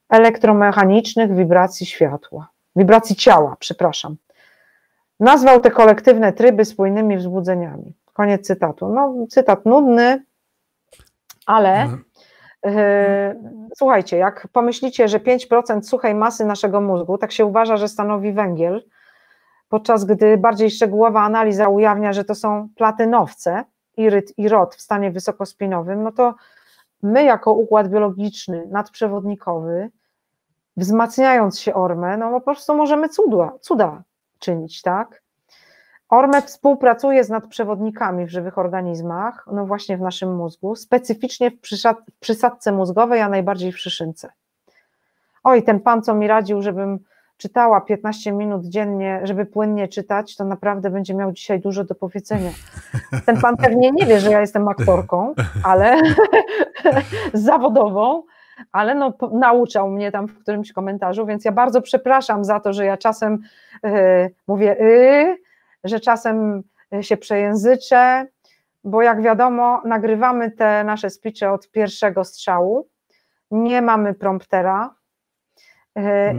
[0.09, 4.15] elektromechanicznych wibracji światła, wibracji ciała, przepraszam.
[5.19, 7.93] Nazwał te kolektywne tryby spójnymi wzbudzeniami.
[8.13, 8.89] Koniec cytatu.
[8.89, 10.25] No, cytat nudny,
[11.45, 11.87] ale
[12.65, 12.71] yy,
[13.77, 18.83] słuchajcie, jak pomyślicie, że 5% suchej masy naszego mózgu, tak się uważa, że stanowi węgiel,
[19.69, 23.63] podczas gdy bardziej szczegółowa analiza ujawnia, że to są platynowce,
[23.97, 26.35] iryt i rod w stanie wysokospinowym, no to
[27.03, 29.89] my jako układ biologiczny nadprzewodnikowy
[30.77, 34.03] wzmacniając się Ormę, no po prostu możemy cuda, cuda
[34.39, 35.23] czynić, tak?
[36.09, 41.55] Orme współpracuje z nadprzewodnikami w żywych organizmach, no właśnie w naszym mózgu, specyficznie w,
[42.19, 44.31] przysadce mózgowej, a najbardziej w szyszynce.
[45.43, 46.99] Oj, ten pan, co mi radził, żebym
[47.37, 52.51] czytała 15 minut dziennie, żeby płynnie czytać, to naprawdę będzie miał dzisiaj dużo do powiedzenia.
[53.25, 56.01] Ten pan pewnie nie wie, że ja jestem aktorką, ale
[57.33, 58.23] zawodową,
[58.72, 62.85] ale no, nauczał mnie tam w którymś komentarzu, więc ja bardzo przepraszam za to, że
[62.85, 63.40] ja czasem
[63.83, 63.91] yy,
[64.48, 65.38] mówię yy,
[65.83, 66.64] że czasem
[67.01, 68.27] się przejęzyczę,
[68.83, 72.88] bo jak wiadomo, nagrywamy te nasze speeche od pierwszego strzału,
[73.51, 74.95] nie mamy promptera.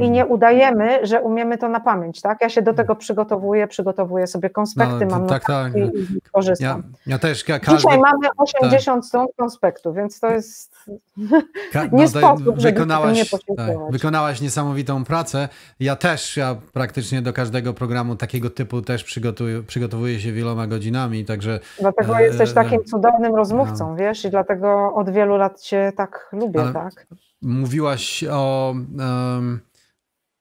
[0.00, 2.38] I nie udajemy, że umiemy to na pamięć, tak?
[2.40, 5.76] Ja się do tego przygotowuję, przygotowuję sobie konspekty, no, mam tak, tak.
[5.76, 5.90] i
[6.32, 6.82] korzystam.
[7.06, 7.44] Ja, ja też.
[7.44, 9.08] Każdy, Dzisiaj mamy 80 tak.
[9.08, 10.74] stron konspektu, więc to jest
[11.72, 15.48] Ka nie no, sposób, wykonałaś, nie tak, wykonałaś niesamowitą pracę.
[15.80, 21.24] Ja też, ja praktycznie do każdego programu takiego typu też przygotowuję, przygotowuję się wieloma godzinami,
[21.24, 21.60] także...
[21.80, 23.96] Dlatego e, jesteś takim cudownym rozmówcą, no.
[23.96, 27.06] wiesz, i dlatego od wielu lat cię tak lubię, Ale tak?
[27.44, 28.74] Mówiłaś o,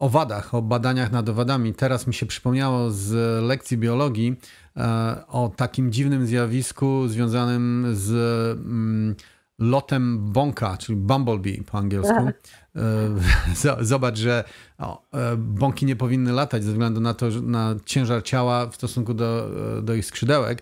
[0.03, 1.73] o wadach, o badaniach nad owadami.
[1.73, 3.11] Teraz mi się przypomniało z
[3.43, 4.35] lekcji biologii
[4.77, 8.11] e, o takim dziwnym zjawisku związanym z
[8.57, 9.15] mm,
[9.59, 12.29] lotem bąka, czyli bumblebee po angielsku.
[12.75, 14.43] E, zobacz, że
[14.79, 19.49] e, bąki nie powinny latać ze względu na to, na ciężar ciała w stosunku do,
[19.83, 20.61] do ich skrzydełek.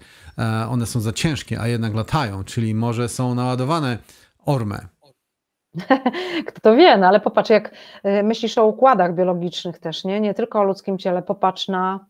[0.69, 3.97] One są za ciężkie, a jednak latają, czyli może są naładowane
[4.45, 4.87] ormę
[6.48, 7.72] Kto to wie, no ale popatrz, jak
[8.06, 10.19] y, myślisz o układach biologicznych też, nie?
[10.19, 12.06] Nie tylko o ludzkim ciele, popatrz na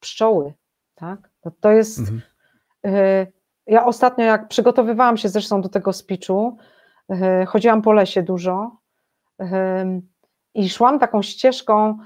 [0.00, 0.54] pszczoły,
[0.94, 1.30] tak?
[1.40, 1.98] To, to jest.
[1.98, 2.22] Mhm.
[2.86, 3.32] Y,
[3.66, 6.56] ja ostatnio, jak przygotowywałam się zresztą do tego speechu,
[7.42, 8.76] y, chodziłam po lesie dużo
[10.54, 11.98] i szłam taką ścieżką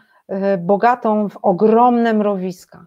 [0.58, 2.86] bogatą w ogromne mrowiska.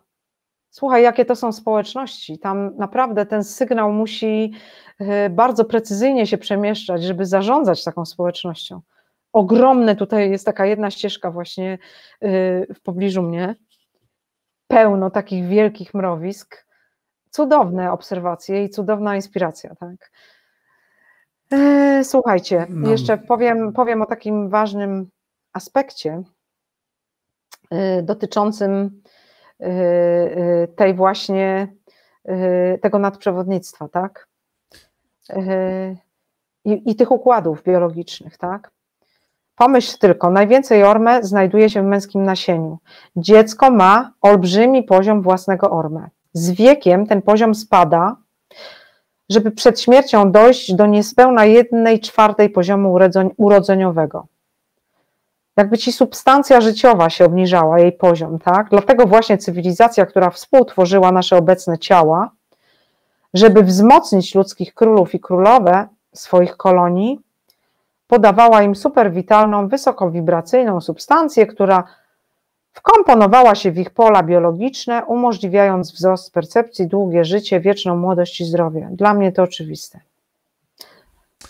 [0.71, 2.39] Słuchaj, jakie to są społeczności.
[2.39, 4.53] Tam naprawdę ten sygnał musi
[4.99, 8.81] e, bardzo precyzyjnie się przemieszczać, żeby zarządzać taką społecznością.
[9.33, 11.77] Ogromne tutaj jest taka jedna ścieżka właśnie e,
[12.73, 13.55] w pobliżu mnie,
[14.67, 16.65] pełno takich wielkich mrowisk.
[17.29, 20.11] Cudowne obserwacje i cudowna inspiracja, tak.
[21.51, 22.91] E, słuchajcie, no.
[22.91, 25.09] jeszcze powiem, powiem o takim ważnym
[25.53, 26.23] aspekcie
[28.03, 29.10] dotyczącym Y, y,
[30.75, 31.67] tej właśnie
[32.29, 34.27] y, tego nadprzewodnictwa, tak?
[36.65, 38.71] I, i tych układów biologicznych, tak?
[39.55, 42.77] Pomyśl tylko, najwięcej orme znajduje się w męskim nasieniu.
[43.15, 46.09] Dziecko ma olbrzymi poziom własnego orme.
[46.33, 48.15] Z wiekiem ten poziom spada,
[49.29, 52.97] żeby przed śmiercią dojść do niespełna jednej czwartej poziomu
[53.37, 54.27] urodzeniowego
[55.57, 58.69] jakby ci substancja życiowa się obniżała, jej poziom, tak?
[58.69, 62.31] Dlatego właśnie cywilizacja, która współtworzyła nasze obecne ciała,
[63.33, 67.19] żeby wzmocnić ludzkich królów i królowe swoich kolonii,
[68.07, 71.83] podawała im superwitalną, wysokowibracyjną substancję, która
[72.73, 78.89] wkomponowała się w ich pola biologiczne, umożliwiając wzrost percepcji, długie życie, wieczną młodość i zdrowie.
[78.91, 79.99] Dla mnie to oczywiste.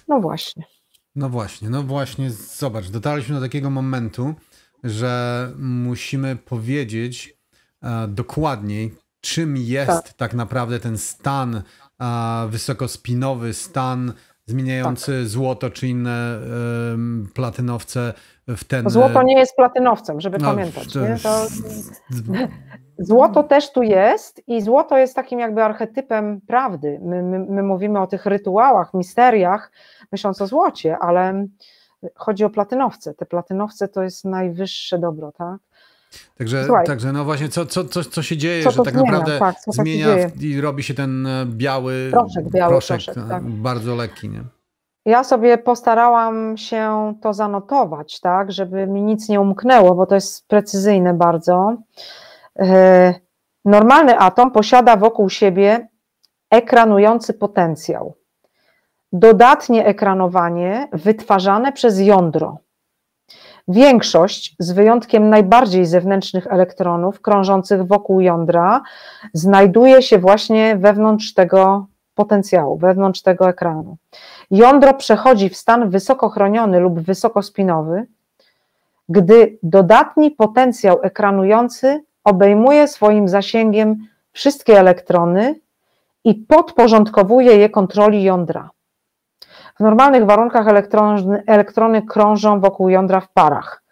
[0.07, 0.70] No właśnie.
[1.15, 4.35] No właśnie, no właśnie, zobacz, dotarliśmy do takiego momentu,
[4.83, 7.37] że musimy powiedzieć
[7.83, 10.13] e, dokładniej, czym jest tak.
[10.13, 11.61] tak, naprawdę ten stan
[12.01, 14.13] e, wysokospinowy, stan
[14.45, 15.27] zmieniający tak.
[15.27, 16.39] złoto czy inne
[17.33, 18.13] platynowce
[18.47, 18.89] w ten...
[18.89, 20.93] Złoto nie jest platynowcem, żeby no, pamiętać.
[20.93, 21.07] To...
[21.07, 21.17] Nie?
[21.19, 21.47] To...
[23.01, 26.99] Złoto też tu jest i złoto jest takim jakby archetypem prawdy.
[27.03, 29.71] My, my, my mówimy o tych rytuałach, misteriach,
[30.11, 31.47] myśląc o złocie, ale
[32.15, 33.13] chodzi o platynowce.
[33.13, 35.57] Te platynowce to jest najwyższe dobro, tak?
[36.37, 39.11] Także, także no właśnie, co, co, co, co się dzieje, co że tak zmienia?
[39.11, 40.07] naprawdę tak, zmienia
[40.41, 43.43] i robi się ten e, biały proszek, biały proszek, proszek tak.
[43.43, 44.43] bardzo lekki, nie?
[45.05, 50.47] Ja sobie postarałam się to zanotować, tak, żeby mi nic nie umknęło, bo to jest
[50.47, 51.77] precyzyjne bardzo.
[52.59, 53.13] E,
[53.65, 55.87] normalny atom posiada wokół siebie
[56.51, 58.15] ekranujący potencjał.
[59.13, 62.57] Dodatnie ekranowanie wytwarzane przez jądro.
[63.67, 68.81] Większość, z wyjątkiem najbardziej zewnętrznych elektronów krążących wokół jądra,
[69.33, 73.97] znajduje się właśnie wewnątrz tego potencjału, wewnątrz tego ekranu.
[74.51, 78.07] Jądro przechodzi w stan wysoko chroniony lub wysokospinowy,
[79.09, 83.95] gdy dodatni potencjał ekranujący obejmuje swoim zasięgiem
[84.31, 85.55] wszystkie elektrony
[86.23, 88.69] i podporządkowuje je kontroli jądra.
[89.75, 93.83] W normalnych warunkach elektrony, elektrony krążą wokół jądra w parach.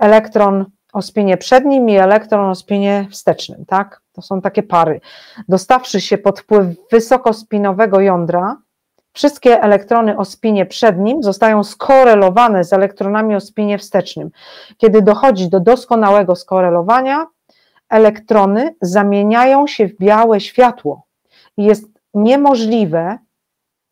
[0.00, 4.00] Elektron o spinie przednim i elektron o spinie wstecznym, tak?
[4.12, 5.00] To są takie pary.
[5.48, 8.56] Dostawszy się pod wpływ wysokospinowego jądra,
[9.14, 14.30] wszystkie elektrony o spinie przednim zostają skorelowane z elektronami o spinie wstecznym.
[14.76, 17.26] Kiedy dochodzi do doskonałego skorelowania,
[17.88, 21.02] elektrony zamieniają się w białe światło
[21.56, 21.84] jest
[22.14, 23.18] niemożliwe,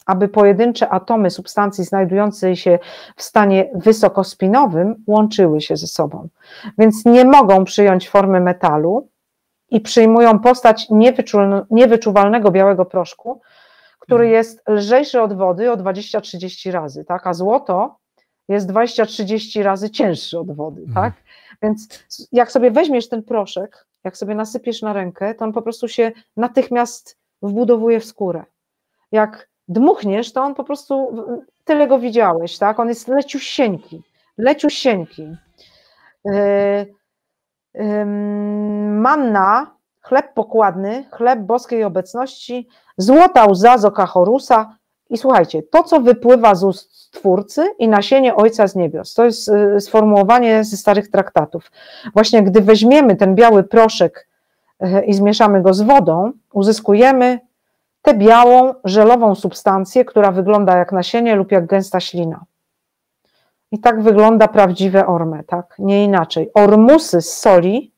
[0.06, 2.78] aby pojedyncze atomy substancji znajdującej się
[3.16, 6.28] w stanie wysokospinowym łączyły się ze sobą.
[6.78, 9.08] Więc nie mogą przyjąć formy metalu
[9.70, 10.88] i przyjmują postać
[11.70, 13.40] niewyczuwalnego białego proszku,
[14.02, 14.34] który mhm.
[14.34, 17.26] jest lżejszy od wody o 20-30 razy, tak?
[17.26, 17.96] a złoto
[18.48, 20.80] jest 20-30 razy cięższy od wody.
[20.80, 20.94] Mhm.
[20.94, 21.22] Tak?
[21.62, 25.88] Więc jak sobie weźmiesz ten proszek, jak sobie nasypiesz na rękę, to on po prostu
[25.88, 28.44] się natychmiast wbudowuje w skórę.
[29.12, 31.24] Jak dmuchniesz, to on po prostu,
[31.64, 32.80] tyle go widziałeś, tak?
[32.80, 34.02] On jest leciusieńki,
[34.38, 35.36] leciusieńki.
[36.24, 36.32] Yy,
[37.74, 38.06] yy,
[39.00, 44.76] manna chleb pokładny, chleb boskiej obecności, złota łza z oka Horusa
[45.10, 49.14] i słuchajcie, to co wypływa z ust Twórcy i nasienie Ojca z niebios.
[49.14, 51.70] To jest y, sformułowanie ze starych traktatów.
[52.14, 54.28] Właśnie gdy weźmiemy ten biały proszek
[54.82, 57.40] y, i zmieszamy go z wodą, uzyskujemy
[58.02, 62.44] tę białą, żelową substancję, która wygląda jak nasienie lub jak gęsta ślina.
[63.72, 65.74] I tak wygląda prawdziwe orme, tak?
[65.78, 66.50] Nie inaczej.
[66.54, 67.91] Ormusy z soli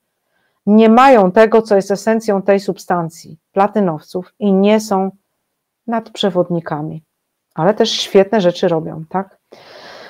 [0.65, 5.11] nie mają tego, co jest esencją tej substancji, platynowców, i nie są
[5.87, 7.03] nadprzewodnikami,
[7.55, 9.37] ale też świetne rzeczy robią, tak?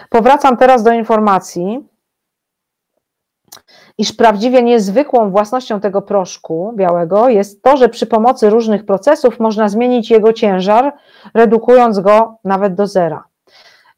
[0.09, 1.87] Powracam teraz do informacji,
[3.97, 9.69] iż prawdziwie niezwykłą własnością tego proszku białego jest to, że przy pomocy różnych procesów można
[9.69, 10.93] zmienić jego ciężar,
[11.33, 13.23] redukując go nawet do zera.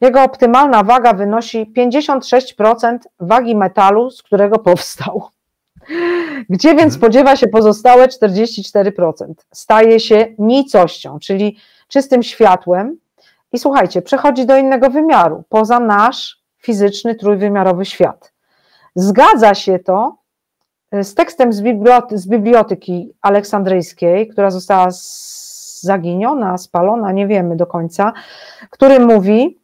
[0.02, 5.30] Jego optymalna waga wynosi 56% wagi metalu, z którego powstał.
[6.50, 6.92] Gdzie więc mhm.
[6.92, 9.12] spodziewa się pozostałe 44%?
[9.54, 11.58] Staje się nicością, czyli
[11.88, 12.98] czystym światłem.
[13.52, 18.34] I słuchajcie, przechodzi do innego wymiaru, poza nasz fizyczny, trójwymiarowy świat.
[18.96, 20.18] Zgadza się to
[20.92, 24.88] e, z tekstem z, biblioty, z biblioteki aleksandryjskiej, która została
[25.82, 28.14] zaginiona, spalona, nie wiemy do końca,
[28.70, 29.60] który mówi,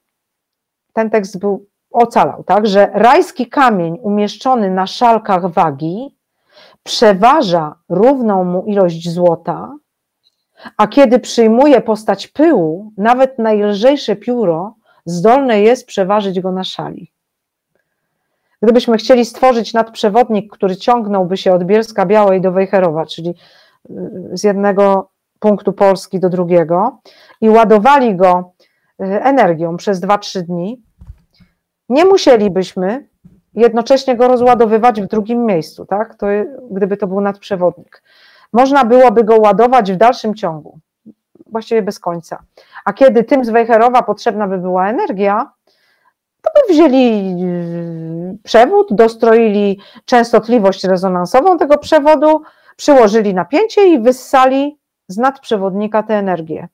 [0.93, 6.18] ten tekst był, ocalał, tak, że rajski kamień umieszczony na szalkach wagi
[6.84, 9.76] przeważa równą mu ilość złota,
[10.78, 17.12] a kiedy przyjmuje postać pyłu, nawet najlżejsze pióro zdolne jest przeważyć go na szali.
[18.62, 23.94] Gdybyśmy chcieli stworzyć nadprzewodnik, który ciągnąłby się od Bielska Białej do Wejherowa, czyli y,
[24.34, 27.00] z jednego punktu Polski do drugiego
[27.42, 28.54] i ładowali go
[29.02, 30.82] y, energią przez 2-3 dni,
[31.94, 33.08] nie musielibyśmy
[33.54, 36.16] jednocześnie go rozładowywać w drugim miejscu, tak?
[36.16, 36.28] To,
[36.72, 38.04] gdyby to był nadprzewodnik.
[38.54, 40.80] Można byłoby go ładować w dalszym ciągu,
[41.48, 42.44] właściwie bez końca.
[42.86, 45.52] A kiedy tym z Wejherowa potrzebna by była energia,
[46.42, 52.42] to by wzięli yy, przewód, dostroili częstotliwość rezonansową tego przewodu,
[52.76, 56.68] przyłożyli napięcie i wyssali z nadprzewodnika tę energię.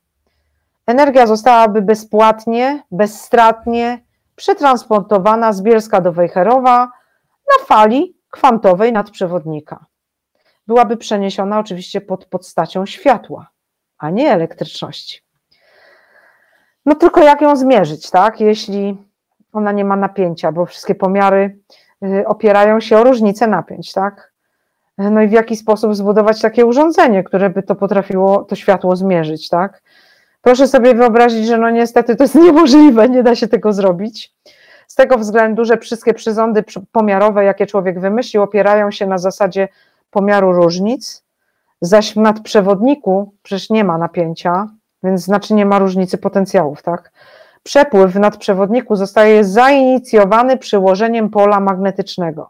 [0.87, 3.99] Energia zostałaby bezpłatnie, bezstratnie
[4.39, 6.91] przetransportowana z Bielska do Wejherowa
[7.47, 9.85] na fali kwantowej nadprzewodnika.
[10.67, 13.49] Byłaby przeniesiona oczywiście pod podstacią światła,
[13.97, 15.21] a nie elektryczności.
[16.85, 18.41] No tylko jak ją zmierzyć, tak?
[18.41, 18.97] Jeśli
[19.53, 21.59] ona nie ma napięcia, bo wszystkie pomiary
[22.03, 24.33] y, opierają się o różnicę napięć, tak?
[24.97, 29.49] No i w jaki sposób zbudować takie urządzenie, które by to potrafiło to światło zmierzyć,
[29.49, 29.81] tak?
[30.41, 34.33] Proszę sobie wyobrazić, że no niestety to jest niemożliwe, nie da się tego zrobić.
[34.87, 39.67] Z tego względu, że wszystkie przyrządy pomiarowe, jakie człowiek wymyślił, opierają się na zasadzie
[40.11, 41.23] pomiaru różnic,
[41.81, 44.67] zaś w nadprzewodniku przecież nie ma napięcia,
[45.03, 47.11] więc znaczy nie ma różnicy potencjałów, tak?
[47.63, 52.49] Przepływ w nadprzewodniku zostaje zainicjowany przyłożeniem pola magnetycznego.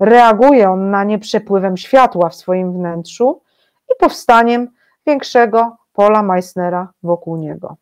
[0.00, 3.40] Reaguje on na nie przepływem światła w swoim wnętrzu
[3.90, 4.68] i powstaniem
[5.06, 7.76] większego pola Meissnera wokół niego.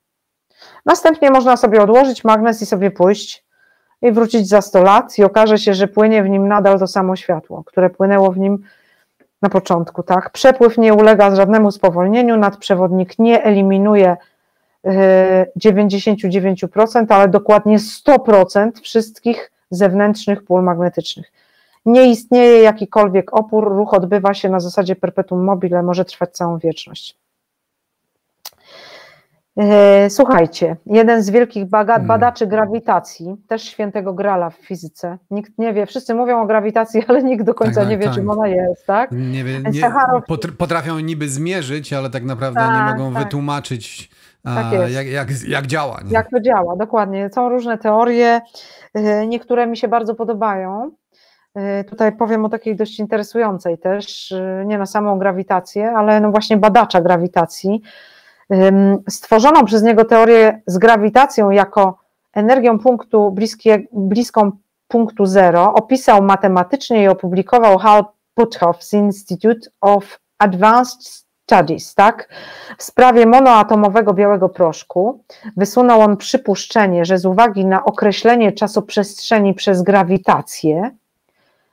[0.87, 3.45] Następnie można sobie odłożyć magnes i sobie pójść
[4.03, 7.17] i wrócić za 100 lat i okaże się, że płynie w nim nadal to samo
[7.17, 8.65] światło, które płynęło w nim
[9.43, 10.03] na początku.
[10.03, 10.31] Tak?
[10.31, 14.17] Przepływ nie ulega żadnemu spowolnieniu, nadprzewodnik nie eliminuje
[14.87, 21.33] 99%, ale dokładnie 100% wszystkich zewnętrznych pól magnetycznych.
[21.87, 27.22] Nie istnieje jakikolwiek opór, ruch odbywa się na zasadzie perpetuum mobile, może trwać całą wieczność.
[29.57, 32.07] E, słuchajcie, jeden z wielkich hmm.
[32.07, 35.19] badaczy grawitacji, też świętego grala w fizyce.
[35.31, 38.15] Nikt nie wie, wszyscy mówią o grawitacji, ale nikt do końca tak, nie wie, tak.
[38.15, 39.11] czym ona jest, tak?
[39.13, 39.91] Nie wie, nie,
[40.59, 43.25] potrafią niby zmierzyć, ale tak naprawdę tak, nie mogą tak.
[43.25, 44.11] wytłumaczyć
[44.45, 46.01] tak jak, jak, jak działa.
[46.05, 46.13] Nie?
[46.13, 47.31] Jak to działa, dokładnie.
[47.35, 48.41] Są różne teorie,
[48.97, 50.91] y, niektóre mi się bardzo podobają.
[51.81, 56.57] Y, tutaj powiem o takiej dość interesującej też, nie na samą grawitację, ale no właśnie
[56.57, 57.83] badacza grawitacji.
[59.09, 61.99] Stworzono przez niego teorię z grawitacją jako
[62.33, 64.51] energią punktu bliskie, bliską
[64.89, 68.05] punktu zero, opisał matematycznie i opublikował Hal
[68.41, 72.29] Puthoff's Institute of Advanced Studies, tak?
[72.79, 75.25] W sprawie monoatomowego białego proszku
[75.57, 80.91] wysunął on przypuszczenie, że z uwagi na określenie czasoprzestrzeni przez grawitację,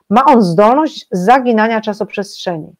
[0.10, 2.76] ma on zdolność zaginania czasoprzestrzeni.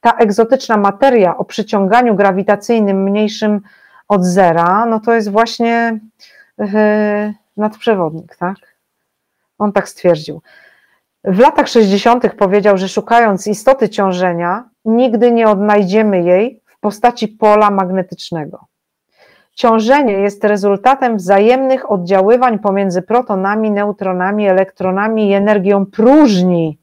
[0.00, 3.60] Ta egzotyczna materia o przyciąganiu grawitacyjnym mniejszym
[4.08, 5.98] od zera, no to jest właśnie
[6.58, 6.66] yy,
[7.56, 8.56] nadprzewodnik, tak?
[9.58, 10.42] On tak stwierdził.
[11.24, 12.34] W latach 60.
[12.34, 18.66] powiedział, że szukając istoty ciążenia, nigdy nie odnajdziemy jej w postaci pola magnetycznego.
[19.54, 26.78] Ciążenie jest rezultatem wzajemnych oddziaływań pomiędzy protonami, neutronami, elektronami i energią próżni,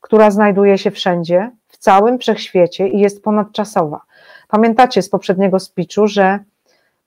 [0.00, 1.50] która znajduje się wszędzie,
[1.84, 4.00] całym wszechświecie i jest ponadczasowa.
[4.48, 6.38] Pamiętacie z poprzedniego speechu, że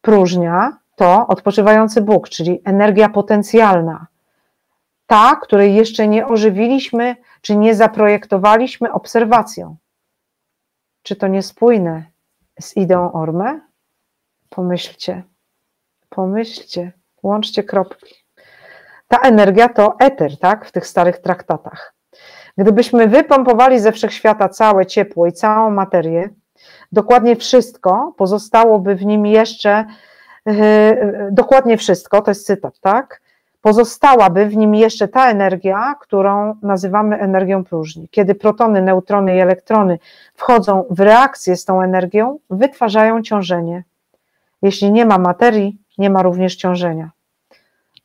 [0.02, 4.08] próżnia to odpoczywający Bóg, czyli energia potencjalna,
[5.08, 9.76] ta, której jeszcze nie ożywiliśmy, czy nie zaprojektowaliśmy obserwacją.
[11.04, 12.04] Czy to niespójne
[12.60, 13.62] z ideą Orme?
[14.50, 15.24] Pomyślcie,
[16.10, 16.92] pomyślcie,
[17.24, 18.16] łączcie kropki.
[19.08, 21.97] Ta energia to eter, tak, w tych starych traktatach.
[22.58, 26.30] Gdybyśmy wypompowali ze wszechświata całe ciepło i całą materię,
[26.92, 29.86] dokładnie wszystko, pozostałoby w nim jeszcze,
[30.46, 30.54] yy,
[31.32, 33.22] dokładnie wszystko, to jest cytat, tak?
[33.62, 38.08] Pozostałaby w nim jeszcze ta energia, którą nazywamy energią próżni.
[38.12, 40.00] Kiedy protony, neutrony i elektrony
[40.34, 43.84] wchodzą w reakcję z tą energią, wytwarzają ciążenie.
[44.62, 47.10] Jeśli nie ma materii, nie ma również ciążenia.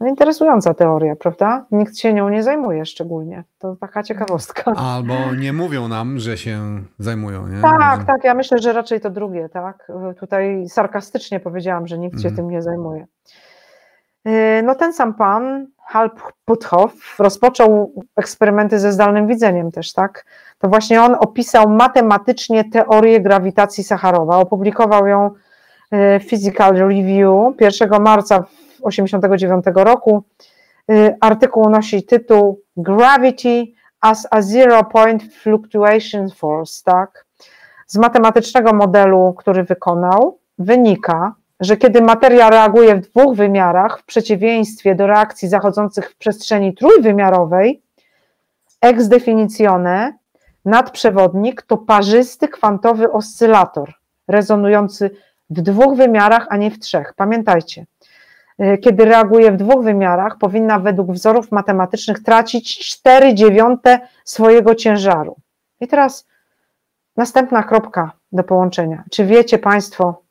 [0.02, 1.66] No interesująca teoria, prawda?
[1.70, 3.44] Nikt się nią nie zajmuje szczególnie.
[3.58, 4.72] To taka ciekawostka.
[4.76, 6.60] Albo nie mówią nam, że się
[6.98, 7.60] zajmują, nie?
[7.60, 8.06] Tak, że...
[8.06, 8.24] tak.
[8.24, 9.92] Ja myślę, że raczej to drugie, tak?
[10.20, 12.36] Tutaj sarkastycznie powiedziałam, że nikt się mhm.
[12.36, 13.06] tym nie zajmuje.
[14.28, 16.10] Y, no ten sam pan, Hal
[16.44, 20.24] Puthoff, rozpoczął eksperymenty ze zdalnym widzeniem też, tak?
[20.58, 24.36] To właśnie on opisał matematycznie teorię grawitacji Sacharowa.
[24.36, 28.44] Opublikował ją y, w Physical Review 1 marca
[28.90, 30.24] 1989 roku.
[30.90, 33.66] Y, artykuł nosi tytuł Gravity
[34.00, 37.26] as a Zero Point Fluctuation Force, tak?
[37.86, 44.94] Z matematycznego modelu, który wykonał, wynika, że kiedy materia reaguje w dwóch wymiarach, w przeciwieństwie
[44.94, 47.82] do reakcji zachodzących w przestrzeni trójwymiarowej,
[48.80, 50.18] ex definitione,
[50.64, 53.94] nadprzewodnik to parzysty kwantowy oscylator,
[54.28, 55.10] rezonujący
[55.50, 57.12] w dwóch wymiarach, a nie w trzech.
[57.16, 57.86] Pamiętajcie,
[58.58, 65.36] kiedy reaguje w dwóch wymiarach, powinna według wzorów matematycznych tracić 4 dziewiąte swojego ciężaru.
[65.80, 66.26] I teraz
[67.16, 69.04] następna kropka do połączenia.
[69.10, 70.22] Czy wiecie Państwo,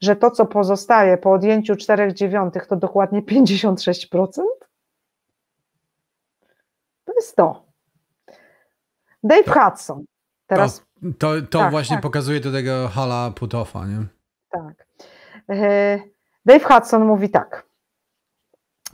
[0.00, 4.28] że to, co pozostaje po odjęciu 4 dziewiątych, to dokładnie 56%?
[7.04, 7.64] To jest to.
[9.22, 10.04] Dave Hudson.
[10.46, 12.02] Teraz, to to, to tak, właśnie tak.
[12.02, 14.06] pokazuje do tego hala Putofa, nie?
[14.50, 14.86] Tak.
[15.50, 15.98] E,
[16.48, 17.66] Dave Hudson mówi tak.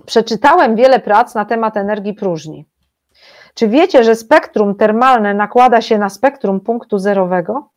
[0.07, 2.65] Przeczytałem wiele prac na temat energii próżni.
[3.55, 7.69] Czy wiecie, że spektrum termalne nakłada się na spektrum punktu zerowego?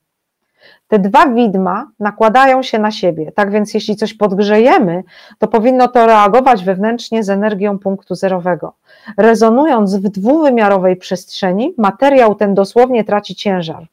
[0.88, 5.03] Te dwa widma nakładają się na siebie, tak więc jeśli coś podgrzejemy,
[5.39, 8.73] to powinno to reagować wewnętrznie z energią punktu zerowego.
[9.17, 13.88] Rezonując w dwuwymiarowej przestrzeni, materiał ten dosłownie traci ciężar.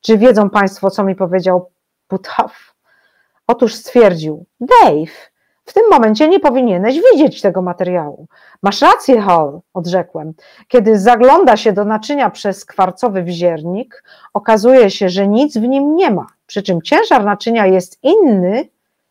[0.00, 1.70] Czy wiedzą Państwo, co mi powiedział
[2.08, 2.75] Puthoff?
[3.46, 5.30] Otóż stwierdził, Dave,
[5.64, 8.26] w tym momencie nie powinieneś widzieć tego materiału.
[8.62, 10.34] Masz rację, Hall, odrzekłem.
[10.68, 16.10] Kiedy zagląda się do naczynia przez kwarcowy wziernik, okazuje się, że nic w nim nie
[16.10, 18.68] ma, przy czym ciężar naczynia jest inny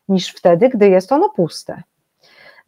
[0.08, 1.82] niż wtedy, gdy jest ono puste.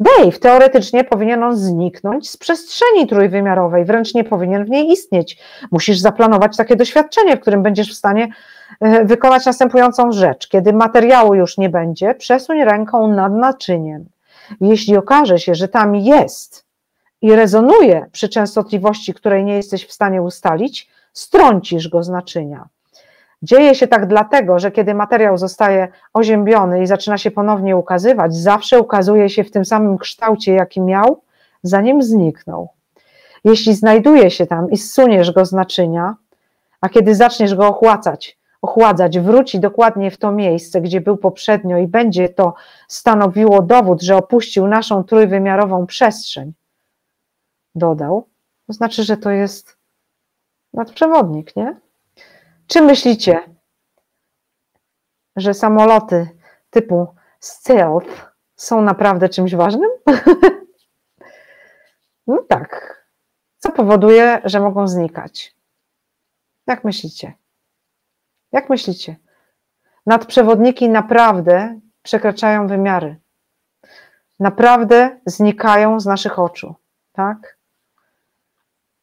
[0.01, 5.39] Dave, teoretycznie powinien on zniknąć z przestrzeni trójwymiarowej, wręcz nie powinien w niej istnieć.
[5.71, 8.29] Musisz zaplanować takie doświadczenie, w którym będziesz w stanie
[9.05, 10.49] wykonać następującą rzecz.
[10.49, 14.05] Kiedy materiału już nie będzie, przesuń ręką nad naczyniem.
[14.61, 16.67] Jeśli okaże się, że tam jest
[17.23, 22.69] i rezonuje przy częstotliwości, której nie jesteś w stanie ustalić, strącisz go z naczynia.
[23.43, 28.81] Dzieje się tak dlatego, że kiedy materiał zostaje oziębiony i zaczyna się ponownie ukazywać, zawsze
[28.81, 31.23] ukazuje się w tym samym kształcie, jaki miał,
[31.63, 32.69] zanim zniknął.
[33.45, 36.17] Jeśli znajduje się tam i zsuniesz go z naczynia,
[36.81, 41.87] a kiedy zaczniesz go ochładzać, ochładzać, wróci dokładnie w to miejsce, gdzie był poprzednio i
[41.87, 42.55] będzie to
[42.89, 46.53] stanowiło dowód, że opuścił naszą trójwymiarową przestrzeń,
[47.75, 48.29] dodał,
[48.67, 49.77] to znaczy, że to jest
[50.73, 51.77] nadprzewodnik, nie?
[52.67, 53.41] Czy myślicie,
[55.37, 56.29] że samoloty
[56.71, 57.07] typu
[57.41, 59.91] stealth są naprawdę czymś ważnym?
[62.27, 62.99] no tak.
[63.59, 65.55] Co powoduje, że mogą znikać?
[66.67, 67.33] Jak myślicie?
[68.53, 69.17] Jak myślicie?
[70.07, 73.17] Nadprzewodniki naprawdę przekraczają wymiary.
[74.41, 76.75] Naprawdę znikają z naszych oczu,
[77.13, 77.59] tak?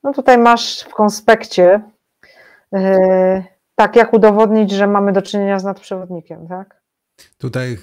[0.04, 1.82] No tutaj masz w konspekcie
[2.72, 3.44] yy,
[3.76, 6.82] tak, jak udowodnić, że mamy do czynienia z nadprzewodnikiem, tak?
[7.38, 7.78] Tutaj e,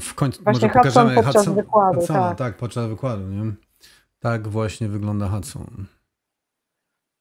[0.00, 2.00] w końcu właśnie może Hudson pokażemy podczas Hudson, wykładu.
[2.00, 2.38] Hudsona, tak.
[2.38, 3.22] tak, podczas wykładu.
[3.22, 3.52] Nie?
[4.20, 5.86] Tak właśnie wygląda Hudson.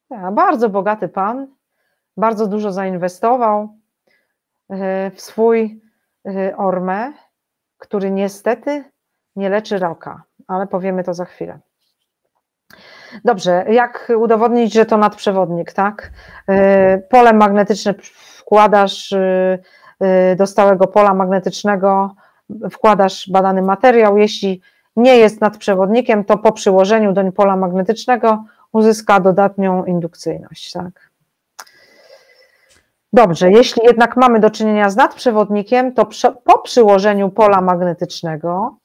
[0.09, 1.48] Ja, bardzo bogaty pan,
[2.18, 3.78] bardzo dużo zainwestował
[5.15, 5.81] w swój
[6.25, 7.14] e, ormę,
[7.77, 8.83] który niestety
[9.35, 11.59] nie leczy raka, ale powiemy to za chwilę.
[13.25, 16.11] Dobrze, jak udowodnić, że to nadprzewodnik, tak?
[16.49, 17.93] Y, pole magnetyczne
[18.38, 19.14] wkładasz
[20.38, 22.15] do stałego pola magnetycznego,
[22.72, 24.17] wkładasz badany materiał.
[24.17, 24.61] Jeśli
[24.95, 31.08] nie jest nadprzewodnikiem, to po przyłożeniu do pola magnetycznego uzyska dodatnią indukcyjność, tak?
[33.13, 36.07] Dobrze, jeśli jednak mamy do czynienia z nadprzewodnikiem, to
[36.43, 38.75] po przyłożeniu pola magnetycznego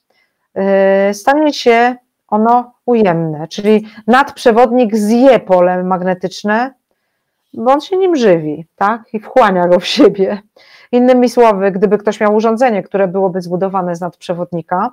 [1.12, 1.96] stanie się
[2.28, 6.74] ono ujemne, czyli nadprzewodnik zje pole magnetyczne,
[7.54, 9.02] bo on się nim żywi, tak?
[9.12, 10.42] I wchłania go w siebie.
[10.92, 14.90] Innymi słowy, gdyby ktoś miał urządzenie, które byłoby zbudowane z nadprzewodnika,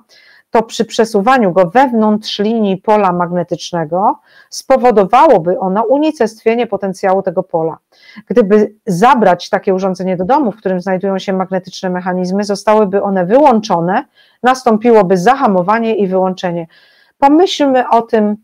[0.52, 4.18] to przy przesuwaniu go wewnątrz linii pola magnetycznego
[4.50, 7.78] spowodowałoby ono unicestwienie potencjału tego pola.
[8.26, 14.04] Gdyby zabrać takie urządzenie do domu, w którym znajdują się magnetyczne mechanizmy, zostałyby one wyłączone,
[14.42, 16.66] nastąpiłoby zahamowanie i wyłączenie.
[17.18, 18.36] Pomyślmy o tym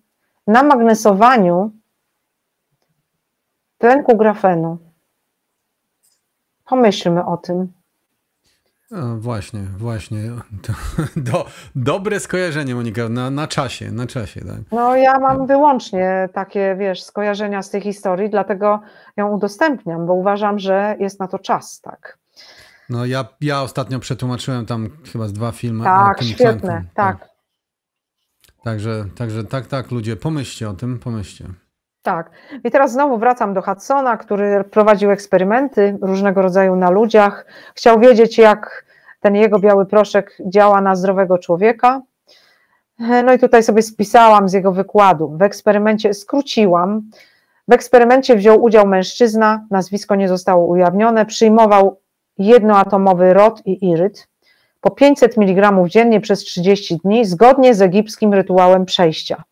[0.46, 1.70] namagnesowaniu
[3.78, 4.78] tlenku grafenu.
[6.64, 7.77] Pomyślmy o tym.
[9.18, 10.18] Właśnie, właśnie.
[10.62, 10.72] To,
[11.16, 14.40] do, dobre skojarzenie, Monika, na, na czasie, na czasie.
[14.40, 14.60] Tak.
[14.72, 18.80] No ja mam wyłącznie takie, wiesz, skojarzenia z tej historii, dlatego
[19.16, 22.18] ją udostępniam, bo uważam, że jest na to czas, tak.
[22.90, 25.84] No ja, ja ostatnio przetłumaczyłem tam chyba z dwa filmy.
[25.84, 27.18] Tak, świetne, tak.
[27.18, 27.28] tak.
[28.64, 31.44] Także, także tak, tak, ludzie, pomyślcie o tym, pomyślcie.
[32.08, 32.30] Tak.
[32.64, 37.46] I teraz znowu wracam do Hudsona, który prowadził eksperymenty różnego rodzaju na ludziach.
[37.74, 38.84] Chciał wiedzieć, jak
[39.20, 42.02] ten jego biały proszek działa na zdrowego człowieka.
[42.98, 45.36] No i tutaj sobie spisałam z jego wykładu.
[45.36, 47.02] W eksperymencie skróciłam.
[47.68, 52.00] W eksperymencie wziął udział mężczyzna, nazwisko nie zostało ujawnione, przyjmował
[52.38, 54.28] jednoatomowy rod i iryt
[54.80, 59.42] po 500 mg dziennie przez 30 dni, zgodnie z egipskim rytuałem przejścia.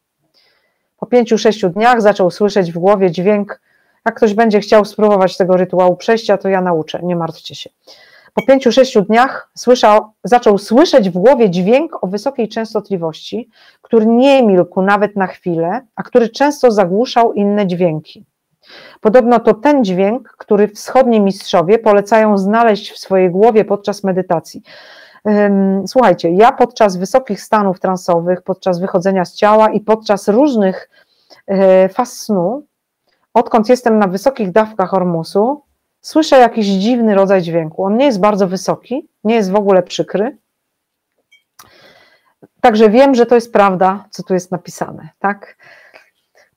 [0.97, 3.61] Po pięciu, sześciu dniach zaczął słyszeć w głowie dźwięk.
[4.07, 7.71] Jak ktoś będzie chciał spróbować tego rytuału przejścia, to ja nauczę, nie martwcie się.
[8.35, 13.49] Po pięciu, sześciu dniach słyszał, zaczął słyszeć w głowie dźwięk o wysokiej częstotliwości,
[13.83, 18.25] który nie milkł nawet na chwilę, a który często zagłuszał inne dźwięki.
[19.01, 24.63] Podobno to ten dźwięk, który wschodni mistrzowie polecają znaleźć w swojej głowie podczas medytacji.
[25.87, 30.91] Słuchajcie, ja podczas wysokich stanów transowych, podczas wychodzenia z ciała i podczas różnych
[31.47, 32.67] e, faz snu,
[33.35, 35.63] odkąd jestem na wysokich dawkach ormusu,
[36.01, 37.85] słyszę jakiś dziwny rodzaj dźwięku.
[37.85, 40.37] On nie jest bardzo wysoki, nie jest w ogóle przykry.
[42.61, 45.09] Także wiem, że to jest prawda, co tu jest napisane.
[45.19, 45.57] Tak?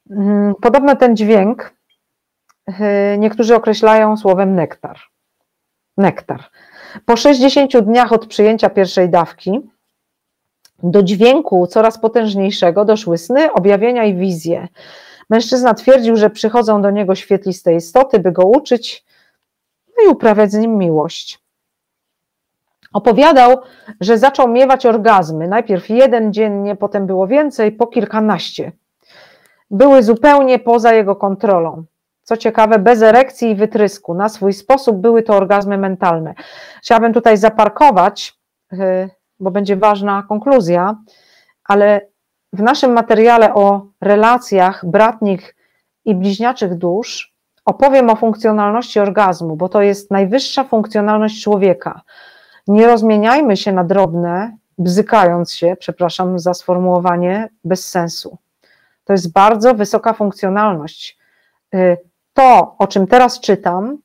[0.10, 1.74] Mm, podobno ten dźwięk
[2.68, 5.00] e, niektórzy określają słowem nektar.
[5.98, 6.44] Nektar.
[7.06, 9.70] Po 60 dniach od przyjęcia pierwszej dawki
[10.84, 14.68] do dźwięku coraz potężniejszego doszły sny, objawienia i wizje.
[15.30, 19.06] Mężczyzna twierdził, że przychodzą do niego świetliste istoty, by go uczyć
[19.98, 21.40] no i uprawiać z nim miłość.
[22.94, 23.58] Opowiadał,
[24.02, 25.48] że zaczął miewać orgazmy.
[25.48, 28.72] Najpierw jeden dziennie, potem było więcej, po kilkanaście.
[29.72, 31.84] Były zupełnie poza jego kontrolą.
[32.30, 34.14] Co ciekawe, bez erekcji i wytrysku.
[34.14, 36.34] Na swój sposób były to orgazmy mentalne.
[36.82, 38.38] Chciałabym tutaj zaparkować,
[38.74, 39.10] y,
[39.40, 40.96] bo będzie ważna konkluzja,
[41.64, 42.02] ale
[42.54, 45.56] w naszym materiale o relacjach bratnich
[46.06, 47.34] i bliźniaczych dusz
[47.66, 52.02] opowiem o funkcjonalności orgazmu, bo to jest najwyższa funkcjonalność człowieka.
[52.68, 58.38] Nie rozmieniajmy się na drobne, bzykając się, przepraszam za sformułowanie, bez sensu.
[59.04, 61.20] To jest bardzo wysoka funkcjonalność.
[62.40, 63.98] Y, to, o czym teraz czytam,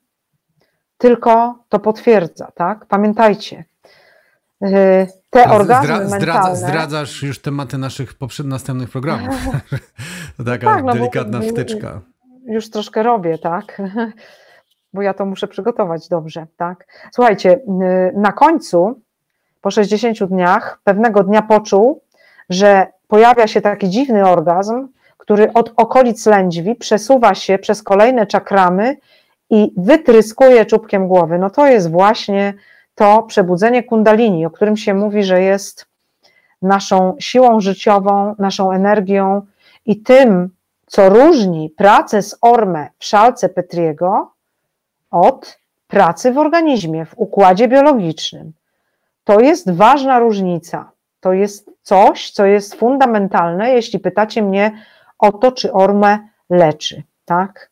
[0.98, 2.86] tylko to potwierdza, tak?
[2.86, 3.64] Pamiętajcie,
[4.64, 6.56] y, te orgazmy Zdra, mentalne...
[6.56, 9.36] Zdradzasz już tematy naszych poprzednich, następnych programów.
[10.46, 12.00] taka tak, no delikatna bo, wtyczka.
[12.46, 13.82] Już troszkę robię, tak?
[14.94, 16.86] Bo ja to muszę przygotować dobrze, tak?
[17.12, 19.00] Słuchajcie, y, na końcu,
[19.60, 22.02] po 60 dniach, pewnego dnia poczuł,
[22.50, 24.88] że pojawia się taki dziwny orgazm,
[25.24, 28.96] który od okolic lędźwi przesuwa się przez kolejne czakramy
[29.50, 31.38] i wytryskuje czubkiem głowy.
[31.38, 32.54] No to jest właśnie
[32.94, 35.86] to przebudzenie kundalini, o którym się mówi, że jest
[36.62, 39.42] naszą siłą życiową, naszą energią
[39.86, 40.50] i tym,
[40.86, 44.30] co różni pracę z ormę w szalce Petriego
[45.10, 48.52] od pracy w organizmie, w układzie biologicznym.
[49.24, 50.90] To jest ważna różnica.
[51.20, 54.72] To jest coś, co jest fundamentalne, jeśli pytacie mnie
[55.24, 56.18] o to, czy ormę
[56.50, 57.70] leczy, tak?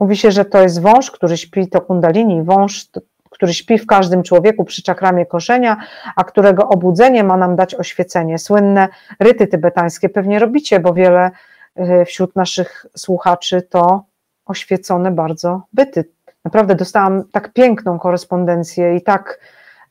[0.00, 2.86] Mówi się, że to jest wąż, który śpi, to kundalini, wąż,
[3.30, 5.76] który śpi w każdym człowieku przy czakramie korzenia,
[6.16, 8.38] a którego obudzenie ma nam dać oświecenie.
[8.38, 8.88] Słynne
[9.20, 11.30] ryty tybetańskie pewnie robicie, bo wiele
[11.78, 14.04] y, wśród naszych słuchaczy to
[14.46, 16.04] oświecone bardzo byty.
[16.44, 19.40] Naprawdę dostałam tak piękną korespondencję i tak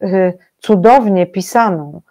[0.04, 2.02] y, cudownie pisaną,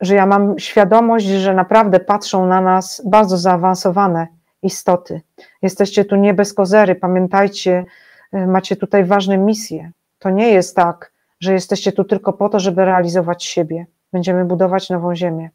[0.00, 4.26] że ja mam świadomość, że naprawdę patrzą na nas bardzo zaawansowane
[4.62, 5.20] istoty.
[5.62, 7.84] Jesteście tu nie bez kozery, pamiętajcie,
[8.34, 9.90] y, macie tutaj ważne misje.
[10.18, 13.86] To nie jest tak, że jesteście tu tylko po to, żeby realizować siebie.
[14.12, 15.50] Będziemy budować nową ziemię.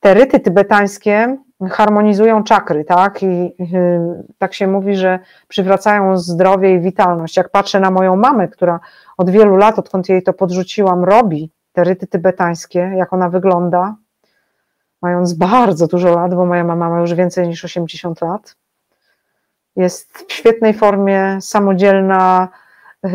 [0.00, 1.36] Te ryty tybetańskie
[1.70, 3.22] harmonizują czakry, tak?
[3.22, 3.56] I
[4.38, 7.36] tak się mówi, że przywracają zdrowie i witalność.
[7.36, 8.80] Jak patrzę na moją mamę, która
[9.16, 13.96] od wielu lat, odkąd jej to podrzuciłam, robi te ryty tybetańskie, jak ona wygląda,
[15.02, 18.56] mając bardzo dużo lat, bo moja mama ma już więcej niż 80 lat.
[19.76, 22.48] Jest w świetnej formie, samodzielna,
[23.06, 23.08] y,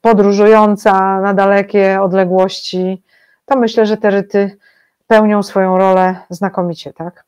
[0.00, 3.02] podróżująca na dalekie odległości.
[3.44, 4.58] To myślę, że te ryty
[5.06, 7.24] pełnią swoją rolę znakomicie, tak?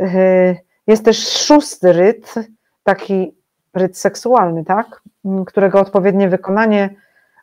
[0.00, 2.34] Y, jest też szósty ryt,
[2.82, 3.34] taki
[3.74, 5.02] ryt seksualny, tak?
[5.46, 6.94] Którego odpowiednie wykonanie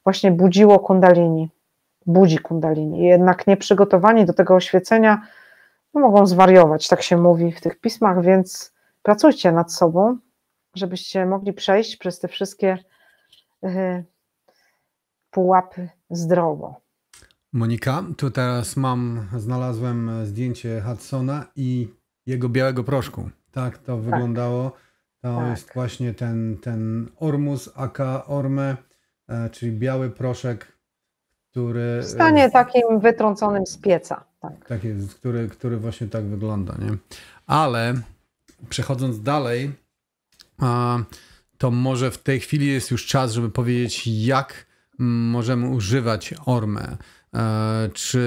[0.03, 1.49] właśnie budziło kundalini,
[2.05, 3.03] budzi kundalini.
[3.03, 5.27] Jednak nieprzygotowani do tego oświecenia
[5.93, 8.73] no mogą zwariować, tak się mówi w tych pismach, więc
[9.03, 10.17] pracujcie nad sobą,
[10.75, 12.77] żebyście mogli przejść przez te wszystkie
[13.63, 14.05] y,
[15.31, 16.81] pułapy zdrowo.
[17.53, 21.87] Monika, tu teraz mam, znalazłem zdjęcie Hudsona i
[22.25, 23.29] jego białego proszku.
[23.51, 24.01] Tak to tak.
[24.01, 24.71] wyglądało.
[25.21, 25.49] To tak.
[25.49, 28.77] jest właśnie ten, ten Ormus aka Orme,
[29.27, 30.80] e, czyli biały proszek,
[31.51, 32.01] który...
[32.01, 34.23] W stanie takim wytrąconym z pieca.
[34.39, 36.75] Tak, tak jest, który, który właśnie tak wygląda.
[36.79, 36.97] Nie?
[37.47, 37.93] Ale
[38.69, 39.71] przechodząc dalej,
[41.57, 44.65] to może w tej chwili jest już czas, żeby powiedzieć, jak
[44.99, 46.97] możemy używać Ormę.
[47.33, 48.21] E, czy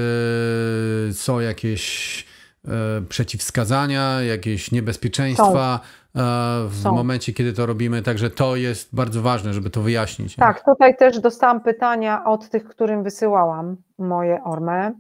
[1.12, 2.26] są jakieś
[2.64, 6.03] e, przeciwwskazania, jakieś niebezpieczeństwa są.
[6.16, 6.20] E,
[6.68, 6.94] w są.
[6.94, 8.02] momencie, kiedy to robimy?
[8.02, 10.36] Także to jest bardzo ważne, żeby to wyjaśnić.
[10.36, 14.92] Tak, tutaj też dostałam pytania od tych, którym wysyłałam moje Ormę.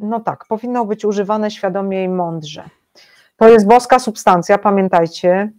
[0.00, 2.64] No tak, powinno być używane świadomie i mądrze.
[3.36, 5.52] To jest boska substancja, pamiętajcie.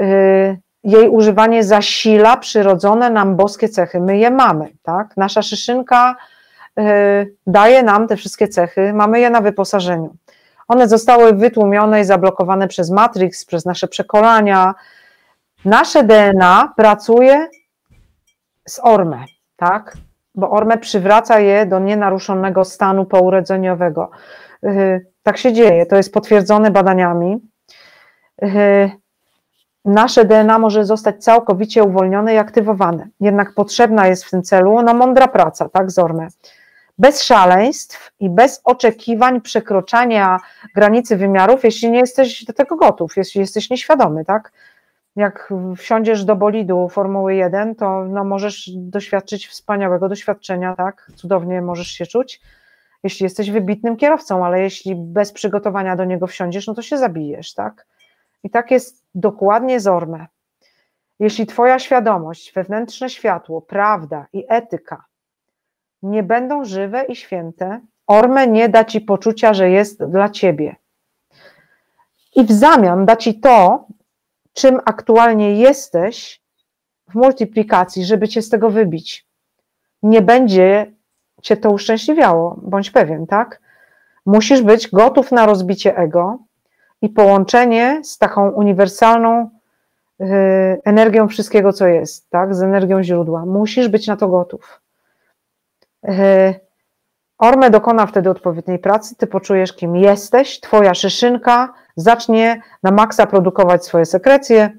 [0.00, 4.00] Y, jej używanie zasila przyrodzone nam boskie cechy.
[4.00, 5.16] My je mamy, tak?
[5.16, 6.16] Nasza szyszynka
[6.78, 6.82] y,
[7.46, 10.16] daje nam te wszystkie cechy, mamy je na wyposażeniu.
[10.68, 14.74] One zostały wytłumione i zablokowane przez Matrix, przez nasze przekonania.
[15.64, 17.48] Nasze DNA pracuje
[18.68, 19.24] z ormę,
[19.56, 19.96] tak?
[20.34, 24.10] Bo ormę przywraca je do nienaruszonego stanu pourodzeniowego.
[24.64, 27.40] Y, tak się dzieje, to jest potwierdzone badaniami
[29.86, 33.08] nasze DNA może zostać całkowicie uwolnione i aktywowane.
[33.20, 36.28] Jednak potrzebna jest w tym celu no, mądra praca, tak, Zormę.
[36.98, 40.40] Bez szaleństw i bez oczekiwań przekroczania
[40.74, 44.52] granicy wymiarów, jeśli nie jesteś do tego gotów, jeśli jesteś nieświadomy, tak?
[45.16, 51.10] Jak wsiądziesz do bolidu Formuły 1, to no, możesz doświadczyć wspaniałego doświadczenia, tak?
[51.14, 52.40] Cudownie możesz się czuć,
[53.02, 57.54] jeśli jesteś wybitnym kierowcą, ale jeśli bez przygotowania do niego wsiądziesz, no to się zabijesz,
[57.54, 57.86] tak?
[58.44, 60.26] I tak jest dokładnie zorme.
[61.18, 65.04] Jeśli Twoja świadomość, wewnętrzne światło, prawda i etyka
[66.02, 70.76] nie będą żywe i święte, Orme nie da Ci poczucia, że jest dla Ciebie.
[72.36, 73.86] I w zamian da Ci to,
[74.52, 76.42] czym aktualnie jesteś
[77.10, 79.26] w multiplikacji, żeby Cię z tego wybić.
[80.02, 80.92] Nie będzie
[81.42, 83.60] Cię to uszczęśliwiało, bądź pewien, tak?
[84.26, 86.38] Musisz być gotów na rozbicie ego,
[87.02, 89.50] i połączenie z taką uniwersalną
[90.20, 90.24] y,
[90.84, 92.54] energią wszystkiego, co jest, tak?
[92.54, 93.46] z energią źródła.
[93.46, 94.80] Musisz być na to gotów.
[96.08, 96.66] Y,
[97.38, 103.84] Orme dokona wtedy odpowiedniej pracy, ty poczujesz, kim jesteś, twoja szyszynka zacznie na maksa produkować
[103.84, 104.70] swoje sekrecje,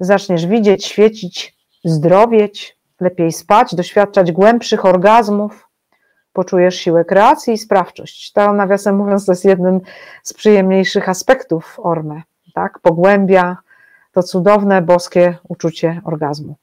[0.00, 5.68] zaczniesz widzieć, świecić, zdrowieć, lepiej spać, doświadczać głębszych orgazmów,
[6.32, 8.32] poczujesz siłę kreacji i sprawczość.
[8.32, 9.80] To nawiasem mówiąc, to jest jeden
[10.22, 12.22] z przyjemniejszych aspektów orme,
[12.54, 12.78] tak?
[12.78, 13.56] Pogłębia
[14.12, 16.54] to cudowne, boskie uczucie orgazmu.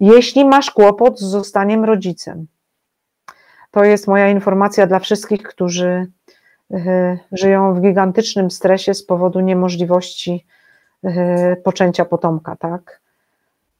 [0.00, 2.46] Jeśli masz kłopot z zostaniem rodzicem,
[3.76, 6.06] to jest moja informacja dla wszystkich, którzy
[6.70, 10.46] y, żyją w gigantycznym stresie z powodu niemożliwości
[11.04, 11.10] y,
[11.64, 13.00] poczęcia potomka, tak?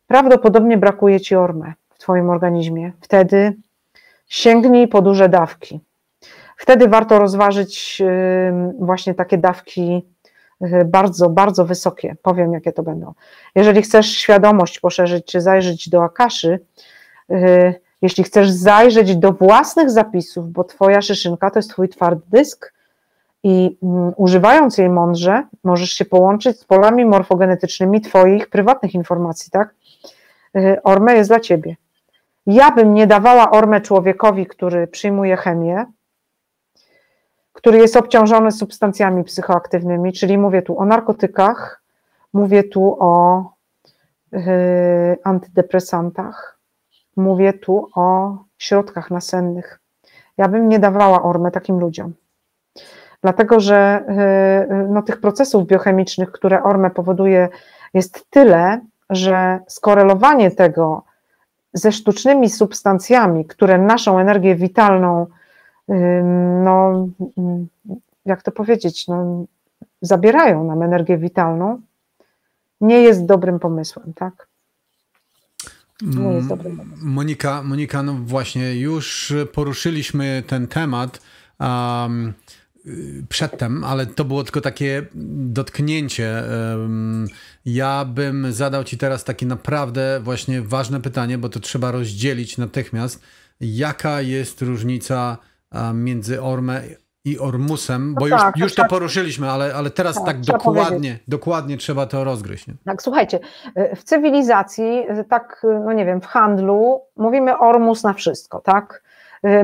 [0.06, 2.92] Prawdopodobnie brakuje ci orme w Twoim organizmie.
[3.00, 3.56] Wtedy
[4.28, 5.80] sięgnij po duże dawki.
[6.56, 8.02] Wtedy warto rozważyć
[8.80, 10.06] właśnie takie dawki
[10.84, 12.16] bardzo, bardzo wysokie.
[12.22, 13.14] Powiem, jakie to będą.
[13.54, 16.60] Jeżeli chcesz świadomość poszerzyć, czy zajrzeć do Akaszy,
[18.02, 22.72] jeśli chcesz zajrzeć do własnych zapisów, bo Twoja szyszynka to jest Twój twardy dysk
[23.42, 29.74] i mm, używając jej mądrze, możesz się połączyć z polami morfogenetycznymi Twoich prywatnych informacji, tak?
[30.56, 31.76] Y, Orme jest dla Ciebie.
[32.46, 35.84] Ja bym nie dawała ormę człowiekowi, który przyjmuje chemię,
[37.52, 41.82] który jest obciążony substancjami psychoaktywnymi, czyli mówię tu o narkotykach,
[42.32, 43.44] mówię tu o
[44.32, 44.40] yy,
[45.24, 46.55] antydepresantach,
[47.16, 49.80] mówię tu o środkach nasennych.
[50.36, 52.12] Ja bym nie dawała ormę takim ludziom.
[53.22, 54.04] dlatego że
[54.88, 57.48] no, tych procesów biochemicznych, które ormę powoduje,
[57.94, 58.80] jest tyle,
[59.10, 61.02] że skorelowanie tego
[61.72, 65.26] ze sztucznymi substancjami, które naszą energię witalną,
[66.64, 67.06] no,
[68.24, 69.44] jak to powiedzieć, no,
[70.02, 71.80] zabierają nam energię witalną,
[72.80, 74.48] nie jest dobrym pomysłem, tak?
[76.02, 77.12] Nie jest dobrym pomysłem.
[77.12, 81.22] Monika, Monika, no właśnie, już poruszyliśmy ten temat.
[81.60, 82.32] Um,
[83.28, 85.06] przedtem, ale to było tylko takie
[85.44, 86.42] dotknięcie.
[87.64, 93.22] Ja bym zadał Ci teraz takie naprawdę właśnie ważne pytanie, bo to trzeba rozdzielić natychmiast.
[93.60, 95.38] Jaka jest różnica
[95.94, 96.82] między Ormę
[97.26, 98.14] i Ormusem?
[98.14, 102.06] Bo no już, tak, już to poruszyliśmy, ale, ale teraz tak, tak dokładnie, dokładnie trzeba
[102.06, 102.66] to rozgryźć.
[102.66, 102.74] Nie?
[102.84, 103.40] Tak, słuchajcie,
[103.96, 109.02] w cywilizacji, tak, no nie wiem, w handlu mówimy Ormus na wszystko, tak?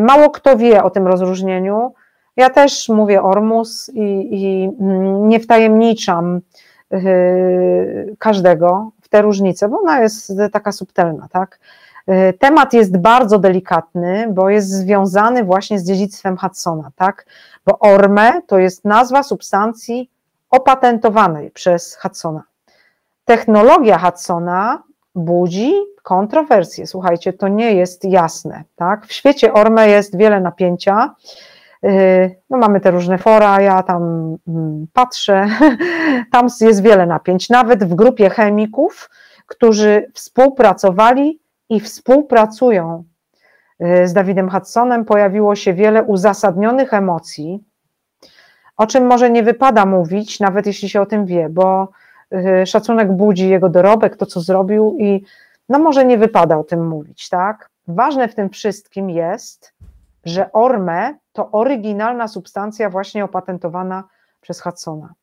[0.00, 1.94] Mało kto wie o tym rozróżnieniu.
[2.36, 6.40] Ja też mówię Ormus i, i mm, nie wtajemniczam
[8.18, 11.58] każdego w te różnice, bo ona jest taka subtelna, tak?
[12.08, 17.26] Y, temat jest bardzo delikatny, bo jest związany właśnie z dziedzictwem Hudsona, tak?
[17.66, 20.10] Bo Orme to jest nazwa substancji
[20.50, 22.42] opatentowanej przez Hudsona.
[23.24, 24.82] Technologia Hudsona
[25.14, 25.72] budzi
[26.02, 26.86] kontrowersje.
[26.86, 29.06] Słuchajcie, to nie jest jasne, tak?
[29.06, 31.14] W świecie Orme jest wiele napięcia.
[31.82, 34.02] Yy, no mamy te różne fora, ja tam
[34.48, 35.48] mm, patrzę,
[36.32, 39.10] tam jest wiele napięć, nawet w grupie chemików,
[39.46, 41.41] którzy współpracowali
[41.72, 43.04] i współpracują
[43.80, 47.64] yy, z Dawidem Hudsonem, pojawiło się wiele uzasadnionych emocji,
[48.76, 51.88] o czym może nie wypada mówić, nawet jeśli się o tym wie, bo
[52.30, 55.24] yy, szacunek budzi jego dorobek, to co zrobił i
[55.68, 57.68] no może nie wypada o tym mówić, tak?
[57.88, 59.74] Ważne w tym wszystkim jest,
[60.24, 64.04] że orme to oryginalna substancja właśnie opatentowana
[64.40, 65.14] przez Hudsona.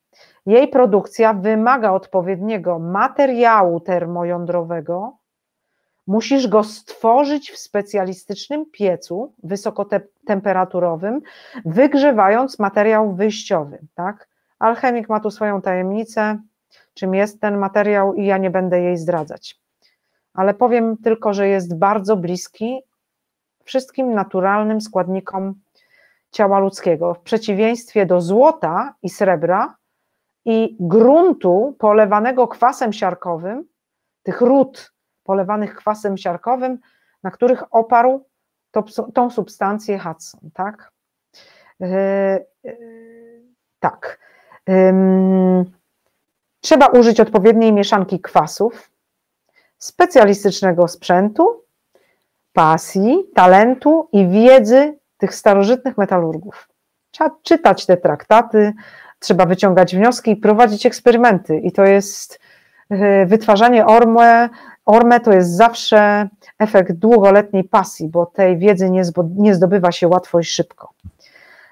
[0.45, 5.18] Jej produkcja wymaga odpowiedniego materiału termojądrowego.
[6.09, 11.21] Musisz go stworzyć w specjalistycznym piecu wysokotemperaturowym,
[11.65, 13.79] wygrzewając materiał wyjściowy.
[13.95, 14.27] Tak?
[14.59, 16.39] Alchemik ma tu swoją tajemnicę,
[16.93, 19.59] czym jest ten materiał, i ja nie będę jej zdradzać.
[20.33, 22.81] Ale powiem tylko, że jest bardzo bliski
[23.63, 25.53] wszystkim naturalnym składnikom
[26.31, 29.75] ciała ludzkiego, w przeciwieństwie do złota i srebra
[30.45, 33.63] i gruntu polewanego kwasem siarkowym,
[34.23, 34.91] tych ród
[35.29, 36.79] polewanych kwasem siarkowym,
[37.23, 38.25] na których oparł
[38.71, 38.83] to,
[39.13, 40.91] tą substancję Hudson, tak?
[41.79, 41.87] Yy,
[42.63, 43.41] yy,
[43.79, 44.19] tak.
[44.67, 45.65] Yy,
[46.61, 48.91] trzeba użyć odpowiedniej mieszanki kwasów,
[49.77, 51.63] specjalistycznego sprzętu
[52.53, 56.69] pasji, talentu i wiedzy tych starożytnych metalurgów.
[57.11, 58.73] Trzeba czytać te traktaty,
[59.19, 61.57] trzeba wyciągać wnioski i prowadzić eksperymenty.
[61.57, 62.39] I to jest
[62.89, 64.49] e, wytwarzanie orme,
[64.89, 68.89] orme to jest zawsze efekt długoletniej pasji, bo tej wiedzy
[69.35, 70.89] nie zdobywa się łatwo i szybko.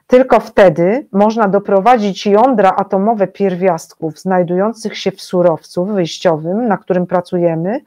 [0.07, 7.81] Tylko wtedy można doprowadzić jądra atomowe pierwiastków znajdujących się w surowcu wyjściowym, na którym pracujemy,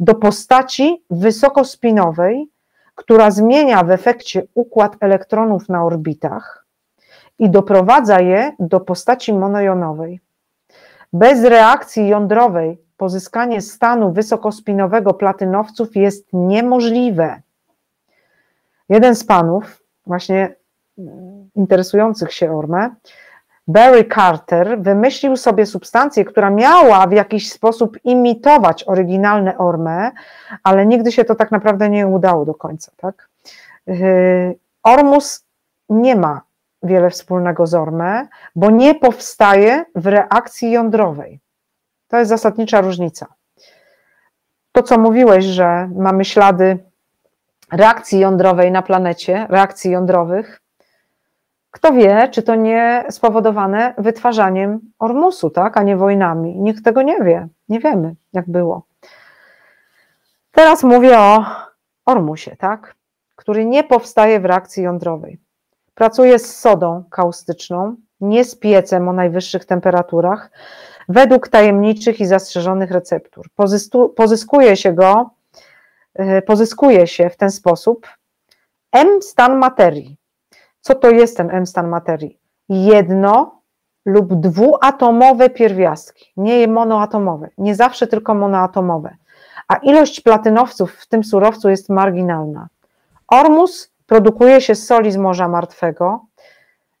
[0.00, 2.50] do postaci wysokospinowej,
[2.94, 6.66] która zmienia w efekcie układ elektronów na orbitach
[7.38, 10.20] i doprowadza je do postaci monojonowej.
[11.12, 17.42] Bez reakcji jądrowej pozyskanie stanu wysokospinowego platynowców jest niemożliwe.
[18.88, 20.54] Jeden z panów, właśnie
[21.54, 22.90] interesujących się Ormę,
[23.68, 30.10] Barry Carter wymyślił sobie substancję, która miała w jakiś sposób imitować oryginalne Ormę,
[30.62, 32.92] ale nigdy się to tak naprawdę nie udało do końca.
[32.96, 33.28] Tak?
[33.86, 35.44] Yy, Ormus
[35.88, 36.40] nie ma
[36.82, 38.26] wiele wspólnego z Ormę,
[38.56, 41.40] bo nie powstaje w reakcji jądrowej.
[42.08, 43.26] To jest zasadnicza różnica.
[44.72, 46.78] To, co mówiłeś, że mamy ślady
[47.72, 50.60] reakcji jądrowej na planecie, reakcji jądrowych,
[51.70, 56.60] kto wie, czy to nie spowodowane wytwarzaniem ormusu, tak, a nie wojnami.
[56.60, 57.48] Nikt tego nie wie.
[57.68, 58.82] Nie wiemy, jak było.
[60.52, 61.44] Teraz mówię o
[62.06, 62.94] ormusie, tak,
[63.36, 65.38] który nie powstaje w reakcji jądrowej.
[65.94, 70.50] Pracuje z sodą kaustyczną, nie z piecem o najwyższych temperaturach,
[71.08, 73.46] według tajemniczych i zastrzeżonych receptur.
[74.16, 75.30] Pozyskuje się go,
[76.14, 78.06] e, pozyskuje się w ten sposób
[78.92, 80.16] M stan materii,
[80.80, 82.38] co to jest ten M-stan materii?
[82.68, 83.60] Jedno
[84.04, 89.16] lub dwuatomowe pierwiastki, nie monoatomowe, nie zawsze tylko monoatomowe,
[89.68, 92.68] a ilość platynowców w tym surowcu jest marginalna.
[93.28, 96.25] Ormus produkuje się z soli z Morza Martwego,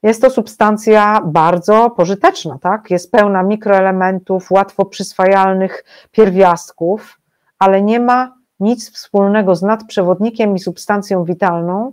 [0.02, 2.90] Jest to substancja bardzo pożyteczna, tak?
[2.90, 7.20] Jest pełna mikroelementów, łatwo przyswajalnych pierwiastków,
[7.58, 11.92] ale nie ma nic wspólnego z nadprzewodnikiem i substancją witalną,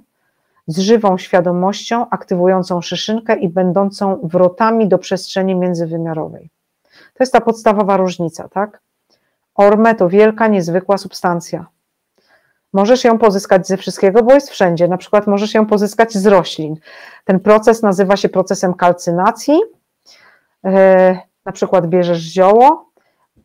[0.68, 6.50] z żywą świadomością, aktywującą szyszynkę i będącą wrotami do przestrzeni międzywymiarowej.
[6.84, 8.82] To jest ta podstawowa różnica, tak?
[9.56, 11.66] Orme to wielka, niezwykła substancja.
[12.74, 14.88] Możesz ją pozyskać ze wszystkiego, bo jest wszędzie.
[14.88, 16.76] Na przykład możesz ją pozyskać z roślin.
[17.26, 19.60] Ten proces nazywa się procesem kalcynacji.
[20.66, 22.90] E, na przykład bierzesz zioło,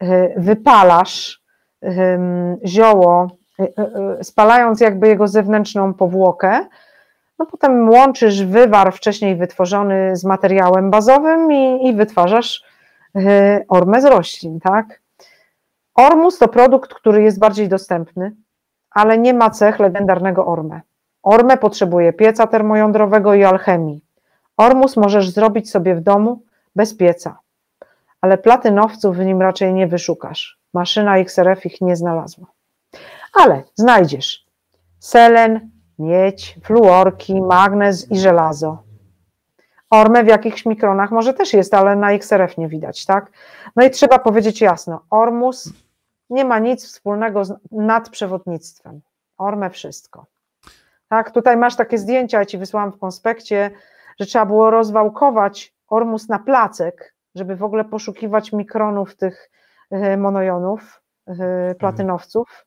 [0.01, 1.43] e, wypalasz
[2.65, 3.29] zioło,
[3.61, 6.67] e, spalając jakby jego zewnętrzną powłokę,
[7.39, 12.65] no potem łączysz wywar wcześniej wytworzony z materiałem bazowym i, i wytwarzasz
[13.69, 15.01] ormę z roślin, tak?
[15.95, 18.33] Ormus to produkt, który jest bardziej dostępny,
[18.99, 20.81] ale nie ma cech legendarnego Orme.
[21.23, 24.05] Ormę potrzebuje pieca termojądrowego i alchemii.
[24.57, 26.43] Ormus możesz zrobić sobie w domu
[26.77, 27.39] bez pieca,
[28.21, 30.59] ale platynowców w nim raczej nie wyszukasz.
[30.75, 32.47] Maszyna XRF ich nie znalazła.
[33.35, 34.47] Ale znajdziesz
[34.99, 38.83] selen, miedź, fluorki, magnez i żelazo.
[39.91, 43.31] Ormę w jakichś mikronach może też jest, ale na XRF nie widać, tak?
[43.77, 45.73] No i trzeba powiedzieć jasno, Ormus
[46.31, 49.01] nie ma nic wspólnego z nadprzewodnictwem.
[49.39, 50.27] Orme wszystko.
[51.09, 53.71] Tak, tutaj masz takie zdjęcia, ja ci wysłałam w konspekcie,
[54.21, 59.51] że trzeba było rozwałkować Ormus na placek, żeby w ogóle poszukiwać mikronów tych
[59.91, 62.67] e, monojonów, e, platynowców.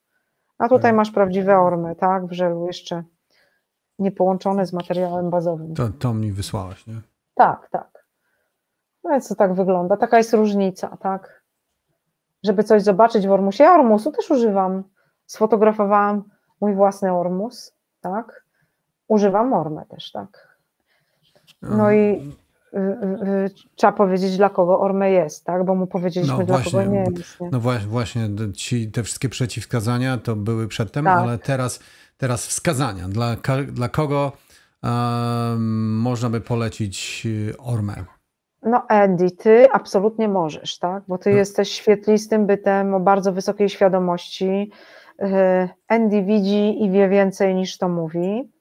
[0.58, 0.96] A tutaj mhm.
[0.96, 3.04] masz prawdziwe ormy, tak, w żelu jeszcze
[4.00, 5.74] nie połączone z materiałem bazowym.
[5.74, 7.02] To, to mi wysłałaś, nie?
[7.36, 8.06] Tak, tak.
[9.04, 9.98] No więc to tak wygląda.
[9.98, 11.41] Taka jest różnica, tak
[12.44, 13.64] żeby coś zobaczyć w Ormusie.
[13.64, 14.84] Ja Ormusu też używam.
[15.26, 16.24] Sfotografowałam
[16.62, 18.46] mój własny Ormus, tak?
[19.08, 20.58] Używam Ormę też, tak.
[21.62, 25.66] No i y, y, y, trzeba powiedzieć, dla kogo Orme jest, tak?
[25.66, 27.40] Bo mu powiedzieliśmy, no dla właśnie, kogo nie jest.
[27.40, 27.50] Nie?
[27.52, 31.18] No właśnie, właśnie ci, te wszystkie przeciwwskazania to były przedtem, tak.
[31.18, 31.80] ale teraz,
[32.18, 33.08] teraz wskazania.
[33.08, 33.36] Dla,
[33.68, 34.32] dla kogo
[34.84, 38.06] um, można by polecić Ormę?
[38.64, 41.04] No, Andy, ty absolutnie możesz, tak?
[41.08, 41.40] Bo ty hmm.
[41.40, 44.72] jesteś świetlistym bytem o bardzo wysokiej świadomości.
[45.20, 48.52] E, Andy widzi i wie więcej niż to mówi.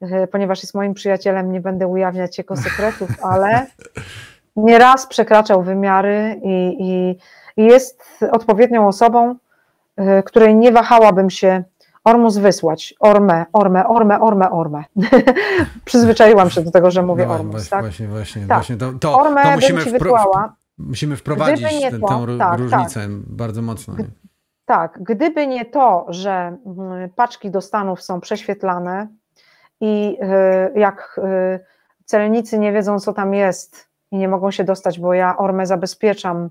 [0.00, 3.66] E, ponieważ jest moim przyjacielem, nie będę ujawniać jego sekretów, ale
[4.56, 7.18] nieraz przekraczał wymiary i, i,
[7.62, 9.34] i jest odpowiednią osobą,
[9.96, 11.64] e, której nie wahałabym się
[12.04, 14.84] Ormus wysłać, ormę, ormę, ormę, ormę, ormę.
[15.84, 17.52] Przyzwyczaiłam się do tego, że mówię no, ormus.
[17.52, 17.80] Właśnie, tak?
[17.80, 18.46] właśnie, właśnie.
[18.46, 18.58] Tak.
[18.58, 20.48] właśnie to, to, ormę to musimy, wpro-
[20.78, 23.10] musimy wprowadzić tę tak, tak, różnicę tak.
[23.10, 23.96] bardzo mocno.
[23.96, 24.04] Nie?
[24.64, 29.08] Tak, gdyby nie to, że mm, paczki do Stanów są prześwietlane
[29.80, 30.18] i
[30.74, 31.60] y, jak y,
[32.04, 36.50] celnicy nie wiedzą, co tam jest i nie mogą się dostać, bo ja ormę zabezpieczam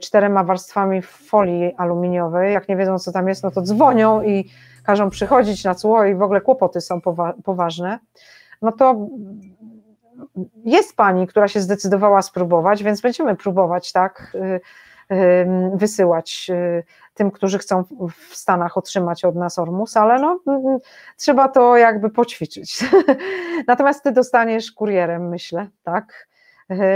[0.00, 2.52] czterema warstwami folii aluminiowej.
[2.52, 4.50] Jak nie wiedzą, co tam jest, no to dzwonią i
[4.84, 7.98] każą przychodzić na cło i w ogóle kłopoty są powa poważne.
[8.62, 9.08] No to
[10.64, 14.36] jest pani, która się zdecydowała spróbować, więc będziemy próbować, tak,
[15.10, 16.50] yy, yy, wysyłać
[17.14, 20.40] tym, którzy chcą w Stanach otrzymać od nas Ormus, ale no,
[21.16, 22.84] trzeba to jakby poćwiczyć.
[23.68, 26.28] Natomiast ty dostaniesz kurierem, myślę, tak,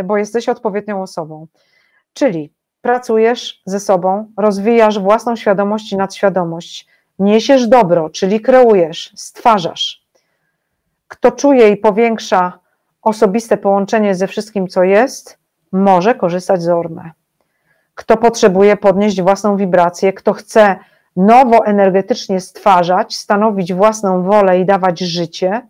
[0.05, 1.47] bo jesteś odpowiednią osobą.
[2.19, 6.87] Czyli pracujesz ze sobą, rozwijasz własną świadomość i nadświadomość,
[7.19, 10.07] niesiesz dobro, czyli kreujesz, stwarzasz.
[11.09, 12.59] Kto czuje i powiększa
[13.03, 15.39] osobiste połączenie ze wszystkim, co jest,
[15.73, 17.11] może korzystać z Orme.
[17.95, 20.77] Kto potrzebuje podnieść własną wibrację, kto chce
[21.17, 25.67] nowo energetycznie stwarzać, stanowić własną wolę i dawać życie,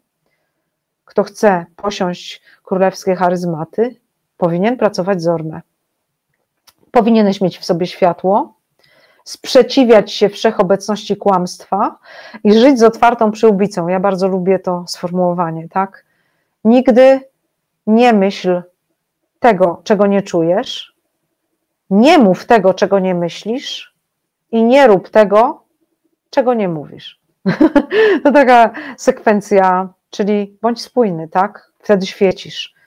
[1.05, 3.97] kto chce posiąść królewskie charyzmaty,
[4.37, 5.61] powinien pracować z Orme
[6.99, 8.55] powinieneś mieć w sobie światło,
[9.25, 11.99] sprzeciwiać się wszechobecności kłamstwa
[12.45, 13.89] i żyć z otwartą przyłbicą.
[13.89, 16.05] Ja bardzo lubię to sformułowanie, tak?
[16.65, 17.21] Nigdy
[17.87, 18.63] nie myśl
[19.39, 20.95] tego, czego nie czujesz,
[21.91, 23.95] nie mów tego, czego nie myślisz
[24.51, 25.63] i nie rób tego,
[26.31, 27.21] czego nie mówisz.
[28.25, 31.73] to taka sekwencja, czyli bądź spójny, tak?
[31.79, 32.78] Wtedy świecisz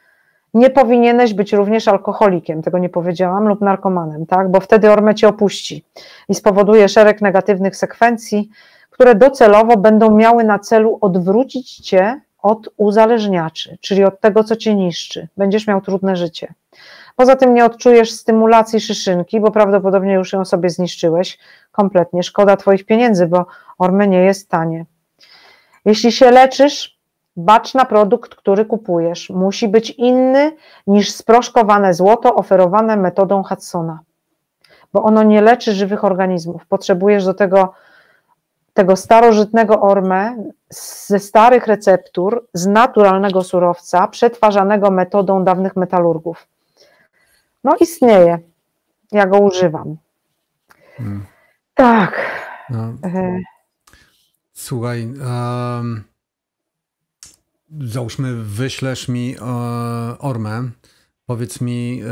[0.54, 4.52] nie powinieneś być również alkoholikiem, tego nie powiedziałam, lub narkomanem, tak?
[4.52, 5.86] bo wtedy orme cię opuści
[6.30, 8.50] i spowoduje szereg negatywnych sekwencji,
[8.90, 14.76] które docelowo będą miały na celu odwrócić cię od uzależniaczy, czyli od tego, co cię
[14.76, 15.28] niszczy.
[15.38, 16.54] Będziesz miał trudne życie.
[17.16, 21.40] Poza tym nie odczujesz stymulacji szyszynki, bo prawdopodobnie już ją sobie zniszczyłeś
[21.72, 22.24] kompletnie.
[22.24, 23.46] Szkoda Twoich pieniędzy, bo
[23.80, 24.86] orme nie jest tanie.
[25.86, 26.91] Jeśli się leczysz,
[27.38, 29.30] Bacz na produkt, który kupujesz.
[29.30, 30.56] Musi być inny
[30.88, 34.00] niż sproszkowane złoto oferowane metodą Hudsona,
[34.94, 36.66] bo ono nie leczy żywych organizmów.
[36.66, 37.74] Potrzebujesz do tego
[38.74, 40.36] tego starożytnego ormę
[40.70, 46.48] ze starych receptur, z naturalnego surowca, przetwarzanego metodą dawnych metalurgów.
[47.64, 48.40] No istnieje.
[49.12, 49.98] Ja go używam.
[50.98, 51.26] Hmm.
[51.74, 52.22] Tak.
[52.70, 52.80] No.
[53.04, 53.40] E.
[54.54, 56.04] Słuchaj, um,
[57.80, 59.46] załóżmy, wyślesz mi uh,
[60.20, 60.70] ormę.
[61.26, 62.10] Powiedz mi, uh,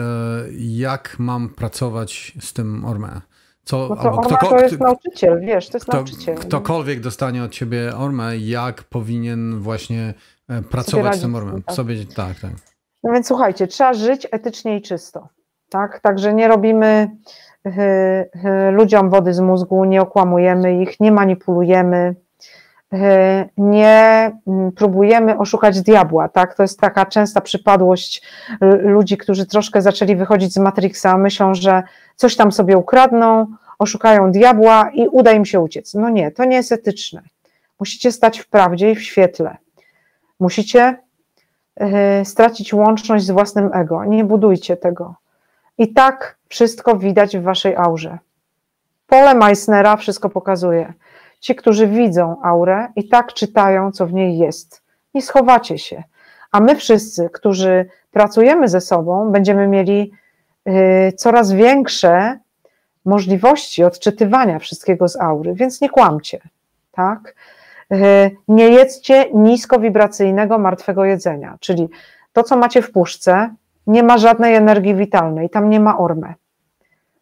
[0.59, 3.21] jak mam pracować z tym ormę?
[3.69, 6.35] Co, no to to jest nauczyciel, wiesz, to jest kto, nauczyciel.
[6.35, 10.13] Ktokolwiek dostanie od ciebie ormę, jak powinien właśnie
[10.47, 11.63] e, pracować z tym ormem.
[11.63, 11.75] Tak.
[11.75, 12.51] Sobie, tak, tak.
[13.03, 15.27] No więc słuchajcie, trzeba żyć etycznie i czysto.
[15.69, 15.99] Tak?
[15.99, 17.09] Także nie robimy
[17.67, 22.15] y, y, ludziom wody z mózgu, nie okłamujemy ich, nie manipulujemy,
[23.57, 26.29] nie mm, próbujemy oszukać diabła.
[26.29, 26.55] Tak?
[26.55, 28.21] To jest taka częsta przypadłość
[28.81, 31.83] ludzi, którzy troszkę zaczęli wychodzić z Matrixa, myślą, że
[32.15, 33.47] coś tam sobie ukradną,
[33.79, 35.93] oszukają diabła i uda im się uciec.
[35.93, 37.21] No nie, to nie jest etyczne.
[37.79, 39.57] Musicie stać w prawdzie i w świetle.
[40.39, 40.97] Musicie
[42.23, 44.05] stracić łączność z własnym ego.
[44.05, 45.15] Nie budujcie tego.
[45.77, 48.17] I tak wszystko widać w waszej aurze.
[49.07, 50.93] Pole Meissnera wszystko pokazuje.
[51.39, 54.83] Ci, którzy widzą aurę i tak czytają, co w niej jest.
[55.13, 56.03] Nie schowacie się.
[56.51, 60.11] A my wszyscy, którzy pracujemy ze sobą, będziemy mieli
[60.67, 62.39] y, coraz większe
[63.05, 66.39] możliwości odczytywania wszystkiego z aury, więc nie kłamcie,
[66.91, 67.35] tak?
[67.93, 71.89] Y, nie jedzcie niskowibracyjnego martwego jedzenia, czyli
[72.33, 73.55] to, co macie w puszce,
[73.87, 76.33] nie ma żadnej energii witalnej, tam nie ma ormy.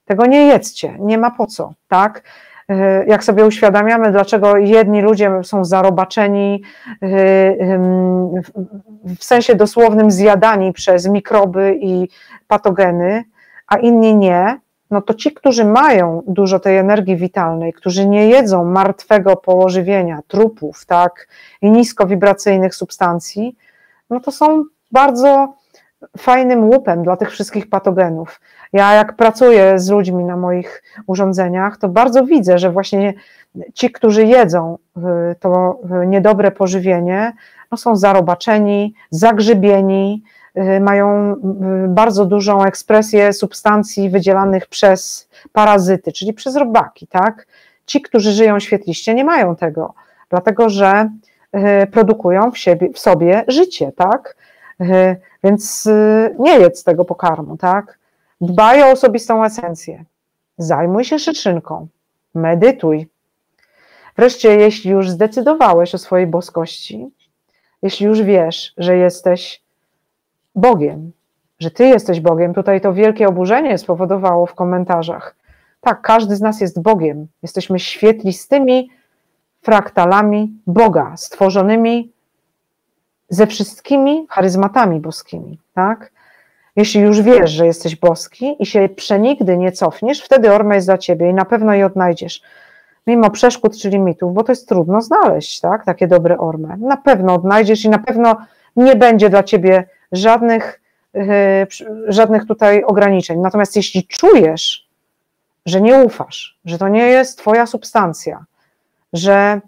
[0.05, 2.23] Tego nie jedzcie, nie ma po co, tak?
[2.69, 7.07] E, jak sobie uświadamiamy, dlaczego jedni ludzie są zarobaczeni, e,
[9.19, 12.09] w sensie dosłownym zjadani przez mikroby i
[12.47, 13.23] patogeny,
[13.67, 14.59] a inni nie,
[14.91, 20.85] no to ci, którzy mają dużo tej energii witalnej, którzy nie jedzą martwego pożywienia, trupów,
[20.85, 21.27] tak,
[21.61, 23.55] i niskowibracyjnych substancji,
[24.09, 25.53] no to są bardzo
[26.17, 28.41] fajnym łupem dla tych wszystkich patogenów.
[28.73, 33.13] Ja jak pracuję z ludźmi na moich urządzeniach, to bardzo widzę, że właśnie
[33.73, 35.01] ci, którzy jedzą y,
[35.39, 37.33] to y, niedobre pożywienie,
[37.71, 40.23] no są zarobaczeni, zagrzybieni,
[40.57, 41.35] y, mają
[41.87, 47.47] bardzo dużą ekspresję substancji wydzielanych przez parazyty, czyli przez robaki, tak?
[47.85, 49.93] Ci, którzy żyją świetliście, nie mają tego,
[50.29, 51.09] dlatego że
[51.91, 54.35] produkują w, siebie, w sobie życie, tak?
[55.43, 55.87] Więc
[56.39, 57.96] nie jedz tego pokarmu, tak?
[58.41, 60.05] Dbaj o osobistą esencję.
[60.57, 61.87] Zajmuj się szyczynką.
[62.35, 63.07] Medytuj.
[64.15, 67.07] Wreszcie, jeśli już zdecydowałeś o swojej boskości,
[67.81, 69.61] jeśli już wiesz, że jesteś
[70.55, 71.11] Bogiem,
[71.59, 75.35] że Ty jesteś Bogiem, tutaj to wielkie oburzenie spowodowało w komentarzach.
[75.81, 77.27] Tak, każdy z nas jest Bogiem.
[77.43, 78.89] Jesteśmy świetlistymi
[79.61, 82.11] fraktalami Boga, stworzonymi
[83.29, 86.11] ze wszystkimi charyzmatami boskimi, tak?
[86.77, 90.97] Jeśli już wiesz, że jesteś boski i się przenigdy nie cofniesz, wtedy orma jest dla
[90.97, 92.41] ciebie i na pewno je odnajdziesz.
[93.07, 95.85] Mimo przeszkód czy limitów, bo to jest trudno znaleźć, tak?
[95.85, 96.77] Takie dobre ormy.
[96.77, 98.37] Na pewno odnajdziesz i na pewno
[98.75, 100.81] nie będzie dla ciebie żadnych,
[101.13, 101.67] yy,
[102.07, 103.39] żadnych tutaj ograniczeń.
[103.39, 104.87] Natomiast jeśli czujesz,
[105.65, 108.45] że nie ufasz, że to nie jest twoja substancja,
[109.13, 109.61] że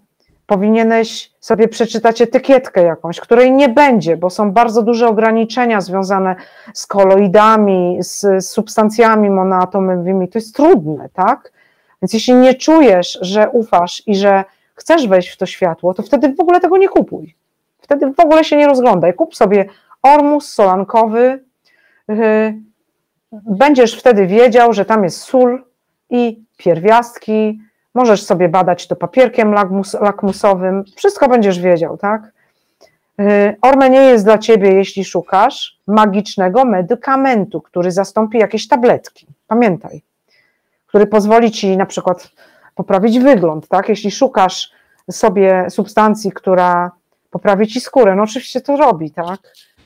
[0.50, 6.36] powinieneś sobie przeczytać etykietkę jakąś, której nie będzie, bo są bardzo duże ograniczenia związane
[6.74, 10.28] z koloidami, z, substancjami monoatomowymi.
[10.28, 11.52] To jest trudne, tak?
[12.02, 16.34] Więc jeśli nie czujesz, że ufasz i że chcesz wejść w to światło, to wtedy
[16.34, 17.34] w ogóle tego nie kupuj.
[17.80, 19.14] Wtedy w ogóle się nie rozglądaj.
[19.14, 19.64] Kup sobie
[20.02, 21.44] ormus solankowy.
[22.08, 22.54] Yy,
[23.32, 25.64] będziesz wtedy wiedział, że tam jest sól
[26.10, 27.60] i pierwiastki,
[27.94, 32.32] Możesz sobie badać to papierkiem lakmus, lakmusowym, wszystko będziesz wiedział, tak?
[33.20, 39.26] Y, Orme nie jest dla ciebie, jeśli szukasz magicznego medykamentu, który zastąpi jakieś tabletki.
[39.46, 40.02] Pamiętaj,
[40.86, 42.30] który pozwoli ci na przykład
[42.74, 43.88] poprawić wygląd, tak?
[43.88, 44.72] Jeśli szukasz
[45.10, 46.90] sobie substancji, która
[47.30, 49.40] poprawi ci skórę, no oczywiście to robi, tak?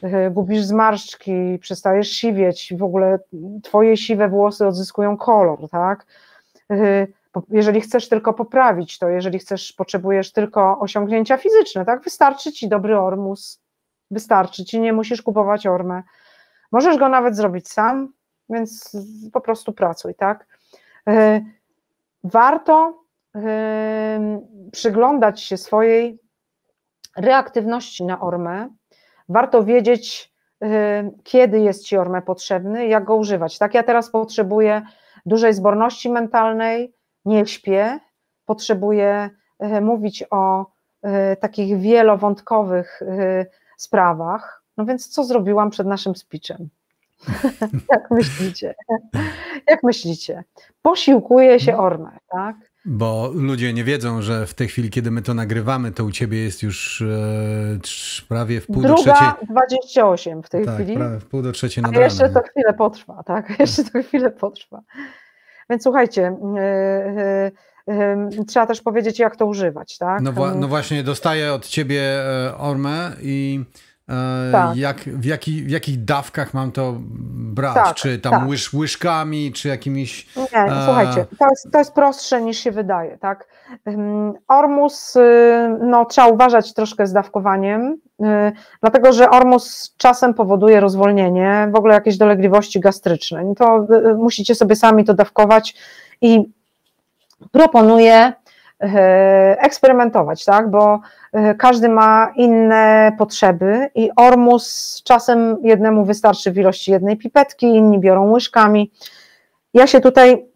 [0.05, 3.19] Y, gubisz zmarszczki, przestajesz siwieć, w ogóle
[3.63, 6.07] twoje siwe włosy odzyskują kolor, tak?
[7.51, 12.05] Jeżeli chcesz tylko poprawić to, jeżeli chcesz, potrzebujesz tylko osiągnięcia fizyczne, tak?
[12.05, 13.61] Wystarczy ci dobry ormus,
[14.11, 16.03] wystarczy ci, nie musisz kupować ormę.
[16.73, 18.13] Możesz go nawet zrobić sam,
[18.49, 18.97] więc
[19.33, 20.47] po prostu pracuj, tak?
[21.09, 21.41] E,
[22.25, 23.05] warto
[23.35, 24.41] e,
[24.73, 26.19] przyglądać się swojej
[27.17, 28.69] reaktywności na ormę,
[29.29, 30.33] warto wiedzieć,
[30.65, 30.67] y,
[31.23, 33.59] kiedy jest Ci ormę potrzebny jak go używać.
[33.59, 34.83] Tak, ja teraz potrzebuję
[35.27, 38.01] dużej zborności mentalnej, nie śpię,
[38.47, 39.31] potrzebuję
[39.63, 43.01] y, mówić o y, takich wielowątkowych
[43.77, 44.65] sprawach.
[44.77, 46.69] No więc co zrobiłam przed naszym speechem?
[47.93, 48.75] Jak myślicie?
[49.69, 50.45] Jak myślicie?
[50.83, 52.57] Posiłkuje się ormę, tak?
[52.85, 56.39] Bo ludzie nie wiedzą, że w tej chwili, kiedy my to nagrywamy, to u ciebie
[56.39, 59.49] jest już e, prawie w pół Druga do trzeciej.
[59.51, 60.97] 28 w tej tak, chwili.
[60.97, 63.53] prawie w pół do trzeciej nad A jeszcze to chwilę potrwa, tak?
[63.61, 64.83] Jeszcze to chwilę potrwa.
[65.71, 70.21] Więc słuchajcie, yy, yy, yy, trzeba też powiedzieć, jak to używać, tak?
[70.21, 73.65] No, no właśnie, dostaję od ciebie e, ormę i
[74.09, 74.77] E, tak.
[74.77, 76.95] Jak, w, jaki, w jakich dawkach mam to
[77.55, 77.75] brać?
[77.75, 78.49] Tak, czy tam tak.
[78.49, 80.37] łyż, łyżkami, czy jakimiś.
[80.37, 80.85] Nie, e...
[80.85, 83.49] słuchajcie, to jest, to jest prostsze niż się wydaje, tak?
[84.49, 87.97] Ormus, y, no trzeba uważać troszkę z dawkowaniem,
[88.81, 93.45] dlatego że ormus czasem powoduje rozwolnienie, w ogóle jakieś dolegliwości gastryczne.
[93.45, 95.75] No to y, musicie sobie sami to dawkować
[96.21, 96.53] i
[97.53, 98.33] proponuję
[99.59, 100.71] eksperymentować, tak?
[100.71, 101.01] bo
[101.59, 108.31] każdy ma inne potrzeby i ormus czasem jednemu wystarczy w ilości jednej pipetki, inni biorą
[108.33, 108.91] łyżkami.
[109.75, 110.47] Ja się tutaj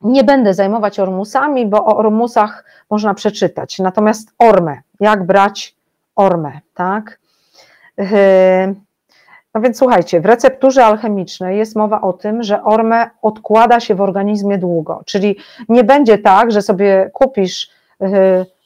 [0.00, 3.78] nie będę zajmować ormusami, bo o ormusach można przeczytać.
[3.78, 5.77] Natomiast ormę, jak brać
[6.18, 7.20] ormę, tak?
[7.98, 8.74] E,
[9.54, 14.00] no więc słuchajcie, w recepturze alchemicznej jest mowa o tym, że ormę odkłada się w
[14.00, 15.36] organizmie długo, czyli
[15.68, 18.08] nie będzie tak, że sobie kupisz yy,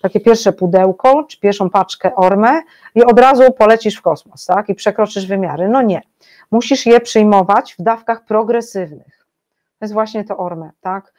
[0.03, 2.61] takie pierwsze pudełko, czy pierwszą paczkę ormę
[2.95, 5.69] i od razu polecisz w kosmos, tak, i przekroczysz wymiary.
[5.69, 6.03] No nie.
[6.51, 9.27] Musisz je przyjmować w dawkach progresywnych.
[9.79, 11.13] To jest właśnie to ormę, tak.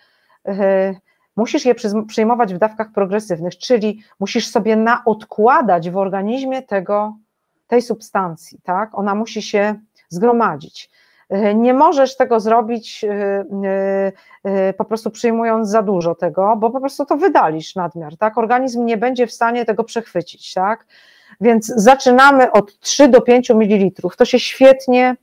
[1.36, 1.76] Musisz je
[2.08, 7.16] przyjmować w dawkach progresywnych, czyli musisz sobie naodkładać w organizmie tego
[7.68, 8.90] tej substancji, tak?
[8.98, 9.76] Ona musi się
[10.10, 10.90] zgromadzić.
[11.30, 14.12] E, nie możesz tego zrobić e,
[14.44, 18.38] e, po prostu przyjmując za dużo tego, bo po prostu to wydalisz nadmiar, tak?
[18.38, 20.86] Organizm nie będzie w stanie tego przechwycić, tak?
[21.42, 24.02] Więc zaczynamy od 3 do 5 ml.
[24.18, 25.16] To się świetnie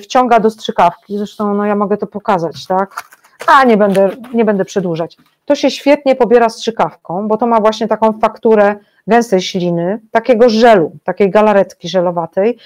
[0.00, 1.18] wciąga do strzykawki.
[1.18, 3.02] Zresztą no, ja mogę to pokazać, tak?
[3.46, 5.16] A nie będę, nie będę przedłużać.
[5.44, 10.92] To się świetnie pobiera strzykawką, bo to ma właśnie taką fakturę gęstej śliny, takiego żelu,
[11.04, 12.58] takiej galaretki żelowatej.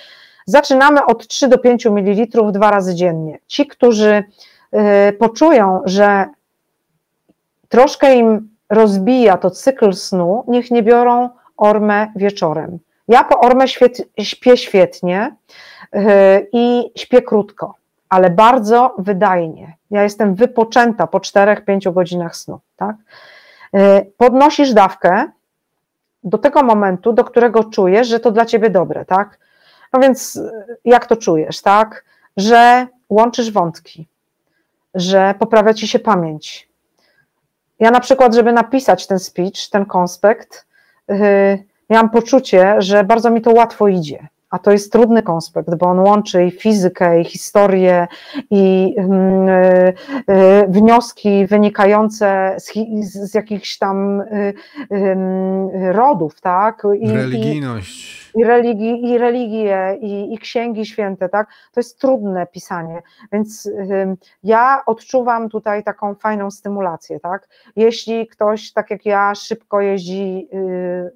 [0.46, 3.38] Zaczynamy od 3 do 5 ml dwa razy dziennie.
[3.46, 4.24] Ci, którzy
[5.08, 6.26] y, poczują, że
[7.68, 12.78] troszkę im rozbija to cykl snu, niech nie biorą ormę wieczorem.
[13.08, 13.64] Ja po ormę
[14.18, 15.36] śpię świetnie
[15.92, 16.02] yy,
[16.52, 17.74] i śpię krótko,
[18.08, 19.76] ale bardzo wydajnie.
[19.90, 22.60] Ja jestem wypoczęta po 4-5 godzinach snu.
[22.76, 22.96] Tak?
[23.72, 25.30] Yy, podnosisz dawkę,
[26.24, 29.38] do tego momentu, do którego czujesz, że to dla ciebie dobre, tak?
[29.92, 30.50] No więc y,
[30.84, 32.04] jak to czujesz, tak?
[32.36, 34.08] Że łączysz wątki,
[34.94, 36.68] że poprawia ci się pamięć.
[37.78, 40.66] Ja na przykład, żeby napisać ten speech, ten konspekt,
[41.08, 45.86] yy, miałam poczucie, że bardzo mi to łatwo idzie a to jest trudny konspekt, bo
[45.86, 48.06] on łączy i fizykę, i historię,
[48.50, 54.54] i y, y, wnioski wynikające z, z jakichś tam y,
[55.92, 56.82] rodów, tak?
[57.00, 58.28] I, Religijność.
[58.34, 61.48] I, i, religi, i religie, i, i księgi święte, tak?
[61.72, 63.02] To jest trudne pisanie,
[63.32, 63.70] więc
[64.42, 67.48] ja odczuwam tutaj taką fajną stymulację, tak?
[67.76, 70.48] Jeśli ktoś, tak jak ja, szybko jeździ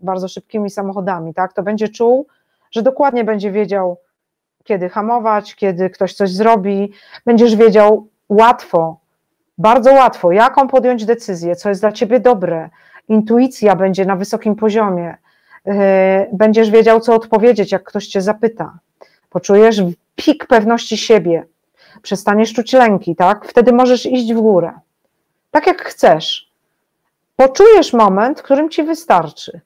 [0.03, 1.53] bardzo szybkimi samochodami, tak?
[1.53, 2.27] To będzie czuł,
[2.73, 3.99] że dokładnie będzie wiedział,
[4.65, 6.93] kiedy hamować, kiedy ktoś coś zrobi,
[7.27, 9.01] będziesz wiedział łatwo,
[9.59, 12.71] bardzo łatwo, jaką podjąć decyzję, co jest dla ciebie dobre.
[13.09, 15.17] Intuicja będzie na wysokim poziomie.
[15.65, 15.75] Yy,
[16.33, 18.79] będziesz wiedział, co odpowiedzieć, jak ktoś cię zapyta.
[19.31, 19.83] Poczujesz
[20.17, 21.45] pik pewności siebie,
[22.03, 23.45] przestaniesz czuć lęki, tak?
[23.45, 24.73] Wtedy możesz iść w górę.
[25.51, 26.53] Tak jak chcesz.
[27.37, 29.61] Poczujesz moment, którym ci wystarczy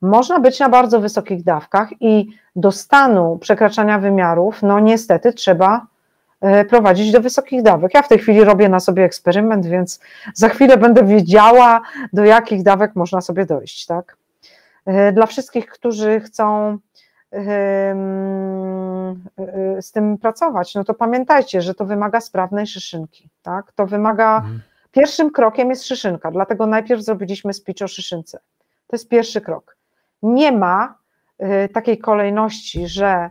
[0.00, 5.86] można być na bardzo wysokich dawkach i do stanu przekraczania wymiarów, no niestety trzeba
[6.40, 7.94] e, prowadzić do wysokich dawek.
[7.94, 10.00] Ja w tej chwili robię na sobie eksperyment, więc
[10.34, 11.80] za chwilę będę wiedziała,
[12.12, 14.16] do jakich dawek można sobie dojść, tak?
[14.86, 16.78] E, dla wszystkich, którzy chcą
[17.32, 17.94] e,
[19.80, 23.72] z tym pracować, no to pamiętajcie, że to wymaga sprawnej szyszynki, tak?
[23.72, 24.60] To wymaga, mhm.
[24.92, 28.38] pierwszym krokiem jest szyszynka, dlatego najpierw zrobiliśmy speech o szyszynce.
[28.86, 29.79] To jest pierwszy krok
[30.22, 30.98] nie ma
[31.64, 33.30] y, takiej kolejności, że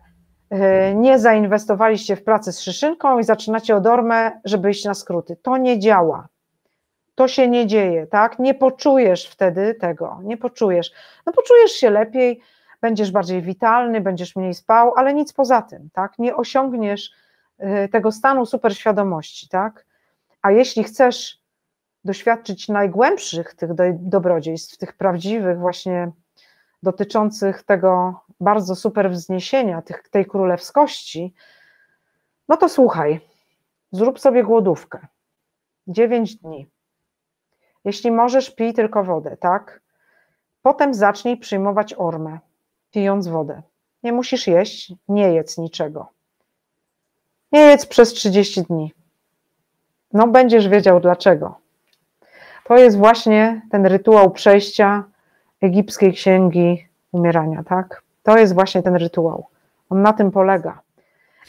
[0.53, 5.35] y, nie zainwestowaliście w pracę z szyszynką i zaczynacie od ormę, żeby iść na skróty.
[5.35, 6.27] To nie działa.
[7.15, 8.39] to się nie dzieje, tak?
[8.39, 10.91] Nie poczujesz wtedy tego, nie poczujesz.
[11.25, 12.41] No poczujesz się lepiej,
[12.81, 16.19] będziesz bardziej witalny, będziesz mniej spał, ale nic poza tym, tak?
[16.19, 17.11] Nie osiągniesz
[17.59, 19.85] y, tego stanu superświadomości, tak?
[20.41, 21.39] A jeśli chcesz
[22.05, 26.11] doświadczyć najgłębszych tych dobrodziejstw, tych prawdziwych właśnie
[26.83, 31.33] dotyczących tego bardzo super wzniesienia, tych, tej królewskości,
[32.49, 33.19] no to słuchaj,
[33.91, 35.07] zrób sobie głodówkę.
[35.87, 36.67] 9 dni.
[37.85, 39.81] Jeśli możesz, pij tylko wodę, tak?
[40.61, 42.39] Potem zacznij przyjmować ormę,
[42.91, 43.61] pijąc wodę.
[44.03, 46.07] Nie musisz jeść, nie jedz niczego.
[47.51, 48.93] Nie jedz przez 30 dni.
[50.13, 51.59] No, będziesz wiedział dlaczego.
[52.63, 55.03] To jest właśnie ten rytuał przejścia
[55.61, 58.03] egipskiej księgi umierania, tak?
[58.23, 59.47] To jest właśnie ten rytuał.
[59.89, 60.81] On na tym polega.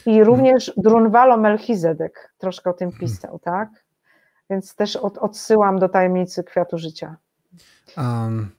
[0.05, 2.99] I również Drunvalo Melchizedek troszkę o tym mhm.
[2.99, 3.69] pisał, tak?
[4.49, 7.15] Więc też od, odsyłam do tajemnicy kwiatu życia.
[7.97, 8.49] Um,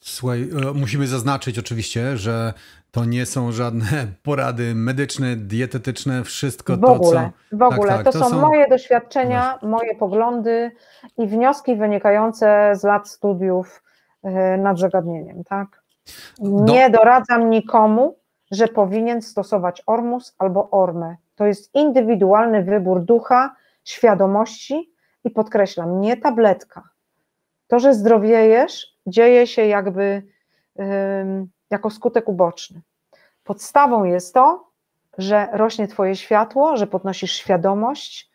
[0.00, 2.54] słuchaj, e, musimy zaznaczyć oczywiście, że
[2.90, 7.56] to nie są żadne porady medyczne, dietetyczne, wszystko w ogóle, co...
[7.56, 10.70] W ogóle, tak, tak, to, to, są moje doświadczenia, moje poglądy
[11.18, 13.82] i wnioski wynikające z lat studiów
[14.58, 15.82] nad zagadnieniem, tak?
[16.40, 16.98] Nie Do...
[16.98, 18.16] doradzam nikomu,
[18.50, 21.16] że powinien stosować ormus albo ormę.
[21.34, 24.92] To jest indywidualny wybór ducha, świadomości
[25.24, 26.82] i podkreślam, nie tabletka.
[27.66, 30.22] To, że zdrowiejesz, dzieje się jakby
[31.70, 32.80] jako skutek uboczny.
[33.44, 34.68] Podstawą jest to,
[35.18, 38.30] że rośnie Twoje światło, że podnosisz świadomość,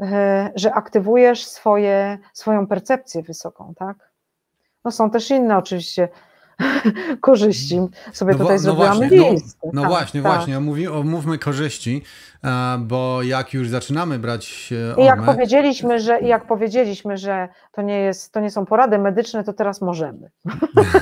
[0.00, 4.09] e, że aktywujesz swoje, swoją percepcję wysoką, tak?
[4.84, 6.08] No są też inne oczywiście
[7.20, 7.80] korzyści.
[8.12, 9.58] Sobie no, tutaj no zrobiłam właśnie, list.
[9.64, 10.32] No, no tak, właśnie, tak.
[10.32, 10.60] właśnie.
[10.60, 12.02] Mówi, omówmy korzyści,
[12.78, 17.98] bo jak już zaczynamy brać ormę, I jak powiedzieliśmy, że, jak powiedzieliśmy, że to nie,
[17.98, 20.30] jest, to nie są porady medyczne, to teraz możemy.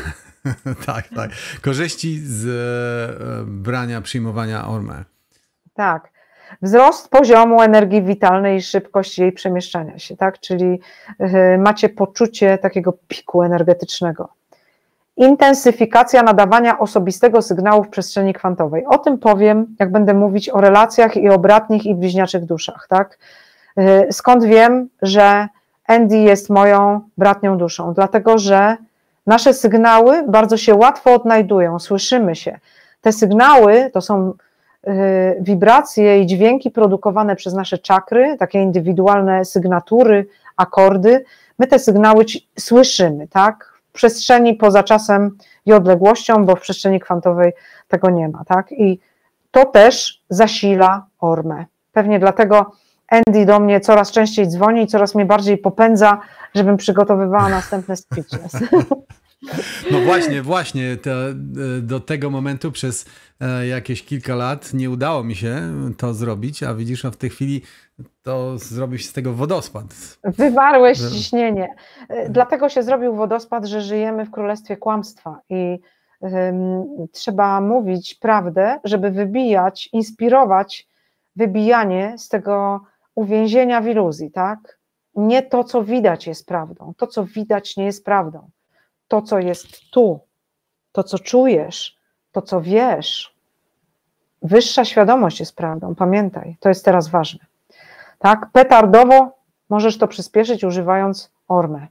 [0.86, 1.30] tak, tak.
[1.62, 5.04] Korzyści z e, brania, przyjmowania ormę.
[5.74, 6.17] Tak.
[6.62, 10.40] Wzrost poziomu energii witalnej i szybkość jej przemieszczania się, tak?
[10.40, 10.80] Czyli
[11.18, 14.38] e, macie poczucie takiego piku energetycznego
[15.18, 18.86] intensyfikacja nadawania osobistego sygnału w przestrzeni kwantowej.
[18.86, 23.18] O tym powiem, jak będę mówić o relacjach i o bratnich i bliźniaczych duszach, tak?
[23.78, 25.48] Y, skąd wiem, że
[25.86, 27.94] Andy jest moją bratnią duszą?
[27.94, 28.76] Dlatego, że
[29.26, 32.58] nasze sygnały bardzo się łatwo odnajdują, słyszymy się.
[33.00, 34.32] Te sygnały to są
[35.40, 40.26] wibracje i dźwięki produkowane przez nasze czakry, takie indywidualne sygnatury,
[40.56, 41.24] akordy.
[41.58, 42.24] My te sygnały
[42.58, 43.78] słyszymy, tak?
[43.98, 47.52] przestrzeni poza czasem i odległością, bo w przestrzeni kwantowej
[47.88, 48.72] tego nie ma, tak?
[48.72, 49.00] I
[49.50, 51.64] to też zasila ormę.
[51.92, 52.72] Pewnie dlatego
[53.08, 56.20] Andy do mnie coraz częściej dzwoni i coraz mnie bardziej popędza,
[56.54, 58.52] żebym przygotowywała następne speeches.
[59.90, 61.34] No właśnie, właśnie to, e,
[61.82, 63.06] do tego momentu przez
[63.40, 65.60] e, jakieś kilka lat nie udało mi się
[65.96, 67.62] to zrobić, a widzisz, no w tej chwili
[68.22, 69.84] to zrobił się z tego wodospad.
[70.24, 71.74] Wywarłeś ciśnienie.
[72.08, 75.78] E, dlatego się zrobił wodospad, że żyjemy w królestwie kłamstwa i
[76.20, 80.88] um, trzeba mówić prawdę, żeby wybijać, inspirować
[81.36, 82.80] wybijanie z tego
[83.14, 84.78] uwięzienia w iluzji, tak?
[85.14, 86.92] Nie to, co widać jest prawdą.
[86.96, 88.50] To, co widać nie jest prawdą
[89.08, 90.20] to, co jest tu,
[90.92, 91.98] to, co czujesz,
[92.32, 93.34] to, co wiesz,
[94.42, 95.94] wyższa świadomość jest prawdą.
[95.94, 97.40] Pamiętaj, to jest teraz ważne.
[98.18, 99.38] Tak, petardowo
[99.68, 101.86] możesz to przyspieszyć używając ormę.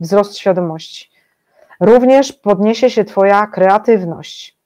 [0.00, 1.10] Wzrost świadomości.
[1.80, 4.56] Również podniesie się Twoja kreatywność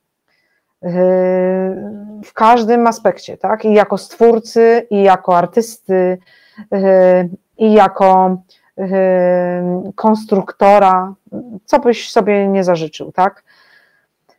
[0.82, 0.90] yy,
[2.24, 3.64] w każdym aspekcie, tak?
[3.64, 6.18] I jako stwórcy, i jako artysty,
[6.70, 8.36] yy, i jako
[9.94, 11.14] konstruktora,
[11.64, 13.42] co byś sobie nie zażyczył, tak?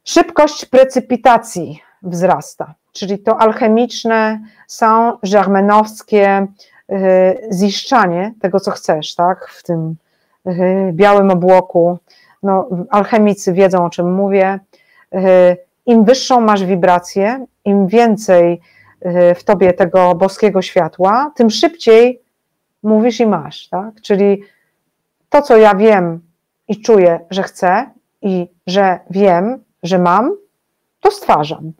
[0.03, 6.47] Szybkość precypitacji wzrasta, czyli to alchemiczne, saint-germainowskie
[6.91, 6.95] y,
[7.51, 9.47] ziszczanie tego, co chcesz, tak?
[9.47, 9.95] W tym
[10.47, 11.97] y, białym obłoku.
[12.43, 14.59] No, alchemicy wiedzą, o czym mówię.
[15.15, 18.61] Y, Im wyższą masz wibrację, im więcej
[19.35, 22.20] w tobie tego boskiego światła, tym szybciej
[22.83, 24.01] mówisz i masz, tak?
[24.01, 24.43] Czyli
[25.29, 26.19] to, co ja wiem
[26.67, 27.89] i czuję, że chcę
[28.21, 30.31] i że wiem, że mam,
[30.99, 31.71] to stwarzam.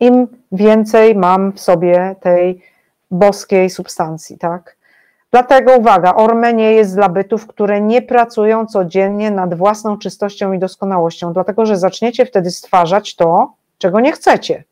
[0.00, 2.62] Im więcej mam w sobie tej
[3.10, 4.76] boskiej substancji, tak?
[5.30, 10.58] Dlatego uwaga, orme nie jest dla bytów, które nie pracują codziennie nad własną czystością i
[10.58, 14.64] doskonałością, dlatego że zaczniecie wtedy stwarzać to, czego nie chcecie.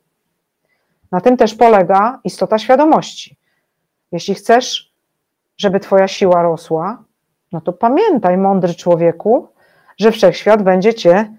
[1.11, 3.35] Na tym też polega istota świadomości.
[4.11, 4.90] Jeśli chcesz
[5.61, 7.03] żeby Twoja siła rosła,
[7.51, 9.47] no to pamiętaj, mądry człowieku,
[9.97, 11.33] że wszechświat będzie cię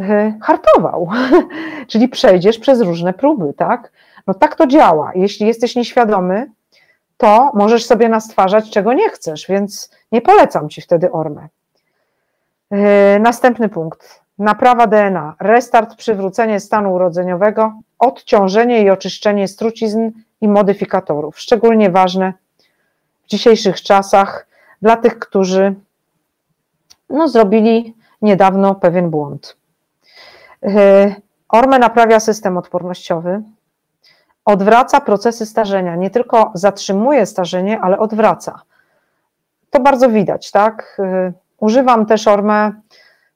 [0.00, 1.08] e, hartował,
[1.90, 3.92] czyli przejdziesz przez różne próby, tak?
[4.26, 5.12] No tak to działa.
[5.14, 6.50] Jeśli jesteś nieświadomy,
[7.16, 11.48] to możesz sobie nastwarzać, czego nie chcesz, więc nie polecam ci wtedy ormę.
[12.70, 14.20] E, następny punkt.
[14.38, 20.10] Naprawa DNA, restart, przywrócenie stanu urodzeniowego, odciążenie i oczyszczenie strucizn
[20.40, 21.40] i modyfikatorów.
[21.40, 22.32] Szczególnie ważne
[23.30, 24.46] dzisiejszych czasach
[24.82, 25.74] dla tych, którzy
[27.10, 29.56] no, zrobili niedawno pewien błąd.
[30.62, 31.14] E,
[31.48, 33.42] Orme naprawia system odpornościowy,
[34.44, 38.62] odwraca procesy starzenia, nie tylko zatrzymuje starzenie, ale odwraca.
[39.70, 40.96] To bardzo widać, tak?
[40.98, 42.72] E, używam też ormę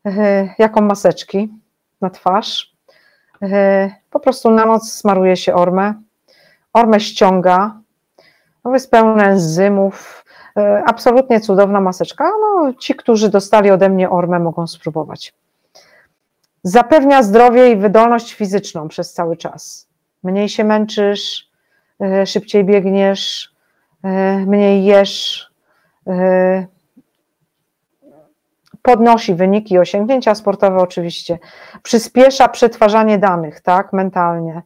[0.06, 1.52] e, jako maseczki
[2.00, 2.74] na twarz.
[4.10, 5.94] Po prostu na noc smaruje się ormę.
[6.73, 7.81] Ormę ściąga.
[8.73, 10.25] Jest pełne enzymów,
[10.57, 12.25] E, absolutnie cudowna maseczka.
[12.41, 15.34] No, ci, którzy dostali ode mnie ormę, mogą spróbować.
[16.62, 19.89] Zapewnia zdrowie i wydolność fizyczną przez cały czas.
[20.23, 21.51] Mniej się męczysz,
[22.01, 23.55] e, szybciej biegniesz,
[24.05, 25.49] e, mniej jesz.
[28.83, 31.39] Podnosi wyniki, osiągnięcia sportowe oczywiście.
[31.83, 34.62] Przyspiesza przetwarzanie danych, tak, mentalnie.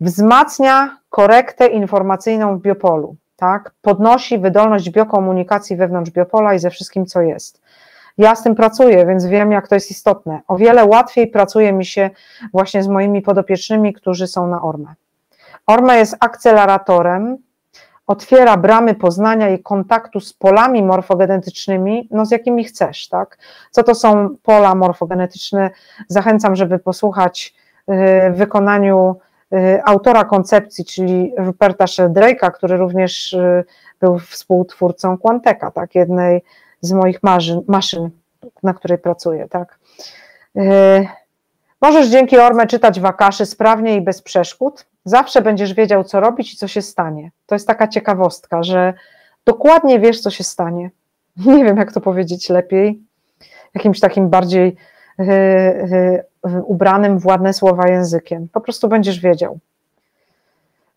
[0.00, 7.20] Wzmacnia korektę informacyjną w biopolu tak, podnosi wydolność biokomunikacji wewnątrz biopola i ze wszystkim, co
[7.20, 7.60] jest.
[8.18, 10.40] Ja z tym pracuję, więc wiem, jak to jest istotne.
[10.48, 12.10] O wiele łatwiej pracuje mi się
[12.52, 14.94] właśnie z moimi podopiecznymi, którzy są na ORME.
[15.66, 17.38] ORME jest akceleratorem,
[18.06, 23.38] otwiera bramy poznania i kontaktu z polami morfogenetycznymi, no z jakimi chcesz, tak?
[23.70, 25.70] Co to są pola morfogenetyczne?
[26.08, 27.54] Zachęcam, żeby posłuchać
[27.88, 27.92] y,
[28.30, 29.16] w wykonaniu
[29.84, 33.64] autora koncepcji, czyli Ruperta Sheldrake'a, który również y,
[34.00, 36.42] był współtwórcą Quanteca, tak, jednej
[36.80, 38.10] z moich maszyn, maszyn
[38.62, 39.48] na której pracuję.
[39.48, 39.78] Tak.
[40.56, 40.60] Y,
[41.80, 44.86] możesz dzięki Orme czytać wakaszy sprawnie i bez przeszkód.
[45.04, 47.30] Zawsze będziesz wiedział, co robić i co się stanie.
[47.46, 48.94] To jest taka ciekawostka, że
[49.44, 50.90] dokładnie wiesz, co się stanie.
[51.46, 53.00] Nie wiem, jak to powiedzieć lepiej,
[53.74, 54.76] jakimś takim bardziej
[56.64, 58.48] ubranym w ładne słowa językiem.
[58.52, 59.58] Po prostu będziesz wiedział.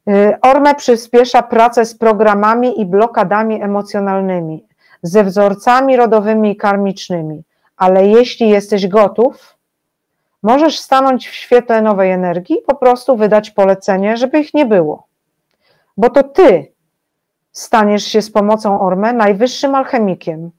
[0.10, 4.66] Y, Orme przyspiesza pracę z programami i blokadami emocjonalnymi,
[5.02, 7.44] ze wzorcami rodowymi i karmicznymi,
[7.78, 9.58] ale jeśli jesteś gotów,
[10.44, 15.08] możesz stanąć w świetle nowej energii i po prostu wydać polecenie, żeby ich nie było.
[15.98, 16.72] Bo to ty
[17.52, 20.52] staniesz się z pomocą Orme najwyższym alchemikiem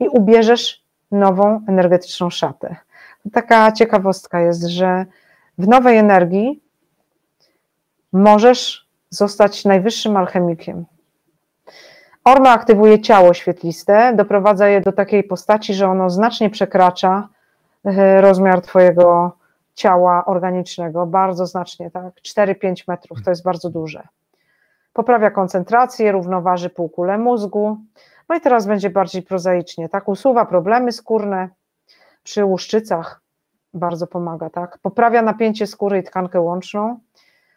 [0.00, 0.81] i ubierzesz
[1.12, 2.76] nową energetyczną szatę
[3.32, 5.06] taka ciekawostka jest, że
[5.58, 6.62] w nowej energii
[8.12, 10.84] możesz zostać najwyższym alchemikiem.
[12.24, 17.28] Orma aktywuje ciało świetliste, doprowadza je do takiej postaci, że ono znacznie przekracza
[17.84, 19.36] e, rozmiar Twojego
[19.74, 22.14] ciała organicznego, bardzo znacznie, tak?
[22.14, 24.08] 4-5 metrów to jest bardzo duże.
[24.92, 27.76] Poprawia koncentrację, równoważy półkulę mózgu.
[28.28, 30.08] No i teraz będzie bardziej prozaicznie, tak?
[30.08, 31.48] Usuwa problemy skórne,
[32.22, 33.20] przy łuszczycach
[33.74, 34.78] bardzo pomaga, tak?
[34.82, 37.00] Poprawia napięcie skóry i tkankę łączną,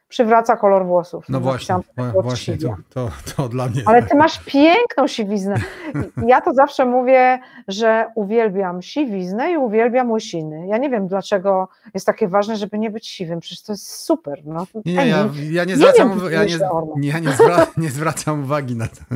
[0.07, 1.25] przywraca kolor włosów.
[1.29, 1.75] No właśnie,
[2.21, 3.81] właśnie to, to, to, dla mnie.
[3.85, 5.55] Ale ty masz piękną siwiznę.
[6.27, 10.67] Ja to zawsze mówię, że uwielbiam siwiznę i uwielbiam łysiny.
[10.67, 14.41] Ja nie wiem, dlaczego jest takie ważne, żeby nie być siwym, przecież to jest super.
[14.45, 14.67] No.
[14.85, 16.33] Nie, ja, ja nie zwracam, nie wiem,
[17.03, 19.15] ja nie, ja nie zwracam uwagi na to.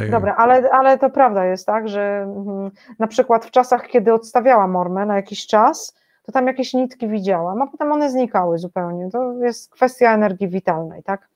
[0.00, 0.10] Tak.
[0.10, 4.70] Dobra, ale, ale to prawda jest, tak, że mm, na przykład w czasach, kiedy odstawiałam
[4.70, 5.94] mormę na jakiś czas,
[6.26, 9.10] to tam jakieś nitki widziałam, a potem one znikały zupełnie.
[9.10, 11.28] To jest kwestia energii witalnej, tak.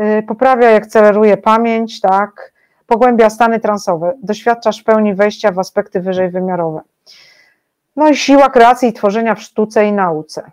[0.00, 2.52] Y, poprawia i akceleruje pamięć, tak,
[2.86, 6.80] pogłębia stany transowe, doświadczasz w pełni wejścia w aspekty wyżej wymiarowe.
[7.96, 10.50] No i siła kreacji i tworzenia w sztuce i nauce.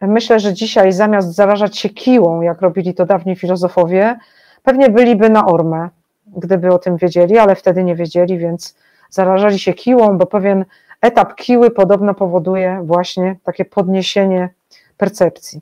[0.00, 4.18] Myślę, że dzisiaj zamiast zarażać się kiłą, jak robili to dawni filozofowie,
[4.62, 5.88] pewnie byliby na ormę,
[6.36, 8.76] gdyby o tym wiedzieli, ale wtedy nie wiedzieli, więc
[9.10, 10.64] zarażali się kiłą, bo pewien
[11.00, 14.48] etap kiły podobno powoduje właśnie takie podniesienie
[14.96, 15.60] percepcji.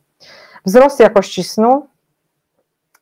[0.66, 1.86] Wzrost jakości snu,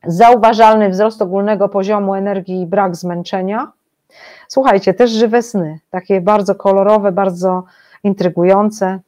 [0.05, 3.73] zauważalny wzrost ogólnego poziomu energii i brak zmęczenia.
[4.49, 7.65] Słuchajcie, też żywe sny, takie bardzo kolorowe, bardzo
[8.05, 9.01] intrygujące.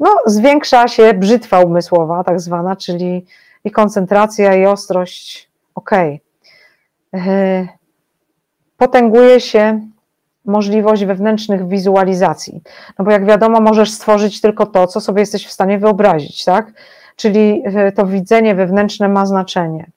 [0.00, 3.26] No, zwiększa się brzytwa umysłowa, tak zwana, czyli
[3.64, 5.50] i koncentracja, i ostrość.
[5.74, 5.92] Ok.
[5.92, 6.18] E,
[8.76, 9.80] potęguje się
[10.44, 12.62] możliwość wewnętrznych wizualizacji.
[12.98, 16.72] No bo jak wiadomo, możesz stworzyć tylko to, co sobie jesteś w stanie wyobrazić, tak?
[17.16, 19.90] Czyli e, to widzenie wewnętrzne ma znaczenie.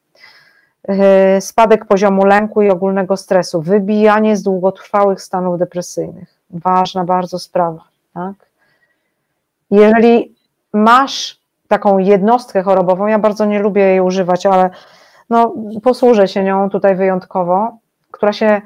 [0.88, 0.96] yy,
[1.42, 6.30] spadek poziomu lęku i ogólnego stresu, wybijanie z długotrwałych stanów depresyjnych.
[6.50, 7.84] Ważna bardzo sprawa.
[8.14, 8.34] Tak?
[9.72, 10.36] Jeżeli
[10.74, 14.70] masz taką jednostkę chorobową, ja bardzo nie lubię jej używać, ale
[15.30, 17.78] no, posłużę się nią tutaj wyjątkowo,
[18.12, 18.62] która się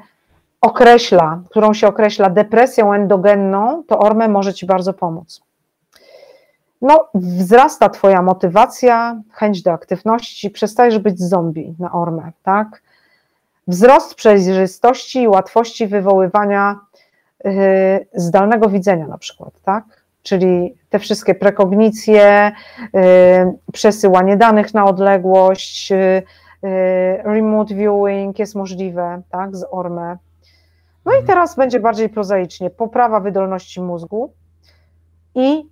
[0.60, 5.40] określa, którą się określa depresją endogenną, to orme może Ci bardzo pomóc.
[6.82, 12.82] No, wzrasta Twoja motywacja, chęć do aktywności, przestajesz być zombie na ormę, tak?
[13.66, 16.78] Wzrost przejrzystości i łatwości wywoływania
[17.44, 17.52] yy,
[18.14, 19.84] zdalnego widzenia na przykład, tak?
[20.22, 22.52] Czyli te wszystkie prekognicje,
[22.92, 23.00] yy,
[23.72, 26.22] przesyłanie danych na odległość, yy,
[27.24, 30.16] remote viewing jest możliwe, tak, z ormę.
[31.04, 31.26] No i mhm.
[31.26, 32.70] teraz będzie bardziej prozaicznie.
[32.70, 34.32] Poprawa wydolności mózgu
[35.34, 35.68] i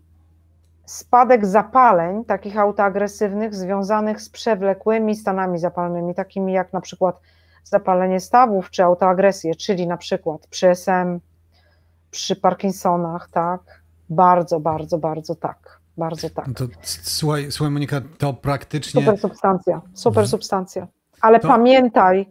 [0.86, 7.20] spadek zapaleń takich autoagresywnych związanych z przewlekłymi stanami zapalnymi, takimi jak na przykład
[7.64, 11.20] zapalenie stawów czy autoagresję, czyli na przykład przy SM,
[12.10, 13.82] przy Parkinsonach, tak?
[14.10, 15.77] Bardzo, bardzo, bardzo tak.
[15.98, 16.46] Bardzo tak.
[16.48, 19.02] No to, słuchaj, słuchaj, Monika, to praktycznie.
[19.02, 20.86] Super substancja, super substancja.
[21.20, 21.48] Ale to...
[21.48, 22.26] pamiętaj,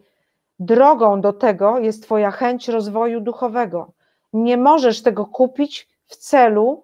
[0.59, 3.91] drogą do tego jest Twoja chęć rozwoju duchowego.
[4.33, 6.83] Nie możesz tego kupić w celu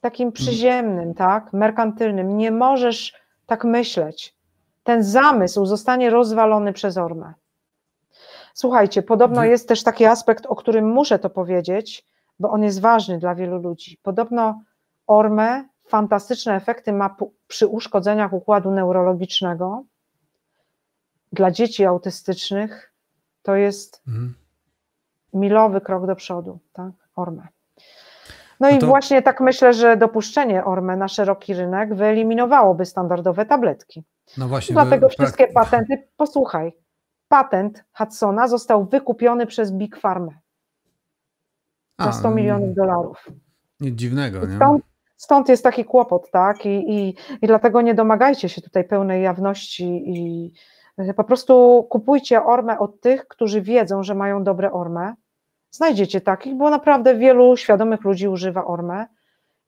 [0.00, 0.32] takim mm.
[0.32, 2.36] przyziemnym, tak, merkantylnym.
[2.36, 3.14] Nie możesz
[3.46, 4.36] tak myśleć.
[4.84, 7.34] Ten zamysł zostanie rozwalony przez Ormę.
[8.54, 12.06] Słuchajcie, podobno jest też taki aspekt, o którym muszę to powiedzieć,
[12.38, 13.98] bo on jest ważny dla wielu ludzi.
[14.02, 14.62] Podobno
[15.06, 17.16] Ormę fantastyczne efekty ma
[17.46, 19.84] przy uszkodzeniach układu neurologicznego,
[21.32, 22.92] dla dzieci autystycznych
[23.42, 24.34] to jest mhm.
[25.32, 26.92] milowy krok do przodu, tak?
[27.16, 27.48] Orme.
[28.60, 28.86] No, no i to...
[28.86, 34.04] właśnie tak myślę, że dopuszczenie Orme na szeroki rynek wyeliminowałoby standardowe tabletki.
[34.38, 34.72] No właśnie.
[34.72, 35.14] Dlatego wy...
[35.14, 36.72] wszystkie patenty, posłuchaj,
[37.28, 40.32] patent Hudsona został wykupiony przez Big Pharma
[42.00, 43.28] za 100 milionów dolarów.
[43.80, 44.56] Nic dziwnego, nie?
[44.56, 44.84] Stąd,
[45.22, 46.66] stąd jest taki kłopot, tak?
[46.66, 50.52] I, i, I dlatego nie domagajcie się tutaj pełnej jawności i,
[50.98, 55.14] E, po prostu kupujcie ormę od tych, którzy wiedzą, że mają dobre ormę.
[55.70, 59.06] Znajdziecie takich, bo naprawdę wielu świadomych ludzi używa ormę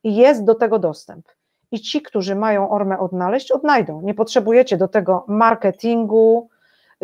[0.02, 1.28] i jest do tego dostęp.
[1.70, 4.00] I ci, którzy mają ormę odnaleźć, odnajdą.
[4.02, 6.48] Nie potrzebujecie do tego marketingu,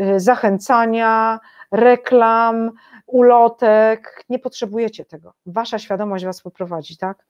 [0.01, 1.41] y, zachęcania,
[1.73, 2.71] reklam,
[3.07, 4.25] ulotek.
[4.29, 5.33] Nie potrzebujecie tego.
[5.47, 7.27] Wasza świadomość was poprowadzi, tak?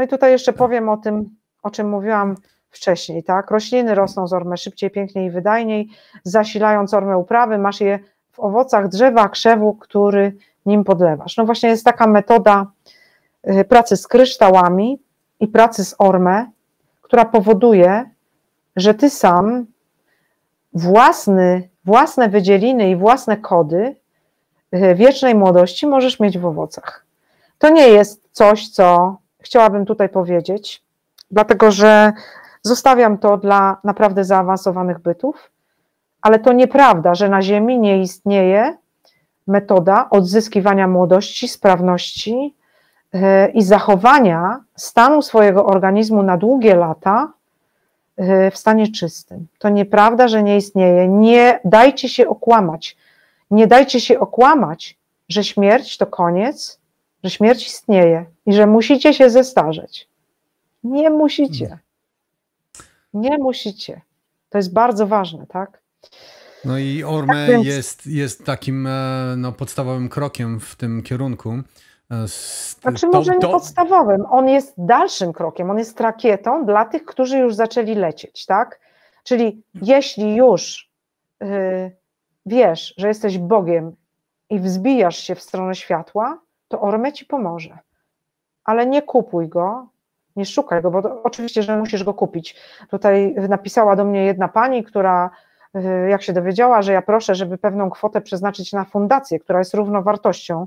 [0.00, 2.34] No i tutaj jeszcze powiem o tym, o czym mówiłam
[2.70, 3.50] wcześniej, tak?
[3.50, 5.88] Rośliny rosną z ormy szybciej, piękniej i wydajniej,
[6.24, 7.98] zasilając ormę uprawy, masz je
[8.32, 11.36] w owocach drzewa, krzewu, który nim podlewasz.
[11.36, 12.66] No właśnie jest taka metoda
[13.50, 15.02] y, pracy z kryształami
[15.40, 16.46] i pracy z ormę,
[17.02, 18.10] która powoduje,
[18.76, 19.66] że ty sam
[20.72, 23.96] własny, własne wydzieliny i własne kody
[24.74, 27.06] y, wiecznej młodości możesz mieć w owocach.
[27.58, 30.82] To nie jest coś, co chciałabym tutaj powiedzieć,
[31.30, 32.12] dlatego że
[32.62, 35.50] Zostawiam to dla naprawdę zaawansowanych bytów,
[36.22, 38.76] ale to nieprawda, że na Ziemi nie istnieje
[39.46, 42.54] metoda odzyskiwania młodości, sprawności
[43.14, 47.32] e, i zachowania stanu swojego organizmu na długie lata
[48.16, 49.46] e, w stanie czystym.
[49.58, 51.08] To nieprawda, że nie istnieje.
[51.08, 52.96] Nie dajcie się okłamać.
[53.50, 56.79] Nie dajcie się okłamać, że śmierć to koniec,
[57.24, 60.08] że śmierć istnieje i że musicie się zestarzeć.
[60.84, 61.78] Nie musicie.
[63.14, 64.00] Nie musicie.
[64.48, 65.80] To jest bardzo ważne, tak?
[66.64, 67.66] No i Orme tak więc...
[67.66, 71.62] jest, jest takim e, no, podstawowym krokiem w tym kierunku.
[72.80, 73.48] Znaczy to, może nie to...
[73.50, 78.80] podstawowym, on jest dalszym krokiem, on jest rakietą dla tych, którzy już zaczęli lecieć, tak?
[79.24, 80.90] Czyli jeśli już
[81.40, 81.96] yy,
[82.46, 83.96] wiesz, że jesteś Bogiem
[84.50, 86.38] i wzbijasz się w stronę światła,
[86.70, 87.78] to Orme ci pomoże.
[88.64, 89.86] Ale nie kupuj go,
[90.36, 92.56] nie szukaj go, bo to, oczywiście, że musisz go kupić.
[92.90, 95.30] Tutaj napisała do mnie jedna pani, która
[95.76, 99.74] y, jak się dowiedziała, że ja proszę, żeby pewną kwotę przeznaczyć na fundację, która jest
[99.74, 100.66] równowartością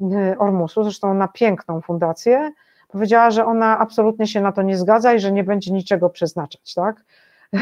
[0.00, 2.52] y, Ormusu, zresztą na piękną fundację,
[2.88, 6.74] powiedziała, że ona absolutnie się na to nie zgadza i że nie będzie niczego przeznaczać,
[6.74, 7.04] tak?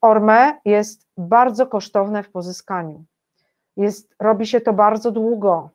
[0.00, 3.04] Orme jest bardzo kosztowne w pozyskaniu.
[3.76, 5.70] Jest, robi się to bardzo długo.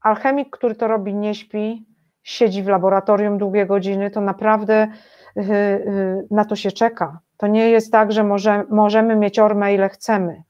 [0.00, 1.86] Alchemik, który to robi, nie śpi,
[2.22, 4.88] siedzi w laboratorium długie godziny, to naprawdę
[5.36, 7.18] y, y, na to się czeka.
[7.36, 10.42] To nie jest tak, że może, możemy mieć ormę ile chcemy.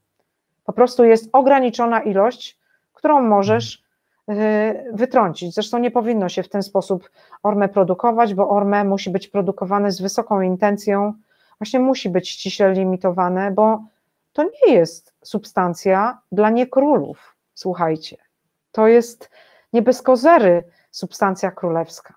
[0.64, 2.58] Po prostu jest ograniczona ilość,
[2.92, 3.84] którą możesz
[4.30, 4.34] y,
[4.92, 5.54] wytrącić.
[5.54, 7.10] Zresztą nie powinno się w ten sposób
[7.42, 11.12] ormę produkować, bo ormę musi być produkowane z wysoką intencją,
[11.58, 13.84] właśnie musi być ściśle limitowane, bo
[14.32, 18.27] to nie jest substancja dla niekrólów, słuchajcie.
[18.72, 19.30] To jest
[19.72, 22.14] nie bez kozery substancja królewska.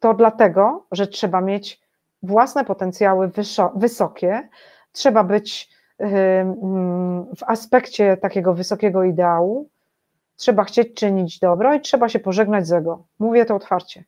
[0.00, 1.80] To dlatego, że trzeba mieć
[2.22, 3.30] własne potencjały
[3.74, 4.48] wysokie,
[4.92, 5.76] trzeba być
[7.36, 9.68] w aspekcie takiego wysokiego ideału,
[10.36, 13.04] trzeba chcieć czynić dobro i trzeba się pożegnać z ego.
[13.18, 14.04] Mówię to otwarcie.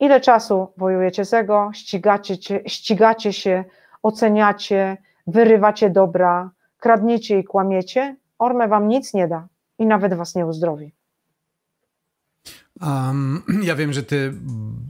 [0.00, 2.34] Ile czasu wojujecie z ego, ścigacie,
[2.66, 3.64] ścigacie się,
[4.02, 9.46] oceniacie, wyrywacie dobra, kradniecie i kłamiecie, Orme wam nic nie da
[9.78, 10.92] i nawet was nie uzdrowi.
[12.80, 14.34] Um, ja wiem, że ty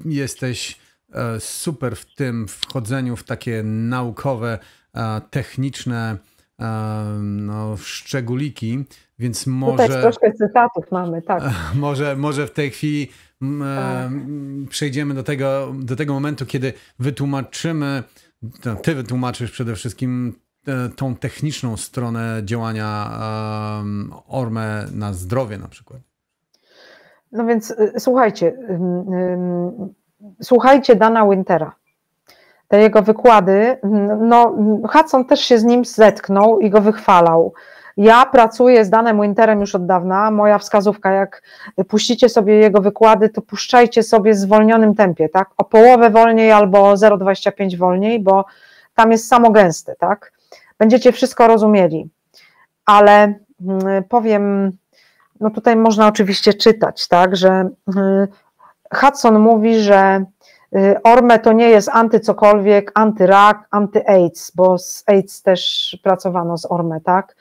[0.04, 0.78] jesteś
[1.12, 4.58] e, super w tym wchodzeniu w takie naukowe,
[4.94, 6.16] e, techniczne
[6.60, 6.64] e,
[7.22, 8.84] no, szczególiki,
[9.18, 9.82] więc może...
[9.86, 11.42] Tutaj troszkę cytatów mamy, tak.
[11.74, 13.08] Może, może w tej chwili
[13.40, 14.10] tak.
[14.68, 18.02] przejdziemy do tego, do tego momentu, kiedy wytłumaczymy,
[18.82, 20.34] ty wytłumaczysz przede wszystkim
[20.96, 23.10] tą techniczną stronę działania
[24.28, 26.00] ORME na zdrowie na przykład.
[27.32, 28.56] No więc y, słuchajcie,
[30.42, 31.72] słuchajcie Dana Wintera.
[32.68, 33.78] Te jego wykłady,
[34.20, 34.56] no
[34.92, 37.52] Hudson też się z nim zetknął i go wychwalał.
[37.96, 40.30] Ja pracuję z Danem Winterem już od dawna.
[40.30, 41.42] Moja wskazówka, jak
[41.88, 45.48] puścicie sobie jego wykłady, to puszczajcie sobie w zwolnionym tempie, tak?
[45.56, 48.44] O połowę wolniej albo 0,25 wolniej, bo
[48.94, 50.32] tam jest samo gęste, tak?
[50.78, 52.08] Będziecie wszystko rozumieli.
[52.86, 53.34] Ale
[54.08, 54.72] powiem
[55.40, 58.28] no tutaj można oczywiście czytać, tak, że y,
[58.94, 60.24] Hudson mówi, że
[60.76, 66.66] y, Orme to nie jest anty cokolwiek, antyrak, anty-AIDS, bo z AIDS też pracowano z
[66.72, 67.36] Orme, tak?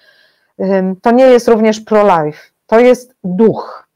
[1.01, 3.87] To nie jest również pro-life, to jest duch.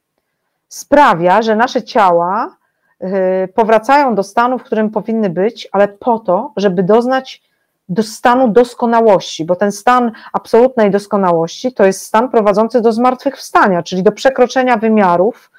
[0.68, 2.56] Sprawia, że nasze ciała
[3.04, 3.08] y,
[3.56, 7.42] powracają do stanu, w którym powinny być, ale po to, żeby doznać
[7.92, 14.04] do stanu doskonałości, bo ten stan absolutnej doskonałości to jest stan prowadzący do zmartwychwstania, czyli
[14.04, 15.52] do przekroczenia wymiarów,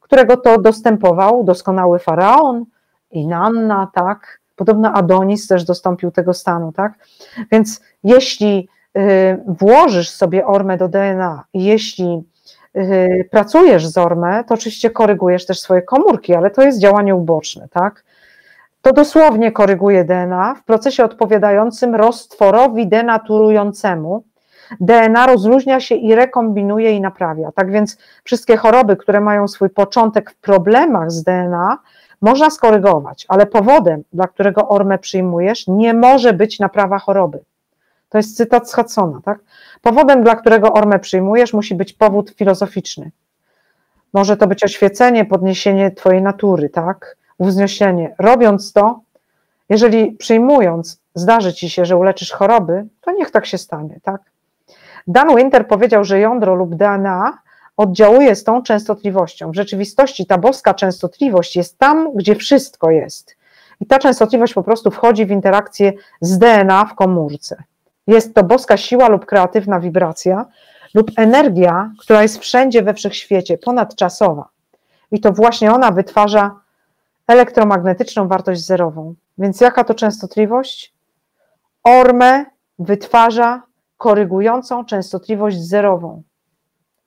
[0.00, 2.64] którego to dostępował doskonały faraon,
[3.10, 6.92] Inanna, tak, podobno Adonis też dostąpił tego stanu, tak,
[7.52, 9.00] więc jeśli y,
[9.46, 12.22] włożysz sobie ormę do DNA i jeśli
[12.76, 17.68] y, pracujesz z ormę, to oczywiście korygujesz też swoje komórki, ale to jest działanie uboczne,
[17.70, 18.04] tak,
[18.82, 24.24] to dosłownie koryguje DNA w procesie odpowiadającym roztworowi denaturującemu.
[24.80, 27.52] DNA rozluźnia się i rekombinuje i naprawia.
[27.52, 31.78] Tak więc wszystkie choroby, które mają swój początek w problemach z DNA,
[32.22, 37.38] można skorygować, ale powodem, dla którego ormę przyjmujesz, nie może być naprawa choroby.
[38.08, 39.38] To jest cytat z Hudsona, tak?
[39.82, 43.10] Powodem, dla którego ormę przyjmujesz, musi być powód filozoficzny.
[44.12, 47.16] Może to być oświecenie, podniesienie Twojej natury, tak?
[47.40, 48.14] Wzniesienie.
[48.18, 49.00] Robiąc to,
[49.68, 54.20] jeżeli przyjmując, zdarzy ci się, że uleczysz choroby, to niech tak się stanie, tak?
[55.06, 57.38] Dan Winter powiedział, że jądro lub DNA
[57.76, 59.50] oddziałuje z tą częstotliwością.
[59.50, 63.36] W rzeczywistości ta boska częstotliwość jest tam, gdzie wszystko jest.
[63.80, 67.62] I ta częstotliwość po prostu wchodzi w interakcję z DNA w komórce.
[68.06, 70.46] Jest to boska siła lub kreatywna wibracja
[70.94, 74.48] lub energia, która jest wszędzie we wszechświecie, ponadczasowa.
[75.12, 76.54] I to właśnie ona wytwarza
[77.30, 79.14] elektromagnetyczną wartość zerową.
[79.38, 80.94] Więc jaka to częstotliwość?
[81.84, 82.46] Orme
[82.78, 83.62] wytwarza
[83.96, 86.22] korygującą częstotliwość zerową,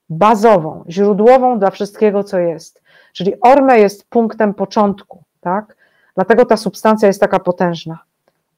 [0.10, 2.82] bazową, źródłową dla wszystkiego, co jest.
[3.14, 5.76] Czyli orme jest punktem początku, tak?
[6.16, 8.00] Dlatego ta substancja jest taka potężna.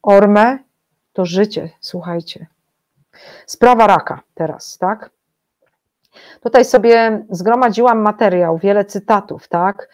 [0.02, 0.58] Orme
[1.12, 2.46] to życie, słuchajcie.
[3.46, 5.10] Sprawa raka teraz, tak?
[6.40, 9.88] Tutaj sobie zgromadziłam materiał, wiele cytatów, tak?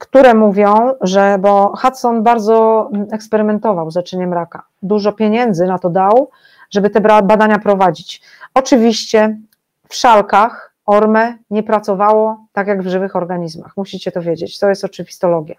[0.00, 6.30] Które mówią, że, bo Hudson bardzo eksperymentował z leczeniem raka, dużo pieniędzy na to dał,
[6.70, 8.22] żeby te badania prowadzić.
[8.54, 9.38] Oczywiście
[9.88, 14.84] w szalkach orme nie pracowało tak jak w żywych organizmach, musicie to wiedzieć, to jest
[14.84, 15.56] oczywistologia.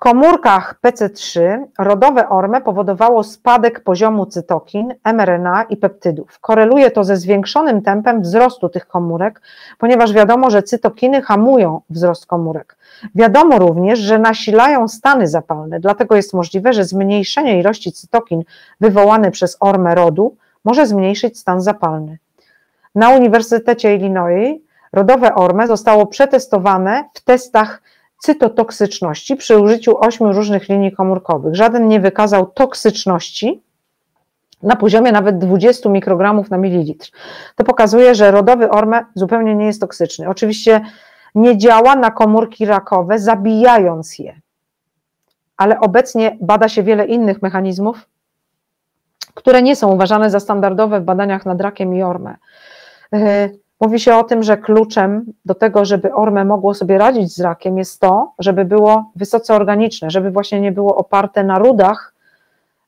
[0.00, 1.40] Komórkach PC3
[1.78, 6.38] rodowe ORME powodowało spadek poziomu cytokin, mRNA i peptydów.
[6.40, 9.40] Koreluje to ze zwiększonym tempem wzrostu tych komórek,
[9.78, 12.76] ponieważ wiadomo, że cytokiny hamują wzrost komórek.
[13.14, 18.42] Wiadomo również, że nasilają stany zapalne, dlatego jest możliwe, że zmniejszenie ilości cytokin
[18.80, 22.18] wywołane przez ORME rodu może zmniejszyć stan zapalny.
[22.94, 24.60] Na Uniwersytecie Illinois
[24.92, 27.82] rodowe ORME zostało przetestowane w testach
[28.20, 31.54] cytotoksyczności przy użyciu ośmiu różnych linii komórkowych.
[31.54, 33.62] Żaden nie wykazał toksyczności
[34.62, 37.10] na poziomie nawet 20 mikrogramów na mililitr.
[37.56, 40.28] To pokazuje, że rodowy orme zupełnie nie jest toksyczny.
[40.28, 40.80] Oczywiście
[41.34, 44.40] nie działa na komórki rakowe, zabijając je,
[45.56, 48.08] ale obecnie bada się wiele innych mechanizmów,
[49.34, 52.36] które nie są uważane za standardowe w badaniach nad rakiem i ormę.
[53.80, 57.78] Mówi się o tym, że kluczem do tego, żeby ormę mogło sobie radzić z rakiem,
[57.78, 62.14] jest to, żeby było wysoce organiczne, żeby właśnie nie było oparte na rudach,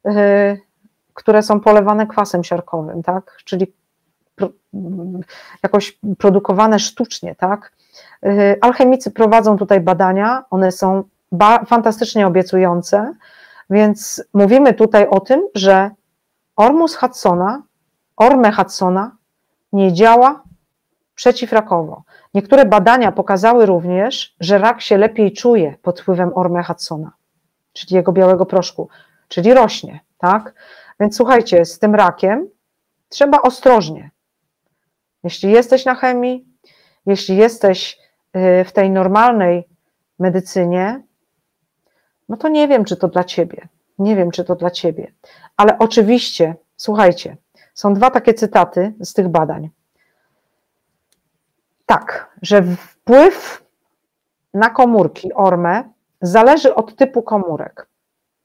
[0.04, 0.12] yy,
[1.14, 3.36] które są polewane kwasem siarkowym, tak?
[3.44, 3.72] Czyli
[5.62, 7.72] jakoś produkowane sztucznie, tak?
[8.22, 11.04] Yy, alchemicy prowadzą tutaj badania, one są
[11.66, 13.14] fantastycznie obiecujące,
[13.70, 15.90] więc mówimy tutaj o tym, że
[16.56, 17.62] Ormus Hudsona,
[18.16, 19.16] Orme Hudsona
[19.72, 20.42] nie działa
[21.22, 22.02] przeciwrakowo.
[22.34, 27.12] Niektóre badania pokazały również, że rak się lepiej czuje pod wpływem Orme Hudsona,
[27.72, 28.88] czyli jego białego proszku,
[29.28, 30.54] czyli rośnie, tak?
[31.00, 32.48] Więc słuchajcie, z tym rakiem
[33.08, 34.10] trzeba ostrożnie.
[35.24, 36.46] Jeśli jesteś na chemii,
[37.06, 37.98] jeśli jesteś
[38.36, 39.68] y, w tej normalnej
[40.18, 41.02] medycynie,
[42.28, 43.68] no to nie wiem, czy to dla ciebie.
[43.98, 45.12] Nie wiem, czy to dla ciebie.
[45.56, 47.36] Ale oczywiście, słuchajcie,
[47.74, 49.70] są dwa takie cytaty z tych badań
[51.86, 53.64] tak, że wpływ
[54.54, 55.84] na komórki ORME
[56.20, 57.86] zależy od typu komórek.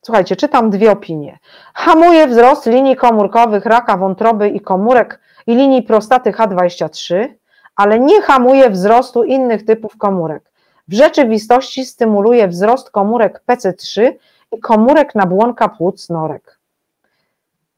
[0.02, 1.40] Słuchajcie, czytam dwie opinie.
[1.74, 7.28] Hamuje wzrost linii komórkowych raka wątroby i komórek i linii prostaty H23,
[7.76, 10.52] ale nie hamuje wzrostu innych typów komórek.
[10.88, 14.12] W rzeczywistości stymuluje wzrost komórek PC3
[14.52, 16.60] i komórek nabłonka płuc norek.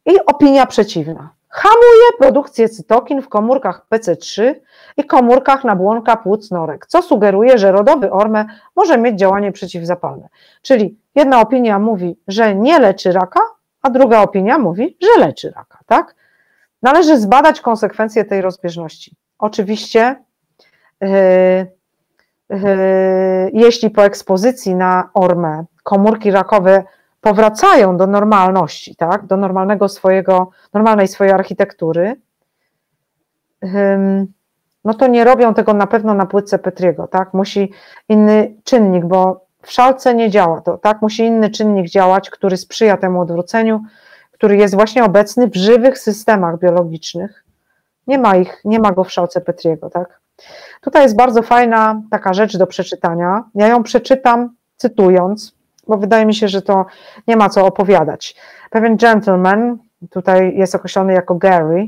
[0.05, 1.29] I opinia przeciwna.
[1.49, 4.53] Hamuje produkcję cytokin w komórkach PC3
[4.97, 8.45] i komórkach nabłonka płuc norek, co sugeruje, że rodowy orme
[8.75, 10.29] może mieć działanie przeciwzapalne.
[10.61, 13.39] Czyli jedna opinia mówi, że nie leczy raka,
[13.81, 15.79] a druga opinia mówi, że leczy raka.
[15.85, 16.15] Tak?
[16.81, 19.15] Należy zbadać konsekwencje tej rozbieżności.
[19.39, 20.15] Oczywiście,
[21.01, 21.09] yy,
[22.49, 22.57] yy,
[23.53, 26.83] jeśli po ekspozycji na ormę komórki rakowe
[27.22, 32.15] powracają do normalności, tak, do normalnego swojego, normalnej swojej architektury,
[34.85, 37.72] no to nie robią tego na pewno na płytce Petriego, tak, musi
[38.09, 42.98] inny czynnik, bo w szalce nie działa to, tak, musi inny czynnik działać, który sprzyja
[42.98, 43.83] temu odwróceniu,
[44.31, 47.43] który jest właśnie obecny w żywych systemach biologicznych.
[48.07, 50.19] Nie ma ich, nie ma go w szalce Petriego, tak.
[50.81, 53.43] Tutaj jest bardzo fajna taka rzecz do przeczytania.
[53.56, 55.58] Ja ją przeczytam cytując,
[55.89, 56.85] bo wydaje mi się, że to
[57.27, 58.35] nie ma co opowiadać.
[58.69, 59.77] Pewien gentleman,
[60.09, 61.87] tutaj jest określony jako Gary,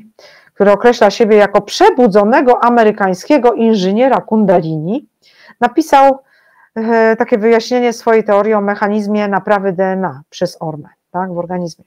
[0.53, 5.07] który określa siebie jako przebudzonego amerykańskiego inżyniera Kundalini,
[5.59, 6.19] napisał
[6.75, 11.85] e, takie wyjaśnienie swojej teorii o mechanizmie naprawy DNA przez ormę tak, w organizmie.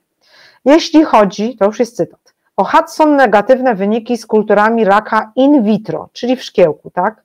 [0.65, 6.09] Jeśli chodzi, to już jest cytat, o Hudson negatywne wyniki z kulturami raka in vitro,
[6.13, 7.24] czyli w szkiełku, tak,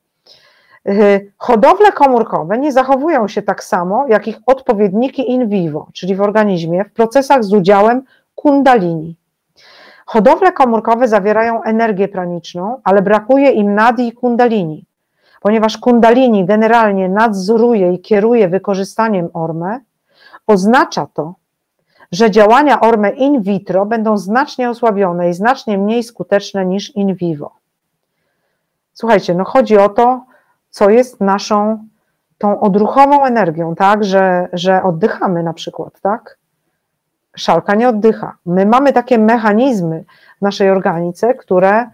[1.39, 6.85] hodowle komórkowe nie zachowują się tak samo jak ich odpowiedniki in vivo, czyli w organizmie,
[6.85, 8.03] w procesach z udziałem
[8.35, 9.17] kundalini.
[10.07, 14.85] Hodowle komórkowe zawierają energię praniczną, ale brakuje im nadi i kundalini.
[15.41, 19.81] Ponieważ kundalini generalnie nadzoruje i kieruje wykorzystaniem orme,
[20.47, 21.35] oznacza to,
[22.13, 27.53] że działania orme in vitro będą znacznie osłabione i znacznie mniej skuteczne niż in vivo.
[28.93, 30.25] Słuchajcie, no chodzi o to,
[30.71, 31.87] co jest naszą
[32.39, 36.39] tą odruchową energią, tak, że, że oddychamy na przykład, tak?
[37.37, 38.37] Szalka nie oddycha.
[38.47, 40.05] My mamy takie mechanizmy
[40.39, 41.87] w naszej organice, które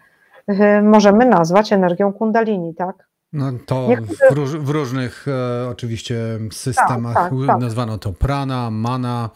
[0.50, 3.06] y, możemy nazwać energią kundalini, tak?
[3.32, 4.30] No to Niektóre...
[4.30, 6.16] w, róż, w, różnych e, oczywiście
[6.52, 7.60] systemach tak, tak, tak.
[7.60, 9.30] nazwano to prana, mana,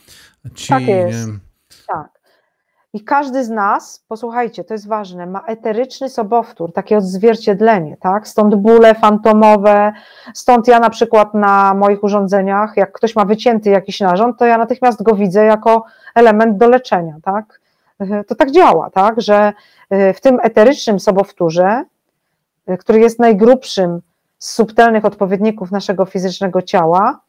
[0.55, 0.69] chi.
[0.69, 1.31] Tak jest.
[2.93, 8.28] I każdy z nas, posłuchajcie, to jest ważne, ma eteryczny sobowtór, takie odzwierciedlenie, tak?
[8.28, 9.93] Stąd bóle fantomowe,
[10.35, 14.59] stąd ja na przykład na moich urządzeniach, jak ktoś ma wycięty jakiś narząd, to ja
[14.59, 17.60] natychmiast go widzę jako element do leczenia, tak?
[18.27, 19.20] To tak działa, tak?
[19.20, 19.52] Że
[19.93, 21.85] y, w tym eterycznym sobowtórze,
[22.70, 24.01] y, który jest najgrubszym
[24.39, 27.20] z subtelnych odpowiedników naszego fizycznego ciała,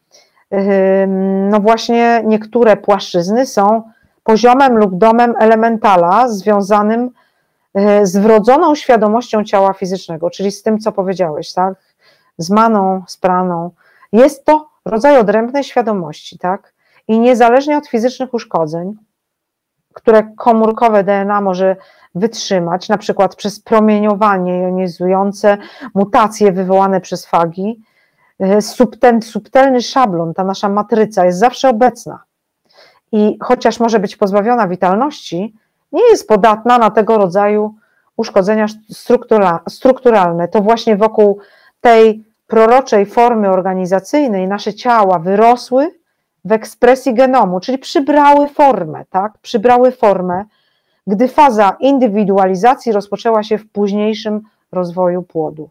[1.50, 3.82] no właśnie niektóre płaszczyzny są
[4.24, 7.10] poziomem lub domem elementala związanym
[7.74, 11.74] e, z wrodzoną świadomością ciała fizycznego, czyli z tym, co powiedziałeś, tak?
[12.38, 13.70] Z maną, z praną.
[14.12, 16.74] Jest to rodzaj odrębnej świadomości, tak?
[17.08, 18.96] I niezależnie od fizycznych uszkodzeń,
[19.92, 21.76] które komórkowe DNA może
[22.14, 25.58] wytrzymać, na przykład przez promieniowanie jonizujące,
[25.94, 27.82] mutacje wywołane przez fagi,
[28.40, 28.62] e,
[29.22, 32.22] subtelny szablon, ta nasza matryca jest zawsze obecna
[33.12, 35.54] i chociaż może być pozbawiona witalności,
[35.92, 37.74] nie jest podatna na tego rodzaju
[38.16, 40.48] uszkodzenia struktura, strukturalne.
[40.48, 41.38] To właśnie wokół
[41.80, 45.90] tej proroczej formy organizacyjnej nasze ciała wyrosły
[46.44, 49.38] w ekspresji genomu, czyli przybrały formę, tak?
[49.38, 50.44] Przybrały formę,
[51.06, 54.40] gdy faza indywidualizacji rozpoczęła się w późniejszym
[54.72, 55.70] rozwoju płodu.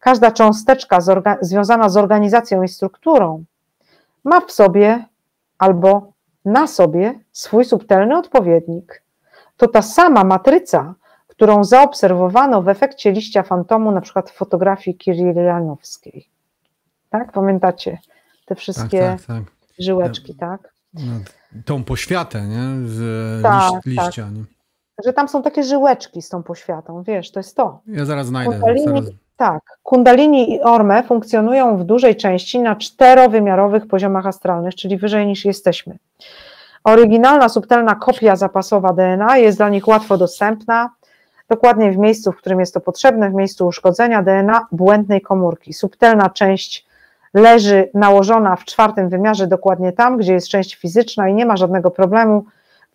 [0.00, 0.98] Każda cząsteczka
[1.40, 3.44] związana z organizacją i strukturą
[4.24, 5.04] ma w sobie
[5.58, 6.12] albo
[6.48, 9.02] na sobie swój subtelny odpowiednik.
[9.56, 10.94] To ta sama matryca,
[11.26, 16.28] którą zaobserwowano w efekcie liścia fantomu, na przykład w fotografii Kirilianowskiej.
[17.10, 17.32] Tak?
[17.32, 17.98] Pamiętacie
[18.46, 19.44] te wszystkie tak, tak, tak.
[19.78, 20.72] żyłeczki, tak?
[20.94, 21.02] No,
[21.64, 22.88] tą poświatę, nie?
[22.88, 24.06] Z tak, liść, tak.
[24.06, 24.30] liścia.
[24.30, 24.44] Nie?
[25.04, 27.80] Że tam są takie żyłeczki z tą poświatą, wiesz, to jest to.
[27.86, 28.52] Ja zaraz znajdę.
[28.52, 29.04] Kundalini, zaraz...
[29.38, 29.62] Tak.
[29.82, 35.98] Kundalini i Orme funkcjonują w dużej części na czterowymiarowych poziomach astralnych, czyli wyżej niż jesteśmy.
[36.84, 40.90] Oryginalna, subtelna kopia zapasowa DNA jest dla nich łatwo dostępna,
[41.48, 45.72] dokładnie w miejscu, w którym jest to potrzebne, w miejscu uszkodzenia DNA błędnej komórki.
[45.72, 46.86] Subtelna część
[47.34, 51.90] leży nałożona w czwartym wymiarze, dokładnie tam, gdzie jest część fizyczna i nie ma żadnego
[51.90, 52.44] problemu,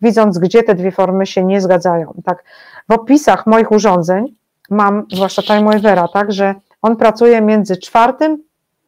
[0.02, 2.14] widząc, gdzie te dwie formy się nie zgadzają.
[2.24, 2.44] Tak,
[2.88, 4.34] w opisach moich urządzeń
[4.70, 8.42] mam, zwłaszcza Time Wavera, tak, że on pracuje między czwartym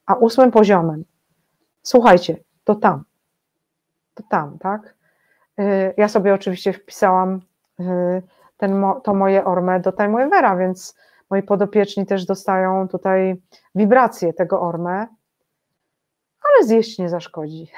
[0.07, 1.05] a ósmym poziomem.
[1.83, 3.05] Słuchajcie, to tam.
[4.15, 4.95] To tam, tak?
[5.61, 7.41] Y, ja sobie oczywiście wpisałam
[7.81, 7.85] y,
[8.57, 10.97] ten, to moje orme do Time Wavera, więc
[11.31, 13.37] moi podopieczni też dostają tutaj
[13.75, 15.07] wibracje tego orme,
[16.43, 17.71] ale zjeść nie zaszkodzi.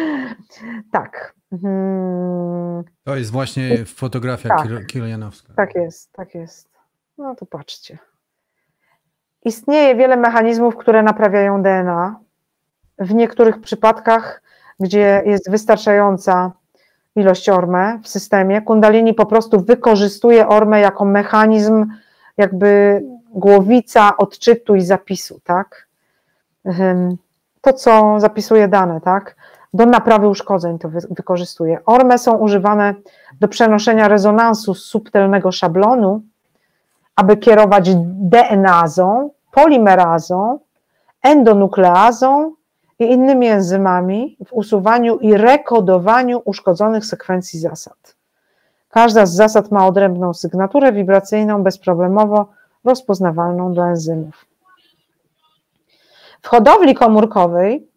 [0.92, 1.34] tak.
[1.50, 2.84] Hmm.
[3.04, 4.86] To jest właśnie fotografia tak.
[4.86, 5.54] Kilojanowska.
[5.56, 6.75] Tak jest, tak jest.
[7.18, 7.98] No to patrzcie.
[9.44, 12.20] Istnieje wiele mechanizmów, które naprawiają DNA.
[12.98, 14.42] W niektórych przypadkach,
[14.80, 16.52] gdzie jest wystarczająca
[17.16, 21.86] ilość orme w systemie, Kundalini po prostu wykorzystuje ormę jako mechanizm,
[22.36, 25.88] jakby głowica odczytu i zapisu, tak?
[27.60, 29.36] To, co zapisuje dane, tak?
[29.74, 31.78] Do naprawy uszkodzeń to wykorzystuje.
[31.86, 32.94] Orme są używane
[33.40, 36.22] do przenoszenia rezonansu z subtelnego szablonu
[37.16, 40.58] aby kierować DNazą, polimerazą,
[41.22, 42.54] endonukleazą
[42.98, 48.16] i innymi enzymami w usuwaniu i rekodowaniu uszkodzonych sekwencji zasad.
[48.88, 52.46] Każda z zasad ma odrębną sygnaturę wibracyjną, bezproblemowo
[52.84, 54.46] rozpoznawalną dla enzymów.
[56.42, 57.88] W hodowli komórkowej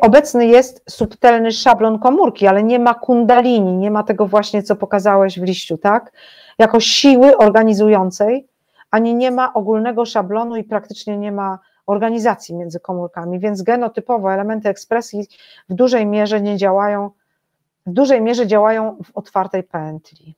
[0.00, 5.40] obecny jest subtelny szablon komórki, ale nie ma kundalini, nie ma tego właśnie, co pokazałeś
[5.40, 6.12] w liściu, tak?
[6.58, 8.48] Jako siły organizującej,
[8.90, 14.68] ani nie ma ogólnego szablonu i praktycznie nie ma organizacji między komórkami, więc genotypowo elementy
[14.68, 15.26] ekspresji
[15.68, 17.10] w dużej mierze nie działają,
[17.86, 20.34] w dużej mierze działają w otwartej pętli.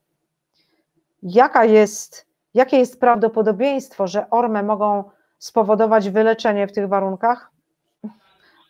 [1.23, 5.05] Jaka jest, jakie jest prawdopodobieństwo, że ormy mogą
[5.39, 7.51] spowodować wyleczenie w tych warunkach?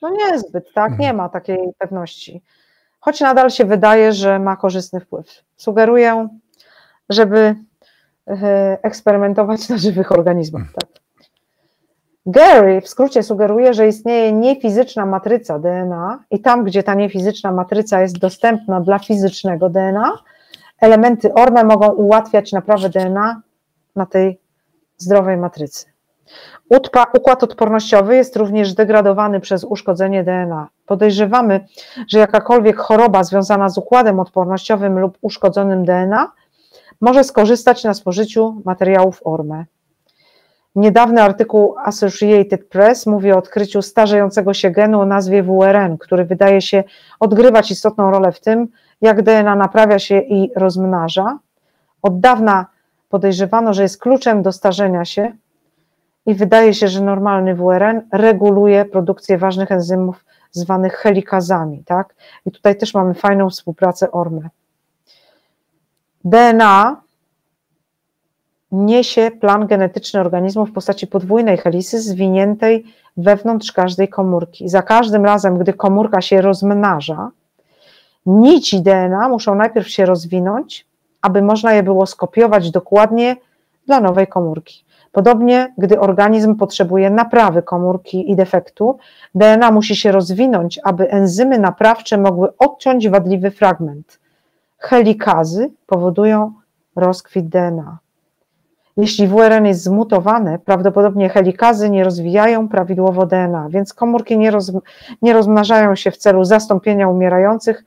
[0.02, 0.99] No niezbyt, tak?
[0.99, 2.42] Nie ma takiej pewności.
[3.00, 5.44] Choć nadal się wydaje, że ma korzystny wpływ.
[5.57, 6.28] Sugeruję
[7.09, 7.55] żeby
[8.28, 10.62] e, eksperymentować na żywych organizmach.
[10.62, 10.75] Hmm.
[10.75, 11.07] Tak.
[12.26, 18.01] Gary w skrócie sugeruje, że istnieje niefizyczna matryca DNA i tam, gdzie ta niefizyczna matryca
[18.01, 20.12] jest dostępna dla fizycznego DNA,
[20.81, 23.43] elementy ORME mogą ułatwiać naprawę DNA
[23.97, 24.41] na tej
[24.97, 25.86] zdrowej matrycy.
[27.15, 30.68] Układ odpornościowy jest również degradowany przez uszkodzenie DNA.
[30.86, 31.67] Podejrzewamy,
[32.09, 36.33] że jakakolwiek choroba związana z układem odpornościowym lub uszkodzonym DNA
[37.00, 39.65] może skorzystać na spożyciu materiałów ORME.
[40.76, 46.60] Niedawny artykuł Associated Press mówi o odkryciu starzejącego się genu o nazwie WRN, który wydaje
[46.60, 46.84] się
[47.20, 48.68] odgrywać istotną rolę w tym,
[49.00, 51.39] jak DNA naprawia się i rozmnaża.
[52.02, 52.66] Od dawna
[53.08, 55.33] podejrzewano, że jest kluczem do starzenia się
[56.26, 61.84] i wydaje się, że normalny WRN reguluje produkcję ważnych enzymów zwanych helikazami.
[61.84, 62.15] Tak?
[62.47, 64.49] I tutaj też mamy fajną współpracę ORME.
[66.26, 67.02] DNA
[68.72, 72.84] niesie plan genetyczny organizmu w postaci podwójnej helisy zwiniętej
[73.16, 74.68] wewnątrz każdej komórki.
[74.68, 77.30] Za każdym razem, gdy komórka się rozmnaża,
[78.26, 80.86] nici DNA muszą najpierw się rozwinąć,
[81.22, 83.36] aby można je było skopiować dokładnie
[83.86, 84.84] dla nowej komórki.
[85.12, 88.98] Podobnie, gdy organizm potrzebuje naprawy komórki i defektu,
[89.34, 94.18] DNA musi się rozwinąć, aby enzymy naprawcze mogły odciąć wadliwy fragment
[94.89, 96.52] helikazy powodują
[96.97, 97.98] rozkwit DNA.
[98.97, 104.73] Jeśli WRN jest zmutowany, prawdopodobnie helikazy nie rozwijają prawidłowo DNA, więc komórki nie, roz,
[105.23, 107.84] nie rozmnażają się w celu zastąpienia umierających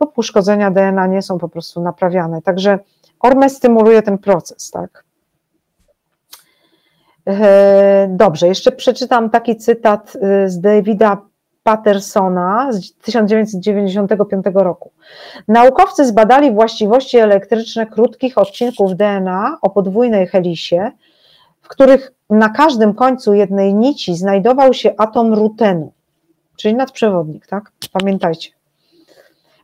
[0.00, 2.42] lub uszkodzenia DNA nie są po prostu naprawiane.
[2.42, 2.78] Także
[3.20, 5.04] ORME stymuluje ten proces, tak?
[7.28, 11.25] E, dobrze, jeszcze przeczytam taki cytat e, z Davida
[11.66, 14.90] Pattersona z 1995 roku.
[15.48, 20.90] Naukowcy zbadali właściwości elektryczne krótkich odcinków DNA o podwójnej helisie,
[21.62, 25.92] w których na każdym końcu jednej nici znajdował się atom rutenu,
[26.56, 27.72] czyli nadprzewodnik, tak?
[27.92, 28.50] Pamiętajcie.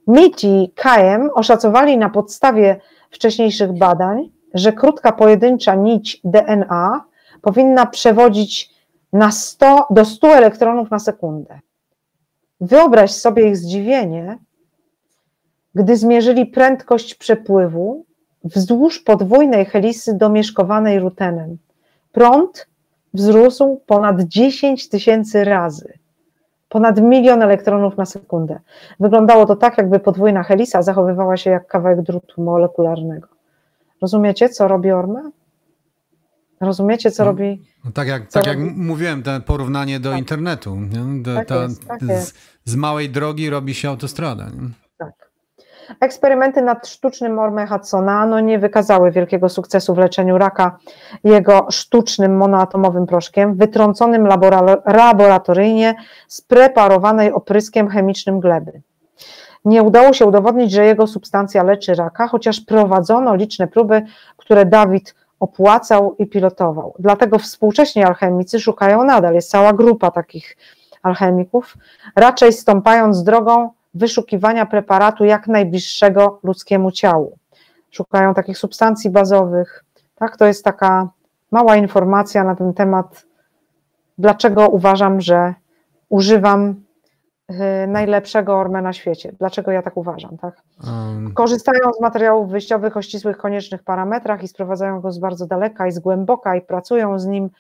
[0.07, 7.05] Mitty i Kajem oszacowali na podstawie wcześniejszych badań, że krótka pojedyncza nić DNA
[7.43, 8.71] powinna przewodzić
[9.13, 11.61] na 100, do 100 elektronów na sekundę.
[12.63, 14.39] Wyobraź sobie ich zdziwienie,
[15.75, 18.05] gdy zmierzyli prędkość przepływu
[18.45, 21.59] wzdłuż podwójnej helisy domieszkowanej rutenem.
[22.13, 22.67] Prąd
[23.15, 25.93] wzrósł ponad 10 tysięcy razy,
[26.69, 28.61] ponad milion elektronów na sekundę.
[29.01, 33.29] Wyglądało to tak, jakby podwójna helisa zachowywała się jak kawałek drutu molekularnego.
[34.03, 35.31] Rozumiecie, co robi Orme?
[36.63, 37.63] Rozumiecie, co no, robi.
[37.85, 38.67] No tak jak, tak robi?
[38.67, 40.19] jak mówiłem, to porównanie do tak.
[40.19, 40.79] internetu.
[41.23, 42.35] Do, tak ta, jest, tak z,
[42.65, 44.45] z, małej drogi robi się autostrada.
[44.45, 44.69] Nie?
[44.99, 45.31] Tak.
[46.01, 50.79] Eksperymenty nad sztucznym Orme Hudsona no, nie wykazały wielkiego sukcesu w leczeniu raka
[51.25, 54.27] jego sztucznym monoatomowym proszkiem, wytrąconym
[54.87, 55.95] laboratoryjnie
[56.29, 58.83] spreparowanej opryskiem chemicznym gleby.
[59.65, 64.03] Nie udało się udowodnić, że jego substancja leczy raka, chociaż prowadzono liczne próby,
[64.37, 66.95] które Dawid opłacał i pilotował.
[66.99, 70.57] Dlatego współcześni alchemicy szukają nadal, jest cała grupa takich
[71.03, 71.77] alchemików,
[72.17, 77.39] raczej stąpając drogą wyszukiwania preparatu jak najbliższego ludzkiemu ciału.
[77.91, 79.85] Szukają takich substancji bazowych.
[80.15, 81.09] Tak, to jest taka
[81.51, 83.27] mała informacja na ten temat,
[84.19, 85.55] dlaczego uważam, że
[86.09, 86.75] używam
[87.89, 89.33] najlepszego orme na świecie.
[89.39, 90.39] Dlaczego ja tak uważam?
[90.39, 90.63] Tak?
[90.85, 91.35] Um.
[91.35, 95.93] Korzystają z materiałów wyjściowych o ścisłych, koniecznych parametrach i sprowadzają go z bardzo daleka i
[95.93, 97.51] z głęboka i pracują z nim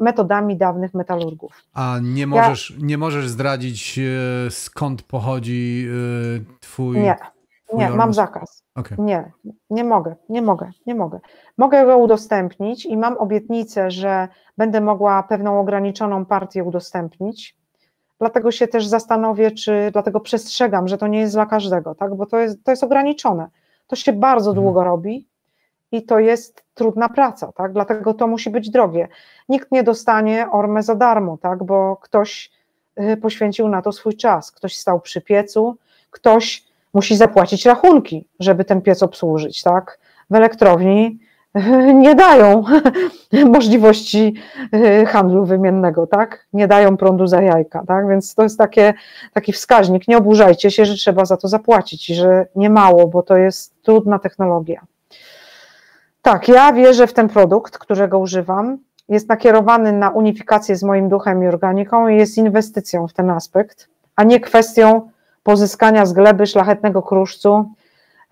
[0.00, 1.64] metodami dawnych metalurgów.
[1.74, 2.76] A nie możesz, ja...
[2.86, 5.88] nie możesz zdradzić e, skąd pochodzi
[6.40, 6.98] e, twój...
[6.98, 7.16] Nie,
[7.66, 8.62] twój nie, mam zakaz.
[8.74, 8.98] Okay.
[9.00, 9.32] Nie,
[9.70, 11.20] nie mogę, nie mogę, nie mogę.
[11.58, 17.56] Mogę go udostępnić i mam obietnicę, że będę mogła pewną ograniczoną partię udostępnić,
[18.18, 22.14] Dlatego się też zastanowię, czy dlatego przestrzegam, że to nie jest dla każdego, tak?
[22.14, 23.48] bo to jest, to jest ograniczone.
[23.86, 24.64] To się bardzo mhm.
[24.64, 25.28] długo robi
[25.92, 27.72] i to jest trudna praca, tak?
[27.72, 29.08] dlatego to musi być drogie.
[29.48, 31.64] Nikt nie dostanie ormę za darmo, tak?
[31.64, 32.50] bo ktoś
[33.00, 35.76] y, poświęcił na to swój czas, ktoś stał przy piecu,
[36.10, 36.64] ktoś
[36.94, 39.62] musi zapłacić rachunki, żeby ten piec obsłużyć.
[39.62, 39.98] Tak?
[40.30, 41.18] W elektrowni
[41.94, 42.64] nie dają
[43.52, 44.34] możliwości
[44.74, 46.46] y, handlu wymiennego, tak?
[46.52, 48.08] Nie dają prądu za jajka, tak?
[48.08, 48.94] Więc to jest takie,
[49.32, 50.08] taki wskaźnik.
[50.08, 53.82] Nie oburzajcie się, że trzeba za to zapłacić i że nie mało, bo to jest
[53.82, 54.80] trudna technologia.
[56.22, 58.78] Tak, ja wierzę w ten produkt, którego używam.
[59.08, 63.88] Jest nakierowany na unifikację z moim duchem i organiką i jest inwestycją w ten aspekt,
[64.16, 65.10] a nie kwestią
[65.42, 67.70] pozyskania z gleby szlachetnego kruszcu,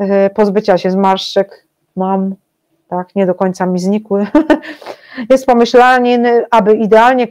[0.03, 1.67] y, pozbycia się zmarszczek.
[1.97, 2.35] Mam
[2.89, 4.27] tak, nie do końca mi znikły.
[5.31, 7.29] Jest pomyślany, aby idealnie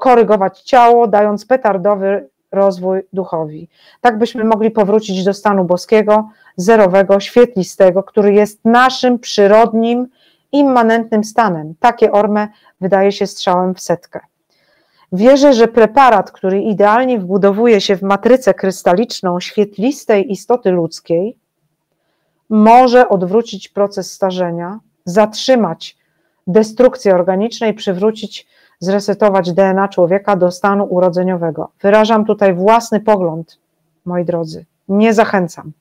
[0.00, 3.68] korygować ciało, dając petardowy rozwój duchowi.
[4.00, 10.08] Tak byśmy mogli powrócić do stanu boskiego, zerowego, świetlistego, który jest naszym przyrodnim,
[10.52, 11.74] immanentnym stanem.
[11.80, 12.48] Takie orme
[12.80, 14.20] wydaje się strzałem w setkę.
[15.12, 21.38] Wierzę, że preparat, który idealnie wbudowuje się w matrycę krystaliczną świetlistej istoty ludzkiej,
[22.48, 25.96] może odwrócić proces starzenia, zatrzymać
[26.46, 28.46] destrukcję organicznej, przywrócić,
[28.80, 31.70] zresetować DNA człowieka do stanu urodzeniowego.
[31.80, 33.58] Wyrażam tutaj własny pogląd,
[34.04, 34.64] moi drodzy.
[34.88, 35.72] Nie zachęcam.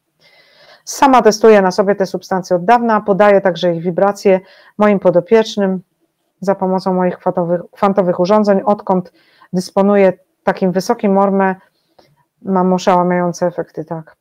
[0.85, 4.39] Sama testuję na sobie te substancje od dawna, podaję także ich wibracje
[4.77, 5.81] moim podopiecznym
[6.41, 8.61] za pomocą moich kwantowych, kwantowych urządzeń.
[8.65, 9.11] Odkąd
[9.53, 10.13] dysponuję
[10.43, 11.55] takim wysokim orme,
[12.41, 14.15] mam oszałamiające efekty, tak.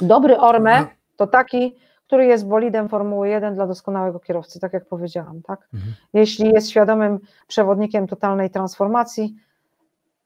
[0.00, 1.76] Dobry orme to taki,
[2.14, 5.42] który jest bolidem Formuły 1 dla doskonałego kierowcy, tak jak powiedziałam.
[5.42, 5.68] Tak?
[5.74, 5.94] Mhm.
[6.12, 9.34] Jeśli jest świadomym przewodnikiem totalnej transformacji,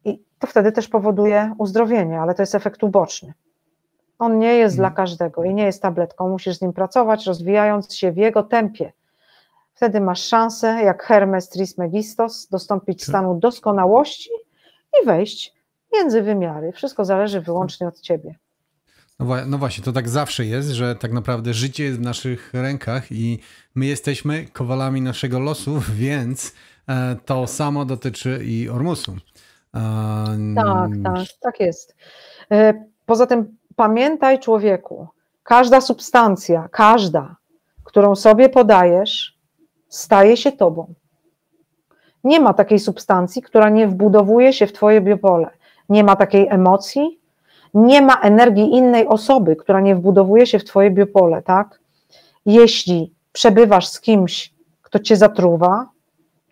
[0.05, 3.33] i to wtedy też powoduje uzdrowienie, ale to jest efekt uboczny.
[4.19, 4.91] On nie jest mhm.
[4.91, 6.29] dla każdego i nie jest tabletką.
[6.29, 8.93] Musisz z nim pracować, rozwijając się w jego tempie.
[9.75, 13.09] Wtedy masz szansę, jak Hermes Trismegistos, dostąpić tak.
[13.09, 14.31] stanu doskonałości
[15.03, 15.55] i wejść
[15.95, 16.73] między wymiary.
[16.73, 18.35] Wszystko zależy wyłącznie od ciebie.
[19.21, 23.13] No, no, właśnie, to tak zawsze jest, że tak naprawdę życie jest w naszych rękach
[23.13, 23.39] i
[23.75, 26.55] my jesteśmy kowalami naszego losu, więc
[26.89, 29.17] e, to samo dotyczy i Ormusu.
[30.55, 31.97] Tak, tak, tak jest.
[32.51, 35.09] E, poza tym pamiętaj człowieku,
[35.43, 37.37] każda substancja, każda,
[37.85, 39.39] którą sobie podajesz,
[39.89, 40.95] staje się tobą.
[42.25, 45.51] Nie ma takiej substancji, która nie wbudowuje się w twoje biopole.
[45.89, 47.18] nie ma takiej emocji,
[47.75, 51.81] nie ma energii innej osoby, która nie wbudowuje się w Twoje biopole, tak?
[52.47, 55.89] Jeśli przebywasz z kimś, kto Cię zatruwa,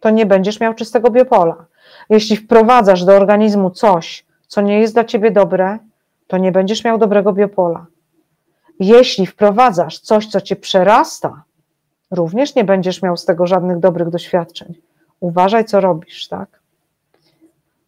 [0.01, 1.65] to nie będziesz miał czystego biopola.
[2.11, 5.79] Jeśli wprowadzasz do organizmu coś, co nie jest dla Ciebie dobre,
[6.27, 7.87] to nie będziesz miał dobrego biopola.
[8.81, 11.43] Jeśli wprowadzasz coś, co Cię przerasta,
[12.11, 14.75] również nie będziesz miał z tego żadnych dobrych doświadczeń.
[15.21, 16.61] Uważaj, co robisz, tak?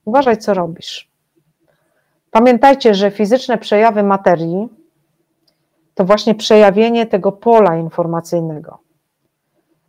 [0.05, 1.08] Uważaj, co robisz.
[2.39, 4.69] Pamiętajcie, że fizyczne przejawy materii
[5.95, 8.79] to właśnie przejawienie tego pola informacyjnego.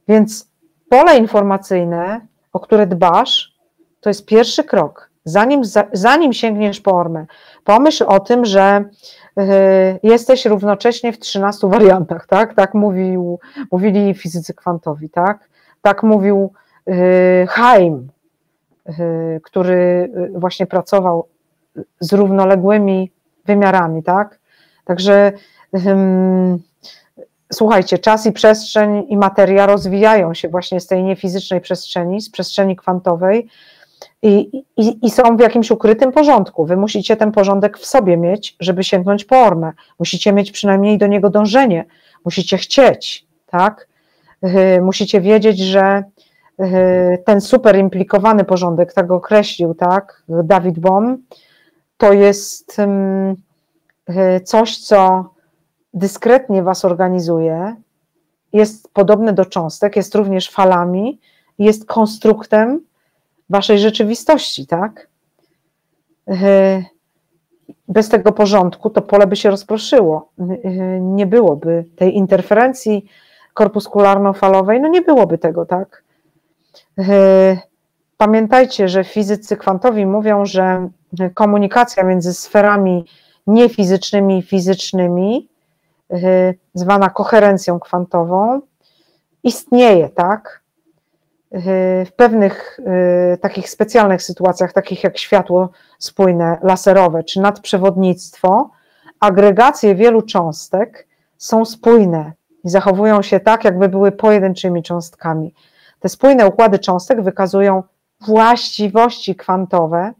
[0.08, 0.50] Więc
[0.90, 3.56] pole informacyjne, o które dbasz,
[4.02, 5.10] to jest pierwszy krok.
[5.26, 5.62] Zanim,
[5.94, 7.26] zanim sięgniesz po ormę,
[7.64, 8.86] pomyśl o tym, że
[9.40, 9.44] y,
[10.04, 12.54] jesteś równocześnie w 13 wariantach, tak?
[12.54, 13.40] Tak mówił,
[13.72, 15.50] mówili fizycy kwantowi, tak?
[15.82, 16.54] Tak mówił
[16.90, 18.10] y, Haim,
[18.90, 21.28] y, który właśnie pracował
[22.00, 23.12] z równoległymi
[23.46, 24.40] wymiarami, tak?
[24.86, 25.32] Także
[27.54, 32.76] słuchajcie, czas i przestrzeń i materia rozwijają się właśnie z tej niefizycznej przestrzeni, z przestrzeni
[32.76, 33.48] kwantowej
[34.22, 36.66] i, i, i, są w jakimś ukrytym porządku.
[36.66, 39.72] Wy musicie ten porządek w sobie mieć, żeby sięgnąć po ormę.
[40.00, 41.86] Musicie mieć przynajmniej do niego dążenie,
[42.26, 43.88] musicie chcieć, tak?
[44.42, 46.04] Yy, musicie wiedzieć, że
[46.60, 46.68] yy,
[47.26, 51.16] ten super implikowany porządek, tak go określił, tak, David Bohm,
[52.00, 52.78] to jest
[54.08, 55.30] yy, coś, co
[55.94, 57.76] dyskretnie was organizuje,
[58.54, 61.20] jest podobny do cząstek, jest również falami,
[61.60, 62.82] jest konstruktem
[63.50, 65.08] waszej rzeczywistości, tak?
[67.88, 70.30] Bez tego porządku to pole by się rozproszyło.
[71.02, 73.06] Nie byłoby tej interferencji
[73.54, 76.04] korpuskularno-falowej, no nie byłoby tego, tak?
[78.18, 80.90] Pamiętajcie, że fizycy kwantowi mówią, że
[81.34, 83.06] komunikacja między sferami
[83.48, 85.50] niefizycznymi i fizycznymi
[86.14, 88.62] Y, zwana koherencją kwantową,
[89.44, 90.62] istnieje, tak?
[91.54, 91.60] Y,
[92.06, 92.80] w pewnych
[93.34, 98.70] y, takich specjalnych sytuacjach, takich jak światło spójne, laserowe czy nadprzewodnictwo,
[99.20, 101.08] agregacje wielu cząstek
[101.38, 105.54] są spójne i zachowują się tak, jakby były pojedynczymi cząstkami.
[106.00, 107.84] Te spójne układy cząstek wykazują
[108.22, 110.14] właściwości kwantowe,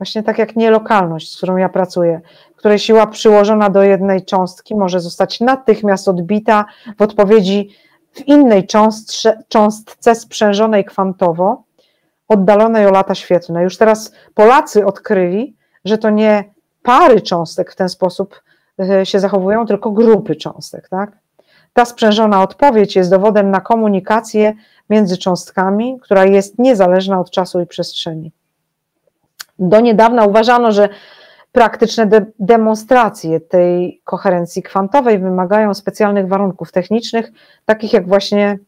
[0.00, 2.20] właśnie tak jak nielokalność, z którą ja pracuję,
[2.56, 6.64] której siła przyłożona do jednej cząstki może zostać natychmiast odbita
[6.98, 7.70] w odpowiedzi
[8.12, 11.62] w innej cząstce, cząstce sprzężonej kwantowo,
[12.28, 13.62] oddalonej o lata świetlne.
[13.62, 16.44] Już teraz Polacy odkryli, że to nie
[16.82, 18.42] pary cząstek w ten sposób
[18.80, 20.88] e, się zachowują, tylko grupy cząstek.
[20.88, 21.18] Tak?
[21.72, 24.54] Ta sprzężona odpowiedź jest dowodem na komunikację
[24.90, 28.32] między cząstkami, która jest niezależna od czasu i przestrzeni.
[29.60, 30.88] Do niedawna uważano, że
[31.52, 37.32] praktyczne de demonstracje tej koherencji kwantowej wymagają specjalnych warunków technicznych,
[37.64, 38.58] takich jak właśnie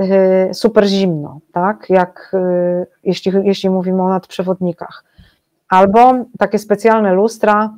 [0.00, 1.90] y, super zimno, tak?
[1.90, 5.04] jak y, jeśli, jeśli mówimy o nadprzewodnikach,
[5.68, 7.74] albo takie specjalne lustra,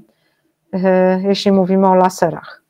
[0.74, 0.78] y,
[1.22, 2.62] jeśli mówimy o laserach.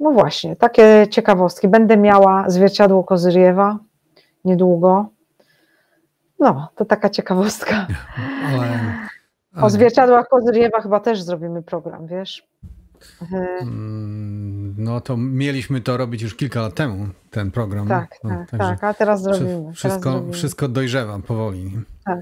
[0.00, 1.68] No właśnie, takie ciekawostki.
[1.68, 3.78] Będę miała zwierciadło Kozyriewa
[4.44, 5.06] niedługo.
[6.44, 7.86] No, to taka ciekawostka.
[8.46, 8.68] Ale
[9.62, 12.46] o zwierciadłach Kozyriewa chyba też zrobimy program, wiesz?
[13.62, 17.88] Mm, no to mieliśmy to robić już kilka lat temu, ten program.
[17.88, 19.72] Tak, no, tak, tak, a teraz zrobimy.
[19.72, 20.32] Wszystko, teraz zrobimy.
[20.32, 21.70] wszystko dojrzewa powoli.
[22.04, 22.18] Tak.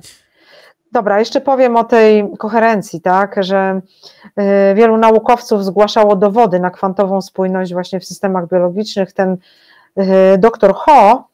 [0.92, 3.81] Dobra, jeszcze powiem o tej koherencji, tak, że
[4.70, 9.12] y, wielu naukowców zgłaszało dowody na kwantową spójność właśnie w systemach biologicznych.
[9.12, 9.36] Ten
[9.99, 11.28] y, doktor Ho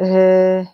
[0.00, 0.66] y,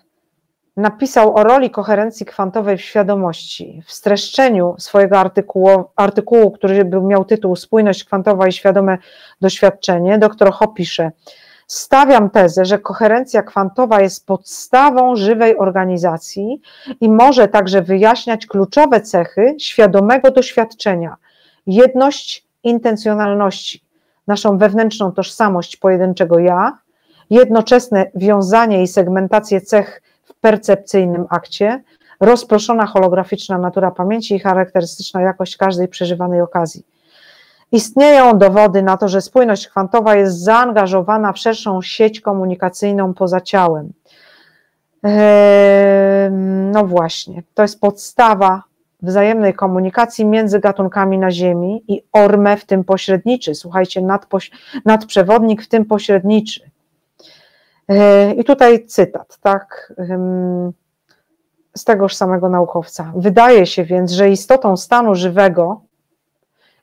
[0.76, 3.82] napisał o roli koherencji kwantowej w świadomości.
[3.86, 8.98] W streszczeniu swojego artykułu, artykułu który miał tytuł Spójność kwantowa i świadome
[9.40, 11.10] doświadczenie, dr Ho pisze,
[11.72, 16.60] Stawiam tezę, że koherencja kwantowa jest podstawą żywej organizacji
[17.00, 21.16] i może także wyjaśniać kluczowe cechy świadomego doświadczenia,
[21.66, 23.84] jedność intencjonalności,
[24.26, 26.78] naszą wewnętrzną tożsamość pojedynczego ja,
[27.30, 30.02] jednoczesne wiązanie i segmentację cech
[30.42, 31.82] percepcyjnym akcie,
[32.20, 36.86] rozproszona holograficzna natura pamięci i charakterystyczna jakość każdej przeżywanej okazji.
[37.72, 43.92] Istnieją dowody na to, że spójność kwantowa jest zaangażowana w szerszą sieć komunikacyjną poza ciałem.
[45.02, 48.62] Ehm, no właśnie, to jest podstawa
[49.02, 53.54] wzajemnej komunikacji między gatunkami na Ziemi i orme w tym pośredniczy.
[53.54, 54.02] Słuchajcie,
[54.84, 56.70] nadprzewodnik w tym pośredniczy.
[57.92, 59.92] E, I tutaj cytat, tak.
[61.76, 63.12] z tegoż samego naukowca.
[63.16, 65.80] Wydaje się więc, że istotą stanu żywego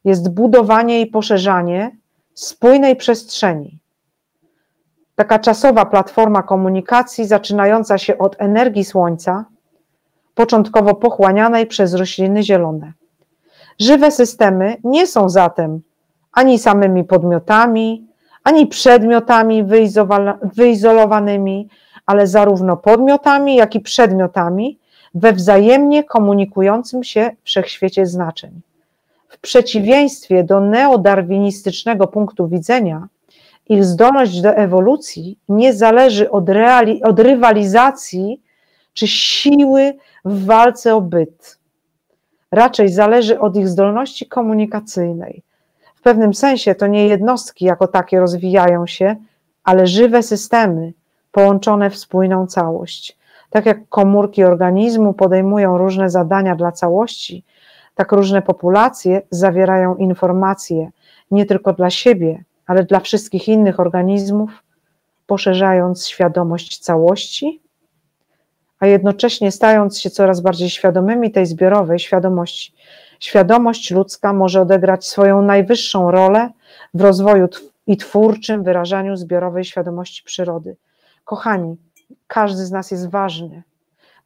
[0.05, 1.91] jest budowanie i poszerzanie
[2.33, 3.79] spójnej przestrzeni.
[5.15, 9.45] Taka czasowa platforma komunikacji, zaczynająca się od energii słońca,
[10.35, 12.93] początkowo pochłanianej przez rośliny zielone.
[13.79, 15.81] Żywe systemy nie są zatem
[16.31, 18.08] ani samymi podmiotami,
[18.43, 19.63] ani przedmiotami
[20.53, 21.67] wyizolowanymi,
[22.05, 24.77] ale zarówno podmiotami, jak i przedmiotami
[25.13, 28.61] we wzajemnie komunikującym się wszechświecie znaczeń.
[29.29, 33.07] W przeciwieństwie do neodarwinistycznego punktu widzenia,
[33.69, 38.41] ich zdolność do ewolucji nie zależy od, reali- od rywalizacji
[38.93, 39.93] czy siły
[40.25, 41.59] w walce o byt.
[42.51, 45.43] Raczej zależy od ich zdolności komunikacyjnej.
[45.99, 49.15] W pewnym sensie to nie jednostki jako takie rozwijają się,
[49.63, 50.93] ale żywe systemy
[51.31, 53.17] połączone w spójną całość.
[53.49, 57.43] Tak jak komórki organizmu podejmują różne zadania dla całości,
[57.95, 60.91] tak różne populacje zawierają informacje
[61.31, 64.63] nie tylko dla siebie, ale dla wszystkich innych organizmów,
[65.27, 67.61] poszerzając świadomość całości,
[68.79, 72.73] a jednocześnie stając się coraz bardziej świadomymi tej zbiorowej świadomości.
[73.19, 76.49] Świadomość ludzka może odegrać swoją najwyższą rolę
[76.93, 77.47] w rozwoju
[77.87, 80.75] i twórczym wyrażaniu zbiorowej świadomości przyrody.
[81.25, 81.77] Kochani,
[82.27, 83.63] każdy z nas jest ważny.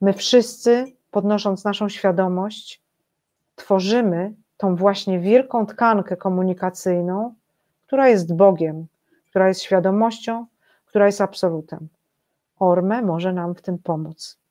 [0.01, 2.81] My wszyscy, podnosząc naszą świadomość,
[3.55, 7.33] tworzymy tą właśnie wielką tkankę komunikacyjną,
[7.87, 8.87] która jest Bogiem,
[9.29, 10.45] która jest świadomością,
[10.85, 11.87] która jest absolutem.
[12.59, 14.42] Orme może nam w tym pomóc.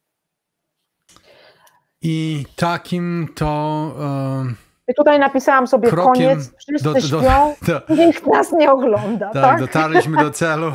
[2.02, 3.92] I takim to.
[4.88, 7.54] I tutaj napisałam sobie koniec, wszyscy do, do, śpią,
[7.88, 9.30] do, nikt nas nie ogląda.
[9.30, 9.60] Tak, tak?
[9.60, 10.72] dotarliśmy do celu,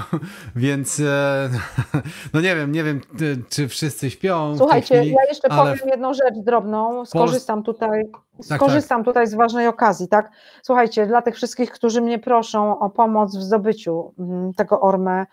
[0.55, 1.49] więc e,
[2.33, 3.01] no nie wiem, nie wiem,
[3.49, 4.57] czy wszyscy śpią.
[4.57, 8.03] Słuchajcie, chwili, ja jeszcze powiem jedną rzecz drobną, skorzystam tutaj,
[8.49, 9.05] tak, skorzystam tak.
[9.05, 10.31] tutaj z ważnej okazji, tak?
[10.63, 15.27] Słuchajcie, dla tych wszystkich, którzy mnie proszą o pomoc w zdobyciu mm, tego orme, E,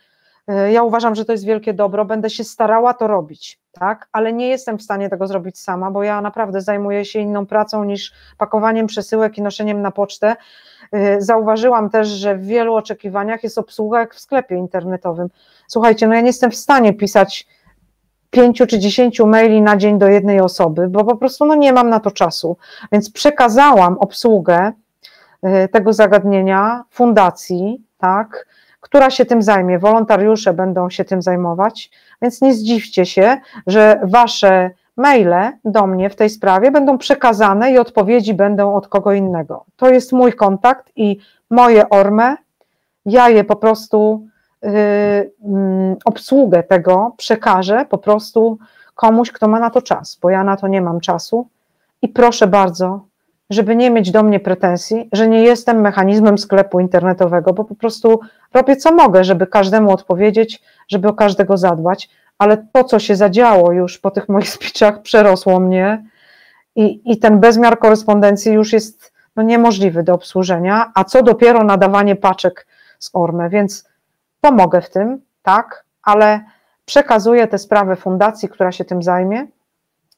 [0.73, 4.49] ja uważam, że to jest wielkie dobro, będę się starała to robić, tak, ale nie
[4.49, 8.87] jestem w stanie tego zrobić sama, bo ja naprawdę zajmuję się inną pracą niż pakowaniem
[8.87, 10.37] przesyłek i noszeniem na pocztę.
[10.93, 15.29] E, zauważyłam też, że w wielu oczekiwaniach jest obsługa jak w sklepie internetowym.
[15.69, 17.47] Słuchajcie, no ja nie jestem w stanie pisać
[18.31, 21.89] pięciu czy dziesięciu maili na dzień do jednej osoby, bo po prostu no nie mam
[21.89, 22.57] na to czasu,
[22.93, 24.73] więc przekazałam obsługę
[25.43, 28.47] e, tego zagadnienia fundacji, tak,
[28.85, 29.79] która się tym zajmie.
[29.79, 31.91] Wolontariusze będą się tym zajmować,
[32.23, 37.79] więc nie zdziwcie się, że wasze maile do mnie w tej sprawie będą przekazane i
[37.79, 39.65] odpowiedzi będą od kogo innego.
[39.77, 41.19] To jest mój kontakt i
[41.51, 42.37] moje orme.
[43.07, 44.27] Ja je po prostu
[44.63, 45.31] yy, yy,
[46.05, 48.59] obsługę tego przekażę po prostu
[48.95, 51.49] komuś, kto ma na to czas, bo ja na to nie mam czasu.
[52.03, 53.01] I proszę bardzo,
[53.51, 58.21] żeby nie mieć do mnie pretensji, że nie jestem mechanizmem sklepu internetowego, bo po prostu
[58.55, 63.73] robię co mogę, żeby każdemu odpowiedzieć, żeby o każdego zadbać, ale to, co się zadziało
[63.73, 66.05] już po tych moich speechach, przerosło mnie
[66.77, 72.17] i, i ten bezmiar korespondencji już jest no, niemożliwy do obsłużenia, a co dopiero nadawanie
[72.17, 72.67] paczek
[72.99, 73.89] z Orme, więc
[74.41, 76.41] pomogę w tym, tak, ale
[76.85, 79.47] przekazuję tę sprawę fundacji, która się tym zajmie,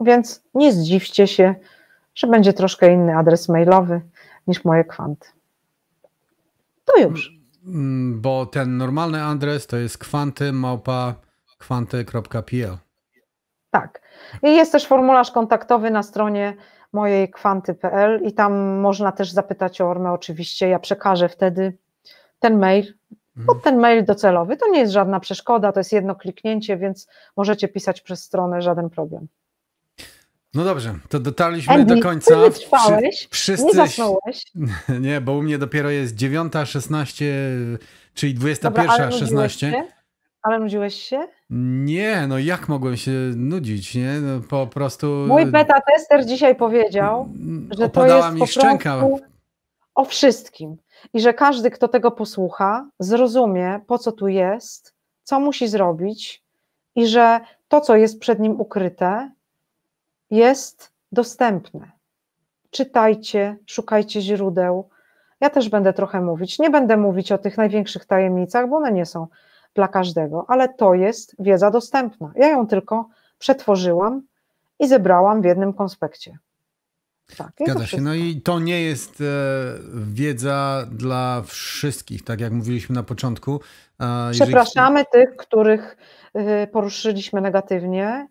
[0.01, 1.55] więc nie zdziwcie się,
[2.17, 4.01] że będzie troszkę inny adres mailowy
[4.47, 5.29] niż moje kwanty.
[6.85, 7.33] To już.
[7.67, 11.15] Mm, bo ten normalny adres to jest kwanty małpa
[11.59, 12.77] kwanty.pl.
[13.71, 14.03] Tak.
[14.43, 16.57] I jest też formularz kontaktowy na stronie
[16.93, 20.69] mojej kwanty.pl i tam można też zapytać o Ormę oczywiście.
[20.69, 21.79] Ja przekażę wtedy
[22.39, 22.95] ten mail,
[23.37, 23.61] bo mhm.
[23.61, 28.01] ten mail docelowy to nie jest żadna przeszkoda, to jest jedno kliknięcie, więc możecie pisać
[28.01, 29.29] przez stronę, żaden problem.
[30.57, 32.35] No dobrze, to dotarliśmy Andy, do końca.
[32.35, 33.67] Ty wytrwałeś, wszyscy...
[33.67, 34.45] nie zasnąłeś.
[35.01, 37.25] Nie, bo u mnie dopiero jest 9.16,
[38.15, 39.73] czyli 21.16.
[40.43, 41.29] Ale nudziłeś się?
[41.51, 44.21] Nie, no jak mogłem się nudzić, nie?
[44.21, 45.07] No po prostu...
[45.29, 47.29] Mój beta tester dzisiaj powiedział,
[47.79, 49.09] że to jest mi po szczęka.
[49.95, 50.77] o wszystkim
[51.15, 56.43] i że każdy, kto tego posłucha, zrozumie, po co tu jest, co musi zrobić
[56.95, 59.31] i że to, co jest przed nim ukryte,
[60.31, 61.91] jest dostępne.
[62.71, 64.89] Czytajcie, szukajcie źródeł.
[65.41, 66.59] Ja też będę trochę mówić.
[66.59, 69.27] Nie będę mówić o tych największych tajemnicach, bo one nie są
[69.75, 72.33] dla każdego, ale to jest wiedza dostępna.
[72.37, 74.23] Ja ją tylko przetworzyłam
[74.79, 76.39] i zebrałam w jednym konspekcie.
[77.37, 78.01] Tak, Zgadza się.
[78.01, 79.25] No i to nie jest e,
[79.95, 83.61] wiedza dla wszystkich, tak jak mówiliśmy na początku.
[84.01, 85.27] E, Przepraszamy jeżeli...
[85.27, 85.97] tych, których
[86.35, 88.27] e, poruszyliśmy negatywnie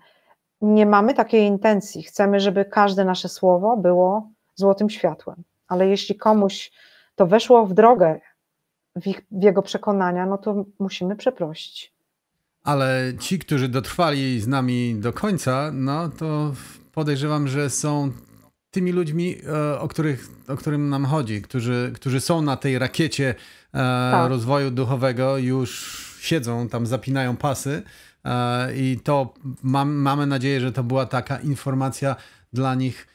[0.66, 2.04] nie mamy takiej intencji.
[2.04, 5.44] Chcemy, żeby każde nasze słowo było złotym światłem.
[5.68, 6.72] Ale jeśli komuś
[7.16, 8.20] to weszło w drogę,
[8.96, 11.94] w, ich, w jego przekonania, no to musimy przeprosić.
[12.64, 16.54] Ale ci, którzy dotrwali z nami do końca, no to
[16.92, 18.12] podejrzewam, że są
[18.72, 23.36] tymi ludźmi, e, o, których, o którym nam chodzi, którzy, którzy są na tej rakiecie
[23.74, 23.78] e,
[24.12, 24.30] tak.
[24.30, 27.84] rozwoju duchowego, już siedzą tam, zapinają pasy
[28.76, 32.16] i to mam, mamy nadzieję, że to była taka informacja
[32.54, 33.08] dla nich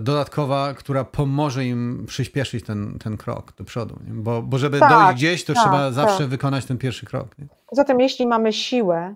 [0.00, 3.98] dodatkowa, która pomoże im przyspieszyć ten, ten krok do przodu.
[4.06, 4.12] Nie?
[4.12, 5.92] Bo, bo żeby tak, dojść gdzieś, to tak, trzeba tak.
[5.92, 7.38] zawsze wykonać ten pierwszy krok.
[7.38, 7.46] Nie?
[7.72, 9.14] Zatem jeśli mamy siłę,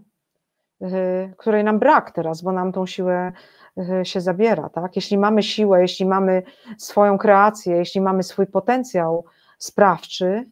[1.37, 3.33] której nam brak teraz, bo nam tą siłę
[3.79, 4.69] Y, się zabiera.
[4.69, 4.97] Tak?
[4.97, 6.43] Jeśli mamy siłę, jeśli mamy
[6.79, 9.25] swoją kreację, jeśli mamy swój potencjał
[9.59, 10.51] sprawczy, y,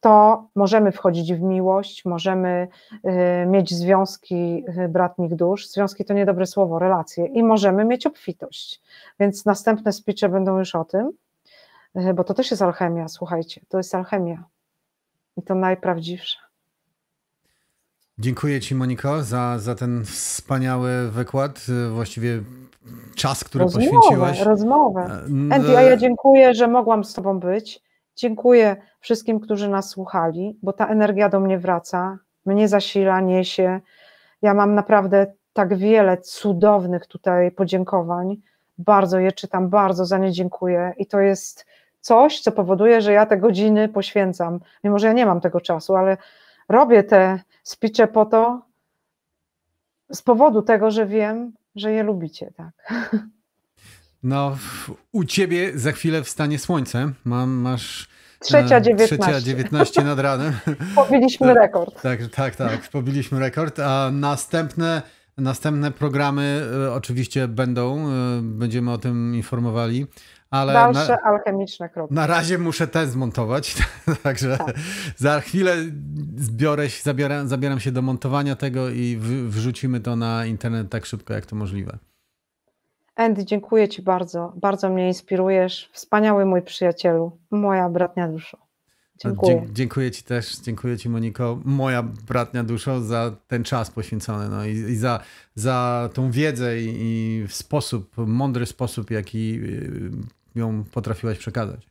[0.00, 5.68] to możemy wchodzić w miłość, możemy y, mieć związki bratnich dusz.
[5.68, 8.82] Związki to niedobre słowo, relacje i możemy mieć obfitość.
[9.20, 11.10] Więc następne speeche będą już o tym,
[12.14, 14.44] bo to też jest alchemia, słuchajcie, to jest alchemia
[15.36, 16.38] i to najprawdziwsza.
[18.18, 22.42] Dziękuję Ci, Moniko, za, za ten wspaniały wykład, właściwie
[23.14, 24.40] czas, który rozmowę, poświęciłaś.
[24.40, 25.24] Rozmowę.
[25.50, 27.82] Andy, a ja dziękuję, że mogłam z Tobą być.
[28.16, 33.80] Dziękuję wszystkim, którzy nas słuchali, bo ta energia do mnie wraca, mnie zasila, niesie.
[34.42, 38.36] Ja mam naprawdę tak wiele cudownych tutaj podziękowań.
[38.78, 41.66] Bardzo je czytam, bardzo za nie dziękuję i to jest
[42.00, 45.96] coś, co powoduje, że ja te godziny poświęcam, mimo że ja nie mam tego czasu,
[45.96, 46.16] ale
[46.68, 48.62] robię te speeche po to,
[50.12, 52.72] z powodu tego, że wiem, że je lubicie, tak.
[54.24, 54.56] No,
[55.12, 57.12] u ciebie za chwilę wstanie słońce.
[57.24, 58.08] Mam, masz.
[58.40, 59.18] Trzecia 19.
[59.18, 60.52] Trzecia 19 nad ranem.
[60.94, 62.02] Pobiliśmy rekord.
[62.02, 62.88] Tak, tak, tak.
[62.88, 63.80] Pobiliśmy rekord.
[63.80, 65.02] A następne,
[65.38, 68.08] następne programy e, oczywiście będą.
[68.08, 68.12] E,
[68.42, 70.06] będziemy o tym informowali.
[70.50, 72.14] Ale Dalsze na, alchemiczne kroki.
[72.14, 73.76] Na razie muszę ten zmontować,
[74.22, 74.76] także tak.
[75.16, 75.76] za chwilę
[76.36, 81.34] zbiorę, zabieram, zabieram się do montowania tego i w, wrzucimy to na internet tak szybko,
[81.34, 81.98] jak to możliwe.
[83.16, 84.52] Andy, dziękuję Ci bardzo.
[84.56, 85.90] Bardzo mnie inspirujesz.
[85.92, 88.58] Wspaniały mój przyjacielu, moja bratnia duszo.
[89.16, 89.62] Dziękuję.
[89.66, 94.64] Dzie dziękuję Ci też, dziękuję Ci Moniko, moja bratnia duszo, za ten czas poświęcony no,
[94.64, 95.20] i, i za,
[95.54, 100.10] za tą wiedzę i, i sposób, mądry sposób, jaki y,
[100.54, 101.88] ją potrafiłaś przekazać.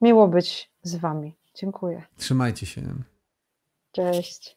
[0.00, 1.34] Miło być z Wami.
[1.54, 2.02] Dziękuję.
[2.16, 2.82] Trzymajcie się.
[3.92, 4.56] Cześć.